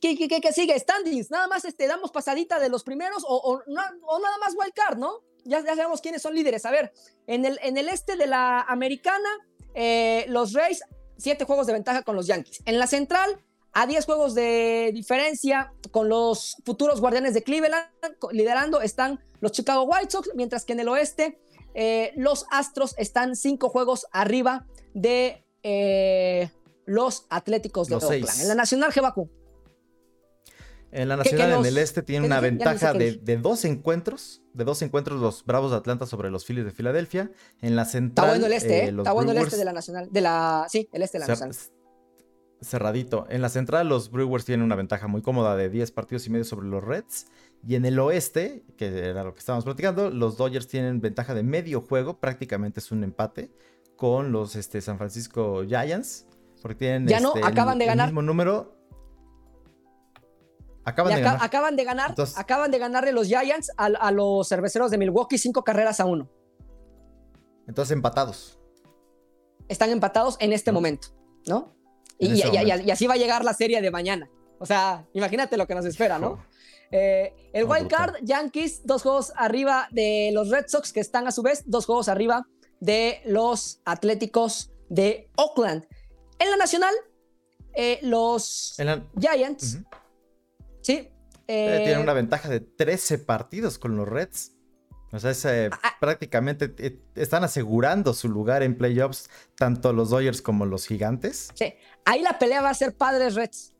¿Qué, 0.00 0.16
qué- 0.16 0.40
qué- 0.40 0.52
sigue? 0.52 0.78
Standings. 0.78 1.30
Nada 1.30 1.46
más 1.46 1.64
este, 1.64 1.86
damos 1.86 2.10
pasadita 2.10 2.58
de 2.58 2.68
los 2.70 2.82
primeros 2.82 3.24
o, 3.28 3.36
o 3.36 3.62
na- 3.70 3.94
o 4.06 4.18
nada 4.18 4.38
más 4.38 4.54
wildcard, 4.58 4.98
¿no? 4.98 5.20
Ya, 5.44 5.60
ya 5.60 5.76
sabemos 5.76 6.00
quiénes 6.00 6.22
son 6.22 6.34
líderes. 6.34 6.64
A 6.64 6.70
ver, 6.70 6.92
en 7.26 7.44
el, 7.44 7.58
en 7.62 7.76
el 7.76 7.88
este 7.90 8.16
de 8.16 8.26
la 8.26 8.62
americana, 8.62 9.28
eh, 9.74 10.24
los 10.28 10.52
Rays, 10.54 10.82
siete 11.18 11.44
juegos 11.44 11.66
de 11.66 11.74
ventaja 11.74 12.02
con 12.02 12.16
los 12.16 12.26
Yankees. 12.26 12.62
En 12.64 12.78
la 12.78 12.86
central, 12.86 13.38
a 13.74 13.86
10 13.86 14.04
juegos 14.06 14.34
de 14.34 14.90
diferencia 14.94 15.72
con 15.90 16.08
los 16.08 16.56
futuros 16.64 17.00
guardianes 17.00 17.34
de 17.34 17.42
Cleveland, 17.42 17.86
liderando 18.32 18.80
están 18.80 19.22
los 19.40 19.52
Chicago 19.52 19.82
White 19.82 20.10
Sox, 20.10 20.30
mientras 20.34 20.64
que 20.64 20.72
en 20.72 20.80
el 20.80 20.88
oeste, 20.88 21.38
eh, 21.74 22.12
los 22.16 22.46
Astros 22.50 22.94
están 22.98 23.36
cinco 23.36 23.68
juegos 23.68 24.06
arriba 24.12 24.64
de 24.94 25.44
eh, 25.64 26.50
los 26.86 27.26
Atléticos 27.30 27.88
de 27.88 27.94
Los 27.96 28.04
Oakland. 28.04 28.26
seis. 28.26 28.42
En 28.42 28.48
la 28.48 28.54
Nacional, 28.54 28.92
Jebacu. 28.92 29.30
En 30.92 31.08
la 31.08 31.16
¿Qué- 31.16 31.22
qué 31.24 31.30
Nacional, 31.36 31.50
en 31.50 31.56
los- 31.58 31.66
el 31.66 31.78
Este, 31.78 32.02
tiene 32.02 32.22
qué 32.22 32.26
una 32.26 32.40
ventaja 32.40 32.92
qué 32.92 33.18
de, 33.20 33.36
dos 33.38 33.64
encuentros. 33.64 34.42
De 34.52 34.62
dos 34.64 34.80
encuentros, 34.82 35.20
los 35.20 35.44
Bravos 35.44 35.72
de 35.72 35.76
Atlanta 35.78 36.06
sobre 36.06 36.30
los 36.30 36.44
Phillies 36.46 36.64
de 36.64 36.70
Filadelfia. 36.70 37.32
En 37.60 37.74
la 37.74 37.82
Está 37.82 37.92
Central. 37.92 38.28
bueno 38.28 38.46
el 38.46 38.52
este, 38.52 38.84
eh, 38.84 38.88
¿eh? 38.88 38.92
los 38.92 39.04
Está 39.04 39.12
bueno 39.12 39.32
el 39.32 39.38
este 39.38 39.56
de 39.56 39.64
la 39.64 39.72
Nacional. 39.72 40.08
De 40.12 40.20
la, 40.20 40.66
sí, 40.68 40.88
el 40.92 41.02
este 41.02 41.18
de 41.18 41.26
la 41.26 41.26
Cer- 41.34 41.48
Nacional. 41.48 41.56
cerradito. 42.62 43.26
En 43.28 43.42
la 43.42 43.48
central, 43.48 43.88
los 43.88 44.10
Brewers 44.10 44.44
tienen 44.44 44.64
una 44.64 44.76
ventaja 44.76 45.06
muy 45.08 45.20
cómoda 45.20 45.54
de 45.56 45.68
10 45.68 45.90
partidos 45.90 46.26
y 46.26 46.30
medio 46.30 46.44
sobre 46.44 46.66
los 46.68 46.82
Reds. 46.82 47.26
Y 47.66 47.74
en 47.74 47.84
el 47.84 47.98
oeste, 47.98 48.62
que 48.78 48.86
era 49.08 49.24
lo 49.24 49.34
que 49.34 49.40
estábamos 49.40 49.64
platicando, 49.64 50.10
los 50.10 50.36
Dodgers 50.36 50.68
tienen 50.68 51.00
ventaja 51.00 51.34
de 51.34 51.42
medio 51.42 51.80
juego, 51.82 52.20
prácticamente 52.20 52.80
es 52.80 52.90
un 52.92 53.02
empate, 53.04 53.50
con 53.96 54.32
los 54.32 54.54
este, 54.56 54.80
San 54.80 54.96
Francisco 54.98 55.64
Giants. 55.66 56.26
Porque 56.64 56.76
tienen 56.76 57.06
Ya 57.06 57.20
no, 57.20 57.28
este, 57.28 57.40
el- 57.40 57.44
acaban 57.46 57.76
de 57.78 57.84
el 57.84 57.90
ganar. 57.90 58.06
mismo 58.08 58.22
número. 58.22 58.74
Acaban 60.86 61.14
de 61.14 61.20
ganar. 61.20 61.38
acaban 61.42 61.76
de 61.76 61.84
ganar, 61.84 62.10
Entonces- 62.10 62.38
acaban 62.38 62.70
de 62.70 62.78
ganarle 62.78 63.12
los 63.12 63.26
Giants 63.26 63.70
a, 63.76 63.84
a 63.86 64.10
los 64.10 64.48
cerveceros 64.48 64.90
de 64.90 64.96
Milwaukee 64.96 65.36
cinco 65.36 65.62
carreras 65.62 66.00
a 66.00 66.06
uno. 66.06 66.30
Entonces 67.68 67.92
empatados. 67.92 68.58
Están 69.68 69.90
empatados 69.90 70.38
en 70.40 70.54
este 70.54 70.70
¿No? 70.72 70.76
momento, 70.76 71.08
¿no? 71.46 71.74
Y, 72.18 72.28
En 72.28 72.36
y- 72.36 72.42
momento. 72.66 72.92
así 72.94 73.06
va 73.06 73.12
a 73.12 73.16
llegar 73.18 73.44
la 73.44 73.52
serie 73.52 73.82
de 73.82 73.90
mañana. 73.90 74.30
O 74.58 74.64
sea, 74.64 75.06
imagínate 75.12 75.58
lo 75.58 75.66
que 75.66 75.74
nos 75.74 75.84
espera, 75.84 76.18
¿no? 76.18 76.42
Eh, 76.90 77.34
el 77.52 77.66
No, 77.66 77.72
wild 77.74 77.88
brutal. 77.88 78.12
card, 78.12 78.22
Yankees, 78.24 78.86
dos 78.86 79.02
juegos 79.02 79.34
arriba 79.36 79.88
de 79.90 80.30
los 80.32 80.48
Red 80.48 80.64
Sox, 80.68 80.94
que 80.94 81.00
están 81.00 81.26
a 81.26 81.30
su 81.30 81.42
vez 81.42 81.64
dos 81.66 81.84
juegos 81.84 82.08
arriba 82.08 82.46
de 82.80 83.20
los 83.26 83.82
Atléticos 83.84 84.70
de 84.88 85.28
Oakland. 85.36 85.86
En 86.44 86.50
la 86.50 86.56
nacional, 86.58 86.94
eh, 87.74 87.98
los 88.02 88.74
la- 88.78 89.02
Giants, 89.18 89.76
Ujú. 89.76 89.84
sí. 90.82 90.92
Eh, 90.92 91.10
eh, 91.46 91.80
tienen 91.84 92.00
una 92.00 92.12
ventaja 92.12 92.48
de 92.48 92.60
13 92.60 93.18
partidos 93.18 93.78
con 93.78 93.96
los 93.96 94.06
Reds. 94.08 94.52
O 95.12 95.18
sea, 95.18 95.30
es, 95.30 95.44
eh, 95.44 95.70
Ah. 95.82 95.92
prácticamente 96.00 96.74
eh, 96.78 97.00
están 97.14 97.44
asegurando 97.44 98.14
su 98.14 98.28
lugar 98.28 98.62
en 98.62 98.76
playoffs, 98.76 99.30
tanto 99.56 99.92
los 99.92 100.10
Dodgers 100.10 100.42
como 100.42 100.66
los 100.66 100.86
Gigantes. 100.86 101.48
sí. 101.54 101.72
Ahí 102.04 102.20
la 102.20 102.38
pelea 102.38 102.60
va 102.60 102.68
a 102.70 102.74
ser 102.74 102.94
Padres 102.96 103.34
Reds. 103.34 103.74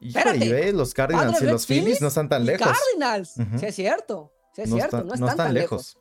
Híjole, 0.00 0.48
ve, 0.52 0.72
los 0.72 0.94
Cardinals 0.94 1.32
Padres, 1.32 1.42
y 1.48 1.52
los 1.52 1.66
Phillies 1.66 1.82
Phillies 1.84 2.00
no 2.02 2.08
están 2.08 2.28
tan 2.28 2.46
lejos. 2.46 2.66
Cardinals. 2.66 3.30
Sí, 3.58 3.66
es 3.66 3.74
cierto. 3.74 4.32
Sí, 4.54 4.62
es 4.62 4.70
cierto. 4.70 5.02
no 5.04 5.14
están, 5.14 5.36
tan 5.36 5.54
lejos. 5.54 5.98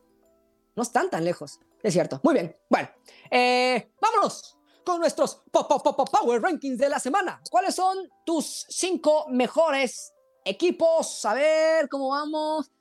No 0.75 0.83
están 0.83 1.09
tan 1.09 1.25
lejos. 1.25 1.59
Es 1.83 1.93
cierto. 1.93 2.19
Muy 2.23 2.33
bien. 2.35 2.55
Bueno, 2.69 2.89
eh, 3.31 3.91
vámonos 4.01 4.57
con 4.89 4.99
nuestros 5.01 5.41
po- 5.51 5.67
po- 5.67 5.81
po- 5.83 5.95
po- 5.95 6.05
Power 6.05 6.41
Rankings 6.41 6.77
de 6.77 6.89
la 6.89 6.99
semana. 6.99 7.41
¿Cuáles 7.49 7.75
son 7.75 7.97
tus 8.25 8.65
cinco 8.69 9.27
mejores 9.29 10.13
equipos? 10.45 11.23
A 11.25 11.33
ver 11.33 11.87
cómo 11.89 12.09
vamos. 12.09 12.71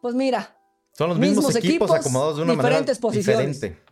Pues 0.00 0.14
mira. 0.14 0.56
Son 0.92 1.08
los 1.08 1.18
mismos, 1.18 1.38
Mismos 1.46 1.56
equipos, 1.56 1.90
equipos, 1.90 2.00
acomodados 2.06 2.36
de 2.36 2.42
una 2.42 2.54
manera 2.54 2.68
diferentes 2.76 2.98
posiciones. 2.98 3.60
diferente. 3.60 3.82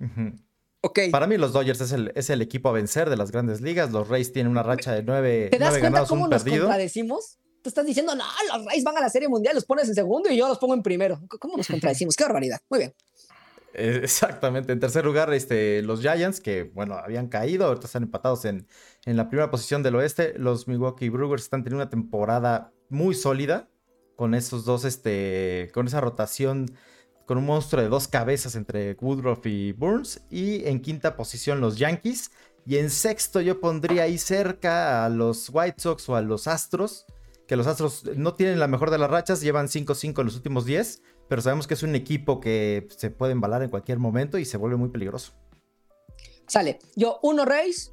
Ujú. 0.00 0.38
Ok. 0.82 0.98
Para 1.10 1.26
mí 1.26 1.36
los 1.38 1.52
Dodgers 1.52 1.80
es 1.80 1.92
el, 1.92 2.12
es 2.14 2.28
el 2.30 2.42
equipo 2.42 2.68
a 2.68 2.72
vencer 2.72 3.08
de 3.08 3.16
las 3.16 3.30
grandes 3.32 3.60
ligas. 3.62 3.90
Los 3.90 4.08
Rays 4.08 4.32
tienen 4.32 4.52
una 4.52 4.62
racha 4.62 4.92
de 4.92 5.02
nueve, 5.02 5.48
¿Te 5.50 5.58
das 5.58 5.68
nueve 5.70 5.80
cuenta 5.80 5.86
ganados, 5.94 6.08
cómo 6.10 6.24
un 6.24 6.30
nos 6.30 6.42
perdido. 6.44 6.64
contradecimos? 6.66 7.38
Tú 7.62 7.70
estás 7.70 7.86
diciendo, 7.86 8.14
no, 8.14 8.24
los 8.54 8.66
Rays 8.66 8.84
van 8.84 8.96
a 8.96 9.00
la 9.00 9.08
Serie 9.08 9.28
Mundial, 9.28 9.54
los 9.54 9.64
pones 9.64 9.88
en 9.88 9.94
segundo 9.94 10.30
y 10.30 10.36
yo 10.36 10.46
los 10.46 10.58
pongo 10.58 10.74
en 10.74 10.82
primero. 10.82 11.18
¿Cómo 11.40 11.56
nos 11.56 11.66
contradecimos? 11.68 12.14
Qué 12.14 12.22
barbaridad. 12.24 12.60
Muy 12.68 12.78
bien. 12.80 12.94
Eh, 13.76 14.00
Exactamente. 14.02 14.72
En 14.72 14.80
tercer 14.80 15.04
lugar, 15.04 15.32
este, 15.32 15.82
los 15.82 16.00
Giants, 16.00 16.40
que 16.40 16.64
bueno, 16.64 16.94
habían 16.94 17.28
caído, 17.28 17.66
ahorita 17.66 17.86
están 17.86 18.04
empatados 18.04 18.44
en, 18.44 18.66
en 19.04 19.16
la 19.16 19.28
primera 19.28 19.50
posición 19.50 19.82
del 19.82 19.96
oeste. 19.96 20.34
Los 20.38 20.66
Milwaukee 20.66 21.10
Brewers 21.10 21.44
están 21.44 21.62
teniendo 21.62 21.82
una 21.82 21.90
temporada 21.90 22.72
muy 22.88 23.14
sólida. 23.14 23.68
Con 24.16 24.34
esos 24.34 24.64
dos, 24.64 24.84
este. 24.84 25.70
Con 25.74 25.86
esa 25.86 26.00
rotación. 26.00 26.66
Con 27.26 27.38
un 27.38 27.46
monstruo 27.46 27.82
de 27.82 27.88
dos 27.88 28.08
cabezas 28.08 28.54
entre 28.54 28.96
Woodruff 29.00 29.44
y 29.46 29.72
Burns. 29.72 30.22
Y 30.30 30.64
en 30.66 30.80
quinta 30.80 31.16
posición, 31.16 31.60
los 31.60 31.76
Yankees. 31.76 32.30
Y 32.64 32.78
en 32.78 32.90
sexto, 32.90 33.40
yo 33.40 33.60
pondría 33.60 34.04
ahí 34.04 34.16
cerca 34.18 35.04
a 35.04 35.08
los 35.08 35.50
White 35.52 35.80
Sox 35.80 36.08
o 36.08 36.16
a 36.16 36.22
los 36.22 36.48
Astros. 36.48 37.04
Que 37.46 37.56
los 37.56 37.66
Astros 37.66 38.04
no 38.16 38.34
tienen 38.34 38.58
la 38.58 38.66
mejor 38.66 38.90
de 38.90 38.98
las 38.98 39.10
rachas, 39.10 39.40
llevan 39.40 39.68
5-5 39.68 40.20
en 40.20 40.24
los 40.24 40.34
últimos 40.34 40.64
10 40.64 41.02
pero 41.28 41.42
sabemos 41.42 41.66
que 41.66 41.74
es 41.74 41.82
un 41.82 41.94
equipo 41.94 42.40
que 42.40 42.88
se 42.96 43.10
puede 43.10 43.32
embalar 43.32 43.62
en 43.62 43.70
cualquier 43.70 43.98
momento 43.98 44.38
y 44.38 44.44
se 44.44 44.56
vuelve 44.56 44.76
muy 44.76 44.88
peligroso. 44.90 45.32
Sale. 46.46 46.78
Yo, 46.94 47.18
uno 47.22 47.44
Rays, 47.44 47.92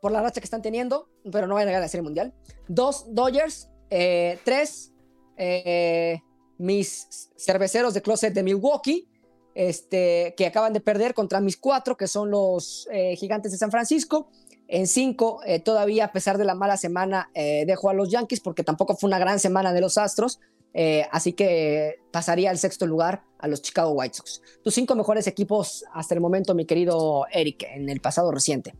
por 0.00 0.12
la 0.12 0.22
racha 0.22 0.40
que 0.40 0.44
están 0.44 0.62
teniendo, 0.62 1.08
pero 1.30 1.46
no 1.46 1.54
van 1.54 1.64
a 1.64 1.66
llegar 1.66 1.80
la 1.80 1.88
Serie 1.88 2.02
Mundial. 2.02 2.34
Dos 2.68 3.06
Dodgers. 3.14 3.68
eh, 3.90 4.38
tres, 4.44 4.92
eh, 5.36 6.20
mis 6.56 7.30
cerveceros 7.36 7.92
de 7.92 8.00
closet 8.00 8.32
de 8.32 8.42
Milwaukee, 8.42 9.06
este, 9.54 10.34
que 10.36 10.46
acaban 10.46 10.72
de 10.72 10.80
perder 10.80 11.12
contra 11.12 11.40
mis 11.40 11.58
cuatro, 11.58 11.96
que 11.96 12.06
son 12.06 12.30
los 12.30 12.88
eh, 12.90 13.16
gigantes 13.16 13.52
de 13.52 13.58
San 13.58 13.70
Francisco. 13.70 14.30
En 14.68 14.86
cinco, 14.86 15.40
todavía 15.64 16.06
a 16.06 16.12
pesar 16.12 16.38
de 16.38 16.46
la 16.46 16.54
mala 16.54 16.78
semana, 16.78 17.30
dejo 17.34 17.90
a 17.90 17.92
los 17.92 18.08
Yankees 18.08 18.40
porque 18.40 18.64
tampoco 18.64 18.96
fue 18.96 19.08
una 19.08 19.18
gran 19.18 19.38
semana 19.38 19.74
de 19.74 19.82
los 19.82 19.98
Astros. 19.98 20.40
Eh, 20.74 21.06
así 21.10 21.32
que 21.32 22.00
pasaría 22.10 22.50
al 22.50 22.58
sexto 22.58 22.86
lugar 22.86 23.22
a 23.38 23.48
los 23.48 23.62
Chicago 23.62 23.92
White 23.92 24.14
Sox. 24.14 24.42
Tus 24.62 24.74
cinco 24.74 24.94
mejores 24.94 25.26
equipos 25.26 25.84
hasta 25.92 26.14
el 26.14 26.20
momento, 26.20 26.54
mi 26.54 26.64
querido 26.64 27.26
Eric, 27.30 27.64
en 27.74 27.88
el 27.88 28.00
pasado 28.00 28.30
reciente. 28.30 28.74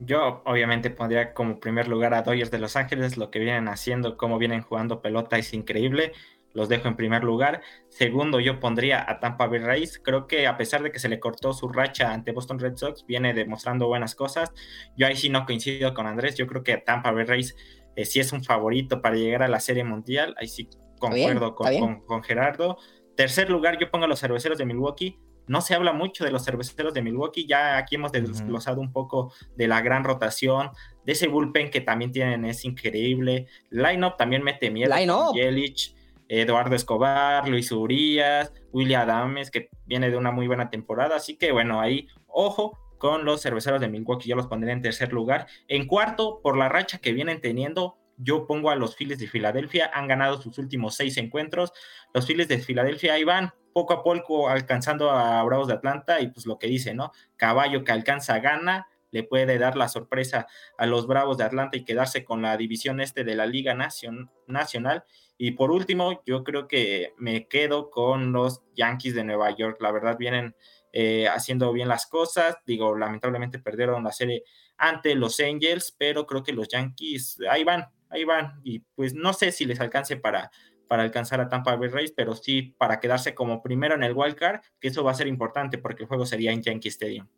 Yo 0.00 0.42
obviamente 0.46 0.90
pondría 0.90 1.34
como 1.34 1.60
primer 1.60 1.86
lugar 1.86 2.14
a 2.14 2.22
Dodgers 2.22 2.50
de 2.50 2.58
Los 2.58 2.74
Ángeles, 2.76 3.18
lo 3.18 3.30
que 3.30 3.38
vienen 3.38 3.68
haciendo, 3.68 4.16
cómo 4.16 4.38
vienen 4.38 4.62
jugando 4.62 5.02
pelota 5.02 5.36
es 5.36 5.52
increíble, 5.52 6.12
los 6.54 6.70
dejo 6.70 6.88
en 6.88 6.96
primer 6.96 7.22
lugar. 7.22 7.60
Segundo, 7.90 8.40
yo 8.40 8.60
pondría 8.60 9.04
a 9.08 9.20
Tampa 9.20 9.46
Bay 9.46 9.58
Rays, 9.58 10.00
creo 10.02 10.26
que 10.26 10.46
a 10.46 10.56
pesar 10.56 10.82
de 10.82 10.90
que 10.90 10.98
se 10.98 11.10
le 11.10 11.20
cortó 11.20 11.52
su 11.52 11.68
racha 11.68 12.12
ante 12.12 12.32
Boston 12.32 12.58
Red 12.58 12.76
Sox, 12.76 13.04
viene 13.06 13.34
demostrando 13.34 13.88
buenas 13.88 14.14
cosas. 14.14 14.52
Yo 14.96 15.06
ahí 15.06 15.16
sí 15.16 15.28
no 15.28 15.44
coincido 15.44 15.92
con 15.92 16.06
Andrés, 16.06 16.34
yo 16.34 16.46
creo 16.46 16.62
que 16.62 16.78
Tampa 16.78 17.12
Bay 17.12 17.26
Rays 17.26 17.54
eh, 17.94 18.06
sí 18.06 18.20
es 18.20 18.32
un 18.32 18.42
favorito 18.42 19.02
para 19.02 19.16
llegar 19.16 19.42
a 19.42 19.48
la 19.48 19.60
Serie 19.60 19.84
Mundial, 19.84 20.34
ahí 20.38 20.48
sí 20.48 20.70
concuerdo 21.00 21.54
con, 21.54 21.68
bien. 21.70 21.80
con- 21.82 22.00
con 22.06 22.22
Gerardo. 22.22 22.78
Tercer 23.16 23.50
lugar, 23.50 23.78
yo 23.78 23.90
pongo 23.90 24.04
a 24.04 24.08
los 24.08 24.20
cerveceros 24.20 24.56
de 24.58 24.64
Milwaukee. 24.66 25.18
No 25.46 25.60
se 25.60 25.74
habla 25.74 25.92
mucho 25.92 26.24
de 26.24 26.30
los 26.30 26.44
cerveceros 26.44 26.94
de 26.94 27.02
Milwaukee, 27.02 27.44
ya 27.46 27.76
aquí 27.76 27.96
hemos 27.96 28.12
desglosado 28.12 28.80
un 28.80 28.92
poco 28.92 29.32
de 29.56 29.66
la 29.66 29.80
gran 29.80 30.04
rotación, 30.04 30.70
de 31.04 31.12
ese 31.12 31.26
bullpen 31.26 31.70
que 31.70 31.80
también 31.80 32.12
tienen, 32.12 32.44
es 32.44 32.64
increíble. 32.64 33.46
Line-up 33.70 34.16
también 34.16 34.44
mete 34.44 34.70
miedo. 34.70 34.94
Line-up. 34.94 35.34
Yelich, 35.34 35.96
Eduardo 36.28 36.76
Escobar, 36.76 37.48
Luis 37.48 37.72
Urias, 37.72 38.52
William 38.72 39.02
Adames, 39.02 39.50
que 39.50 39.70
viene 39.86 40.08
de 40.10 40.16
una 40.16 40.30
muy 40.30 40.46
buena 40.46 40.70
temporada. 40.70 41.16
Así 41.16 41.36
que 41.36 41.50
bueno, 41.50 41.80
ahí, 41.80 42.06
ojo 42.28 42.78
con 42.98 43.24
los 43.24 43.40
cerveceros 43.42 43.80
de 43.80 43.88
Milwaukee, 43.88 44.28
yo 44.28 44.36
los 44.36 44.46
pondré 44.46 44.70
en 44.72 44.82
tercer 44.82 45.12
lugar. 45.12 45.46
En 45.66 45.86
cuarto, 45.88 46.40
por 46.44 46.56
la 46.56 46.68
racha 46.68 46.98
que 46.98 47.12
vienen 47.12 47.40
teniendo, 47.40 47.96
yo 48.22 48.46
pongo 48.46 48.70
a 48.70 48.76
los 48.76 48.96
Phillies 48.96 49.18
de 49.18 49.28
Filadelfia, 49.28 49.90
han 49.92 50.08
ganado 50.08 50.40
sus 50.40 50.58
últimos 50.58 50.94
seis 50.94 51.16
encuentros. 51.16 51.72
Los 52.12 52.26
Phillies 52.26 52.48
de 52.48 52.58
Filadelfia 52.58 53.14
ahí 53.14 53.24
van 53.24 53.52
poco 53.72 53.92
a 53.92 54.02
poco 54.02 54.48
alcanzando 54.48 55.10
a 55.10 55.42
Bravos 55.44 55.68
de 55.68 55.74
Atlanta 55.74 56.20
y 56.20 56.28
pues 56.28 56.46
lo 56.46 56.58
que 56.58 56.66
dice, 56.66 56.94
¿no? 56.94 57.12
Caballo 57.36 57.84
que 57.84 57.92
alcanza 57.92 58.38
gana, 58.40 58.88
le 59.12 59.22
puede 59.24 59.58
dar 59.58 59.76
la 59.76 59.88
sorpresa 59.88 60.46
a 60.78 60.86
los 60.86 61.06
Bravos 61.06 61.38
de 61.38 61.44
Atlanta 61.44 61.76
y 61.76 61.84
quedarse 61.84 62.24
con 62.24 62.42
la 62.42 62.56
división 62.56 63.00
este 63.00 63.24
de 63.24 63.34
la 63.34 63.46
Liga 63.46 63.74
Nacion- 63.74 64.30
Nacional. 64.46 65.04
Y 65.36 65.52
por 65.52 65.70
último, 65.70 66.22
yo 66.26 66.44
creo 66.44 66.68
que 66.68 67.14
me 67.16 67.48
quedo 67.48 67.90
con 67.90 68.32
los 68.32 68.62
Yankees 68.74 69.14
de 69.14 69.24
Nueva 69.24 69.50
York. 69.56 69.78
La 69.80 69.90
verdad 69.90 70.16
vienen 70.18 70.54
eh, 70.92 71.28
haciendo 71.28 71.72
bien 71.72 71.88
las 71.88 72.06
cosas. 72.06 72.58
Digo, 72.66 72.96
lamentablemente 72.96 73.58
perdieron 73.58 74.04
la 74.04 74.12
serie 74.12 74.44
ante 74.76 75.14
los 75.14 75.40
Angels, 75.40 75.94
pero 75.96 76.26
creo 76.26 76.42
que 76.42 76.52
los 76.52 76.68
Yankees 76.68 77.38
ahí 77.50 77.64
van, 77.64 77.86
ahí 78.10 78.24
van. 78.24 78.60
Y 78.62 78.80
pues 78.94 79.14
no 79.14 79.32
sé 79.32 79.52
si 79.52 79.64
les 79.64 79.80
alcance 79.80 80.16
para, 80.16 80.50
para 80.88 81.02
alcanzar 81.02 81.40
a 81.40 81.48
Tampa 81.48 81.76
Bay 81.76 81.88
Rays, 81.88 82.12
pero 82.12 82.34
sí 82.34 82.74
para 82.76 83.00
quedarse 83.00 83.34
como 83.34 83.62
primero 83.62 83.94
en 83.94 84.02
el 84.02 84.12
wild 84.12 84.34
card, 84.34 84.60
que 84.80 84.88
eso 84.88 85.02
va 85.02 85.12
a 85.12 85.14
ser 85.14 85.26
importante 85.26 85.78
porque 85.78 86.02
el 86.02 86.08
juego 86.08 86.26
sería 86.26 86.52
en 86.52 86.62
Yankee 86.62 86.88
Stadium. 86.88 87.28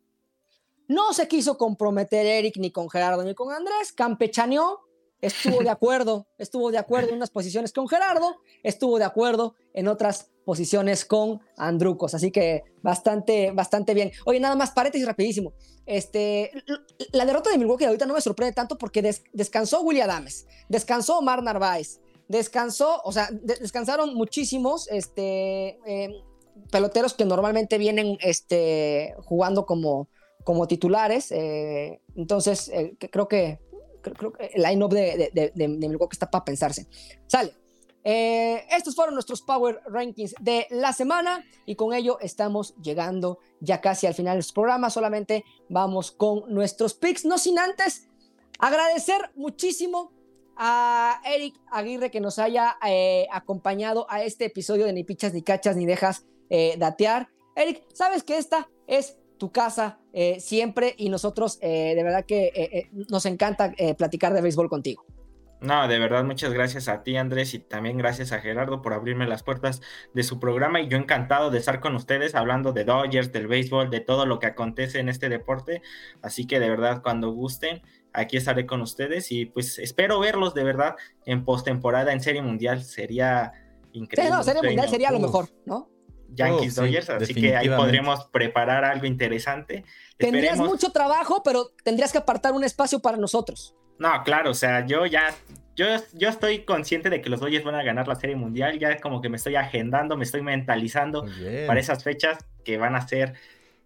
No 0.88 1.12
se 1.12 1.28
quiso 1.28 1.56
comprometer 1.56 2.26
Eric 2.26 2.56
ni 2.56 2.70
con 2.70 2.90
Gerardo 2.90 3.22
ni 3.22 3.34
con 3.34 3.52
Andrés, 3.52 3.92
campechaneó, 3.92 4.80
estuvo 5.22 5.62
de 5.62 5.70
acuerdo, 5.70 6.26
estuvo 6.36 6.70
de 6.70 6.78
acuerdo 6.78 7.08
en 7.10 7.16
unas 7.16 7.30
posiciones 7.30 7.72
con 7.72 7.88
Gerardo, 7.88 8.36
estuvo 8.62 8.98
de 8.98 9.04
acuerdo 9.04 9.54
en 9.72 9.88
otras 9.88 10.30
posiciones 10.44 11.04
con 11.04 11.40
Andrucos, 11.56 12.14
así 12.14 12.30
que 12.30 12.64
bastante, 12.82 13.52
bastante 13.52 13.94
bien. 13.94 14.10
Oye, 14.26 14.40
nada 14.40 14.56
más, 14.56 14.72
paréntesis 14.72 15.06
rapidísimo. 15.06 15.54
Este, 15.86 16.50
la 17.12 17.24
derrota 17.24 17.50
de 17.50 17.58
Milwaukee 17.58 17.84
ahorita 17.84 18.06
no 18.06 18.14
me 18.14 18.20
sorprende 18.20 18.52
tanto 18.52 18.76
porque 18.76 19.00
des- 19.02 19.22
descansó 19.32 19.80
William 19.82 20.10
Adames, 20.10 20.46
descansó 20.68 21.18
Omar 21.18 21.42
Narváez, 21.42 22.00
descansó, 22.28 23.00
o 23.04 23.12
sea, 23.12 23.28
de- 23.30 23.56
descansaron 23.56 24.14
muchísimos 24.14 24.88
este, 24.90 25.78
eh, 25.86 26.10
peloteros 26.70 27.14
que 27.14 27.24
normalmente 27.24 27.78
vienen 27.78 28.18
este, 28.20 29.14
jugando 29.24 29.64
como, 29.66 30.08
como 30.44 30.66
titulares. 30.66 31.30
eh, 31.30 32.00
entonces, 32.16 32.68
eh, 32.68 32.96
creo 33.10 33.28
que 33.28 33.58
creo, 34.02 34.32
que 34.32 34.50
el 34.54 34.62
line-up 34.62 34.92
de, 34.92 35.30
de, 35.32 35.52
de, 35.52 35.52
de 35.54 35.68
Milwaukee 35.68 36.14
está 36.14 36.30
para 36.30 36.44
pensarse. 36.44 36.86
Sale. 37.26 37.54
Eh, 38.04 38.64
estos 38.70 38.96
fueron 38.96 39.14
nuestros 39.14 39.42
Power 39.42 39.80
Rankings 39.86 40.34
de 40.40 40.66
la 40.70 40.92
semana 40.92 41.44
y 41.66 41.76
con 41.76 41.94
ello 41.94 42.18
estamos 42.20 42.74
llegando 42.82 43.38
ya 43.60 43.80
casi 43.80 44.06
al 44.06 44.14
final 44.14 44.38
del 44.38 44.52
programa. 44.52 44.90
Solamente 44.90 45.44
vamos 45.68 46.10
con 46.10 46.52
nuestros 46.52 46.94
picks, 46.94 47.24
no 47.24 47.38
sin 47.38 47.58
antes 47.58 48.08
agradecer 48.58 49.30
muchísimo 49.36 50.12
a 50.56 51.20
Eric 51.24 51.54
Aguirre 51.70 52.10
que 52.10 52.20
nos 52.20 52.38
haya 52.38 52.76
eh, 52.86 53.26
acompañado 53.32 54.06
a 54.10 54.22
este 54.22 54.46
episodio 54.46 54.86
de 54.86 54.92
Ni 54.92 55.04
Pichas, 55.04 55.32
Ni 55.32 55.42
Cachas, 55.42 55.76
Ni 55.76 55.86
Dejas 55.86 56.26
eh, 56.50 56.74
Datear. 56.78 57.28
Eric, 57.54 57.84
sabes 57.94 58.22
que 58.22 58.36
esta 58.36 58.68
es 58.86 59.16
tu 59.42 59.50
casa 59.50 59.98
eh, 60.12 60.38
siempre 60.38 60.94
y 60.96 61.08
nosotros 61.08 61.58
eh, 61.62 61.96
de 61.96 62.02
verdad 62.04 62.24
que 62.24 62.52
eh, 62.54 62.90
nos 63.10 63.26
encanta 63.26 63.72
platicar 63.98 64.32
de 64.34 64.40
béisbol 64.40 64.68
contigo. 64.68 65.04
No, 65.60 65.88
de 65.88 65.98
verdad, 65.98 66.22
muchas 66.22 66.52
gracias 66.52 66.86
a 66.86 67.02
ti, 67.02 67.16
Andrés, 67.16 67.52
y 67.54 67.58
también 67.58 67.96
gracias 67.98 68.30
a 68.30 68.38
Gerardo 68.38 68.82
por 68.82 68.92
abrirme 68.92 69.26
las 69.26 69.42
puertas 69.42 69.80
de 70.14 70.22
su 70.22 70.38
programa. 70.38 70.80
Y 70.80 70.86
yo 70.86 70.96
encantado 70.96 71.50
de 71.50 71.58
estar 71.58 71.80
con 71.80 71.96
ustedes 71.96 72.36
hablando 72.36 72.72
de 72.72 72.84
Dodgers, 72.84 73.32
del 73.32 73.48
béisbol, 73.48 73.90
de 73.90 73.98
todo 73.98 74.26
lo 74.26 74.38
que 74.38 74.46
acontece 74.46 75.00
en 75.00 75.08
este 75.08 75.28
deporte. 75.28 75.82
Así 76.22 76.46
que 76.46 76.60
de 76.60 76.70
verdad, 76.70 77.02
cuando 77.02 77.32
gusten, 77.32 77.82
aquí 78.12 78.36
estaré 78.36 78.64
con 78.64 78.80
ustedes 78.80 79.32
y 79.32 79.46
pues 79.46 79.80
espero 79.80 80.20
verlos 80.20 80.54
de 80.54 80.62
verdad 80.62 80.94
en 81.26 81.44
postemporada 81.44 82.12
en 82.12 82.20
Serie 82.20 82.42
Mundial. 82.42 82.84
Sería 82.84 83.52
increíble. 83.92 84.30
Sí, 84.30 84.36
no, 84.36 84.44
Serie 84.44 84.62
Mundial 84.62 84.88
sería 84.88 85.10
lo 85.10 85.18
mejor, 85.18 85.48
¿no? 85.66 85.88
Yankees 86.34 86.74
Dodgers, 86.74 87.10
así 87.10 87.34
que 87.34 87.56
ahí 87.56 87.68
podríamos 87.68 88.26
preparar 88.26 88.84
algo 88.84 89.06
interesante. 89.06 89.84
Tendrías 90.16 90.58
mucho 90.58 90.90
trabajo, 90.90 91.42
pero 91.42 91.70
tendrías 91.82 92.12
que 92.12 92.18
apartar 92.18 92.52
un 92.52 92.64
espacio 92.64 93.00
para 93.00 93.16
nosotros. 93.16 93.74
No, 93.98 94.10
claro, 94.24 94.50
o 94.50 94.54
sea, 94.54 94.84
yo 94.86 95.06
ya, 95.06 95.34
yo, 95.76 95.86
yo 96.14 96.28
estoy 96.28 96.64
consciente 96.64 97.10
de 97.10 97.20
que 97.20 97.28
los 97.28 97.40
Dodgers 97.40 97.64
van 97.64 97.76
a 97.76 97.82
ganar 97.82 98.08
la 98.08 98.16
Serie 98.16 98.36
Mundial, 98.36 98.78
ya 98.78 98.98
como 98.98 99.20
que 99.20 99.28
me 99.28 99.36
estoy 99.36 99.56
agendando, 99.56 100.16
me 100.16 100.24
estoy 100.24 100.42
mentalizando 100.42 101.24
para 101.66 101.78
esas 101.78 102.02
fechas 102.02 102.38
que 102.64 102.78
van 102.78 102.96
a 102.96 103.06
ser 103.06 103.34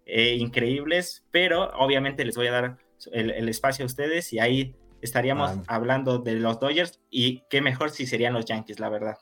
eh, 0.07 0.37
increíbles, 0.39 1.25
pero 1.31 1.71
obviamente 1.79 2.25
les 2.25 2.37
voy 2.37 2.47
a 2.47 2.53
dar 2.53 2.79
el, 3.13 3.49
espacio 3.49 3.85
a 3.85 3.87
ustedes 3.87 4.33
y 4.33 4.39
ahí 4.39 4.77
estaríamos 5.03 5.59
hablando 5.67 6.19
de 6.19 6.35
los 6.35 6.61
Dodgers 6.61 7.01
y 7.11 7.43
qué 7.51 7.61
mejor 7.61 7.91
si 7.91 8.07
serían 8.07 8.33
los 8.33 8.45
Yankees, 8.45 8.81
la 8.81 8.89
verdad. 8.89 9.19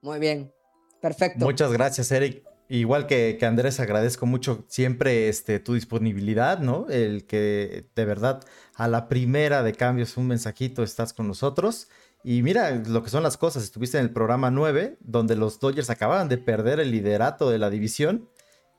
Muy 0.00 0.18
bien, 0.18 0.52
perfecto. 1.00 1.44
Muchas 1.44 1.72
gracias, 1.72 2.10
Eric. 2.12 2.44
Igual 2.68 3.08
que, 3.08 3.36
que, 3.38 3.46
Andrés, 3.46 3.80
agradezco 3.80 4.26
mucho 4.26 4.64
siempre 4.68 5.28
este, 5.28 5.58
tu 5.58 5.74
disponibilidad, 5.74 6.60
¿no? 6.60 6.86
El 6.88 7.26
que 7.26 7.86
de 7.96 8.04
verdad 8.04 8.44
a 8.76 8.86
la 8.86 9.08
primera 9.08 9.64
de 9.64 9.72
cambios 9.72 10.16
un 10.16 10.28
mensajito 10.28 10.84
estás 10.84 11.12
con 11.12 11.26
nosotros. 11.26 11.88
Y 12.22 12.42
mira 12.42 12.70
lo 12.70 13.02
que 13.02 13.10
son 13.10 13.22
las 13.22 13.36
cosas. 13.36 13.64
Estuviste 13.64 13.98
en 13.98 14.04
el 14.04 14.12
programa 14.12 14.50
9, 14.50 14.98
donde 15.00 15.36
los 15.36 15.58
Dodgers 15.58 15.90
acababan 15.90 16.28
de 16.28 16.38
perder 16.38 16.80
el 16.80 16.90
liderato 16.90 17.50
de 17.50 17.58
la 17.58 17.70
división. 17.70 18.28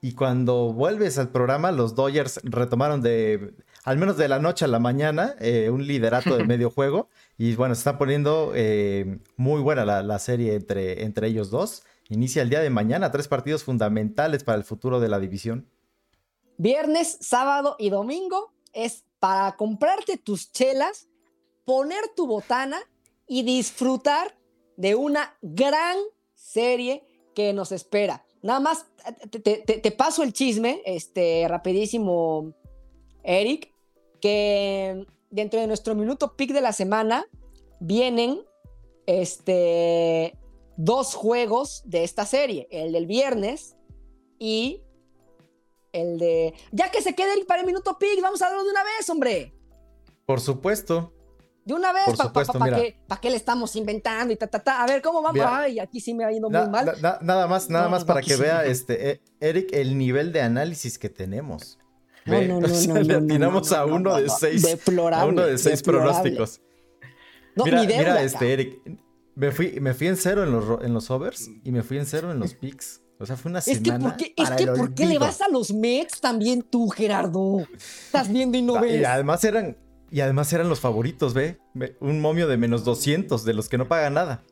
Y 0.02 0.14
cuando 0.14 0.74
vuelves 0.74 1.18
al 1.18 1.30
programa, 1.30 1.72
los 1.72 1.94
Dodgers 1.94 2.40
retomaron 2.44 3.02
de, 3.02 3.54
al 3.84 3.98
menos 3.98 4.18
de 4.18 4.28
la 4.28 4.40
noche 4.40 4.66
a 4.66 4.68
la 4.68 4.80
mañana, 4.80 5.36
eh, 5.40 5.70
un 5.70 5.86
liderato 5.86 6.38
de 6.38 6.44
medio 6.48 6.70
juego. 6.70 7.10
Y 7.38 7.56
bueno, 7.56 7.76
se 7.76 7.80
está 7.80 7.98
poniendo 7.98 8.52
eh, 8.56 9.20
muy 9.38 9.62
buena 9.62 9.86
la, 9.86 10.02
la, 10.02 10.18
serie 10.20 10.56
entre, 10.56 11.04
entre 11.04 11.28
ellos 11.28 11.50
dos. 11.52 11.84
Inicia 12.12 12.42
el 12.42 12.50
día 12.50 12.60
de 12.60 12.70
mañana, 12.70 13.10
tres 13.10 13.30
partidos 13.30 13.64
fundamentales 13.64 14.44
para 14.44 14.58
el 14.58 14.66
futuro 14.66 15.00
de 15.00 15.08
la 15.08 15.18
división. 15.18 15.70
Viernes, 16.58 17.18
sábado 17.22 17.78
y 17.80 17.90
domingo 17.90 18.52
es 18.74 19.06
para 19.20 19.56
comprarte 19.56 20.18
tus 20.18 20.52
chelas, 20.52 21.08
poner 21.64 22.02
tu 22.14 22.28
botana 22.28 22.82
y 23.28 23.44
disfrutar 23.44 24.38
de 24.76 24.96
una 24.96 25.38
gran 25.42 25.96
serie 26.34 27.06
que 27.34 27.54
nos 27.54 27.72
espera. 27.72 28.26
Nada 28.42 28.60
más 28.60 28.88
te, 29.30 29.92
paso 29.92 30.24
el 30.24 30.34
chisme, 30.34 30.82
este, 30.86 31.46
rapidísimo, 31.48 32.54
Eric, 33.24 33.74
que 34.20 35.08
dentro 35.30 35.62
de 35.62 35.68
nuestro 35.68 35.96
minuto 35.96 36.36
pick 36.36 36.52
de 36.52 36.60
la 36.60 36.74
semana 36.74 37.26
vienen 37.80 38.42
este, 39.06 40.38
dos 40.78 41.16
juegos 41.16 41.84
de 41.86 42.04
esta 42.04 42.26
serie, 42.26 42.68
el 42.72 42.92
del 42.92 43.06
viernes 43.06 43.76
y 44.40 44.82
el 45.94 46.18
de... 46.18 46.54
Ya 46.72 46.92
que 46.92 47.02
se 47.02 47.16
quede 47.16 47.46
para 47.46 47.62
el 47.62 47.68
minuto 47.68 47.98
pick, 48.00 48.22
vamos 48.22 48.42
a 48.42 48.48
darlo 48.48 48.64
de 48.64 48.72
una 48.72 48.84
vez, 48.84 49.10
hombre. 49.10 49.54
Por 50.26 50.40
supuesto. 50.40 51.14
De 51.66 51.76
una 51.76 51.94
vez, 51.94 52.06
¿para 52.34 52.76
qué, 52.76 52.98
pa, 53.08 53.22
qué, 53.22 53.30
le 53.30 53.36
estamos 53.36 53.76
inventando 53.76 54.34
y 54.34 54.36
ta, 54.36 54.48
ta, 54.48 54.60
ta? 54.64 54.84
A 54.84 54.88
ver, 54.88 55.02
¿cómo 55.02 55.22
vamos? 55.22 55.46
Ay, 55.46 55.78
aquí 55.78 56.00
sí 56.00 56.12
me 56.14 56.26
ha 56.26 56.32
ido 56.32 56.50
muy 56.50 56.68
mal. 56.70 56.98
nada 57.22 57.48
más, 57.48 57.70
nada 57.70 57.88
más 57.88 58.04
para 58.04 58.22
que 58.22 58.36
vea, 58.36 58.66
este, 58.66 59.12
eh, 59.12 59.22
Eric, 59.40 59.70
el 59.72 59.96
nivel 59.96 60.32
de 60.32 60.42
análisis 60.42 60.98
que 60.98 61.10
tenemos. 61.10 61.78
No, 62.26 62.42
no, 62.42 62.60
no, 62.62 63.02
le 63.02 63.16
atinamos 63.16 63.72
a 63.72 63.86
uno 63.86 64.16
de 64.16 64.30
seis. 64.30 64.66
A 65.14 65.26
uno 65.26 65.46
de 65.46 65.58
seis 65.58 65.84
pronósticos. 65.84 66.62
mira, 67.56 67.84
mira 67.84 68.24
este, 68.24 68.54
Eric, 68.54 68.82
me 69.42 69.52
fui, 69.52 69.80
me 69.80 69.96
fui 69.96 70.08
en 70.08 70.18
cero 70.18 70.44
en 70.44 70.52
los, 70.52 70.84
en 70.84 70.94
los 70.94 71.10
overs 71.10 71.50
y 71.64 71.72
me 71.72 71.82
fui 71.82 71.98
en 71.98 72.06
cero 72.06 72.32
en 72.32 72.40
los 72.40 72.54
picks. 72.54 73.02
O 73.20 73.26
sea, 73.26 73.36
fue 73.36 73.50
una 73.50 73.60
semana. 73.60 73.82
Es 73.82 73.92
que, 73.92 74.00
¿por 74.00 74.16
qué, 74.16 74.34
es 74.38 74.50
que 74.52 74.68
¿por 74.68 74.94
qué 74.94 75.06
le 75.08 75.18
vas 75.18 75.42
a 75.42 75.50
los 75.50 75.74
Mets 75.74 76.22
también 76.22 76.62
tú, 76.62 76.90
Gerardo? 76.90 77.66
Estás 78.06 78.32
viendo 78.32 78.56
y 78.56 78.62
no 78.62 78.80
ves. 78.80 79.02
Y 79.02 79.04
además 79.04 79.44
eran, 79.44 79.78
y 80.12 80.22
además 80.22 80.54
eran 80.54 80.70
los 80.70 80.80
favoritos, 80.80 81.34
¿ve? 81.34 81.60
Un 82.00 82.22
momio 82.22 82.48
de 82.48 82.58
menos 82.58 82.84
200 82.84 83.44
de 83.44 83.54
los 83.56 83.68
que 83.68 83.80
no 83.80 83.88
pagan 83.88 84.14
nada. 84.14 84.44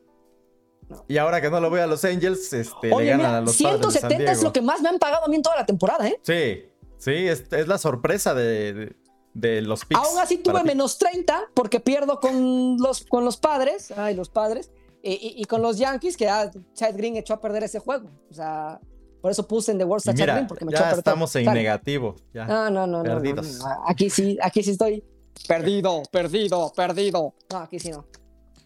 Y 1.06 1.18
ahora 1.18 1.40
que 1.40 1.50
no 1.50 1.60
lo 1.60 1.70
voy 1.70 1.78
a 1.78 1.86
los 1.86 2.04
Angels, 2.04 2.52
este, 2.52 2.88
le 2.88 3.06
ganan 3.06 3.34
a 3.34 3.40
los 3.42 3.54
170 3.54 4.32
es 4.32 4.42
lo 4.42 4.52
que 4.52 4.60
más 4.60 4.80
me 4.80 4.88
han 4.88 4.98
pagado 4.98 5.24
a 5.24 5.28
mí 5.28 5.36
en 5.36 5.42
toda 5.42 5.54
la 5.54 5.66
temporada, 5.66 6.08
¿eh? 6.08 6.18
Sí, 6.22 6.64
sí, 6.98 7.28
es, 7.28 7.68
la 7.68 7.78
sorpresa 7.78 8.34
de, 8.34 8.96
de, 9.34 9.62
los 9.62 9.84
picks. 9.84 10.00
Aún 10.00 10.18
así 10.18 10.38
tuve 10.38 10.64
menos 10.64 10.98
30 10.98 11.50
porque 11.54 11.78
pierdo 11.78 12.18
con 12.18 12.76
los, 12.78 13.04
con 13.04 13.24
los 13.24 13.36
padres. 13.36 13.92
Ay, 13.96 14.16
los 14.16 14.30
padres. 14.30 14.72
Y, 15.02 15.44
con 15.46 15.62
los 15.62 15.78
Yankees, 15.78 16.16
que 16.16 16.24
ya 16.24 16.50
Chad 16.74 16.94
Green 16.94 17.16
echó 17.16 17.34
a 17.34 17.40
perder 17.40 17.64
ese 17.64 17.78
juego. 17.78 18.10
O 18.30 18.34
sea, 18.34 18.78
por 19.22 19.30
eso 19.30 19.48
puse 19.48 19.72
en 19.72 19.78
The 19.78 19.84
World 19.84 20.08
a 20.08 20.14
Chad 20.14 20.26
Green, 20.26 20.46
porque 20.46 20.64
me 20.64 20.72
echó 20.72 20.82
a 20.82 20.86
perder. 20.86 20.98
estamos 20.98 21.34
en 21.36 21.46
negativo. 21.46 22.16
Ya. 22.34 22.44
No, 22.44 22.70
no, 22.70 22.86
no, 22.86 23.02
Perdidos. 23.02 23.60
Aquí 23.86 24.10
sí, 24.10 24.38
aquí 24.42 24.62
sí 24.62 24.72
estoy 24.72 25.02
perdido, 25.48 26.02
perdido, 26.10 26.72
perdido. 26.74 27.34
No, 27.50 27.58
aquí 27.58 27.78
sí 27.78 27.90
no. 27.90 28.04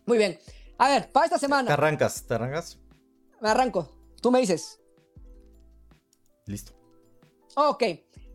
Muy 0.07 0.19
bien. 0.19 0.39
A 0.79 0.89
ver, 0.89 1.13
para 1.13 1.27
esta 1.27 1.39
semana. 1.39 1.69
¿Te 1.69 1.73
arrancas? 1.73 2.25
¿Te 2.27 2.35
arrancas? 2.35 2.79
Me 3.41 3.49
arranco. 3.49 3.89
Tú 4.21 4.31
me 4.31 4.41
dices. 4.41 4.81
Listo. 6.47 6.73
Ok. 7.55 7.85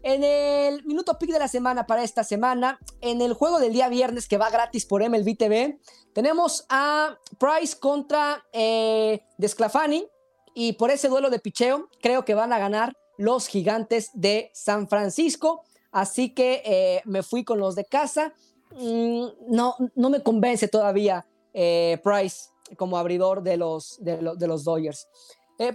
En 0.02 0.24
el 0.24 0.86
minuto 0.86 1.20
pick 1.20 1.32
de 1.32 1.40
la 1.40 1.50
semana 1.50 1.86
para 1.86 2.04
esta 2.04 2.24
semana, 2.24 2.80
en 3.02 3.22
el 3.22 3.34
juego 3.34 3.60
del 3.60 3.74
día 3.74 3.90
viernes 3.90 4.30
que 4.30 4.38
va 4.38 4.50
gratis 4.50 4.86
por 4.86 5.08
MLB 5.08 5.38
TV, 5.38 5.80
tenemos 6.14 6.66
a 6.70 7.18
Price 7.38 7.78
contra 7.78 8.46
eh, 8.54 9.22
Desclafani 9.38 10.08
y 10.54 10.74
por 10.74 10.90
ese 10.90 11.10
duelo 11.10 11.30
de 11.30 11.40
picheo 11.40 11.90
creo 12.02 12.24
que 12.24 12.34
van 12.34 12.54
a 12.54 12.60
ganar 12.60 12.94
los 13.18 13.48
gigantes 13.48 14.12
de 14.14 14.50
San 14.54 14.88
Francisco. 14.88 15.64
Así 15.92 16.34
que 16.34 16.62
eh, 16.66 17.02
me 17.04 17.22
fui 17.22 17.44
con 17.44 17.60
los 17.60 17.76
de 17.76 17.84
casa. 17.84 18.34
Mm, 18.72 19.26
no, 19.50 19.76
no 19.96 20.10
me 20.10 20.24
convence 20.24 20.70
todavía 20.70 21.26
eh, 21.54 22.00
Price 22.04 22.48
como 22.78 22.98
abridor 22.98 23.44
de 23.44 23.58
los, 23.58 23.98
de, 24.00 24.22
los 24.22 24.64
Dodgers. 24.64 25.08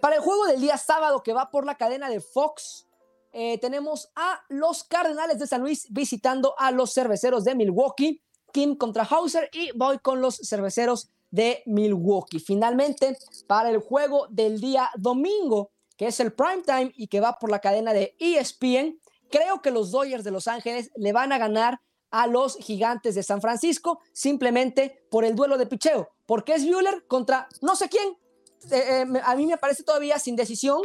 para 0.00 0.16
el 0.16 0.22
juego 0.22 0.46
del 0.46 0.60
día 0.60 0.78
sábado 0.78 1.22
que 1.22 1.32
va 1.32 1.50
por 1.50 1.66
la 1.66 1.74
cadena 1.74 2.08
de 2.08 2.20
Fox, 2.20 2.83
eh, 3.36 3.58
tenemos 3.58 4.10
a 4.14 4.40
los 4.48 4.84
Cardenales 4.84 5.40
de 5.40 5.48
San 5.48 5.60
Luis 5.60 5.88
visitando 5.90 6.54
a 6.56 6.70
los 6.70 6.94
cerveceros 6.94 7.42
de 7.42 7.56
Milwaukee. 7.56 8.22
Kim 8.52 8.76
contra 8.76 9.02
Hauser 9.02 9.50
y 9.52 9.76
voy 9.76 9.98
con 9.98 10.20
los 10.20 10.36
cerveceros 10.36 11.10
de 11.32 11.64
Milwaukee. 11.66 12.38
Finalmente, 12.38 13.18
para 13.48 13.70
el 13.70 13.80
juego 13.80 14.28
del 14.30 14.60
día 14.60 14.88
domingo, 14.96 15.72
que 15.96 16.06
es 16.06 16.20
el 16.20 16.32
prime 16.32 16.62
time 16.64 16.92
y 16.94 17.08
que 17.08 17.18
va 17.18 17.36
por 17.40 17.50
la 17.50 17.58
cadena 17.58 17.92
de 17.92 18.14
ESPN, 18.20 19.00
creo 19.28 19.60
que 19.60 19.72
los 19.72 19.90
Dodgers 19.90 20.22
de 20.22 20.30
Los 20.30 20.46
Ángeles 20.46 20.92
le 20.94 21.12
van 21.12 21.32
a 21.32 21.38
ganar 21.38 21.80
a 22.12 22.28
los 22.28 22.56
gigantes 22.58 23.16
de 23.16 23.24
San 23.24 23.40
Francisco 23.40 23.98
simplemente 24.12 25.04
por 25.10 25.24
el 25.24 25.34
duelo 25.34 25.58
de 25.58 25.66
picheo, 25.66 26.10
porque 26.24 26.54
es 26.54 26.64
Bueller 26.64 27.04
contra 27.08 27.48
no 27.60 27.74
sé 27.74 27.88
quién. 27.88 28.16
Eh, 28.70 29.02
eh, 29.02 29.20
a 29.24 29.34
mí 29.34 29.46
me 29.46 29.58
parece 29.58 29.82
todavía 29.82 30.20
sin 30.20 30.36
decisión. 30.36 30.80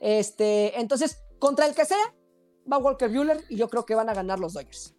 Este, 0.00 0.80
entonces, 0.80 1.21
contra 1.42 1.66
el 1.66 1.74
que 1.74 1.84
sea, 1.84 2.14
va 2.72 2.78
Walker 2.78 3.10
Bueller 3.10 3.40
y 3.48 3.56
yo 3.56 3.68
creo 3.68 3.84
que 3.84 3.96
van 3.96 4.08
a 4.08 4.14
ganar 4.14 4.38
los 4.38 4.52
Dodgers. 4.52 4.94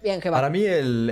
Bien, 0.00 0.20
Para 0.20 0.48
mí 0.48 0.64
el, 0.64 1.10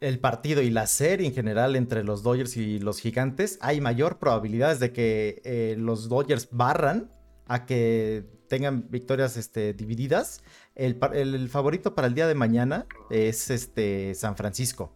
el, 0.00 0.18
partido 0.18 0.60
y 0.60 0.70
la 0.70 0.88
serie 0.88 1.28
en 1.28 1.34
general 1.34 1.76
entre 1.76 2.02
los 2.02 2.24
Dodgers 2.24 2.56
y 2.56 2.80
los 2.80 2.98
Gigantes, 2.98 3.58
hay 3.60 3.80
mayor 3.80 4.18
probabilidades 4.18 4.80
de 4.80 4.92
que 4.92 5.40
eh, 5.44 5.76
los 5.78 6.08
Dodgers 6.08 6.48
barran 6.50 7.12
a 7.46 7.64
que 7.64 8.24
tengan 8.48 8.90
victorias 8.90 9.36
este, 9.36 9.72
divididas. 9.72 10.42
El, 10.74 10.98
el, 11.12 11.48
favorito 11.48 11.94
para 11.94 12.08
el 12.08 12.14
día 12.14 12.26
de 12.26 12.34
mañana 12.34 12.86
es 13.08 13.50
este, 13.50 14.16
San 14.16 14.36
Francisco 14.36 14.92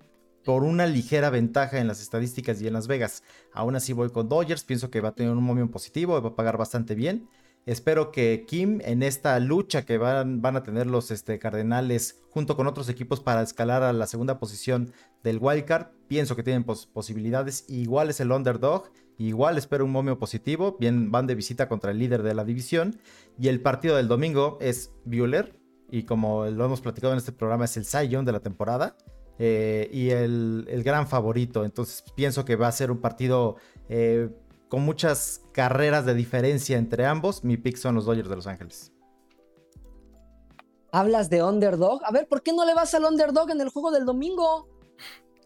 por 0.48 0.64
una 0.64 0.86
ligera 0.86 1.28
ventaja 1.28 1.78
en 1.78 1.88
las 1.88 2.00
estadísticas 2.00 2.62
y 2.62 2.66
en 2.66 2.72
Las 2.72 2.86
Vegas. 2.86 3.22
Aún 3.52 3.76
así 3.76 3.92
voy 3.92 4.08
con 4.08 4.30
Dodgers, 4.30 4.64
pienso 4.64 4.90
que 4.90 5.02
va 5.02 5.10
a 5.10 5.14
tener 5.14 5.32
un 5.32 5.44
momento 5.44 5.70
positivo, 5.70 6.22
va 6.22 6.30
a 6.30 6.36
pagar 6.36 6.56
bastante 6.56 6.94
bien. 6.94 7.28
Espero 7.66 8.10
que 8.12 8.46
Kim 8.48 8.80
en 8.82 9.02
esta 9.02 9.38
lucha 9.40 9.84
que 9.84 9.98
van, 9.98 10.40
van 10.40 10.56
a 10.56 10.62
tener 10.62 10.86
los 10.86 11.10
este, 11.10 11.38
Cardenales 11.38 12.22
junto 12.30 12.56
con 12.56 12.66
otros 12.66 12.88
equipos 12.88 13.20
para 13.20 13.42
escalar 13.42 13.82
a 13.82 13.92
la 13.92 14.06
segunda 14.06 14.38
posición 14.38 14.90
del 15.22 15.36
wildcard, 15.38 15.88
pienso 16.08 16.34
que 16.34 16.42
tienen 16.42 16.64
posibilidades. 16.64 17.66
Igual 17.68 18.08
es 18.08 18.20
el 18.20 18.32
underdog, 18.32 18.90
igual 19.18 19.58
espero 19.58 19.84
un 19.84 19.92
momio 19.92 20.18
positivo. 20.18 20.78
Bien, 20.80 21.10
van 21.10 21.26
de 21.26 21.34
visita 21.34 21.68
contra 21.68 21.90
el 21.90 21.98
líder 21.98 22.22
de 22.22 22.32
la 22.32 22.46
división. 22.46 22.98
Y 23.38 23.48
el 23.48 23.60
partido 23.60 23.96
del 23.96 24.08
domingo 24.08 24.56
es 24.62 24.92
Bueller 25.04 25.58
y 25.90 26.04
como 26.04 26.46
lo 26.46 26.64
hemos 26.64 26.80
platicado 26.80 27.12
en 27.12 27.18
este 27.18 27.32
programa, 27.32 27.66
es 27.66 27.76
el 27.76 28.08
Young 28.08 28.24
de 28.24 28.32
la 28.32 28.40
temporada. 28.40 28.96
Eh, 29.39 29.89
y 29.93 30.10
el, 30.10 30.66
el, 30.69 30.82
gran 30.82 31.06
favorito. 31.06 31.65
Entonces 31.65 32.05
pienso 32.15 32.44
que 32.44 32.56
va 32.56 32.69
a 32.69 32.73
ser 32.73 32.90
un 32.90 32.98
partido 32.98 33.56
eh, 33.89 34.31
con 34.69 34.82
muchas 34.82 35.43
carreras 35.52 36.05
de 36.05 36.15
diferencia 36.15 36.77
entre 36.77 37.06
ambos. 37.06 37.44
Mi 37.44 37.56
pick 37.56 37.77
son 37.77 37.94
los 37.94 38.05
Dodgers 38.05 38.28
de 38.28 38.36
Los 38.36 38.47
Ángeles. 38.47 38.93
¿Hablas 40.90 41.31
de 41.31 41.43
underdog? 41.43 42.01
A 42.05 42.10
ver, 42.10 42.27
¿por 42.27 42.43
qué 42.43 42.52
no 42.52 42.65
le 42.65 42.74
vas 42.74 42.94
al 42.94 43.05
underdog 43.05 43.51
en 43.51 43.60
el 43.60 43.69
juego 43.69 43.90
del 43.90 44.06
domingo? 44.06 44.69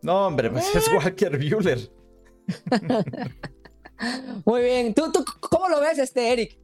No, 0.01 0.27
hombre, 0.27 0.51
pues 0.51 0.75
es 0.75 0.89
¿Eh? 0.89 0.97
Walker 0.97 1.37
Bueller. 1.37 1.91
Muy 4.45 4.63
bien. 4.63 4.95
¿Tú, 4.95 5.13
¿Tú 5.13 5.25
cómo 5.41 5.69
lo 5.69 5.81
ves, 5.81 5.99
este 5.99 6.33
Eric? 6.33 6.62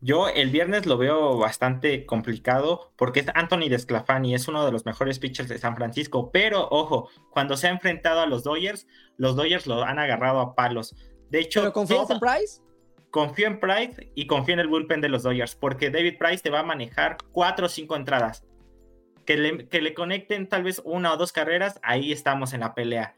Yo 0.00 0.28
el 0.28 0.50
viernes 0.50 0.86
lo 0.86 0.98
veo 0.98 1.38
bastante 1.38 2.04
complicado 2.04 2.92
porque 2.96 3.20
es 3.20 3.26
Anthony 3.34 3.68
Desclafani, 3.70 4.34
es 4.34 4.48
uno 4.48 4.64
de 4.66 4.72
los 4.72 4.84
mejores 4.84 5.18
pitchers 5.18 5.48
de 5.48 5.58
San 5.58 5.76
Francisco, 5.76 6.30
pero 6.30 6.68
ojo, 6.70 7.08
cuando 7.30 7.56
se 7.56 7.68
ha 7.68 7.70
enfrentado 7.70 8.20
a 8.20 8.26
los 8.26 8.44
Dodgers, 8.44 8.86
los 9.16 9.34
Dodgers 9.34 9.66
lo 9.66 9.82
han 9.82 9.98
agarrado 9.98 10.40
a 10.40 10.54
palos. 10.54 10.94
De 11.30 11.40
hecho, 11.40 11.60
¿Pero 11.60 11.72
confías 11.72 12.10
en 12.10 12.20
Price? 12.20 12.60
Confío 13.10 13.46
en 13.46 13.60
Price 13.60 14.12
y 14.14 14.26
confío 14.26 14.54
en 14.54 14.60
el 14.60 14.68
bullpen 14.68 15.00
de 15.00 15.08
los 15.08 15.22
Dodgers, 15.22 15.54
porque 15.54 15.90
David 15.90 16.18
Price 16.18 16.42
te 16.42 16.50
va 16.50 16.60
a 16.60 16.64
manejar 16.64 17.16
cuatro 17.32 17.66
o 17.66 17.68
cinco 17.68 17.96
entradas. 17.96 18.44
Que 19.24 19.38
le, 19.38 19.68
que 19.68 19.80
le 19.80 19.94
conecten 19.94 20.48
tal 20.48 20.64
vez 20.64 20.82
una 20.84 21.14
o 21.14 21.16
dos 21.16 21.32
carreras, 21.32 21.80
ahí 21.82 22.12
estamos 22.12 22.52
en 22.52 22.60
la 22.60 22.74
pelea. 22.74 23.16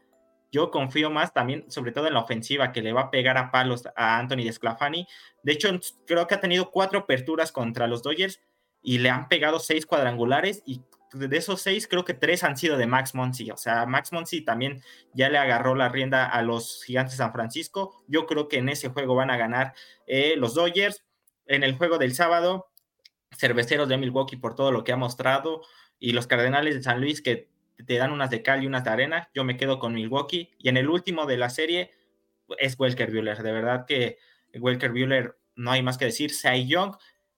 Yo 0.51 0.71
confío 0.71 1.09
más 1.09 1.33
también, 1.33 1.69
sobre 1.69 1.91
todo 1.91 2.07
en 2.07 2.13
la 2.13 2.21
ofensiva, 2.21 2.71
que 2.71 2.81
le 2.81 2.93
va 2.93 3.01
a 3.01 3.11
pegar 3.11 3.37
a 3.37 3.51
palos 3.51 3.83
a 3.95 4.17
Anthony 4.17 4.43
Desclafani. 4.43 5.07
De 5.43 5.51
hecho, 5.51 5.69
creo 6.05 6.27
que 6.27 6.35
ha 6.35 6.39
tenido 6.39 6.71
cuatro 6.71 6.99
aperturas 6.99 7.51
contra 7.51 7.87
los 7.87 8.03
Dodgers 8.03 8.39
y 8.81 8.99
le 8.99 9.09
han 9.09 9.27
pegado 9.27 9.59
seis 9.59 9.85
cuadrangulares 9.85 10.63
y 10.65 10.81
de 11.13 11.37
esos 11.37 11.61
seis 11.61 11.87
creo 11.87 12.03
que 12.03 12.13
tres 12.13 12.43
han 12.43 12.57
sido 12.57 12.77
de 12.77 12.87
Max 12.87 13.15
Monsi. 13.15 13.51
O 13.51 13.57
sea, 13.57 13.85
Max 13.85 14.11
Monsi 14.11 14.41
también 14.41 14.81
ya 15.13 15.29
le 15.29 15.37
agarró 15.37 15.75
la 15.75 15.89
rienda 15.89 16.25
a 16.25 16.41
los 16.41 16.83
gigantes 16.83 17.13
de 17.13 17.17
San 17.17 17.33
Francisco. 17.33 18.03
Yo 18.07 18.25
creo 18.25 18.47
que 18.47 18.57
en 18.57 18.69
ese 18.69 18.89
juego 18.89 19.15
van 19.15 19.29
a 19.29 19.37
ganar 19.37 19.73
eh, 20.05 20.35
los 20.37 20.53
Dodgers. 20.53 21.03
En 21.45 21.63
el 21.63 21.77
juego 21.77 21.97
del 21.97 22.13
sábado, 22.13 22.67
cerveceros 23.37 23.87
de 23.87 23.97
Milwaukee 23.97 24.35
por 24.35 24.55
todo 24.55 24.71
lo 24.71 24.83
que 24.83 24.91
ha 24.91 24.97
mostrado 24.97 25.61
y 25.99 26.11
los 26.11 26.27
Cardenales 26.27 26.75
de 26.75 26.83
San 26.83 26.99
Luis 26.99 27.21
que 27.21 27.49
te 27.85 27.97
dan 27.97 28.11
unas 28.11 28.29
de 28.29 28.41
cal 28.41 28.63
y 28.63 28.67
unas 28.67 28.83
de 28.83 28.89
arena. 28.89 29.29
Yo 29.33 29.43
me 29.43 29.57
quedo 29.57 29.79
con 29.79 29.93
Milwaukee. 29.93 30.51
Y 30.57 30.69
en 30.69 30.77
el 30.77 30.89
último 30.89 31.25
de 31.25 31.37
la 31.37 31.49
serie 31.49 31.91
es 32.57 32.79
Welker 32.79 33.11
Bueller. 33.11 33.43
De 33.43 33.51
verdad 33.51 33.85
que 33.85 34.17
Welker 34.59 34.91
Bueller 34.91 35.37
no 35.55 35.71
hay 35.71 35.83
más 35.83 35.97
que 35.97 36.05
decir. 36.05 36.31
Cy 36.31 36.67
Young. 36.67 36.95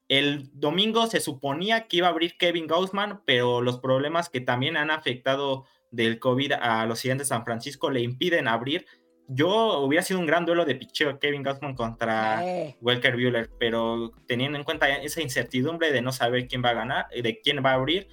El 0.07 0.49
domingo 0.53 1.06
se 1.07 1.20
suponía 1.20 1.88
que 1.88 1.98
iba 1.98 2.07
a 2.07 2.11
abrir 2.11 2.38
Kevin 2.38 2.68
Gaussman, 2.68 3.22
pero 3.26 3.61
los 3.61 3.80
problemas 3.80 4.30
que 4.30 4.41
también 4.41 4.76
han 4.76 4.90
afectado 4.90 5.66
del 5.91 6.20
COVID 6.20 6.53
a 6.53 6.86
los 6.86 6.99
siguientes 6.99 7.28
de 7.28 7.36
San 7.36 7.45
Francisco 7.45 7.91
le 7.91 8.02
impiden 8.02 8.48
abrir. 8.48 8.86
Yo 9.28 9.80
hubiera 9.82 10.03
sido 10.03 10.20
un 10.20 10.26
gran 10.26 10.45
duelo 10.48 10.66
de 10.66 10.74
picheo 10.74 11.20
Kevin 11.20 11.44
Gaussman 11.44 11.76
contra 11.76 12.41
Welker 12.82 13.14
Bueller, 13.14 13.52
pero 13.60 14.11
teniendo 14.26 14.57
en 14.57 14.64
cuenta 14.64 14.90
esa 14.90 15.22
incertidumbre 15.22 15.91
de 15.91 16.02
no 16.02 16.11
saber 16.11 16.48
quién 16.48 16.64
va 16.64 16.70
a 16.70 16.74
ganar, 16.74 17.07
de 17.10 17.40
quién 17.40 17.64
va 17.64 17.72
a 17.72 17.76
abrir, 17.76 18.07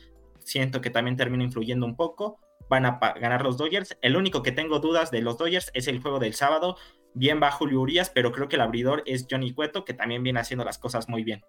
siento 0.47 0.81
que 0.81 0.91
también 0.91 1.17
termina 1.17 1.45
influyendo 1.45 1.85
un 1.85 1.97
poco. 1.97 2.39
Van 2.71 2.87
a 2.87 2.99
ganar 3.21 3.43
los 3.43 3.57
Dodgers. 3.57 3.97
El 4.01 4.17
único 4.17 4.43
que 4.43 4.53
tengo 4.53 4.79
dudas 4.79 5.11
de 5.11 5.21
los 5.21 5.37
Dodgers 5.37 5.71
es 5.75 5.89
el 5.89 6.01
juego 6.01 6.19
del 6.19 6.35
sábado. 6.35 6.77
Bien 7.15 7.41
va 7.43 7.51
Julio 7.51 7.81
Urias, 7.81 8.11
pero 8.11 8.33
creo 8.33 8.49
que 8.49 8.57
el 8.57 8.63
abridor 8.63 9.03
es 9.07 9.27
Johnny 9.29 9.53
Cueto, 9.53 9.85
que 9.85 9.93
también 9.93 10.23
viene 10.23 10.41
haciendo 10.41 10.65
las 10.65 10.79
cosas 10.79 11.09
muy 11.09 11.25
bien. 11.25 11.43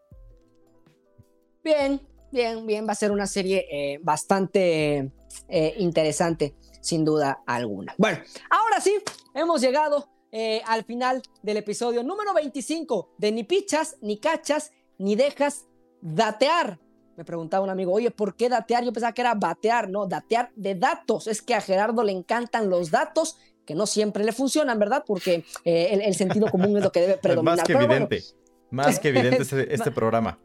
Bien, 1.64 2.02
bien, 2.32 2.66
bien. 2.66 2.88
Va 2.88 2.92
a 2.92 2.96
ser 2.96 3.12
una 3.12 3.28
serie 3.28 3.66
eh, 3.70 4.00
bastante 4.02 5.12
eh, 5.48 5.76
interesante, 5.78 6.56
sin 6.82 7.06
duda 7.06 7.44
alguna. 7.46 7.94
Bueno, 7.98 8.20
ahora 8.50 8.82
sí, 8.82 8.98
hemos 9.36 9.62
llegado 9.62 10.10
eh, 10.32 10.62
al 10.66 10.86
final 10.86 11.22
del 11.44 11.58
episodio 11.58 12.04
número 12.04 12.34
25 12.34 13.16
de 13.18 13.32
Ni 13.32 13.44
Pichas, 13.44 13.98
Ni 14.02 14.20
Cachas, 14.20 14.72
Ni 14.98 15.16
Dejas 15.16 15.68
Datear. 16.02 16.80
Me 17.18 17.26
preguntaba 17.26 17.64
un 17.64 17.72
amigo, 17.72 17.92
oye, 17.92 18.12
¿por 18.12 18.36
qué 18.36 18.48
datear? 18.48 18.84
Yo 18.84 18.94
pensaba 18.94 19.12
que 19.12 19.22
era 19.22 19.34
batear, 19.34 19.90
no, 19.90 20.06
datear 20.06 20.52
de 20.56 20.76
datos. 20.76 21.26
Es 21.26 21.42
que 21.42 21.56
a 21.56 21.62
Gerardo 21.62 22.04
le 22.04 22.12
encantan 22.12 22.70
los 22.70 22.92
datos, 22.92 23.40
que 23.66 23.74
no 23.74 23.88
siempre 23.88 24.24
le 24.24 24.32
funcionan, 24.32 24.78
¿verdad? 24.78 25.04
Porque 25.06 25.44
eh, 25.66 26.00
el, 26.06 26.14
sentido 26.14 26.48
común 26.52 26.78
es 26.78 26.84
lo 26.84 26.92
que 26.92 27.02
debe 27.02 27.18
predominar. 27.18 27.58
Más 27.58 27.66
que 27.66 27.74
evidente, 27.74 28.24
más 28.70 29.00
que 29.00 29.08
evidente 29.10 29.42
este, 29.42 29.74
este 29.74 29.90
programa. 29.90 30.38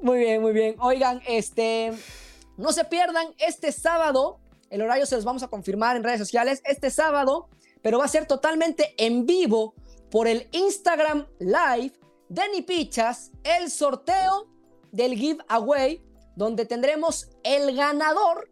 Muy 0.00 0.20
bien, 0.20 0.40
muy 0.40 0.52
bien. 0.52 0.76
Oigan, 0.78 1.20
este, 1.26 1.92
no 2.56 2.70
se 2.72 2.84
pierdan 2.84 3.34
este 3.38 3.72
sábado, 3.72 4.38
el 4.70 4.82
horario 4.82 5.06
se 5.06 5.16
los 5.16 5.24
vamos 5.24 5.42
a 5.42 5.48
confirmar 5.48 5.96
en 5.96 6.04
redes 6.04 6.20
sociales, 6.20 6.62
este 6.64 6.90
sábado, 6.90 7.48
pero 7.82 7.98
va 7.98 8.04
a 8.04 8.08
ser 8.08 8.26
totalmente 8.26 8.94
en 8.98 9.26
vivo 9.26 9.74
por 10.12 10.28
el 10.28 10.46
Instagram 10.52 11.26
Live 11.40 11.94
de 12.28 12.42
Ni 12.52 12.62
Pichas, 12.62 13.32
el 13.42 13.68
sorteo 13.68 14.53
del 14.94 15.16
giveaway, 15.16 16.02
donde 16.36 16.64
tendremos 16.66 17.28
el 17.42 17.76
ganador 17.76 18.50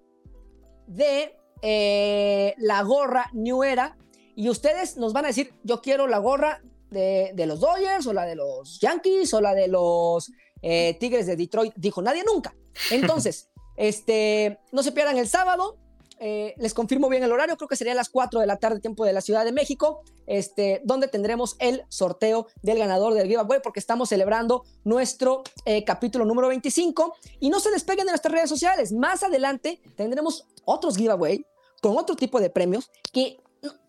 de 0.87 1.37
eh, 1.63 2.55
la 2.59 2.83
gorra 2.83 3.31
New 3.33 3.63
Era. 3.63 3.97
Y 4.35 4.49
ustedes 4.49 4.97
nos 4.97 5.13
van 5.13 5.25
a 5.25 5.29
decir, 5.29 5.55
yo 5.63 5.81
quiero 5.81 6.09
la 6.09 6.19
gorra 6.19 6.61
de, 6.91 7.33
los 7.47 7.61
Dodgers, 7.61 8.07
o 8.07 8.13
la 8.13 8.25
de 8.25 8.35
los 8.35 8.81
Yankees, 8.81 9.33
o 9.35 9.41
la 9.41 9.55
de 9.55 9.69
los 9.69 10.31
eh, 10.63 10.97
Tigres 10.99 11.27
de 11.27 11.37
Detroit. 11.37 11.75
Dijo 11.77 12.03
nadie 12.03 12.25
nunca. 12.25 12.55
Entonces, 12.91 13.49
este, 13.77 14.59
no 14.73 14.83
se 14.83 14.93
pierdan 14.93 15.19
el 15.19 15.29
sábado. 15.29 15.79
Eh, 16.25 16.55
les 16.57 16.73
confirmo 16.73 17.09
bien 17.09 17.25
el 17.25 17.33
horario, 17.33 17.57
creo 17.57 17.67
que 17.67 17.75
sería 17.75 17.95
a 17.95 17.97
las 17.97 18.09
4 18.09 18.39
de 18.39 18.47
la 18.47 18.57
tarde, 18.57 18.79
tiempo 18.79 19.05
de 19.05 19.13
la 19.13 19.21
Ciudad 19.21 19.45
de 19.45 19.51
México, 19.51 20.05
este, 20.29 20.81
donde 20.85 21.09
tendremos 21.09 21.57
el 21.59 21.85
sorteo 21.89 22.47
del 22.63 22.79
ganador 22.79 23.15
del 23.15 23.27
giveaway, 23.27 23.59
porque 23.61 23.81
estamos 23.81 24.11
celebrando 24.11 24.63
nuestro 24.85 25.43
eh, 25.65 25.83
capítulo 25.83 26.25
número 26.25 26.47
25. 26.47 27.17
Y 27.41 27.51
no 27.51 27.59
se 27.59 27.73
despeguen 27.73 28.07
de 28.07 28.13
nuestras 28.13 28.33
redes 28.33 28.49
sociales. 28.49 28.93
Más 28.93 29.25
adelante 29.25 29.83
tendremos 29.97 30.47
otros 30.65 30.97
giveaway 30.97 31.45
con 31.81 31.99
otro 31.99 32.15
tipo 32.15 32.41
de 32.41 32.51
premios 32.51 32.89
que 33.13 33.41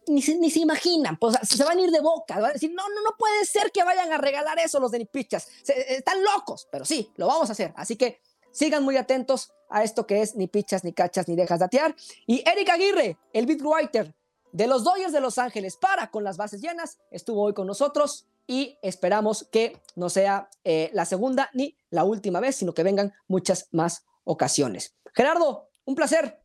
ni, 0.07 0.21
se 0.23 0.59
imaginan, 0.59 1.17
pues 1.17 1.37
se 1.43 1.63
van 1.63 1.77
a 1.77 1.81
ir 1.81 1.91
de 1.91 2.01
boca, 2.01 2.35
van 2.39 2.49
a 2.49 2.53
decir, 2.53 2.71
no, 2.73 2.89
no, 2.89 3.01
no 3.03 3.15
puede 3.17 3.45
ser 3.45 3.71
que 3.71 3.83
vayan 3.83 4.11
a 4.11 4.17
regalar 4.17 4.57
eso 4.59 4.79
los 4.79 4.91
de 4.91 4.99
Nipichas, 4.99 5.47
están 5.65 6.23
locos, 6.23 6.67
pero 6.71 6.83
sí, 6.83 7.09
lo 7.15 7.27
vamos 7.27 7.49
a 7.49 7.53
hacer, 7.53 7.73
así 7.77 7.95
que 7.95 8.19
Sigan 8.53 8.83
muy 8.83 8.95
atentos 8.95 9.51
a 9.69 9.83
esto 9.83 10.07
que 10.07 10.21
es 10.21 10.35
ni 10.35 10.47
pichas, 10.47 10.85
ni 10.85 10.93
cachas, 10.93 11.27
ni 11.27 11.35
dejas 11.35 11.59
datear. 11.59 11.95
Y 12.25 12.47
Eric 12.49 12.69
Aguirre, 12.69 13.17
el 13.33 13.45
beat 13.45 13.61
writer 13.61 14.13
de 14.53 14.67
los 14.67 14.83
Dodgers 14.83 15.11
de 15.11 15.19
Los 15.19 15.39
Ángeles 15.39 15.75
para 15.75 16.11
con 16.11 16.23
las 16.23 16.37
bases 16.37 16.61
llenas, 16.61 16.99
estuvo 17.11 17.41
hoy 17.41 17.53
con 17.53 17.67
nosotros 17.67 18.27
y 18.45 18.77
esperamos 18.83 19.47
que 19.51 19.81
no 19.95 20.09
sea 20.09 20.49
eh, 20.63 20.91
la 20.93 21.05
segunda 21.05 21.49
ni 21.53 21.75
la 21.89 22.03
última 22.03 22.39
vez, 22.39 22.55
sino 22.55 22.73
que 22.73 22.83
vengan 22.83 23.13
muchas 23.27 23.67
más 23.71 24.05
ocasiones. 24.23 24.93
Gerardo, 25.13 25.69
un 25.85 25.95
placer. 25.95 26.42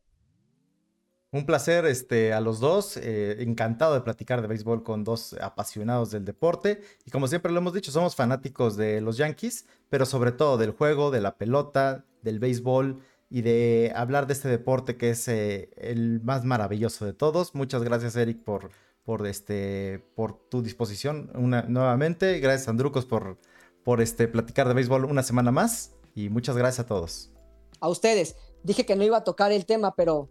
Un 1.31 1.45
placer 1.45 1.85
este, 1.85 2.33
a 2.33 2.41
los 2.41 2.59
dos. 2.59 2.97
Eh, 2.97 3.43
encantado 3.43 3.93
de 3.93 4.01
platicar 4.01 4.41
de 4.41 4.47
béisbol 4.47 4.83
con 4.83 5.03
dos 5.03 5.33
apasionados 5.39 6.09
del 6.09 6.25
deporte. 6.25 6.81
Y 7.05 7.11
como 7.11 7.27
siempre 7.27 7.51
lo 7.51 7.59
hemos 7.59 7.73
dicho, 7.73 7.91
somos 7.91 8.15
fanáticos 8.15 8.77
de 8.77 8.99
los 9.01 9.17
Yankees, 9.17 9.67
pero 9.89 10.05
sobre 10.05 10.31
todo 10.31 10.57
del 10.57 10.71
juego, 10.71 11.11
de 11.11 11.21
la 11.21 11.37
pelota, 11.37 12.05
del 12.23 12.39
béisbol 12.39 12.99
y 13.29 13.41
de 13.41 13.91
hablar 13.95 14.25
de 14.25 14.33
este 14.33 14.49
deporte 14.49 14.97
que 14.97 15.11
es 15.11 15.27
eh, 15.27 15.69
el 15.77 16.19
más 16.21 16.45
maravilloso 16.45 17.05
de 17.05 17.13
todos. 17.13 17.53
Muchas 17.53 17.83
gracias, 17.83 18.15
Eric, 18.15 18.43
por, 18.43 18.71
por, 19.03 19.27
este, 19.27 20.03
por 20.15 20.49
tu 20.49 20.63
disposición 20.63 21.29
una, 21.35 21.61
nuevamente. 21.61 22.39
Gracias, 22.39 22.69
Andrucos, 22.69 23.05
por, 23.05 23.37
por 23.83 24.01
este, 24.01 24.27
platicar 24.27 24.67
de 24.67 24.73
béisbol 24.73 25.05
una 25.05 25.21
semana 25.21 25.51
más. 25.51 25.93
Y 26.15 26.29
muchas 26.29 26.57
gracias 26.57 26.85
a 26.85 26.87
todos. 26.87 27.31
A 27.79 27.87
ustedes. 27.87 28.35
Dije 28.63 28.85
que 28.85 28.95
no 28.95 29.03
iba 29.03 29.17
a 29.17 29.23
tocar 29.23 29.51
el 29.51 29.67
tema, 29.67 29.95
pero 29.95 30.27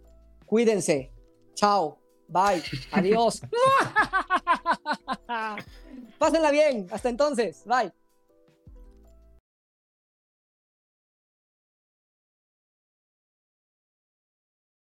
Cuídense. 0.48 1.12
Chao. 1.54 1.98
Bye. 2.26 2.62
Adiós. 2.92 3.42
Pásenla 6.18 6.50
bien. 6.50 6.86
Hasta 6.90 7.10
entonces. 7.10 7.64
Bye. 7.66 7.92